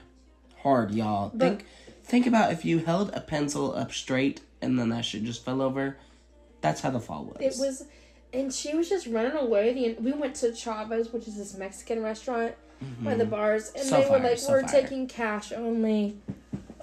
hard, 0.62 0.92
y'all. 0.92 1.32
But- 1.34 1.48
think, 1.60 1.66
think 2.04 2.28
about 2.28 2.52
if 2.52 2.66
you 2.66 2.80
held 2.80 3.12
a 3.14 3.22
pencil 3.22 3.74
up 3.76 3.92
straight 3.94 4.42
and 4.62 4.78
then 4.80 4.90
that 4.90 5.06
shit 5.06 5.24
just 5.24 5.44
fell 5.46 5.62
over. 5.62 5.98
That's 6.62 6.82
how 6.82 6.90
the 6.90 7.00
fall 7.00 7.26
was. 7.26 7.38
It 7.40 7.60
was, 7.60 7.86
and 8.34 8.52
she 8.54 8.76
was 8.76 8.90
just 8.90 9.06
running 9.08 9.34
away. 9.38 9.74
The 9.74 10.02
we 10.02 10.12
went 10.12 10.36
to 10.38 10.54
Chavez, 10.54 11.14
which 11.14 11.28
is 11.28 11.38
this 11.38 11.56
Mexican 11.58 12.02
restaurant 12.02 12.56
by 13.02 13.16
the 13.16 13.26
bars, 13.26 13.72
and 13.76 13.86
Mm-hmm. 13.86 13.90
So 13.90 14.02
they 14.02 14.10
were 14.10 14.20
like, 14.30 14.38
so 14.40 14.52
"We're 14.52 14.62
fire." 14.68 14.82
taking 14.82 15.08
cash 15.08 15.52
only." 15.54 16.18
We 16.28 16.34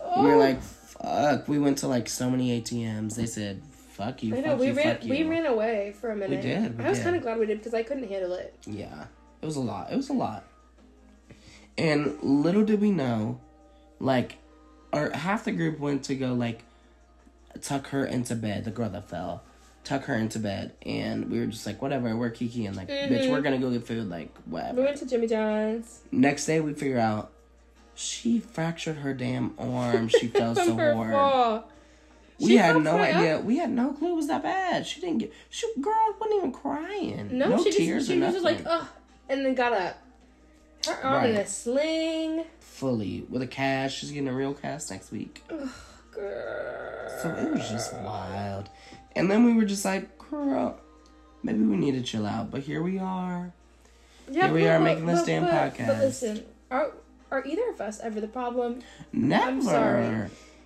Oh, 0.04 0.22
were 0.24 0.36
like, 0.36 0.58
fuck. 1.02 1.48
We 1.48 1.58
went 1.58 1.78
to 1.78 1.88
like 1.88 2.08
so 2.08 2.30
many 2.30 2.60
ATMs. 2.60 3.16
They 3.16 3.26
said, 3.26 3.62
fuck 3.92 4.22
you, 4.22 4.36
I 4.36 4.40
know 4.40 4.50
fuck 4.50 4.60
we 4.60 4.66
you, 4.68 4.72
ran. 4.74 4.94
fuck 4.94 5.04
you. 5.04 5.10
We 5.10 5.22
ran 5.24 5.46
away 5.46 5.94
for 6.00 6.10
a 6.10 6.16
minute. 6.16 6.42
We 6.42 6.50
did, 6.50 6.78
we 6.78 6.84
I 6.84 6.88
was 6.88 6.98
did. 6.98 7.04
kind 7.04 7.16
of 7.16 7.22
glad 7.22 7.38
we 7.38 7.46
did 7.46 7.58
because 7.58 7.74
I 7.74 7.82
couldn't 7.82 8.08
handle 8.08 8.32
it. 8.34 8.54
Yeah, 8.66 9.06
it 9.40 9.46
was 9.46 9.56
a 9.56 9.60
lot. 9.60 9.92
It 9.92 9.96
was 9.96 10.08
a 10.08 10.14
lot. 10.14 10.44
And 11.78 12.18
little 12.22 12.64
did 12.64 12.80
we 12.80 12.90
know, 12.90 13.40
like, 13.98 14.36
our 14.92 15.10
half 15.10 15.44
the 15.44 15.52
group 15.52 15.78
went 15.78 16.04
to 16.04 16.14
go 16.14 16.34
like 16.34 16.64
tuck 17.60 17.88
her 17.88 18.04
into 18.04 18.34
bed. 18.34 18.64
The 18.64 18.70
girl 18.70 18.90
that 18.90 19.08
fell, 19.08 19.42
tuck 19.84 20.04
her 20.04 20.14
into 20.14 20.38
bed, 20.38 20.72
and 20.82 21.30
we 21.30 21.40
were 21.40 21.46
just 21.46 21.66
like, 21.66 21.80
whatever. 21.80 22.14
We're 22.16 22.30
Kiki 22.30 22.66
and 22.66 22.76
like, 22.76 22.88
bitch, 22.88 23.10
we're 23.10 23.36
mm-hmm. 23.36 23.42
gonna 23.42 23.58
go 23.58 23.70
get 23.70 23.86
food. 23.86 24.08
Like, 24.08 24.36
whatever. 24.46 24.80
We 24.80 24.84
went 24.84 24.98
to 24.98 25.06
Jimmy 25.06 25.26
John's. 25.26 26.00
Next 26.10 26.46
day, 26.46 26.60
we 26.60 26.74
figure 26.74 26.98
out 26.98 27.31
she 27.94 28.40
fractured 28.40 28.96
her 28.98 29.12
damn 29.14 29.54
arm. 29.58 30.08
She 30.08 30.26
fell 30.28 30.54
so 30.54 30.74
hard. 30.74 31.10
fall. 31.12 31.68
We 32.40 32.48
She 32.48 32.56
had 32.56 32.82
no 32.82 32.96
idea. 32.98 33.38
up. 33.38 33.44
We 33.44 33.58
had 33.58 33.70
no 33.70 33.92
clue 33.92 34.12
it 34.12 34.16
was 34.16 34.26
that 34.28 34.42
bad. 34.42 34.86
She 34.86 35.00
didn't 35.00 35.18
get. 35.18 35.32
She 35.50 35.66
girl 35.80 35.94
wasn't 36.18 36.38
even 36.38 36.52
crying. 36.52 37.28
No, 37.38 37.50
No, 37.50 37.62
she 37.62 37.70
tears 37.70 38.08
just 38.08 38.10
she 38.16 38.18
was 38.20 38.32
just 38.32 38.44
like, 38.44 38.62
ugh, 38.66 38.86
and 39.28 39.44
then 39.44 39.54
got 39.54 39.72
up. 39.72 39.98
Her 40.86 40.94
arm 41.04 41.24
in 41.26 41.36
a 41.36 41.46
sling. 41.46 42.44
Fully 42.58 43.24
with 43.30 43.42
a 43.42 43.46
cast. 43.46 43.96
She's 43.98 44.10
getting 44.10 44.26
a 44.28 44.34
real 44.34 44.54
cast 44.54 44.90
next 44.90 45.12
week. 45.12 45.44
Girl. 45.48 45.68
So 47.22 47.28
it 47.30 47.50
was 47.52 47.68
just 47.70 47.94
wild. 47.98 48.68
And 49.14 49.30
then 49.30 49.44
we 49.44 49.52
were 49.54 49.64
just 49.64 49.84
like, 49.84 50.18
girl, 50.30 50.80
maybe 51.44 51.60
we 51.60 51.76
need 51.76 51.92
to 51.92 52.02
chill 52.02 52.26
out. 52.26 52.50
But 52.50 52.62
here 52.62 52.82
we 52.82 52.98
are. 52.98 53.52
Yeah, 54.28 54.46
Here 54.46 54.54
we 54.54 54.62
but- 54.62 54.70
are 54.70 54.80
making 54.80 55.06
this 55.06 55.20
but- 55.20 55.26
damn 55.26 55.42
but- 55.44 55.52
podcast. 55.74 55.86
But 55.86 55.98
listen, 55.98 56.44
are 57.32 57.44
either 57.44 57.68
of 57.70 57.80
us 57.80 57.98
ever 58.00 58.20
the 58.20 58.28
problem? 58.28 58.80
Never. 59.12 59.60
sorry. 59.62 60.04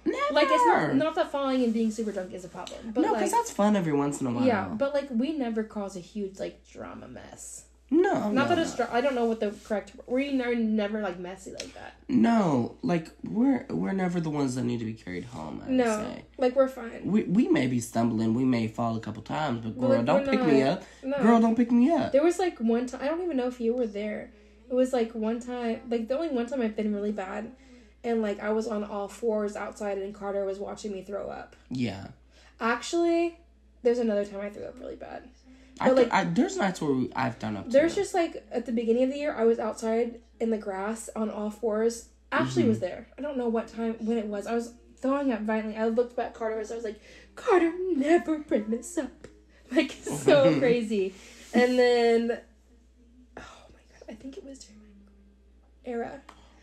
Never. 0.05 0.35
Like 0.35 0.47
it's 0.51 0.67
not 0.67 0.95
not 0.97 1.15
that 1.17 1.33
falling 1.33 1.65
and 1.65 1.73
being 1.75 1.91
super 1.91 2.13
drunk 2.13 2.33
is 2.33 2.45
a 2.45 2.49
problem, 2.49 2.93
but 2.95 3.01
no, 3.01 3.09
like 3.13 3.19
because 3.19 3.33
that's 3.33 3.51
fun 3.51 3.75
every 3.75 3.93
once 3.93 4.21
in 4.21 4.27
a 4.29 4.31
while. 4.31 4.45
yeah, 4.47 4.69
but 4.69 4.95
like 4.95 5.09
we 5.11 5.33
never 5.33 5.65
cause 5.65 5.97
a 5.97 6.01
huge 6.01 6.39
like 6.39 6.65
drama 6.69 7.09
mess. 7.09 7.65
no, 7.91 8.13
Not 8.31 8.33
no, 8.33 8.45
that 8.51 8.59
it's 8.61 8.77
dra- 8.77 8.89
I 8.93 9.01
don't 9.01 9.17
know 9.17 9.25
what 9.25 9.41
the 9.41 9.51
correct 9.67 9.93
we 10.07 10.41
are 10.43 10.55
never 10.55 11.01
like 11.03 11.19
messy 11.19 11.51
like 11.53 11.73
that. 11.75 11.95
No, 12.09 12.77
like 12.83 13.11
we're 13.25 13.67
we're 13.69 13.93
never 14.05 14.21
the 14.21 14.31
ones 14.31 14.55
that 14.55 14.63
need 14.63 14.79
to 14.79 14.85
be 14.85 14.95
carried 14.95 15.25
home. 15.25 15.61
I 15.67 15.71
No, 15.71 15.85
say. 16.05 16.25
like 16.39 16.55
we're 16.55 16.69
fine. 16.69 17.01
We 17.05 17.25
we 17.25 17.49
may 17.49 17.67
be 17.67 17.81
stumbling, 17.81 18.33
we 18.35 18.45
may 18.45 18.69
fall 18.69 18.95
a 18.97 19.01
couple 19.01 19.23
times, 19.23 19.57
but 19.65 19.75
But, 19.75 19.81
girl, 19.89 19.97
like, 19.97 20.07
don't 20.07 20.25
pick 20.29 20.43
me 20.53 20.63
up. 20.63 20.85
No. 21.03 21.17
Girl, 21.21 21.41
don't 21.41 21.57
pick 21.57 21.73
me 21.73 21.91
up. 21.91 22.13
There 22.13 22.23
was 22.23 22.39
like 22.39 22.59
one 22.61 22.87
time 22.87 23.01
I 23.03 23.09
don't 23.09 23.23
even 23.23 23.37
know 23.37 23.49
if 23.49 23.61
you 23.61 23.75
were 23.75 23.89
there. 23.89 24.31
It 24.69 24.75
was 24.75 24.93
like 24.93 25.13
one 25.15 25.41
time 25.41 25.81
like 25.89 26.09
the 26.09 26.17
only 26.17 26.29
one 26.29 26.47
time 26.47 26.61
I've 26.61 26.77
been 26.77 26.95
really 26.95 27.13
bad 27.13 27.53
and 28.05 28.23
like 28.23 28.41
I 28.41 28.51
was 28.51 28.67
on 28.69 28.85
all 28.85 29.09
fours 29.09 29.57
outside 29.57 29.99
and 29.99 30.15
Carter 30.15 30.45
was 30.45 30.59
watching 30.59 30.93
me 30.93 31.03
throw 31.03 31.29
up. 31.31 31.57
Yeah, 31.71 32.09
Actually, 32.61 33.39
there's 33.83 33.99
another 33.99 34.25
time 34.25 34.41
I 34.41 34.51
threw 34.51 34.65
up 34.65 34.79
really 34.81 34.97
bad. 34.97 35.29
I, 35.79 35.89
But, 35.91 35.95
th- 35.97 36.09
like- 36.11 36.15
I 36.15 36.25
there's 36.25 36.57
nights 36.57 36.81
where 36.81 36.93
we, 36.93 37.13
I've 37.15 37.39
done 37.39 37.57
up. 37.57 37.71
There's 37.71 37.95
just 37.95 38.15
like 38.15 38.47
at 38.51 38.67
the 38.67 38.73
beginning 38.73 39.05
of 39.05 39.11
the 39.11 39.19
year 39.19 39.35
I 39.35 39.45
was 39.45 39.59
outside 39.59 40.21
in 40.41 40.51
the 40.51 40.59
grass 40.59 41.11
on 41.15 41.31
all 41.31 41.51
fours. 41.51 42.09
Ashley 42.33 42.63
Mm-hmm. 42.63 42.71
was 42.71 42.81
there. 42.81 43.07
I 43.19 43.23
don't 43.23 43.37
know 43.37 43.49
what 43.49 43.69
time 43.69 43.95
when 44.01 44.19
it 44.19 44.27
was. 44.27 44.47
I 44.47 44.55
was 44.55 44.73
throwing 44.97 45.31
up 45.33 45.43
violently. 45.43 45.77
I 45.77 45.87
looked 45.87 46.17
back 46.17 46.27
at 46.29 46.35
Carter 46.35 46.59
as 46.61 46.73
I 46.73 46.75
was 46.77 46.85
like, 46.85 47.01
Carter, 47.37 47.73
never 47.95 48.39
bring 48.39 48.71
this 48.71 48.97
up. 48.99 49.11
Like 49.73 49.91
so 49.91 50.57
crazy. 50.61 51.13
And 51.53 51.77
then 51.79 52.39
I 54.09 54.15
think 54.15 54.37
it 54.39 54.45
was 54.45 54.59
during 54.61 54.81
my 54.81 55.91
era. 55.91 56.21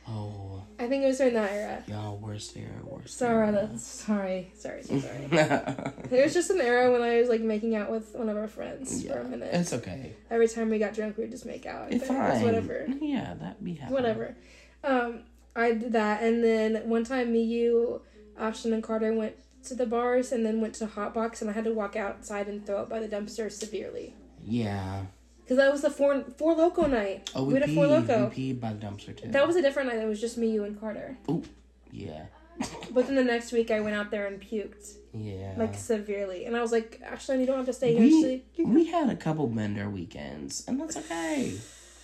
Oh, 0.07 0.61
I 0.79 0.87
think 0.87 1.03
it 1.03 1.07
was 1.07 1.17
during 1.17 1.33
that 1.35 1.51
era. 1.51 1.83
y'all, 1.87 2.17
worst 2.17 2.57
era, 2.57 2.69
worst 2.83 3.17
Sorry, 3.17 3.47
era. 3.47 3.67
that's 3.69 3.83
sorry, 3.85 4.51
sorry, 4.57 4.83
so 4.83 4.99
sorry. 4.99 5.27
It 6.11 6.23
was 6.23 6.33
just 6.33 6.49
an 6.49 6.59
era 6.59 6.91
when 6.91 7.01
I 7.01 7.19
was 7.21 7.29
like 7.29 7.39
making 7.41 7.75
out 7.75 7.89
with 7.89 8.13
one 8.13 8.27
of 8.27 8.35
our 8.35 8.47
friends 8.49 9.05
for 9.05 9.19
a 9.19 9.23
minute. 9.23 9.49
it's 9.53 9.71
okay. 9.73 10.13
Every 10.29 10.47
time 10.49 10.69
we 10.69 10.77
got 10.77 10.93
drunk, 10.93 11.17
we 11.17 11.23
would 11.23 11.31
just 11.31 11.45
make 11.45 11.65
out. 11.65 11.91
It's 11.91 12.05
fine. 12.07 12.43
whatever. 12.43 12.85
Yeah, 13.01 13.33
that 13.39 13.63
be 13.63 13.75
happening. 13.75 13.93
Whatever. 13.93 14.35
Um, 14.83 15.19
I 15.55 15.71
did 15.73 15.93
that, 15.93 16.21
and 16.21 16.43
then 16.43 16.89
one 16.89 17.05
time, 17.05 17.31
me, 17.31 17.43
you, 17.43 18.01
Ashton, 18.37 18.73
and 18.73 18.83
Carter 18.83 19.13
went 19.13 19.35
to 19.65 19.75
the 19.75 19.85
bars, 19.85 20.33
and 20.33 20.45
then 20.45 20.59
went 20.59 20.73
to 20.75 20.85
Hot 20.87 21.13
Box, 21.13 21.41
and 21.41 21.49
I 21.49 21.53
had 21.53 21.63
to 21.63 21.71
walk 21.71 21.95
outside 21.95 22.47
and 22.49 22.65
throw 22.65 22.79
up 22.81 22.89
by 22.89 22.99
the 22.99 23.07
dumpster 23.07 23.49
severely 23.49 24.13
Yeah. 24.45 25.05
Because 25.43 25.57
that 25.57 25.71
was 25.71 25.81
the 25.81 25.89
four 25.89 26.23
Four 26.37 26.55
Loko 26.55 26.89
night. 26.89 27.29
Oh, 27.35 27.43
we 27.43 27.53
we, 27.53 27.59
had 27.59 27.69
a 27.69 27.71
peed. 27.71 27.75
Four 27.75 27.85
Loko. 27.85 28.29
We 28.35 28.53
peed 28.53 28.59
by 28.59 28.73
the 28.73 28.79
dumpster 28.85 29.15
too. 29.15 29.29
That 29.29 29.45
was 29.45 29.55
a 29.55 29.61
different 29.61 29.89
night. 29.89 29.99
It 29.99 30.07
was 30.07 30.21
just 30.21 30.37
me, 30.37 30.49
you, 30.51 30.63
and 30.63 30.79
Carter. 30.79 31.17
Oh, 31.27 31.43
yeah. 31.91 32.25
But 32.91 33.07
then 33.07 33.15
the 33.15 33.23
next 33.23 33.51
week, 33.51 33.71
I 33.71 33.79
went 33.79 33.95
out 33.95 34.11
there 34.11 34.27
and 34.27 34.39
puked 34.39 34.93
Yeah. 35.13 35.53
like 35.57 35.73
severely, 35.75 36.45
and 36.45 36.55
I 36.55 36.61
was 36.61 36.71
like, 36.71 37.01
Ashton, 37.03 37.39
you 37.39 37.45
don't 37.47 37.57
have 37.57 37.65
to 37.65 37.73
stay 37.73 37.93
here. 37.93 38.01
We, 38.01 38.25
like, 38.31 38.45
"You 38.55 38.67
we 38.67 38.85
had 38.85 39.09
a 39.09 39.15
couple 39.15 39.47
bender 39.47 39.89
weekends, 39.89 40.63
and 40.67 40.79
that's 40.79 40.95
okay. 40.97 41.57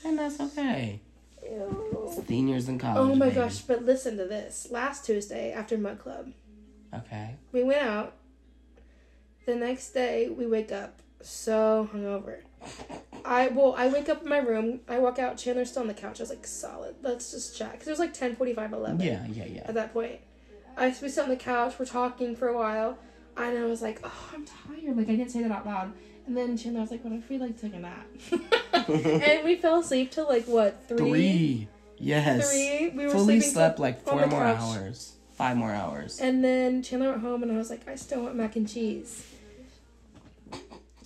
And 0.04 0.18
that's 0.18 0.40
okay. 0.40 1.02
Ew. 1.44 2.24
Seniors 2.28 2.68
in 2.68 2.80
college. 2.80 2.98
Oh 3.12 3.16
my 3.16 3.28
baby. 3.28 3.36
gosh, 3.42 3.60
but 3.60 3.86
listen 3.86 4.18
to 4.18 4.26
this. 4.26 4.68
Last 4.72 5.06
Tuesday 5.06 5.52
after 5.52 5.78
Mug 5.78 6.00
Club, 6.00 6.32
Okay. 6.94 7.36
we 7.52 7.64
went 7.64 7.82
out. 7.84 8.14
The 9.46 9.56
next 9.56 9.92
day, 9.92 10.30
we 10.30 10.46
wake 10.48 10.72
up 10.72 11.02
so 11.22 11.88
hungover. 11.94 12.40
I 13.26 13.48
well, 13.50 13.76
I 13.78 13.88
wake 13.90 14.10
up 14.10 14.24
in 14.24 14.30
my 14.30 14.40
room. 14.40 14.80
I 14.88 14.98
walk 15.00 15.20
out. 15.20 15.38
Chandler's 15.38 15.70
still 15.70 15.82
on 15.84 15.88
the 15.88 15.94
couch. 15.94 16.20
I 16.20 16.24
was 16.24 16.30
like, 16.30 16.48
solid. 16.48 16.96
Let's 17.02 17.32
just 17.32 17.58
chat. 17.58 17.74
Because 17.74 17.88
it 17.88 17.92
was 17.92 18.00
like 18.00 18.14
10, 18.14 18.38
11 18.40 19.00
Yeah, 19.00 19.26
yeah, 19.28 19.46
yeah. 19.46 19.62
at 19.66 19.76
that 19.76 19.94
point. 19.94 20.20
I 20.78 20.88
we 21.02 21.10
sit 21.10 21.24
on 21.24 21.30
the 21.30 21.36
couch. 21.36 21.76
We're 21.78 21.86
talking 21.86 22.36
for 22.36 22.48
a 22.48 22.58
while. 22.58 22.98
And 23.38 23.58
I 23.58 23.66
was 23.66 23.82
like, 23.82 24.00
oh, 24.04 24.30
I'm 24.34 24.46
tired. 24.46 24.98
Like, 24.98 25.08
I 25.08 25.16
didn't 25.16 25.30
say 25.32 25.42
that 25.44 25.52
out 25.52 25.66
loud. 25.66 25.94
And 26.28 26.36
then 26.36 26.58
Chandler 26.58 26.82
was 26.82 26.92
like, 26.92 27.04
what 27.04 27.14
if 27.14 27.30
we, 27.30 27.38
like, 27.38 27.58
took 27.58 27.74
a 27.74 27.80
nap? 27.80 28.06
and 28.74 29.46
we 29.46 29.56
fell 29.56 29.80
asleep 29.80 30.12
till, 30.12 30.28
like, 30.28 30.46
what, 30.46 30.84
three? 30.88 30.98
Three. 30.98 31.68
Yes. 31.98 32.52
Three? 32.52 32.90
We 32.90 33.06
were 33.06 33.12
Fully 33.12 33.40
slept 33.40 33.80
like 33.80 34.02
four 34.02 34.26
more 34.28 34.42
couch. 34.42 34.60
hours. 34.60 35.14
Five 35.32 35.58
more 35.58 35.72
hours. 35.72 36.20
And 36.20 36.44
then 36.44 36.84
Chandler 36.84 37.12
went 37.12 37.22
home, 37.22 37.44
and 37.44 37.52
I 37.52 37.56
was 37.58 37.70
like, 37.70 37.88
I 37.88 37.96
still 37.96 38.24
want 38.24 38.36
mac 38.36 38.56
and 38.58 38.68
cheese. 38.68 39.26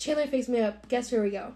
Chandler 0.04 0.28
picks 0.28 0.47
me 0.49 0.60
up. 0.60 0.88
Guess 0.89 1.12
where 1.12 1.22
we 1.24 1.30
go? 1.30 1.54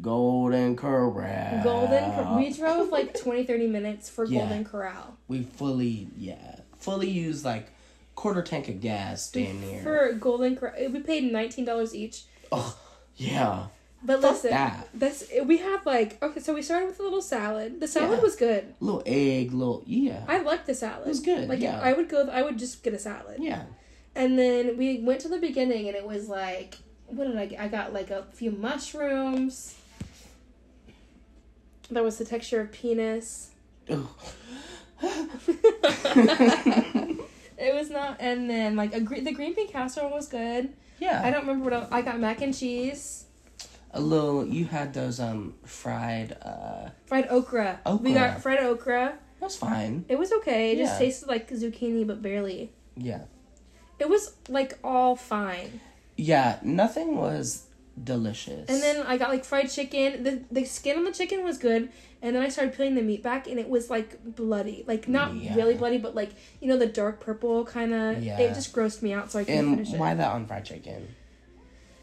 Golden 0.00 0.76
Corral. 0.76 1.62
Golden. 1.62 2.10
Cor- 2.12 2.36
we 2.36 2.52
drove 2.52 2.90
like 2.90 3.18
20, 3.18 3.44
30 3.44 3.66
minutes 3.66 4.08
for 4.08 4.24
Yeah. 4.24 4.40
Golden 4.40 4.64
Corral. 4.64 5.16
We 5.28 5.42
fully, 5.42 6.08
yeah, 6.16 6.60
fully 6.78 7.10
used 7.10 7.44
like 7.44 7.68
quarter 8.14 8.42
tank 8.42 8.68
of 8.68 8.80
gas 8.80 9.30
damn 9.30 9.60
near. 9.60 9.82
For 9.82 10.12
Golden 10.12 10.56
Corral, 10.56 10.74
eh, 10.76 10.86
we 10.88 11.00
paid 11.00 11.30
nineteen 11.32 11.64
dollars 11.64 11.94
each. 11.94 12.24
oh, 12.52 12.76
yeah. 13.16 13.66
But 14.06 14.20
Fuck 14.20 14.32
listen, 14.32 14.50
that. 14.50 14.88
that's 14.94 15.24
eh, 15.32 15.40
we 15.40 15.56
have 15.58 15.84
like 15.86 16.22
okay, 16.22 16.38
so 16.40 16.54
we 16.54 16.62
started 16.62 16.86
with 16.86 17.00
a 17.00 17.02
little 17.02 17.22
salad. 17.22 17.80
The 17.80 17.88
salad 17.88 18.18
Yeah. 18.18 18.22
was 18.22 18.36
good. 18.36 18.74
Little 18.80 19.02
egg, 19.06 19.52
little 19.52 19.82
yeah, 19.86 20.24
I 20.28 20.38
liked 20.38 20.66
the 20.66 20.74
salad. 20.74 21.06
It 21.06 21.08
was 21.08 21.20
good, 21.20 21.48
Like 21.48 21.60
yeah. 21.60 21.80
I 21.82 21.94
would 21.94 22.08
go, 22.08 22.28
I 22.30 22.42
would 22.42 22.58
just 22.58 22.82
get 22.84 22.94
a 22.94 22.98
salad. 22.98 23.38
yeah. 23.40 23.62
And 24.14 24.38
then 24.38 24.76
we 24.76 25.00
went 25.00 25.20
to 25.22 25.28
the 25.28 25.38
beginning, 25.38 25.88
and 25.88 25.96
it 25.96 26.06
was 26.06 26.28
like, 26.28 26.76
what 27.16 27.26
did 27.26 27.36
I 27.36 27.46
get? 27.46 27.60
I 27.60 27.68
got 27.68 27.92
like 27.92 28.10
a 28.10 28.24
few 28.32 28.50
mushrooms. 28.50 29.76
That 31.90 32.02
was 32.04 32.16
the 32.18 32.24
texture 32.24 32.60
of 32.60 32.72
penis. 32.72 33.50
It 37.56 37.72
was 37.72 37.88
not, 37.88 38.16
and 38.18 38.50
then 38.50 38.74
like 38.74 38.92
a 38.94 39.00
gre- 39.00 39.20
the 39.20 39.32
green 39.32 39.54
bean 39.54 39.68
casserole 39.68 40.10
was 40.10 40.26
good. 40.26 40.70
yeah. 40.98 41.22
I 41.24 41.30
don't 41.30 41.42
remember 41.42 41.64
what 41.64 41.72
else. 41.72 41.88
I 41.92 42.02
got 42.02 42.18
mac 42.18 42.42
and 42.42 42.52
cheese, 42.56 43.24
a 43.92 44.00
little. 44.00 44.44
You 44.46 44.64
had 44.64 44.92
those 44.92 45.20
um 45.20 45.54
fried. 45.64 46.36
uh 46.42 46.90
fried 47.06 47.28
okra. 47.30 47.80
We 48.00 48.12
got 48.12 48.42
fried 48.42 48.58
okra. 48.58 49.16
That 49.38 49.46
was 49.46 49.56
fine. 49.56 50.04
It 50.08 50.18
was 50.18 50.32
okay. 50.32 50.72
It 50.72 50.78
just 50.78 50.94
Yeah. 50.94 51.06
tasted 51.06 51.28
like 51.28 51.48
zucchini, 51.50 52.04
but 52.06 52.20
barely. 52.22 52.72
Yeah. 52.96 53.22
It 54.00 54.08
was 54.08 54.34
like 54.48 54.78
all 54.82 55.14
fine. 55.14 55.80
Yeah. 56.16 56.58
Nothing 56.62 57.16
was 57.16 57.66
delicious. 58.02 58.68
And 58.68 58.82
then 58.82 59.06
I 59.06 59.16
got 59.18 59.30
like 59.30 59.44
fried 59.44 59.70
chicken. 59.70 60.22
The 60.24 60.42
the 60.50 60.64
skin 60.64 60.96
on 60.98 61.04
the 61.04 61.12
chicken 61.12 61.44
was 61.44 61.58
good. 61.58 61.90
And 62.22 62.34
then 62.34 62.42
I 62.42 62.48
started 62.48 62.74
peeling 62.74 62.94
the 62.94 63.02
meat 63.02 63.22
back, 63.22 63.46
and 63.46 63.58
it 63.60 63.68
was 63.68 63.90
like 63.90 64.18
bloody, 64.24 64.82
like 64.86 65.06
not 65.08 65.34
Yeah. 65.34 65.54
really 65.56 65.74
bloody, 65.74 65.98
but 65.98 66.14
like 66.14 66.30
you 66.60 66.68
know 66.68 66.78
the 66.78 66.86
dark 66.86 67.20
purple 67.20 67.64
kind 67.66 67.92
of. 67.92 68.22
Yeah. 68.22 68.38
It 68.38 68.54
just 68.54 68.72
grossed 68.72 69.02
me 69.02 69.12
out, 69.12 69.30
so 69.30 69.38
I 69.40 69.44
couldn't 69.44 69.58
and 69.60 69.76
finish 69.76 69.92
it. 69.92 69.98
why 70.00 70.14
that 70.14 70.32
on 70.32 70.46
fried 70.46 70.64
chicken? 70.64 71.08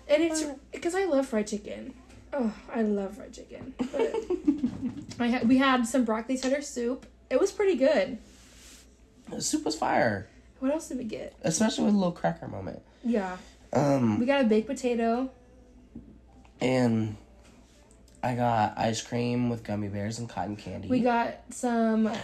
And 0.08 0.22
it's 0.24 0.44
uh, 0.44 0.56
because 0.72 0.94
I 0.94 1.06
love 1.06 1.26
fried 1.28 1.48
chicken. 1.48 1.94
Oh, 2.34 2.54
I 2.74 2.82
love 2.84 3.16
fried 3.18 3.34
chicken. 3.34 3.74
But 3.92 4.14
I 5.20 5.28
had 5.28 5.48
we 5.48 5.58
had 5.58 5.86
some 5.88 6.06
broccoli 6.06 6.38
cheddar 6.38 6.62
soup. 6.62 7.06
It 7.30 7.40
was 7.40 7.52
pretty 7.52 7.76
good. 7.76 8.18
The 9.30 9.42
soup 9.42 9.64
was 9.66 9.76
fire, 9.76 10.28
What 10.60 10.72
else 10.72 10.90
did 10.90 10.98
we 10.98 11.06
get? 11.06 11.34
especially 11.42 11.86
with 11.86 11.94
a 11.94 11.98
little 11.98 12.12
cracker 12.12 12.48
moment. 12.48 12.82
Yeah, 13.04 13.38
Um, 13.74 14.20
we 14.20 14.26
got 14.26 14.42
a 14.42 14.44
baked 14.46 14.68
potato. 14.68 15.30
and 16.60 17.16
I 18.24 18.36
got 18.36 18.78
ice 18.78 19.02
cream 19.02 19.50
with 19.50 19.64
gummy 19.64 19.88
bears 19.88 20.20
and 20.20 20.30
cotton 20.30 20.56
candy. 20.56 20.88
We 20.90 21.00
got 21.00 21.36
some. 21.50 22.08
Uh, 22.08 22.18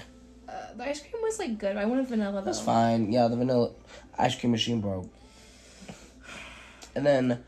the 0.76 0.84
ice 0.88 1.02
cream 1.02 1.22
was 1.22 1.39
like 1.39 1.58
good. 1.58 1.76
I 1.78 1.86
wanted 1.86 2.08
vanilla 2.08 2.41
though. 2.41 2.45
That's 2.45 2.60
fine. 2.60 3.12
Yeah, 3.12 3.28
the 3.28 3.36
vanilla 3.36 3.72
ice 4.18 4.38
cream 4.39 4.52
machine 4.52 4.80
broke. 4.82 5.10
And 6.95 7.06
then, 7.06 7.43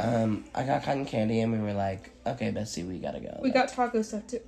um, 0.00 0.44
I 0.54 0.62
got 0.64 0.82
cotton 0.82 1.04
candy, 1.04 1.40
and 1.40 1.52
we 1.52 1.58
were 1.58 1.74
like, 1.74 2.10
"Okay, 2.26 2.50
Bessie, 2.50 2.84
we 2.84 2.98
gotta 2.98 3.20
go." 3.20 3.38
We 3.42 3.50
got 3.50 3.68
taco 3.68 4.02
stuff 4.02 4.26
too. 4.26 4.40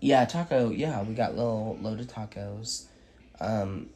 yeah, 0.00 0.24
taco. 0.26 0.70
Yeah, 0.70 1.02
we 1.02 1.14
got 1.14 1.34
little 1.36 1.78
loaded 1.80 2.08
tacos. 2.08 2.84
Um, 3.40 3.88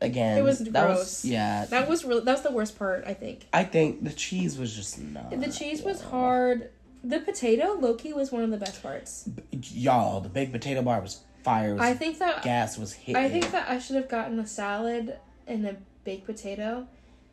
again, 0.00 0.38
It 0.38 0.42
was 0.42 0.58
that 0.60 0.72
gross. 0.86 0.98
was 0.98 1.24
yeah. 1.24 1.64
That 1.66 1.88
was 1.88 2.04
really 2.04 2.22
that 2.24 2.32
was 2.32 2.42
the 2.42 2.50
worst 2.50 2.78
part. 2.78 3.04
I 3.06 3.14
think 3.14 3.46
I 3.52 3.64
think 3.64 4.04
the 4.04 4.12
cheese 4.12 4.58
was 4.58 4.74
just 4.74 5.00
not. 5.00 5.30
the 5.30 5.50
cheese 5.52 5.82
was 5.82 6.00
yeah. 6.02 6.08
hard. 6.10 6.70
The 7.02 7.20
potato 7.20 7.78
Loki 7.80 8.12
was 8.12 8.30
one 8.30 8.42
of 8.42 8.50
the 8.50 8.58
best 8.58 8.82
parts. 8.82 9.28
Y'all, 9.52 10.20
the 10.20 10.28
baked 10.28 10.52
potato 10.52 10.82
bar 10.82 11.00
was 11.00 11.20
fire. 11.42 11.74
Was 11.74 11.82
I 11.82 11.94
think 11.94 12.18
that 12.18 12.42
gas 12.42 12.76
was 12.76 12.92
hitting. 12.92 13.16
I 13.16 13.28
think 13.28 13.50
that 13.52 13.68
I 13.70 13.78
should 13.78 13.96
have 13.96 14.08
gotten 14.08 14.38
a 14.38 14.46
salad 14.46 15.16
and 15.46 15.66
a 15.66 15.76
baked 16.04 16.26
potato, 16.26 16.86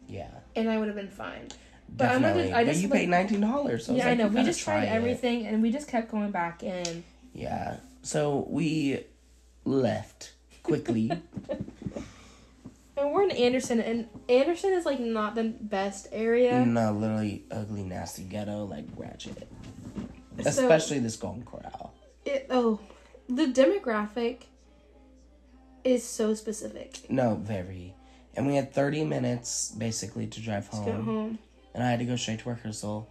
yeah, 0.08 0.30
and 0.56 0.70
I 0.70 0.78
would 0.78 0.88
have 0.88 0.96
been 0.96 1.10
fine. 1.10 1.50
But 1.90 2.12
I'm 2.12 2.22
definitely. 2.22 2.44
gonna- 2.52 2.56
I 2.58 2.64
but 2.64 2.70
just 2.72 2.82
you 2.82 2.88
like- 2.90 3.00
paid 3.00 3.10
nineteen 3.10 3.42
dollars. 3.42 3.86
So 3.86 3.94
yeah, 3.96 4.06
I 4.08 4.10
like, 4.10 4.18
know. 4.20 4.28
We 4.28 4.44
just 4.44 4.62
tried 4.62 4.86
try 4.86 4.94
it. 4.94 4.96
everything, 4.96 5.46
and 5.48 5.62
we 5.62 5.72
just 5.72 5.88
kept 5.88 6.12
going 6.12 6.32
back 6.32 6.64
in. 6.64 7.04
Yeah. 7.34 7.78
So 8.04 8.46
we 8.50 9.04
left 9.66 10.34
quickly. 10.64 11.12
And 12.98 13.12
we're 13.14 13.24
in 13.24 13.32
Anderson, 13.32 13.80
and 13.80 14.08
Anderson 14.28 14.74
is 14.74 14.86
like 14.86 15.00
not 15.00 15.36
the 15.36 15.44
best 15.62 16.08
area. 16.12 16.66
No, 16.66 16.92
literally 16.92 17.46
ugly, 17.52 17.84
nasty 17.84 18.24
ghetto, 18.24 18.66
like 18.66 18.86
ratchet. 18.96 19.48
So- 20.42 20.50
Especially 20.50 21.00
this 21.00 21.16
Golden 21.16 21.44
Corral. 21.46 21.94
It 22.26 22.48
oh, 22.50 22.80
the 23.30 23.46
demographic 23.48 24.44
is 25.84 26.04
so 26.04 26.34
specific. 26.34 27.10
No, 27.10 27.36
very. 27.36 27.94
And 28.36 28.46
we 28.46 28.56
had 28.56 28.74
30 28.74 29.06
minutes 29.06 29.72
basically 29.72 30.28
to 30.28 30.42
drive 30.42 30.68
home. 30.68 31.06
home. 31.06 31.40
And 31.74 31.84
I 31.84 31.90
had 31.90 32.00
to 32.00 32.06
go 32.06 32.16
straight 32.16 32.40
to 32.40 32.50
rehearsal. 32.50 33.08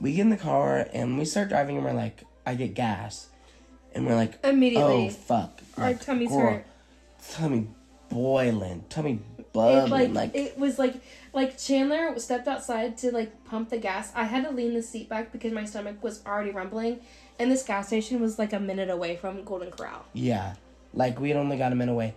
We 0.00 0.12
get 0.12 0.22
in 0.22 0.30
the 0.30 0.36
car 0.36 0.86
and 0.92 1.18
we 1.18 1.24
start 1.24 1.48
driving 1.48 1.76
and 1.76 1.84
we're 1.84 1.92
like, 1.92 2.22
I 2.46 2.54
get 2.54 2.74
gas. 2.74 3.28
And 3.94 4.06
we're 4.06 4.14
like, 4.14 4.38
Immediately, 4.44 5.06
oh, 5.08 5.10
fuck. 5.10 5.60
our 5.76 5.84
Like, 5.84 6.00
tummies 6.04 6.30
girl, 6.30 6.40
hurt. 6.52 6.66
Tummy 7.32 7.68
boiling. 8.08 8.84
Tummy 8.88 9.20
It 9.38 9.52
bubbling. 9.52 9.90
like, 9.90 10.10
like, 10.14 10.34
it 10.34 10.58
was 10.58 10.78
like 10.78 10.94
like 11.32 11.58
Chandler 11.58 12.18
stepped 12.18 12.48
outside 12.48 12.96
to 12.98 13.10
like 13.12 13.44
pump 13.44 13.70
the 13.70 13.78
gas. 13.78 14.12
I 14.14 14.24
had 14.24 14.44
to 14.44 14.50
lean 14.50 14.74
the 14.74 14.82
seat 14.82 15.08
back 15.08 15.32
because 15.32 15.52
my 15.52 15.64
stomach 15.64 16.02
was 16.02 16.24
already 16.26 16.50
rumbling, 16.50 17.00
and 17.38 17.50
this 17.50 17.62
gas 17.62 17.88
station 17.88 18.20
was 18.20 18.38
like 18.38 18.52
a 18.52 18.60
minute 18.60 18.90
away 18.90 19.16
from 19.16 19.44
Golden 19.44 19.70
Corral. 19.70 20.04
Yeah. 20.12 20.54
Like 20.94 21.20
we 21.20 21.28
had 21.28 21.36
only 21.38 21.56
got 21.58 21.72
a 21.72 21.74
minute 21.74 21.92
away. 21.92 22.14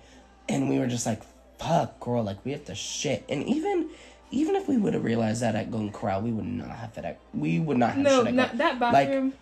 And 0.48 0.68
we 0.68 0.80
were 0.80 0.88
just 0.88 1.06
like, 1.06 1.22
fuck, 1.60 2.00
girl, 2.00 2.24
like 2.24 2.44
we 2.44 2.52
have 2.54 2.66
to 2.66 2.76
shit. 2.76 3.24
And 3.30 3.44
even 3.44 3.90
even 4.32 4.56
if 4.56 4.68
we 4.68 4.78
would 4.78 4.94
have 4.94 5.04
realized 5.04 5.42
that 5.42 5.56
at 5.56 5.70
Golden 5.72 5.92
Corral, 5.92 6.22
we 6.22 6.32
would 6.32 6.46
not 6.46 6.70
have 6.70 6.94
that. 6.96 7.06
at 7.06 7.20
we 7.34 7.60
would 7.60 7.78
not 7.78 7.92
have 7.94 8.00
No, 8.04 8.26
shit 8.26 8.34
not, 8.34 8.58
that 8.58 8.80
bathroom. 8.80 9.34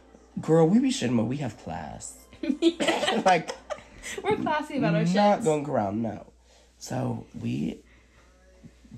Girl, 0.41 0.67
we 0.67 0.79
be 0.79 0.89
shitting, 0.89 1.15
but 1.17 1.25
we 1.25 1.37
have 1.37 1.57
class. 1.63 2.15
like 3.25 3.51
We're 4.23 4.35
classy 4.37 4.77
about 4.77 4.95
our 4.95 5.05
shit. 5.05 5.15
not. 5.15 5.43
Golden 5.43 5.65
Corral, 5.65 5.91
no. 5.93 6.25
So 6.79 7.25
we 7.39 7.79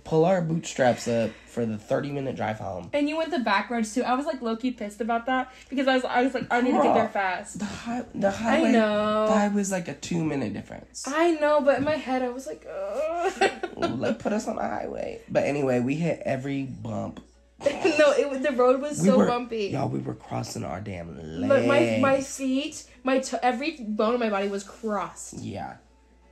pull 0.03 0.25
our 0.25 0.41
bootstraps 0.41 1.07
up 1.07 1.31
for 1.47 1.65
the 1.65 1.77
30 1.77 2.11
minute 2.11 2.35
drive 2.35 2.59
home. 2.59 2.89
And 2.93 3.09
you 3.09 3.17
went 3.17 3.31
the 3.31 3.39
back 3.39 3.69
roads 3.69 3.93
too. 3.93 4.03
I 4.03 4.13
was 4.13 4.25
like 4.25 4.41
low 4.41 4.55
key 4.55 4.71
pissed 4.71 5.01
about 5.01 5.25
that 5.25 5.51
because 5.69 5.87
I 5.87 5.95
was 5.95 6.05
I 6.05 6.23
was 6.23 6.33
like 6.33 6.45
I 6.51 6.61
need 6.61 6.71
to 6.71 6.81
get 6.83 6.93
there 6.93 7.09
fast. 7.09 7.59
The, 7.59 7.65
high, 7.65 8.05
the 8.13 8.31
highway, 8.31 8.69
I 8.69 8.71
know. 8.71 9.49
the 9.49 9.55
was 9.55 9.71
like 9.71 9.87
a 9.87 9.93
two 9.95 10.23
minute 10.23 10.53
difference. 10.53 11.05
I 11.07 11.31
know, 11.31 11.61
but 11.61 11.79
in 11.79 11.83
my 11.83 11.95
head 11.95 12.21
I 12.21 12.29
was 12.29 12.47
like, 12.47 12.65
Ugh. 12.69 13.51
like 13.77 14.19
put 14.19 14.33
us 14.33 14.47
on 14.47 14.55
the 14.57 14.61
highway. 14.61 15.21
But 15.29 15.43
anyway, 15.43 15.79
we 15.79 15.95
hit 15.95 16.21
every 16.23 16.63
bump. 16.63 17.21
no, 17.65 18.11
it 18.13 18.29
was- 18.29 18.39
the 18.41 18.53
road 18.53 18.79
was 18.81 19.01
We 19.01 19.09
so 19.09 19.17
were, 19.17 19.25
bumpy. 19.27 19.65
Y'all, 19.67 19.89
we 19.89 19.99
were 19.99 20.15
crossing 20.15 20.63
our 20.63 20.79
damn 20.79 21.17
legs. 21.41 21.49
But 21.49 21.65
my 21.65 21.97
my 21.99 22.21
feet, 22.21 22.85
my 23.03 23.19
to- 23.19 23.43
every 23.45 23.75
bone 23.81 24.13
in 24.13 24.19
my 24.19 24.29
body 24.29 24.47
was 24.47 24.63
crossed. 24.63 25.33
yeah, 25.39 25.75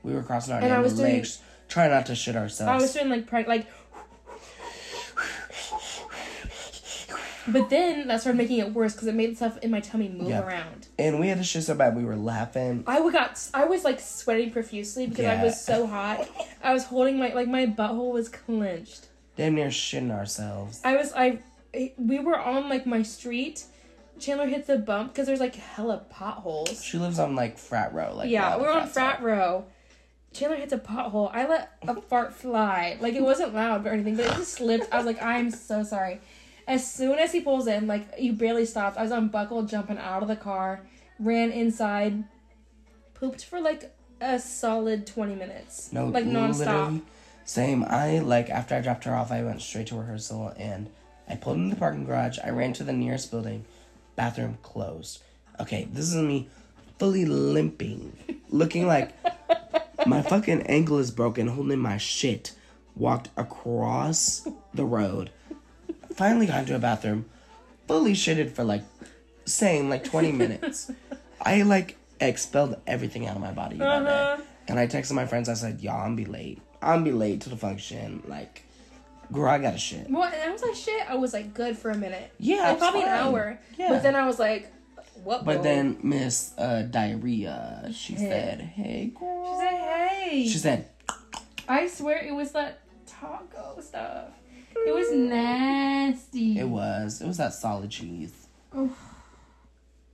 we 0.03 0.13
were 0.13 0.23
crossing 0.23 0.53
our 0.53 0.61
And 0.61 0.73
I 0.73 0.79
was 0.79 0.93
doing- 0.95 1.15
legs, 1.15 1.39
trying 1.67 1.91
not 1.91 2.05
to 2.07 2.15
shit 2.15 2.35
ourselves. 2.35 2.69
I 2.71 2.75
was 2.83 2.93
doing 2.93 3.09
like 3.09 3.27
pre- 3.27 3.45
like. 3.45 3.67
But 7.49 7.69
then 7.69 8.07
that 8.09 8.19
started 8.19 8.37
making 8.37 8.57
it 8.57 8.73
worse 8.73 8.91
because 8.93 9.07
it 9.07 9.15
made 9.15 9.37
stuff 9.37 9.57
in 9.59 9.71
my 9.71 9.79
tummy 9.79 10.09
move 10.09 10.29
Yeah. 10.29 10.41
around. 10.45 10.87
and 10.99 11.17
we 11.19 11.29
had 11.29 11.37
to 11.37 11.43
shit 11.45 11.63
so 11.63 11.75
bad 11.75 11.95
we 11.95 12.03
were 12.03 12.17
laughing. 12.17 12.83
I 12.87 12.99
got 13.09 13.39
I 13.53 13.63
was 13.65 13.85
like 13.85 13.99
sweating 14.01 14.51
profusely 14.51 15.07
because 15.07 15.25
I 15.25 15.41
was 15.43 15.61
so 15.63 15.87
hot. 15.87 16.27
I 16.61 16.73
was 16.73 16.83
holding 16.85 17.17
my 17.17 17.29
like 17.33 17.47
my 17.47 17.65
butthole 17.65 18.11
was 18.11 18.27
clenched. 18.27 19.07
Damn 19.37 19.55
near 19.55 19.67
shitting 19.69 20.11
ourselves. 20.11 20.81
I 20.83 20.97
was 20.97 21.13
I 21.15 21.39
we 21.97 22.19
were 22.19 22.37
on 22.37 22.67
like 22.67 22.85
my 22.85 23.01
street. 23.03 23.63
Chandler 24.19 24.47
hits 24.47 24.67
a 24.67 24.77
bump 24.77 25.13
because 25.13 25.27
there's 25.27 25.39
like 25.39 25.55
hella 25.55 25.99
potholes. 26.09 26.83
She 26.83 26.97
lives 26.97 27.17
on 27.19 27.35
like 27.35 27.57
frat 27.57 27.93
row. 27.93 28.13
Like 28.15 28.29
yeah, 28.29 28.57
we're 28.57 28.71
on 28.71 28.87
frat 28.89 29.21
are. 29.21 29.25
row. 29.25 29.65
Chandler 30.33 30.57
hits 30.57 30.73
a 30.73 30.77
pothole. 30.77 31.31
I 31.33 31.47
let 31.47 31.77
a 31.87 32.01
fart 32.01 32.33
fly. 32.33 32.97
Like 32.99 33.15
it 33.15 33.23
wasn't 33.23 33.53
loud 33.53 33.85
or 33.87 33.89
anything, 33.89 34.15
but 34.15 34.25
it 34.25 34.33
just 34.33 34.53
slipped. 34.53 34.93
I 34.93 34.97
was 34.97 35.05
like, 35.05 35.21
I'm 35.21 35.49
so 35.49 35.83
sorry. 35.83 36.19
As 36.67 36.89
soon 36.89 37.17
as 37.17 37.31
he 37.31 37.41
pulls 37.41 37.65
in, 37.67 37.87
like 37.87 38.07
you 38.19 38.33
barely 38.33 38.65
stopped. 38.65 38.97
I 38.97 39.03
was 39.03 39.11
unbuckled, 39.11 39.69
jumping 39.69 39.97
out 39.97 40.21
of 40.21 40.27
the 40.27 40.35
car, 40.35 40.81
ran 41.17 41.51
inside, 41.51 42.23
pooped 43.13 43.45
for 43.45 43.59
like 43.61 43.95
a 44.21 44.39
solid 44.39 45.07
twenty 45.07 45.33
minutes. 45.33 45.91
No, 45.93 46.07
like 46.07 46.25
nonstop. 46.25 47.01
Same. 47.45 47.85
I 47.85 48.19
like 48.19 48.49
after 48.49 48.75
I 48.75 48.81
dropped 48.81 49.05
her 49.05 49.15
off, 49.15 49.31
I 49.31 49.43
went 49.43 49.61
straight 49.61 49.87
to 49.87 49.95
rehearsal 49.95 50.53
and 50.57 50.89
I 51.29 51.35
pulled 51.35 51.57
in 51.57 51.69
the 51.69 51.75
parking 51.75 52.05
garage. 52.05 52.37
I 52.43 52.49
ran 52.49 52.73
to 52.73 52.83
the 52.83 52.93
nearest 52.93 53.31
building, 53.31 53.65
bathroom 54.15 54.57
closed. 54.61 55.23
Okay, 55.59 55.87
this 55.91 56.13
is 56.13 56.15
me, 56.15 56.49
fully 56.99 57.25
limping, 57.25 58.41
looking 58.49 58.85
like 58.85 59.13
my 60.05 60.21
fucking 60.21 60.63
ankle 60.63 60.99
is 60.99 61.11
broken, 61.11 61.47
holding 61.47 61.79
my 61.79 61.97
shit. 61.97 62.53
Walked 62.95 63.29
across 63.37 64.47
the 64.73 64.85
road. 64.85 65.29
Finally 66.15 66.47
got 66.47 66.61
into 66.61 66.75
a 66.75 66.79
bathroom, 66.79 67.25
fully 67.87 68.13
shitted 68.13 68.51
for 68.51 68.63
like, 68.63 68.83
same 69.45 69.87
like 69.89 70.03
twenty 70.03 70.31
minutes. 70.31 70.91
I 71.41 71.61
like 71.61 71.95
expelled 72.19 72.75
everything 72.87 73.27
out 73.27 73.35
of 73.35 73.41
my 73.41 73.51
body 73.51 73.77
that 73.77 73.87
Uh-huh. 73.87 74.37
day. 74.37 74.43
And 74.67 74.79
I 74.79 74.87
texted 74.87 75.11
my 75.13 75.25
friends. 75.27 75.47
I 75.47 75.53
said, 75.53 75.79
"Y'all, 75.81 76.01
I'm 76.03 76.15
be 76.15 76.25
late. 76.25 76.59
I'm 76.81 77.03
be 77.03 77.11
late 77.11 77.41
to 77.41 77.49
the 77.49 77.55
function. 77.55 78.23
Like, 78.27 78.63
girl, 79.31 79.47
I 79.49 79.59
got 79.59 79.71
to 79.73 79.77
shit." 79.77 80.09
Well, 80.09 80.23
and 80.23 80.35
I 80.49 80.51
was 80.51 80.63
like, 80.63 80.75
shit. 80.75 81.07
I 81.09 81.15
was 81.15 81.33
like 81.33 81.53
good 81.53 81.77
for 81.77 81.91
a 81.91 81.95
minute. 81.97 82.31
Yeah, 82.39 82.69
like 82.69 82.79
probably 82.79 83.03
an 83.03 83.09
hour. 83.09 83.59
Yeah. 83.77 83.89
But 83.89 84.01
then 84.03 84.15
I 84.15 84.25
was 84.25 84.39
like, 84.39 84.71
what? 85.27 85.43
But 85.43 85.55
bro? 85.55 85.63
then 85.63 85.97
Miss 86.03 86.53
uh, 86.57 86.83
Diarrhea, 86.83 87.89
she 87.93 88.13
Hey. 88.13 88.29
said, 88.29 88.61
"Hey, 88.61 89.11
girl." 89.13 89.43
she 89.45 89.59
said, 89.59 89.79
hey. 90.19 90.47
She 90.47 90.57
said, 90.57 90.85
I 91.67 91.87
swear 91.87 92.23
it 92.25 92.33
was 92.33 92.53
that 92.53 92.79
taco 93.05 93.81
stuff. 93.81 94.29
It 94.85 94.93
was 94.93 95.11
nasty. 95.11 96.57
"It 96.57 96.69
was. 96.69 97.19
It 97.21 97.27
was 97.27 97.37
that 97.37 97.53
solid 97.53 97.89
cheese." 97.89 98.47
Oh. 98.73 98.89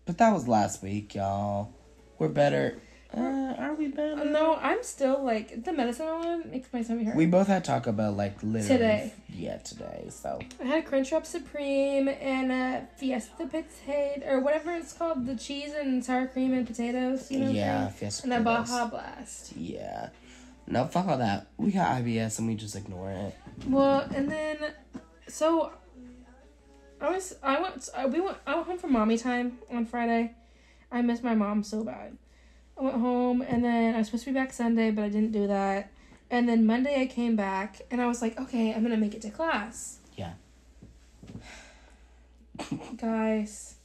But 0.06 0.18
that 0.18 0.34
was 0.34 0.48
last 0.48 0.82
week, 0.82 1.14
y'all. 1.16 1.72
We're 2.18 2.28
better. 2.30 2.80
Uh, 3.16 3.56
are 3.60 3.74
we 3.76 3.88
better? 3.88 4.26
No, 4.26 4.56
I'm 4.56 4.82
still 4.84 5.24
like 5.24 5.64
the 5.64 5.72
medicine 5.74 6.08
one 6.08 6.50
makes 6.50 6.72
my 6.74 6.82
stomach 6.82 7.08
hurt. 7.08 7.16
We 7.16 7.26
both 7.26 7.48
had 7.48 7.64
Taco 7.64 7.92
Bell 7.92 8.12
like 8.12 8.42
literally 8.42 8.68
Today. 8.68 9.14
Yeah, 9.30 9.58
today. 9.58 10.08
So 10.10 10.40
I 10.62 10.66
had 10.66 10.84
a 10.84 10.88
Crunchwrap 10.88 11.26
Supreme 11.26 12.08
and 12.08 12.52
a 12.52 12.88
Fiesta 12.98 13.46
potato 13.46 14.26
or 14.28 14.40
whatever 14.40 14.74
it's 14.74 14.94
called, 14.94 15.26
the 15.26 15.36
cheese 15.36 15.74
and 15.74 16.04
sour 16.04 16.28
cream 16.28 16.54
and 16.54 16.66
potatoes. 16.66 17.30
You 17.32 17.40
know. 17.40 17.52
yeah, 17.52 17.82
saying? 17.90 17.94
Fiesta 17.94 18.24
And 18.24 18.34
a 18.34 18.38
potatoes. 18.38 18.70
Baja 18.70 18.86
Blast. 18.88 19.56
Yeah. 19.56 20.10
No, 20.66 20.86
fuck 20.86 21.08
all 21.08 21.18
that. 21.18 21.48
We 21.58 21.72
got 21.72 22.02
IBS 22.02 22.40
and 22.40 22.48
we 22.48 22.56
just 22.56 22.76
ignore 22.76 23.12
it. 23.12 23.36
Well, 23.68 24.08
and 24.16 24.32
then 24.32 24.58
so 25.28 25.72
I 27.02 27.10
was 27.12 27.36
I 27.44 27.62
went 27.62 27.90
I, 27.96 28.06
we 28.06 28.22
went 28.22 28.38
I 28.48 28.56
went 28.56 28.68
home 28.68 28.78
for 28.78 28.88
mommy 28.88 29.18
time 29.18 29.60
on 29.70 29.86
Friday. 29.86 30.34
I 30.92 31.02
missed 31.02 31.24
my 31.24 31.36
mom 31.36 31.64
so 31.64 31.84
bad. 31.84 32.18
I 32.80 32.84
went 32.84 32.98
home 32.98 33.42
and 33.42 33.64
then 33.64 33.96
I 33.96 34.00
was 34.00 34.08
supposed 34.08 34.26
to 34.26 34.32
be 34.32 34.36
back 34.36 34.52
Sunday, 34.54 34.92
but 34.92 35.04
I 35.04 35.10
didn't 35.10 35.32
do 35.32 35.48
that. 35.48 35.92
And 36.30 36.50
then 36.50 36.66
Monday 36.66 37.02
I 37.02 37.06
came 37.06 37.36
back 37.36 37.82
and 37.92 38.02
I 38.02 38.08
was 38.08 38.22
like, 38.22 38.40
okay, 38.40 38.74
I'm 38.74 38.82
gonna 38.84 38.98
make 38.98 39.14
it 39.14 39.22
to 39.22 39.30
class. 39.30 40.00
Yeah. 40.16 40.34
Guys, 42.98 43.76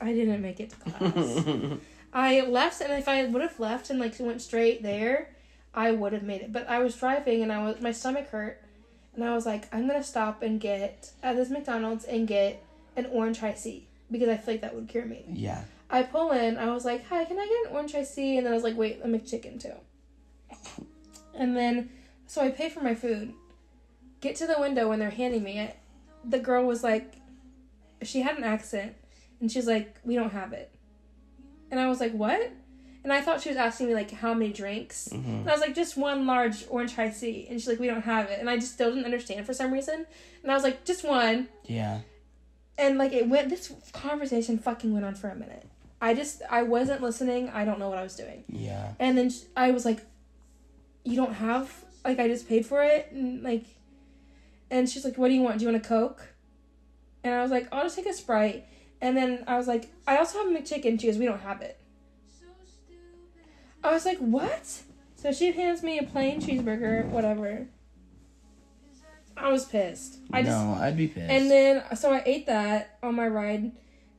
I 0.00 0.12
didn't 0.12 0.42
make 0.42 0.60
it 0.60 0.70
to 0.70 0.76
class. 0.76 1.78
I 2.14 2.40
left, 2.42 2.82
and 2.82 2.92
if 2.92 3.08
I 3.08 3.24
would 3.24 3.40
have 3.40 3.58
left 3.58 3.88
and 3.88 3.98
like 3.98 4.14
went 4.18 4.42
straight 4.42 4.82
there, 4.82 5.30
I 5.74 5.92
would 5.92 6.12
have 6.12 6.22
made 6.22 6.42
it. 6.42 6.52
But 6.52 6.68
I 6.68 6.80
was 6.80 6.94
driving, 6.96 7.42
and 7.42 7.50
I 7.50 7.62
was 7.62 7.80
my 7.80 7.92
stomach 7.92 8.28
hurt, 8.28 8.60
and 9.14 9.24
I 9.24 9.34
was 9.34 9.46
like, 9.46 9.72
I'm 9.74 9.86
gonna 9.86 10.02
stop 10.02 10.42
and 10.42 10.60
get 10.60 11.10
at 11.22 11.36
this 11.36 11.48
McDonald's 11.48 12.04
and 12.04 12.28
get 12.28 12.62
an 12.96 13.06
orange 13.06 13.38
high 13.38 13.54
C 13.54 13.86
because 14.10 14.28
I 14.28 14.36
feel 14.36 14.54
like 14.54 14.60
that 14.60 14.74
would 14.74 14.88
cure 14.88 15.06
me. 15.06 15.24
yeah. 15.32 15.64
I 15.92 16.02
pull 16.02 16.32
in, 16.32 16.56
I 16.56 16.72
was 16.72 16.84
like, 16.84 17.06
Hi, 17.08 17.24
can 17.24 17.38
I 17.38 17.46
get 17.46 17.70
an 17.70 17.76
orange 17.76 17.92
high 17.92 18.02
C? 18.04 18.36
And 18.38 18.46
then 18.46 18.52
I 18.52 18.56
was 18.56 18.64
like, 18.64 18.76
Wait, 18.76 19.00
I'm 19.04 19.14
a 19.14 19.18
McChicken 19.18 19.60
too. 19.60 19.74
And 21.34 21.56
then, 21.56 21.90
so 22.26 22.42
I 22.42 22.50
pay 22.50 22.68
for 22.68 22.80
my 22.80 22.94
food. 22.94 23.32
Get 24.20 24.36
to 24.36 24.46
the 24.46 24.58
window 24.58 24.88
when 24.88 24.98
they're 24.98 25.10
handing 25.10 25.42
me 25.42 25.58
it. 25.58 25.76
The 26.24 26.38
girl 26.38 26.64
was 26.64 26.82
like, 26.82 27.14
she 28.02 28.22
had 28.22 28.36
an 28.36 28.44
accent, 28.44 28.94
and 29.40 29.50
she's 29.50 29.66
like, 29.66 29.96
We 30.04 30.14
don't 30.14 30.32
have 30.32 30.52
it. 30.52 30.70
And 31.70 31.78
I 31.78 31.88
was 31.88 32.00
like, 32.00 32.12
What? 32.12 32.52
And 33.04 33.12
I 33.12 33.20
thought 33.20 33.40
she 33.40 33.48
was 33.48 33.58
asking 33.58 33.88
me 33.88 33.94
like 33.94 34.12
how 34.12 34.32
many 34.32 34.52
drinks. 34.52 35.08
hmm 35.10 35.18
And 35.18 35.48
I 35.48 35.52
was 35.52 35.60
like, 35.60 35.74
just 35.74 35.96
one 35.96 36.24
large 36.24 36.64
orange 36.70 36.94
high 36.94 37.10
C. 37.10 37.46
And 37.50 37.58
she's 37.60 37.66
like, 37.68 37.80
we 37.80 37.88
don't 37.88 38.02
have 38.02 38.30
it. 38.30 38.38
And 38.38 38.48
I 38.48 38.56
just 38.56 38.74
still 38.74 38.90
didn't 38.90 39.06
understand 39.06 39.44
for 39.44 39.52
some 39.52 39.72
reason. 39.72 40.06
And 40.44 40.52
I 40.52 40.54
was 40.54 40.62
like, 40.62 40.84
just 40.84 41.02
one. 41.02 41.48
Yeah. 41.64 42.02
And 42.78 42.98
like 42.98 43.12
it 43.12 43.28
went, 43.28 43.48
this 43.50 43.72
conversation 43.92 44.56
fucking 44.56 44.92
went 44.92 45.04
on 45.04 45.16
for 45.16 45.28
a 45.30 45.34
minute. 45.34 45.66
I 46.02 46.12
just, 46.14 46.42
I 46.50 46.64
wasn't 46.64 47.00
listening. 47.00 47.48
I 47.48 47.64
don't 47.64 47.78
know 47.78 47.88
what 47.88 47.96
I 47.96 48.02
was 48.02 48.16
doing. 48.16 48.44
Yeah. 48.48 48.92
And 48.98 49.16
then 49.16 49.30
sh- 49.30 49.44
I 49.56 49.70
was 49.70 49.84
like, 49.84 50.00
you 51.04 51.16
don't 51.16 51.32
have, 51.34 51.72
like, 52.04 52.18
I 52.18 52.26
just 52.28 52.48
paid 52.48 52.66
for 52.66 52.82
it. 52.82 53.08
And 53.12 53.42
like, 53.42 53.64
and 54.70 54.88
she's 54.88 55.04
like, 55.04 55.16
what 55.16 55.28
do 55.28 55.34
you 55.34 55.42
want? 55.42 55.58
Do 55.58 55.64
you 55.64 55.70
want 55.72 55.84
a 55.84 55.88
Coke? 55.88 56.26
And 57.24 57.32
I 57.32 57.40
was 57.40 57.50
like, 57.50 57.68
I'll 57.72 57.84
just 57.84 57.96
take 57.96 58.06
a 58.06 58.12
Sprite. 58.12 58.66
And 59.00 59.16
then 59.16 59.44
I 59.46 59.56
was 59.56 59.68
like, 59.68 59.90
I 60.06 60.16
also 60.18 60.38
have 60.38 60.48
a 60.48 60.50
McChicken. 60.50 61.00
She 61.00 61.06
goes, 61.06 61.18
we 61.18 61.24
don't 61.24 61.40
have 61.40 61.62
it. 61.62 61.78
I 63.84 63.92
was 63.92 64.04
like, 64.04 64.18
what? 64.18 64.80
So 65.16 65.32
she 65.32 65.52
hands 65.52 65.82
me 65.82 65.98
a 65.98 66.02
plain 66.04 66.40
cheeseburger, 66.40 67.06
whatever. 67.06 67.66
I 69.36 69.50
was 69.50 69.64
pissed. 69.64 70.18
I 70.32 70.42
just 70.42 70.56
no, 70.56 70.74
I'd 70.74 70.96
be 70.96 71.08
pissed. 71.08 71.30
and 71.30 71.50
then 71.50 71.82
so 71.96 72.12
I 72.12 72.22
ate 72.26 72.46
that 72.46 72.98
on 73.02 73.14
my 73.14 73.26
ride, 73.26 73.72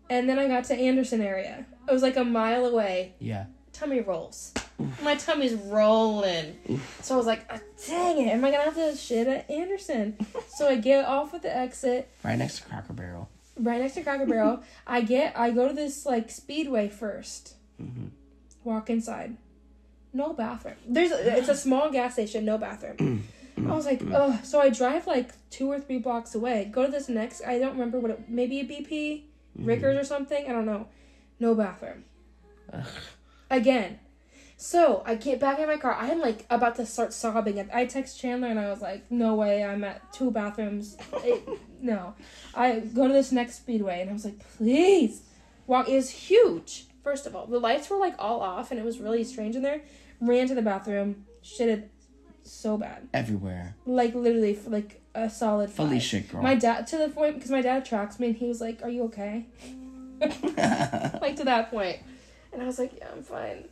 and 0.10 0.28
then 0.30 0.40
I 0.40 0.48
got 0.48 0.66
to 0.66 0.76
Anderson 0.76 1.22
area. 1.22 1.66
It 1.88 1.92
was 1.92 2.02
like 2.02 2.16
a 2.18 2.24
mile 2.24 2.66
away. 2.66 3.14
yeah. 3.20 3.46
Tummy 3.74 4.02
rolls. 4.02 4.54
My 5.02 5.16
tummy's 5.16 5.56
rolling. 5.56 6.80
So 7.02 7.16
I 7.16 7.18
was 7.18 7.26
like, 7.26 7.46
"Ah, 7.50 7.60
dang 7.88 8.22
it, 8.28 8.32
am 8.32 8.46
I 8.46 8.52
gonna 8.52 8.64
have 8.66 8.76
to 8.76 8.96
shit 8.96 9.28
at 9.28 9.50
Anderson? 9.50 10.16
so 10.56 10.68
I 10.70 10.76
get 10.76 11.06
off 11.06 11.34
at 11.34 11.42
the 11.42 11.56
exit, 11.56 12.08
Right 12.24 12.38
next 12.38 12.58
to 12.60 12.64
Cracker 12.66 12.94
Barrel. 12.94 13.30
right 13.60 13.82
next 13.82 13.96
to 13.96 14.04
Cracker 14.04 14.28
Barrel. 14.28 14.62
I 14.86 15.02
get, 15.02 15.38
I 15.38 15.50
go 15.50 15.68
to 15.68 15.74
this 15.74 16.06
like 16.06 16.30
speedway 16.30 16.88
1st 16.88 17.54
Mhm. 17.82 18.10
Walk 18.64 18.90
inside. 18.92 19.38
No 20.14 20.34
bathroom. 20.34 20.76
There's, 20.88 21.12
it's 21.12 21.50
a 21.50 21.56
small 21.56 21.90
gas 21.90 22.14
station, 22.14 22.46
no 22.46 22.60
bathroom. 22.60 23.24
I 23.58 23.74
was 23.74 23.86
like, 23.88 24.02
oh, 24.14 24.40
So 24.44 24.60
I 24.62 24.70
drive 24.70 25.08
like 25.08 25.32
two 25.50 25.72
or 25.72 25.80
three 25.80 25.98
blocks 25.98 26.36
away. 26.36 26.70
Go 26.72 26.86
to 26.86 26.92
this 26.92 27.10
next. 27.10 27.42
I 27.44 27.58
don't 27.58 27.72
remember 27.74 28.00
what 28.00 28.12
it. 28.12 28.30
Maybe 28.30 28.60
a 28.60 28.66
BP, 28.66 29.24
Mm-hmm. 29.58 29.68
Ricker's 29.68 29.98
or 29.98 30.04
something. 30.04 30.46
I 30.48 30.52
don't 30.52 30.66
know. 30.66 30.88
No 31.40 31.56
bathroom. 31.56 32.06
Ugh. 32.72 32.86
Again. 33.50 34.00
So 34.58 35.04
I 35.06 35.16
get 35.16 35.40
back 35.40 35.60
in 35.60 35.68
my 35.68 35.78
car. 35.78 35.96
I'm 36.00 36.20
like 36.20 36.46
about 36.50 36.76
to 36.78 36.86
start 36.86 37.12
sobbing. 37.14 37.70
I 37.74 37.86
text 37.86 38.20
Chandler 38.20 38.48
and 38.48 38.60
I 38.60 38.70
was 38.70 38.82
like, 38.82 39.12
"No 39.12 39.36
way! 39.36 39.64
I'm 39.64 39.84
at 39.84 40.14
two 40.14 40.32
bathrooms. 40.32 40.96
It- 41.24 41.48
no." 41.82 42.16
I 42.56 42.80
go 42.80 43.08
to 43.08 43.14
this 43.14 43.32
next 43.32 43.56
speedway 43.56 44.02
and 44.02 44.10
I 44.10 44.14
was 44.14 44.24
like, 44.26 44.40
"Please 44.58 45.24
walk." 45.68 45.90
is 45.90 46.10
huge. 46.10 46.86
First 47.04 47.28
of 47.28 47.36
all, 47.36 47.46
the 47.46 47.60
lights 47.60 47.90
were 47.90 47.98
like 47.98 48.16
all 48.18 48.40
off 48.40 48.72
and 48.72 48.80
it 48.80 48.86
was 48.86 49.00
really 49.00 49.24
strange 49.26 49.56
in 49.58 49.64
there. 49.64 49.82
Ran 50.22 50.48
to 50.48 50.56
the 50.56 50.62
bathroom, 50.62 51.26
shitted 51.44 51.90
so 52.44 52.78
bad. 52.78 53.08
Everywhere. 53.14 53.76
Like 53.86 54.14
literally, 54.14 54.58
like 54.68 55.02
a 55.16 55.30
solid 55.30 55.70
five. 55.70 55.88
Fully 55.88 56.00
shit, 56.00 56.30
girl. 56.30 56.42
My 56.42 56.56
dad 56.56 56.88
to 56.88 56.98
the 56.98 57.10
point 57.10 57.36
because 57.36 57.52
my 57.52 57.62
dad 57.62 57.86
tracks 57.86 58.20
me 58.20 58.28
and 58.28 58.36
he 58.36 58.48
was 58.48 58.62
like, 58.62 58.82
"Are 58.84 58.90
you 58.90 59.04
okay?" 59.04 59.46
like 60.22 61.36
to 61.38 61.44
that 61.46 61.70
point, 61.70 62.00
and 62.52 62.62
I 62.62 62.66
was 62.66 62.80
like, 62.80 62.94
"Yeah, 62.98 63.08
I'm 63.12 63.24
fine." 63.24 63.66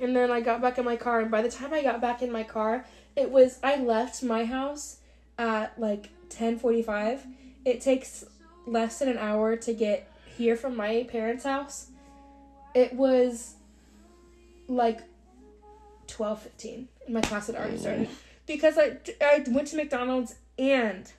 And 0.00 0.14
then 0.14 0.30
I 0.30 0.40
got 0.40 0.62
back 0.62 0.78
in 0.78 0.84
my 0.84 0.96
car, 0.96 1.20
and 1.20 1.30
by 1.30 1.42
the 1.42 1.50
time 1.50 1.72
I 1.74 1.82
got 1.82 2.00
back 2.00 2.22
in 2.22 2.30
my 2.30 2.44
car, 2.44 2.84
it 3.16 3.30
was 3.30 3.58
I 3.62 3.76
left 3.76 4.22
my 4.22 4.44
house 4.44 4.98
at 5.38 5.78
like 5.78 6.10
ten 6.28 6.58
forty 6.58 6.82
five. 6.82 7.26
It 7.64 7.80
takes 7.80 8.24
less 8.66 8.98
than 8.98 9.08
an 9.08 9.18
hour 9.18 9.56
to 9.56 9.72
get 9.72 10.10
here 10.36 10.56
from 10.56 10.76
my 10.76 11.04
parents' 11.10 11.44
house. 11.44 11.88
It 12.74 12.94
was 12.94 13.54
like 14.68 15.00
twelve 16.06 16.42
fifteen, 16.42 16.88
my 17.08 17.20
class 17.20 17.46
had 17.46 17.56
already 17.56 17.78
started 17.78 18.08
because 18.46 18.78
I 18.78 18.96
I 19.20 19.44
went 19.48 19.68
to 19.68 19.76
McDonald's 19.76 20.34
and 20.58 21.10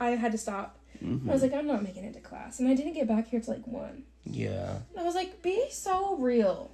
I 0.00 0.10
had 0.10 0.32
to 0.32 0.38
stop. 0.38 0.78
Mhm. 1.04 1.28
I 1.28 1.32
was 1.32 1.42
like, 1.42 1.52
I'm 1.52 1.66
not 1.66 1.82
making 1.82 2.04
it 2.04 2.14
to 2.14 2.20
class, 2.20 2.60
and 2.60 2.68
I 2.68 2.74
didn't 2.74 2.94
get 2.94 3.06
back 3.08 3.28
here 3.28 3.40
till 3.40 3.54
like 3.54 3.66
one. 3.66 4.04
Yeah, 4.24 4.78
And 4.90 5.00
I 5.00 5.02
was 5.02 5.14
like, 5.14 5.42
be 5.42 5.64
so 5.70 6.16
real. 6.16 6.70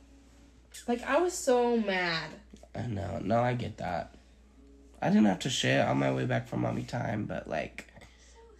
Like 0.86 1.02
I 1.05 1.18
was 1.18 1.32
so 1.35 1.77
mad. 1.78 2.31
I 2.74 2.82
know. 2.86 3.18
No, 3.22 3.40
I 3.40 3.55
get 3.55 3.78
that. 3.78 4.14
I 5.02 5.09
didn't 5.09 5.24
have 5.24 5.40
to 5.40 5.51
shit 5.51 5.81
on 5.85 5.98
my 5.98 6.12
way 6.12 6.27
back 6.27 6.47
from 6.47 6.60
mommy 6.60 6.85
time, 6.85 7.24
but 7.24 7.48
like, 7.48 7.89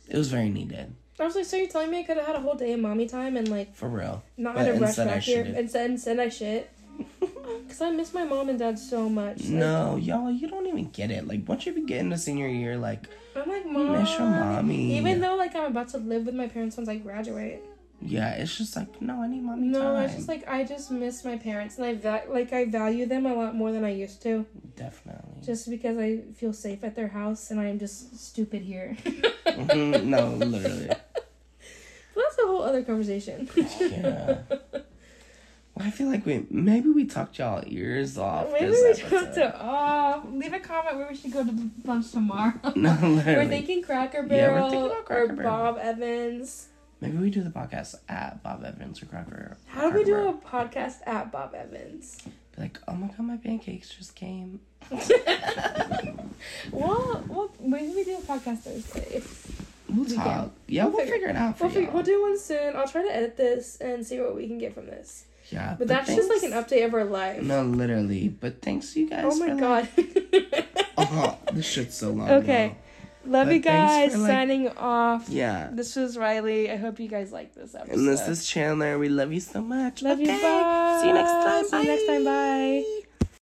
it 0.09 0.17
was 0.17 0.29
very 0.31 0.49
needed 0.49 0.95
I 1.21 1.25
was 1.27 1.37
like, 1.37 1.45
so 1.45 1.57
you're 1.59 1.69
telling 1.69 1.91
me 1.91 1.99
I 2.01 2.03
could 2.03 2.17
have 2.17 2.27
had 2.27 2.35
a 2.37 2.41
whole 2.41 2.55
day 2.55 2.73
of 2.73 2.81
mommy 2.81 3.07
time 3.07 3.37
and 3.37 3.47
like 3.49 3.75
for 3.75 3.89
real. 3.89 4.23
not 4.39 4.55
But 4.55 4.65
had 4.67 4.75
to 4.75 4.81
rush 4.81 4.97
back 4.97 5.21
here 5.23 5.45
shitted. 5.45 5.55
instead 5.57 5.91
instead 5.91 6.19
I 6.19 6.31
shit. 6.31 6.71
Cause 7.68 7.81
I 7.81 7.90
miss 7.90 8.12
my 8.14 8.24
mom 8.24 8.48
and 8.48 8.59
dad 8.59 8.78
so 8.78 9.09
much. 9.09 9.39
Like, 9.43 9.51
No, 9.51 9.97
y'all, 9.97 10.31
you 10.31 10.48
don't 10.48 10.66
even 10.66 10.90
get 10.90 11.10
it. 11.10 11.27
Like 11.27 11.48
once 11.48 11.66
you 11.66 11.72
begin 11.72 12.09
the 12.10 12.18
senior 12.18 12.48
year, 12.48 12.77
like 12.77 13.09
I'm 13.36 13.48
like 13.48 13.66
mom. 13.66 13.93
miss 13.93 14.18
your 14.18 14.27
mommy. 14.28 14.97
Even 14.97 15.20
though 15.20 15.36
like 15.36 15.55
I'm 15.55 15.66
about 15.66 15.89
to 15.90 15.98
live 15.98 16.27
with 16.27 16.35
my 16.35 16.48
parents 16.48 16.77
once 16.77 16.89
I 16.89 16.97
graduate. 16.97 17.62
yeah, 18.02 18.31
it's 18.35 18.56
just 18.56 18.74
like 18.77 19.01
no, 19.02 19.22
I 19.22 19.27
need 19.28 19.43
mommy 19.43 19.68
No, 19.68 19.81
time. 19.81 20.05
it's 20.05 20.14
just 20.14 20.28
like 20.28 20.47
I 20.48 20.64
just 20.64 20.90
miss 20.90 21.24
my 21.24 21.36
parents 21.36 21.77
and 21.78 21.85
I 21.86 21.94
va- 21.94 22.24
like 22.28 22.52
I 22.52 22.64
value 22.64 23.06
them 23.06 23.27
a 23.27 23.35
lot 23.35 23.55
more 23.55 23.72
than 23.72 23.85
I 23.85 23.90
used 23.93 24.22
to. 24.22 24.47
definitely. 24.77 25.43
Just 25.44 25.70
because 25.70 25.97
I 25.98 26.18
feel 26.35 26.52
safe 26.52 26.82
at 26.85 26.94
their 26.97 27.09
house 27.09 27.51
and 27.51 27.60
I 27.60 27.66
am 27.66 27.78
just 27.78 28.18
stupid 28.18 28.62
here. 28.62 28.97
Mhm, 29.47 30.05
no, 30.05 30.28
literally. 30.35 30.89
But 32.12 32.22
that's 32.24 32.39
a 32.39 32.47
whole 32.47 32.62
other 32.62 32.82
conversation. 32.82 33.48
Yeah. 33.81 34.39
I 35.81 35.90
feel 35.90 36.09
like 36.09 36.24
we 36.27 36.47
maybe 36.51 36.89
we 36.90 37.05
talked 37.07 37.39
y'all 37.39 37.62
ears 37.66 38.19
off. 38.19 38.52
Maybe 38.52 38.70
we 38.70 38.94
talked 38.94 39.35
to 39.35 39.55
oh, 39.61 40.23
leave 40.32 40.52
a 40.52 40.61
comment 40.61 40.97
where 40.97 41.09
we 41.09 41.16
should 41.16 41.32
go 41.32 41.44
to 41.44 41.70
lunch 41.85 42.11
tomorrow. 42.12 42.52
No, 42.77 42.93
literally. 43.02 43.36
we're 43.36 43.48
thinking 43.48 43.82
Cracker 43.82 44.23
Barrel 44.23 44.31
Yeah, 44.31 44.48
we're 44.48 44.55
Barrel 44.55 44.70
thinking 44.70 44.86
about 44.90 45.05
Cracker 45.07 45.23
or 45.32 45.36
Barrel. 45.36 45.51
Bob 45.74 45.78
Evans. 45.78 46.66
Maybe 47.01 47.16
we 47.16 47.31
do 47.31 47.43
the 47.43 47.51
podcast 47.51 47.94
at 48.11 48.43
Bob 48.43 48.62
Evans 48.65 49.02
or 49.02 49.07
Crocker. 49.07 49.57
How 49.69 49.89
do 49.90 49.97
we 49.98 50.05
do 50.05 50.15
a 50.28 50.35
podcast 50.35 50.97
at 51.07 51.32
Bob 51.32 51.55
Evans? 51.55 52.19
Be 52.57 52.62
like, 52.62 52.78
oh 52.86 52.93
my 52.94 53.07
god, 53.09 53.20
my 53.20 53.36
pancakes 53.39 53.89
just 53.89 54.15
came. 54.15 54.61
well, 56.73 57.24
well, 57.28 57.51
maybe 57.62 57.94
we 57.94 58.05
do 58.05 58.16
a 58.19 58.20
podcast 58.20 58.59
Thursday. 58.61 59.23
We'll 59.89 60.05
We 60.05 60.15
talk. 60.15 60.24
can. 60.24 60.51
Yeah, 60.69 60.85
We'll 60.85 60.93
we'll, 60.93 61.01
figure- 61.01 61.15
figure, 61.15 61.28
it 61.31 61.36
out 61.36 61.59
for 61.59 61.66
We'll, 61.69 61.90
we'll 61.93 62.02
do 62.02 62.23
one 62.23 62.39
soon. 62.39 62.77
I'll 62.77 62.86
try 62.86 63.02
to 63.02 63.15
edit 63.15 63.36
this 63.36 63.77
and 63.81 64.07
see 64.07 64.20
what 64.20 64.36
we 64.36 64.47
can 64.47 64.59
get 64.59 64.74
from 64.74 64.86
this. 64.86 65.24
Yeah, 65.51 65.77
But 65.78 65.89
that's 65.89 66.14
just 66.14 66.28
like 66.28 66.43
an 66.43 66.52
update 66.52 66.85
of 66.86 66.94
our 66.94 67.05
life. 67.05 67.43
No, 67.43 67.62
literally. 67.62 68.28
But 68.28 68.62
thanks 68.62 68.94
you 68.97 69.09
guys. 69.09 69.24
oh 69.27 69.39
my 69.39 69.55
god. 69.59 69.89
Oh, 69.97 70.02
like, 70.43 70.68
oh, 70.98 71.39
this 71.52 71.66
shit's 71.66 71.97
so 71.97 72.10
long. 72.10 72.31
Okay. 72.31 72.77
Love 73.27 73.48
But 73.48 73.55
you 73.55 73.60
guys. 73.60 74.12
for, 74.12 74.18
like- 74.18 74.31
Signing 74.31 74.68
off. 74.78 75.28
Yeah. 75.28 75.68
This 75.72 75.94
was 75.97 76.16
Riley. 76.16 76.70
I 76.70 76.77
hope 76.77 76.98
you 76.98 77.09
guys 77.09 77.32
like 77.32 77.55
this 77.55 77.74
episode. 77.74 77.94
And 77.98 78.09
this 78.09 78.27
is 78.27 78.47
Chandler. 78.48 78.98
We 78.98 79.09
love 79.10 79.32
you 79.32 79.40
so 79.40 79.60
much. 79.60 80.02
Love 80.02 80.20
you. 80.20 80.27
Okay. 80.27 80.40
Bye. 80.40 80.98
See 81.02 81.09
you 81.09 81.14
next 81.14 81.31
time. 81.31 81.64
See 81.66 81.82
you 81.82 81.89
next 81.89 82.06
time. 82.06 82.24
Bye. 82.24 83.01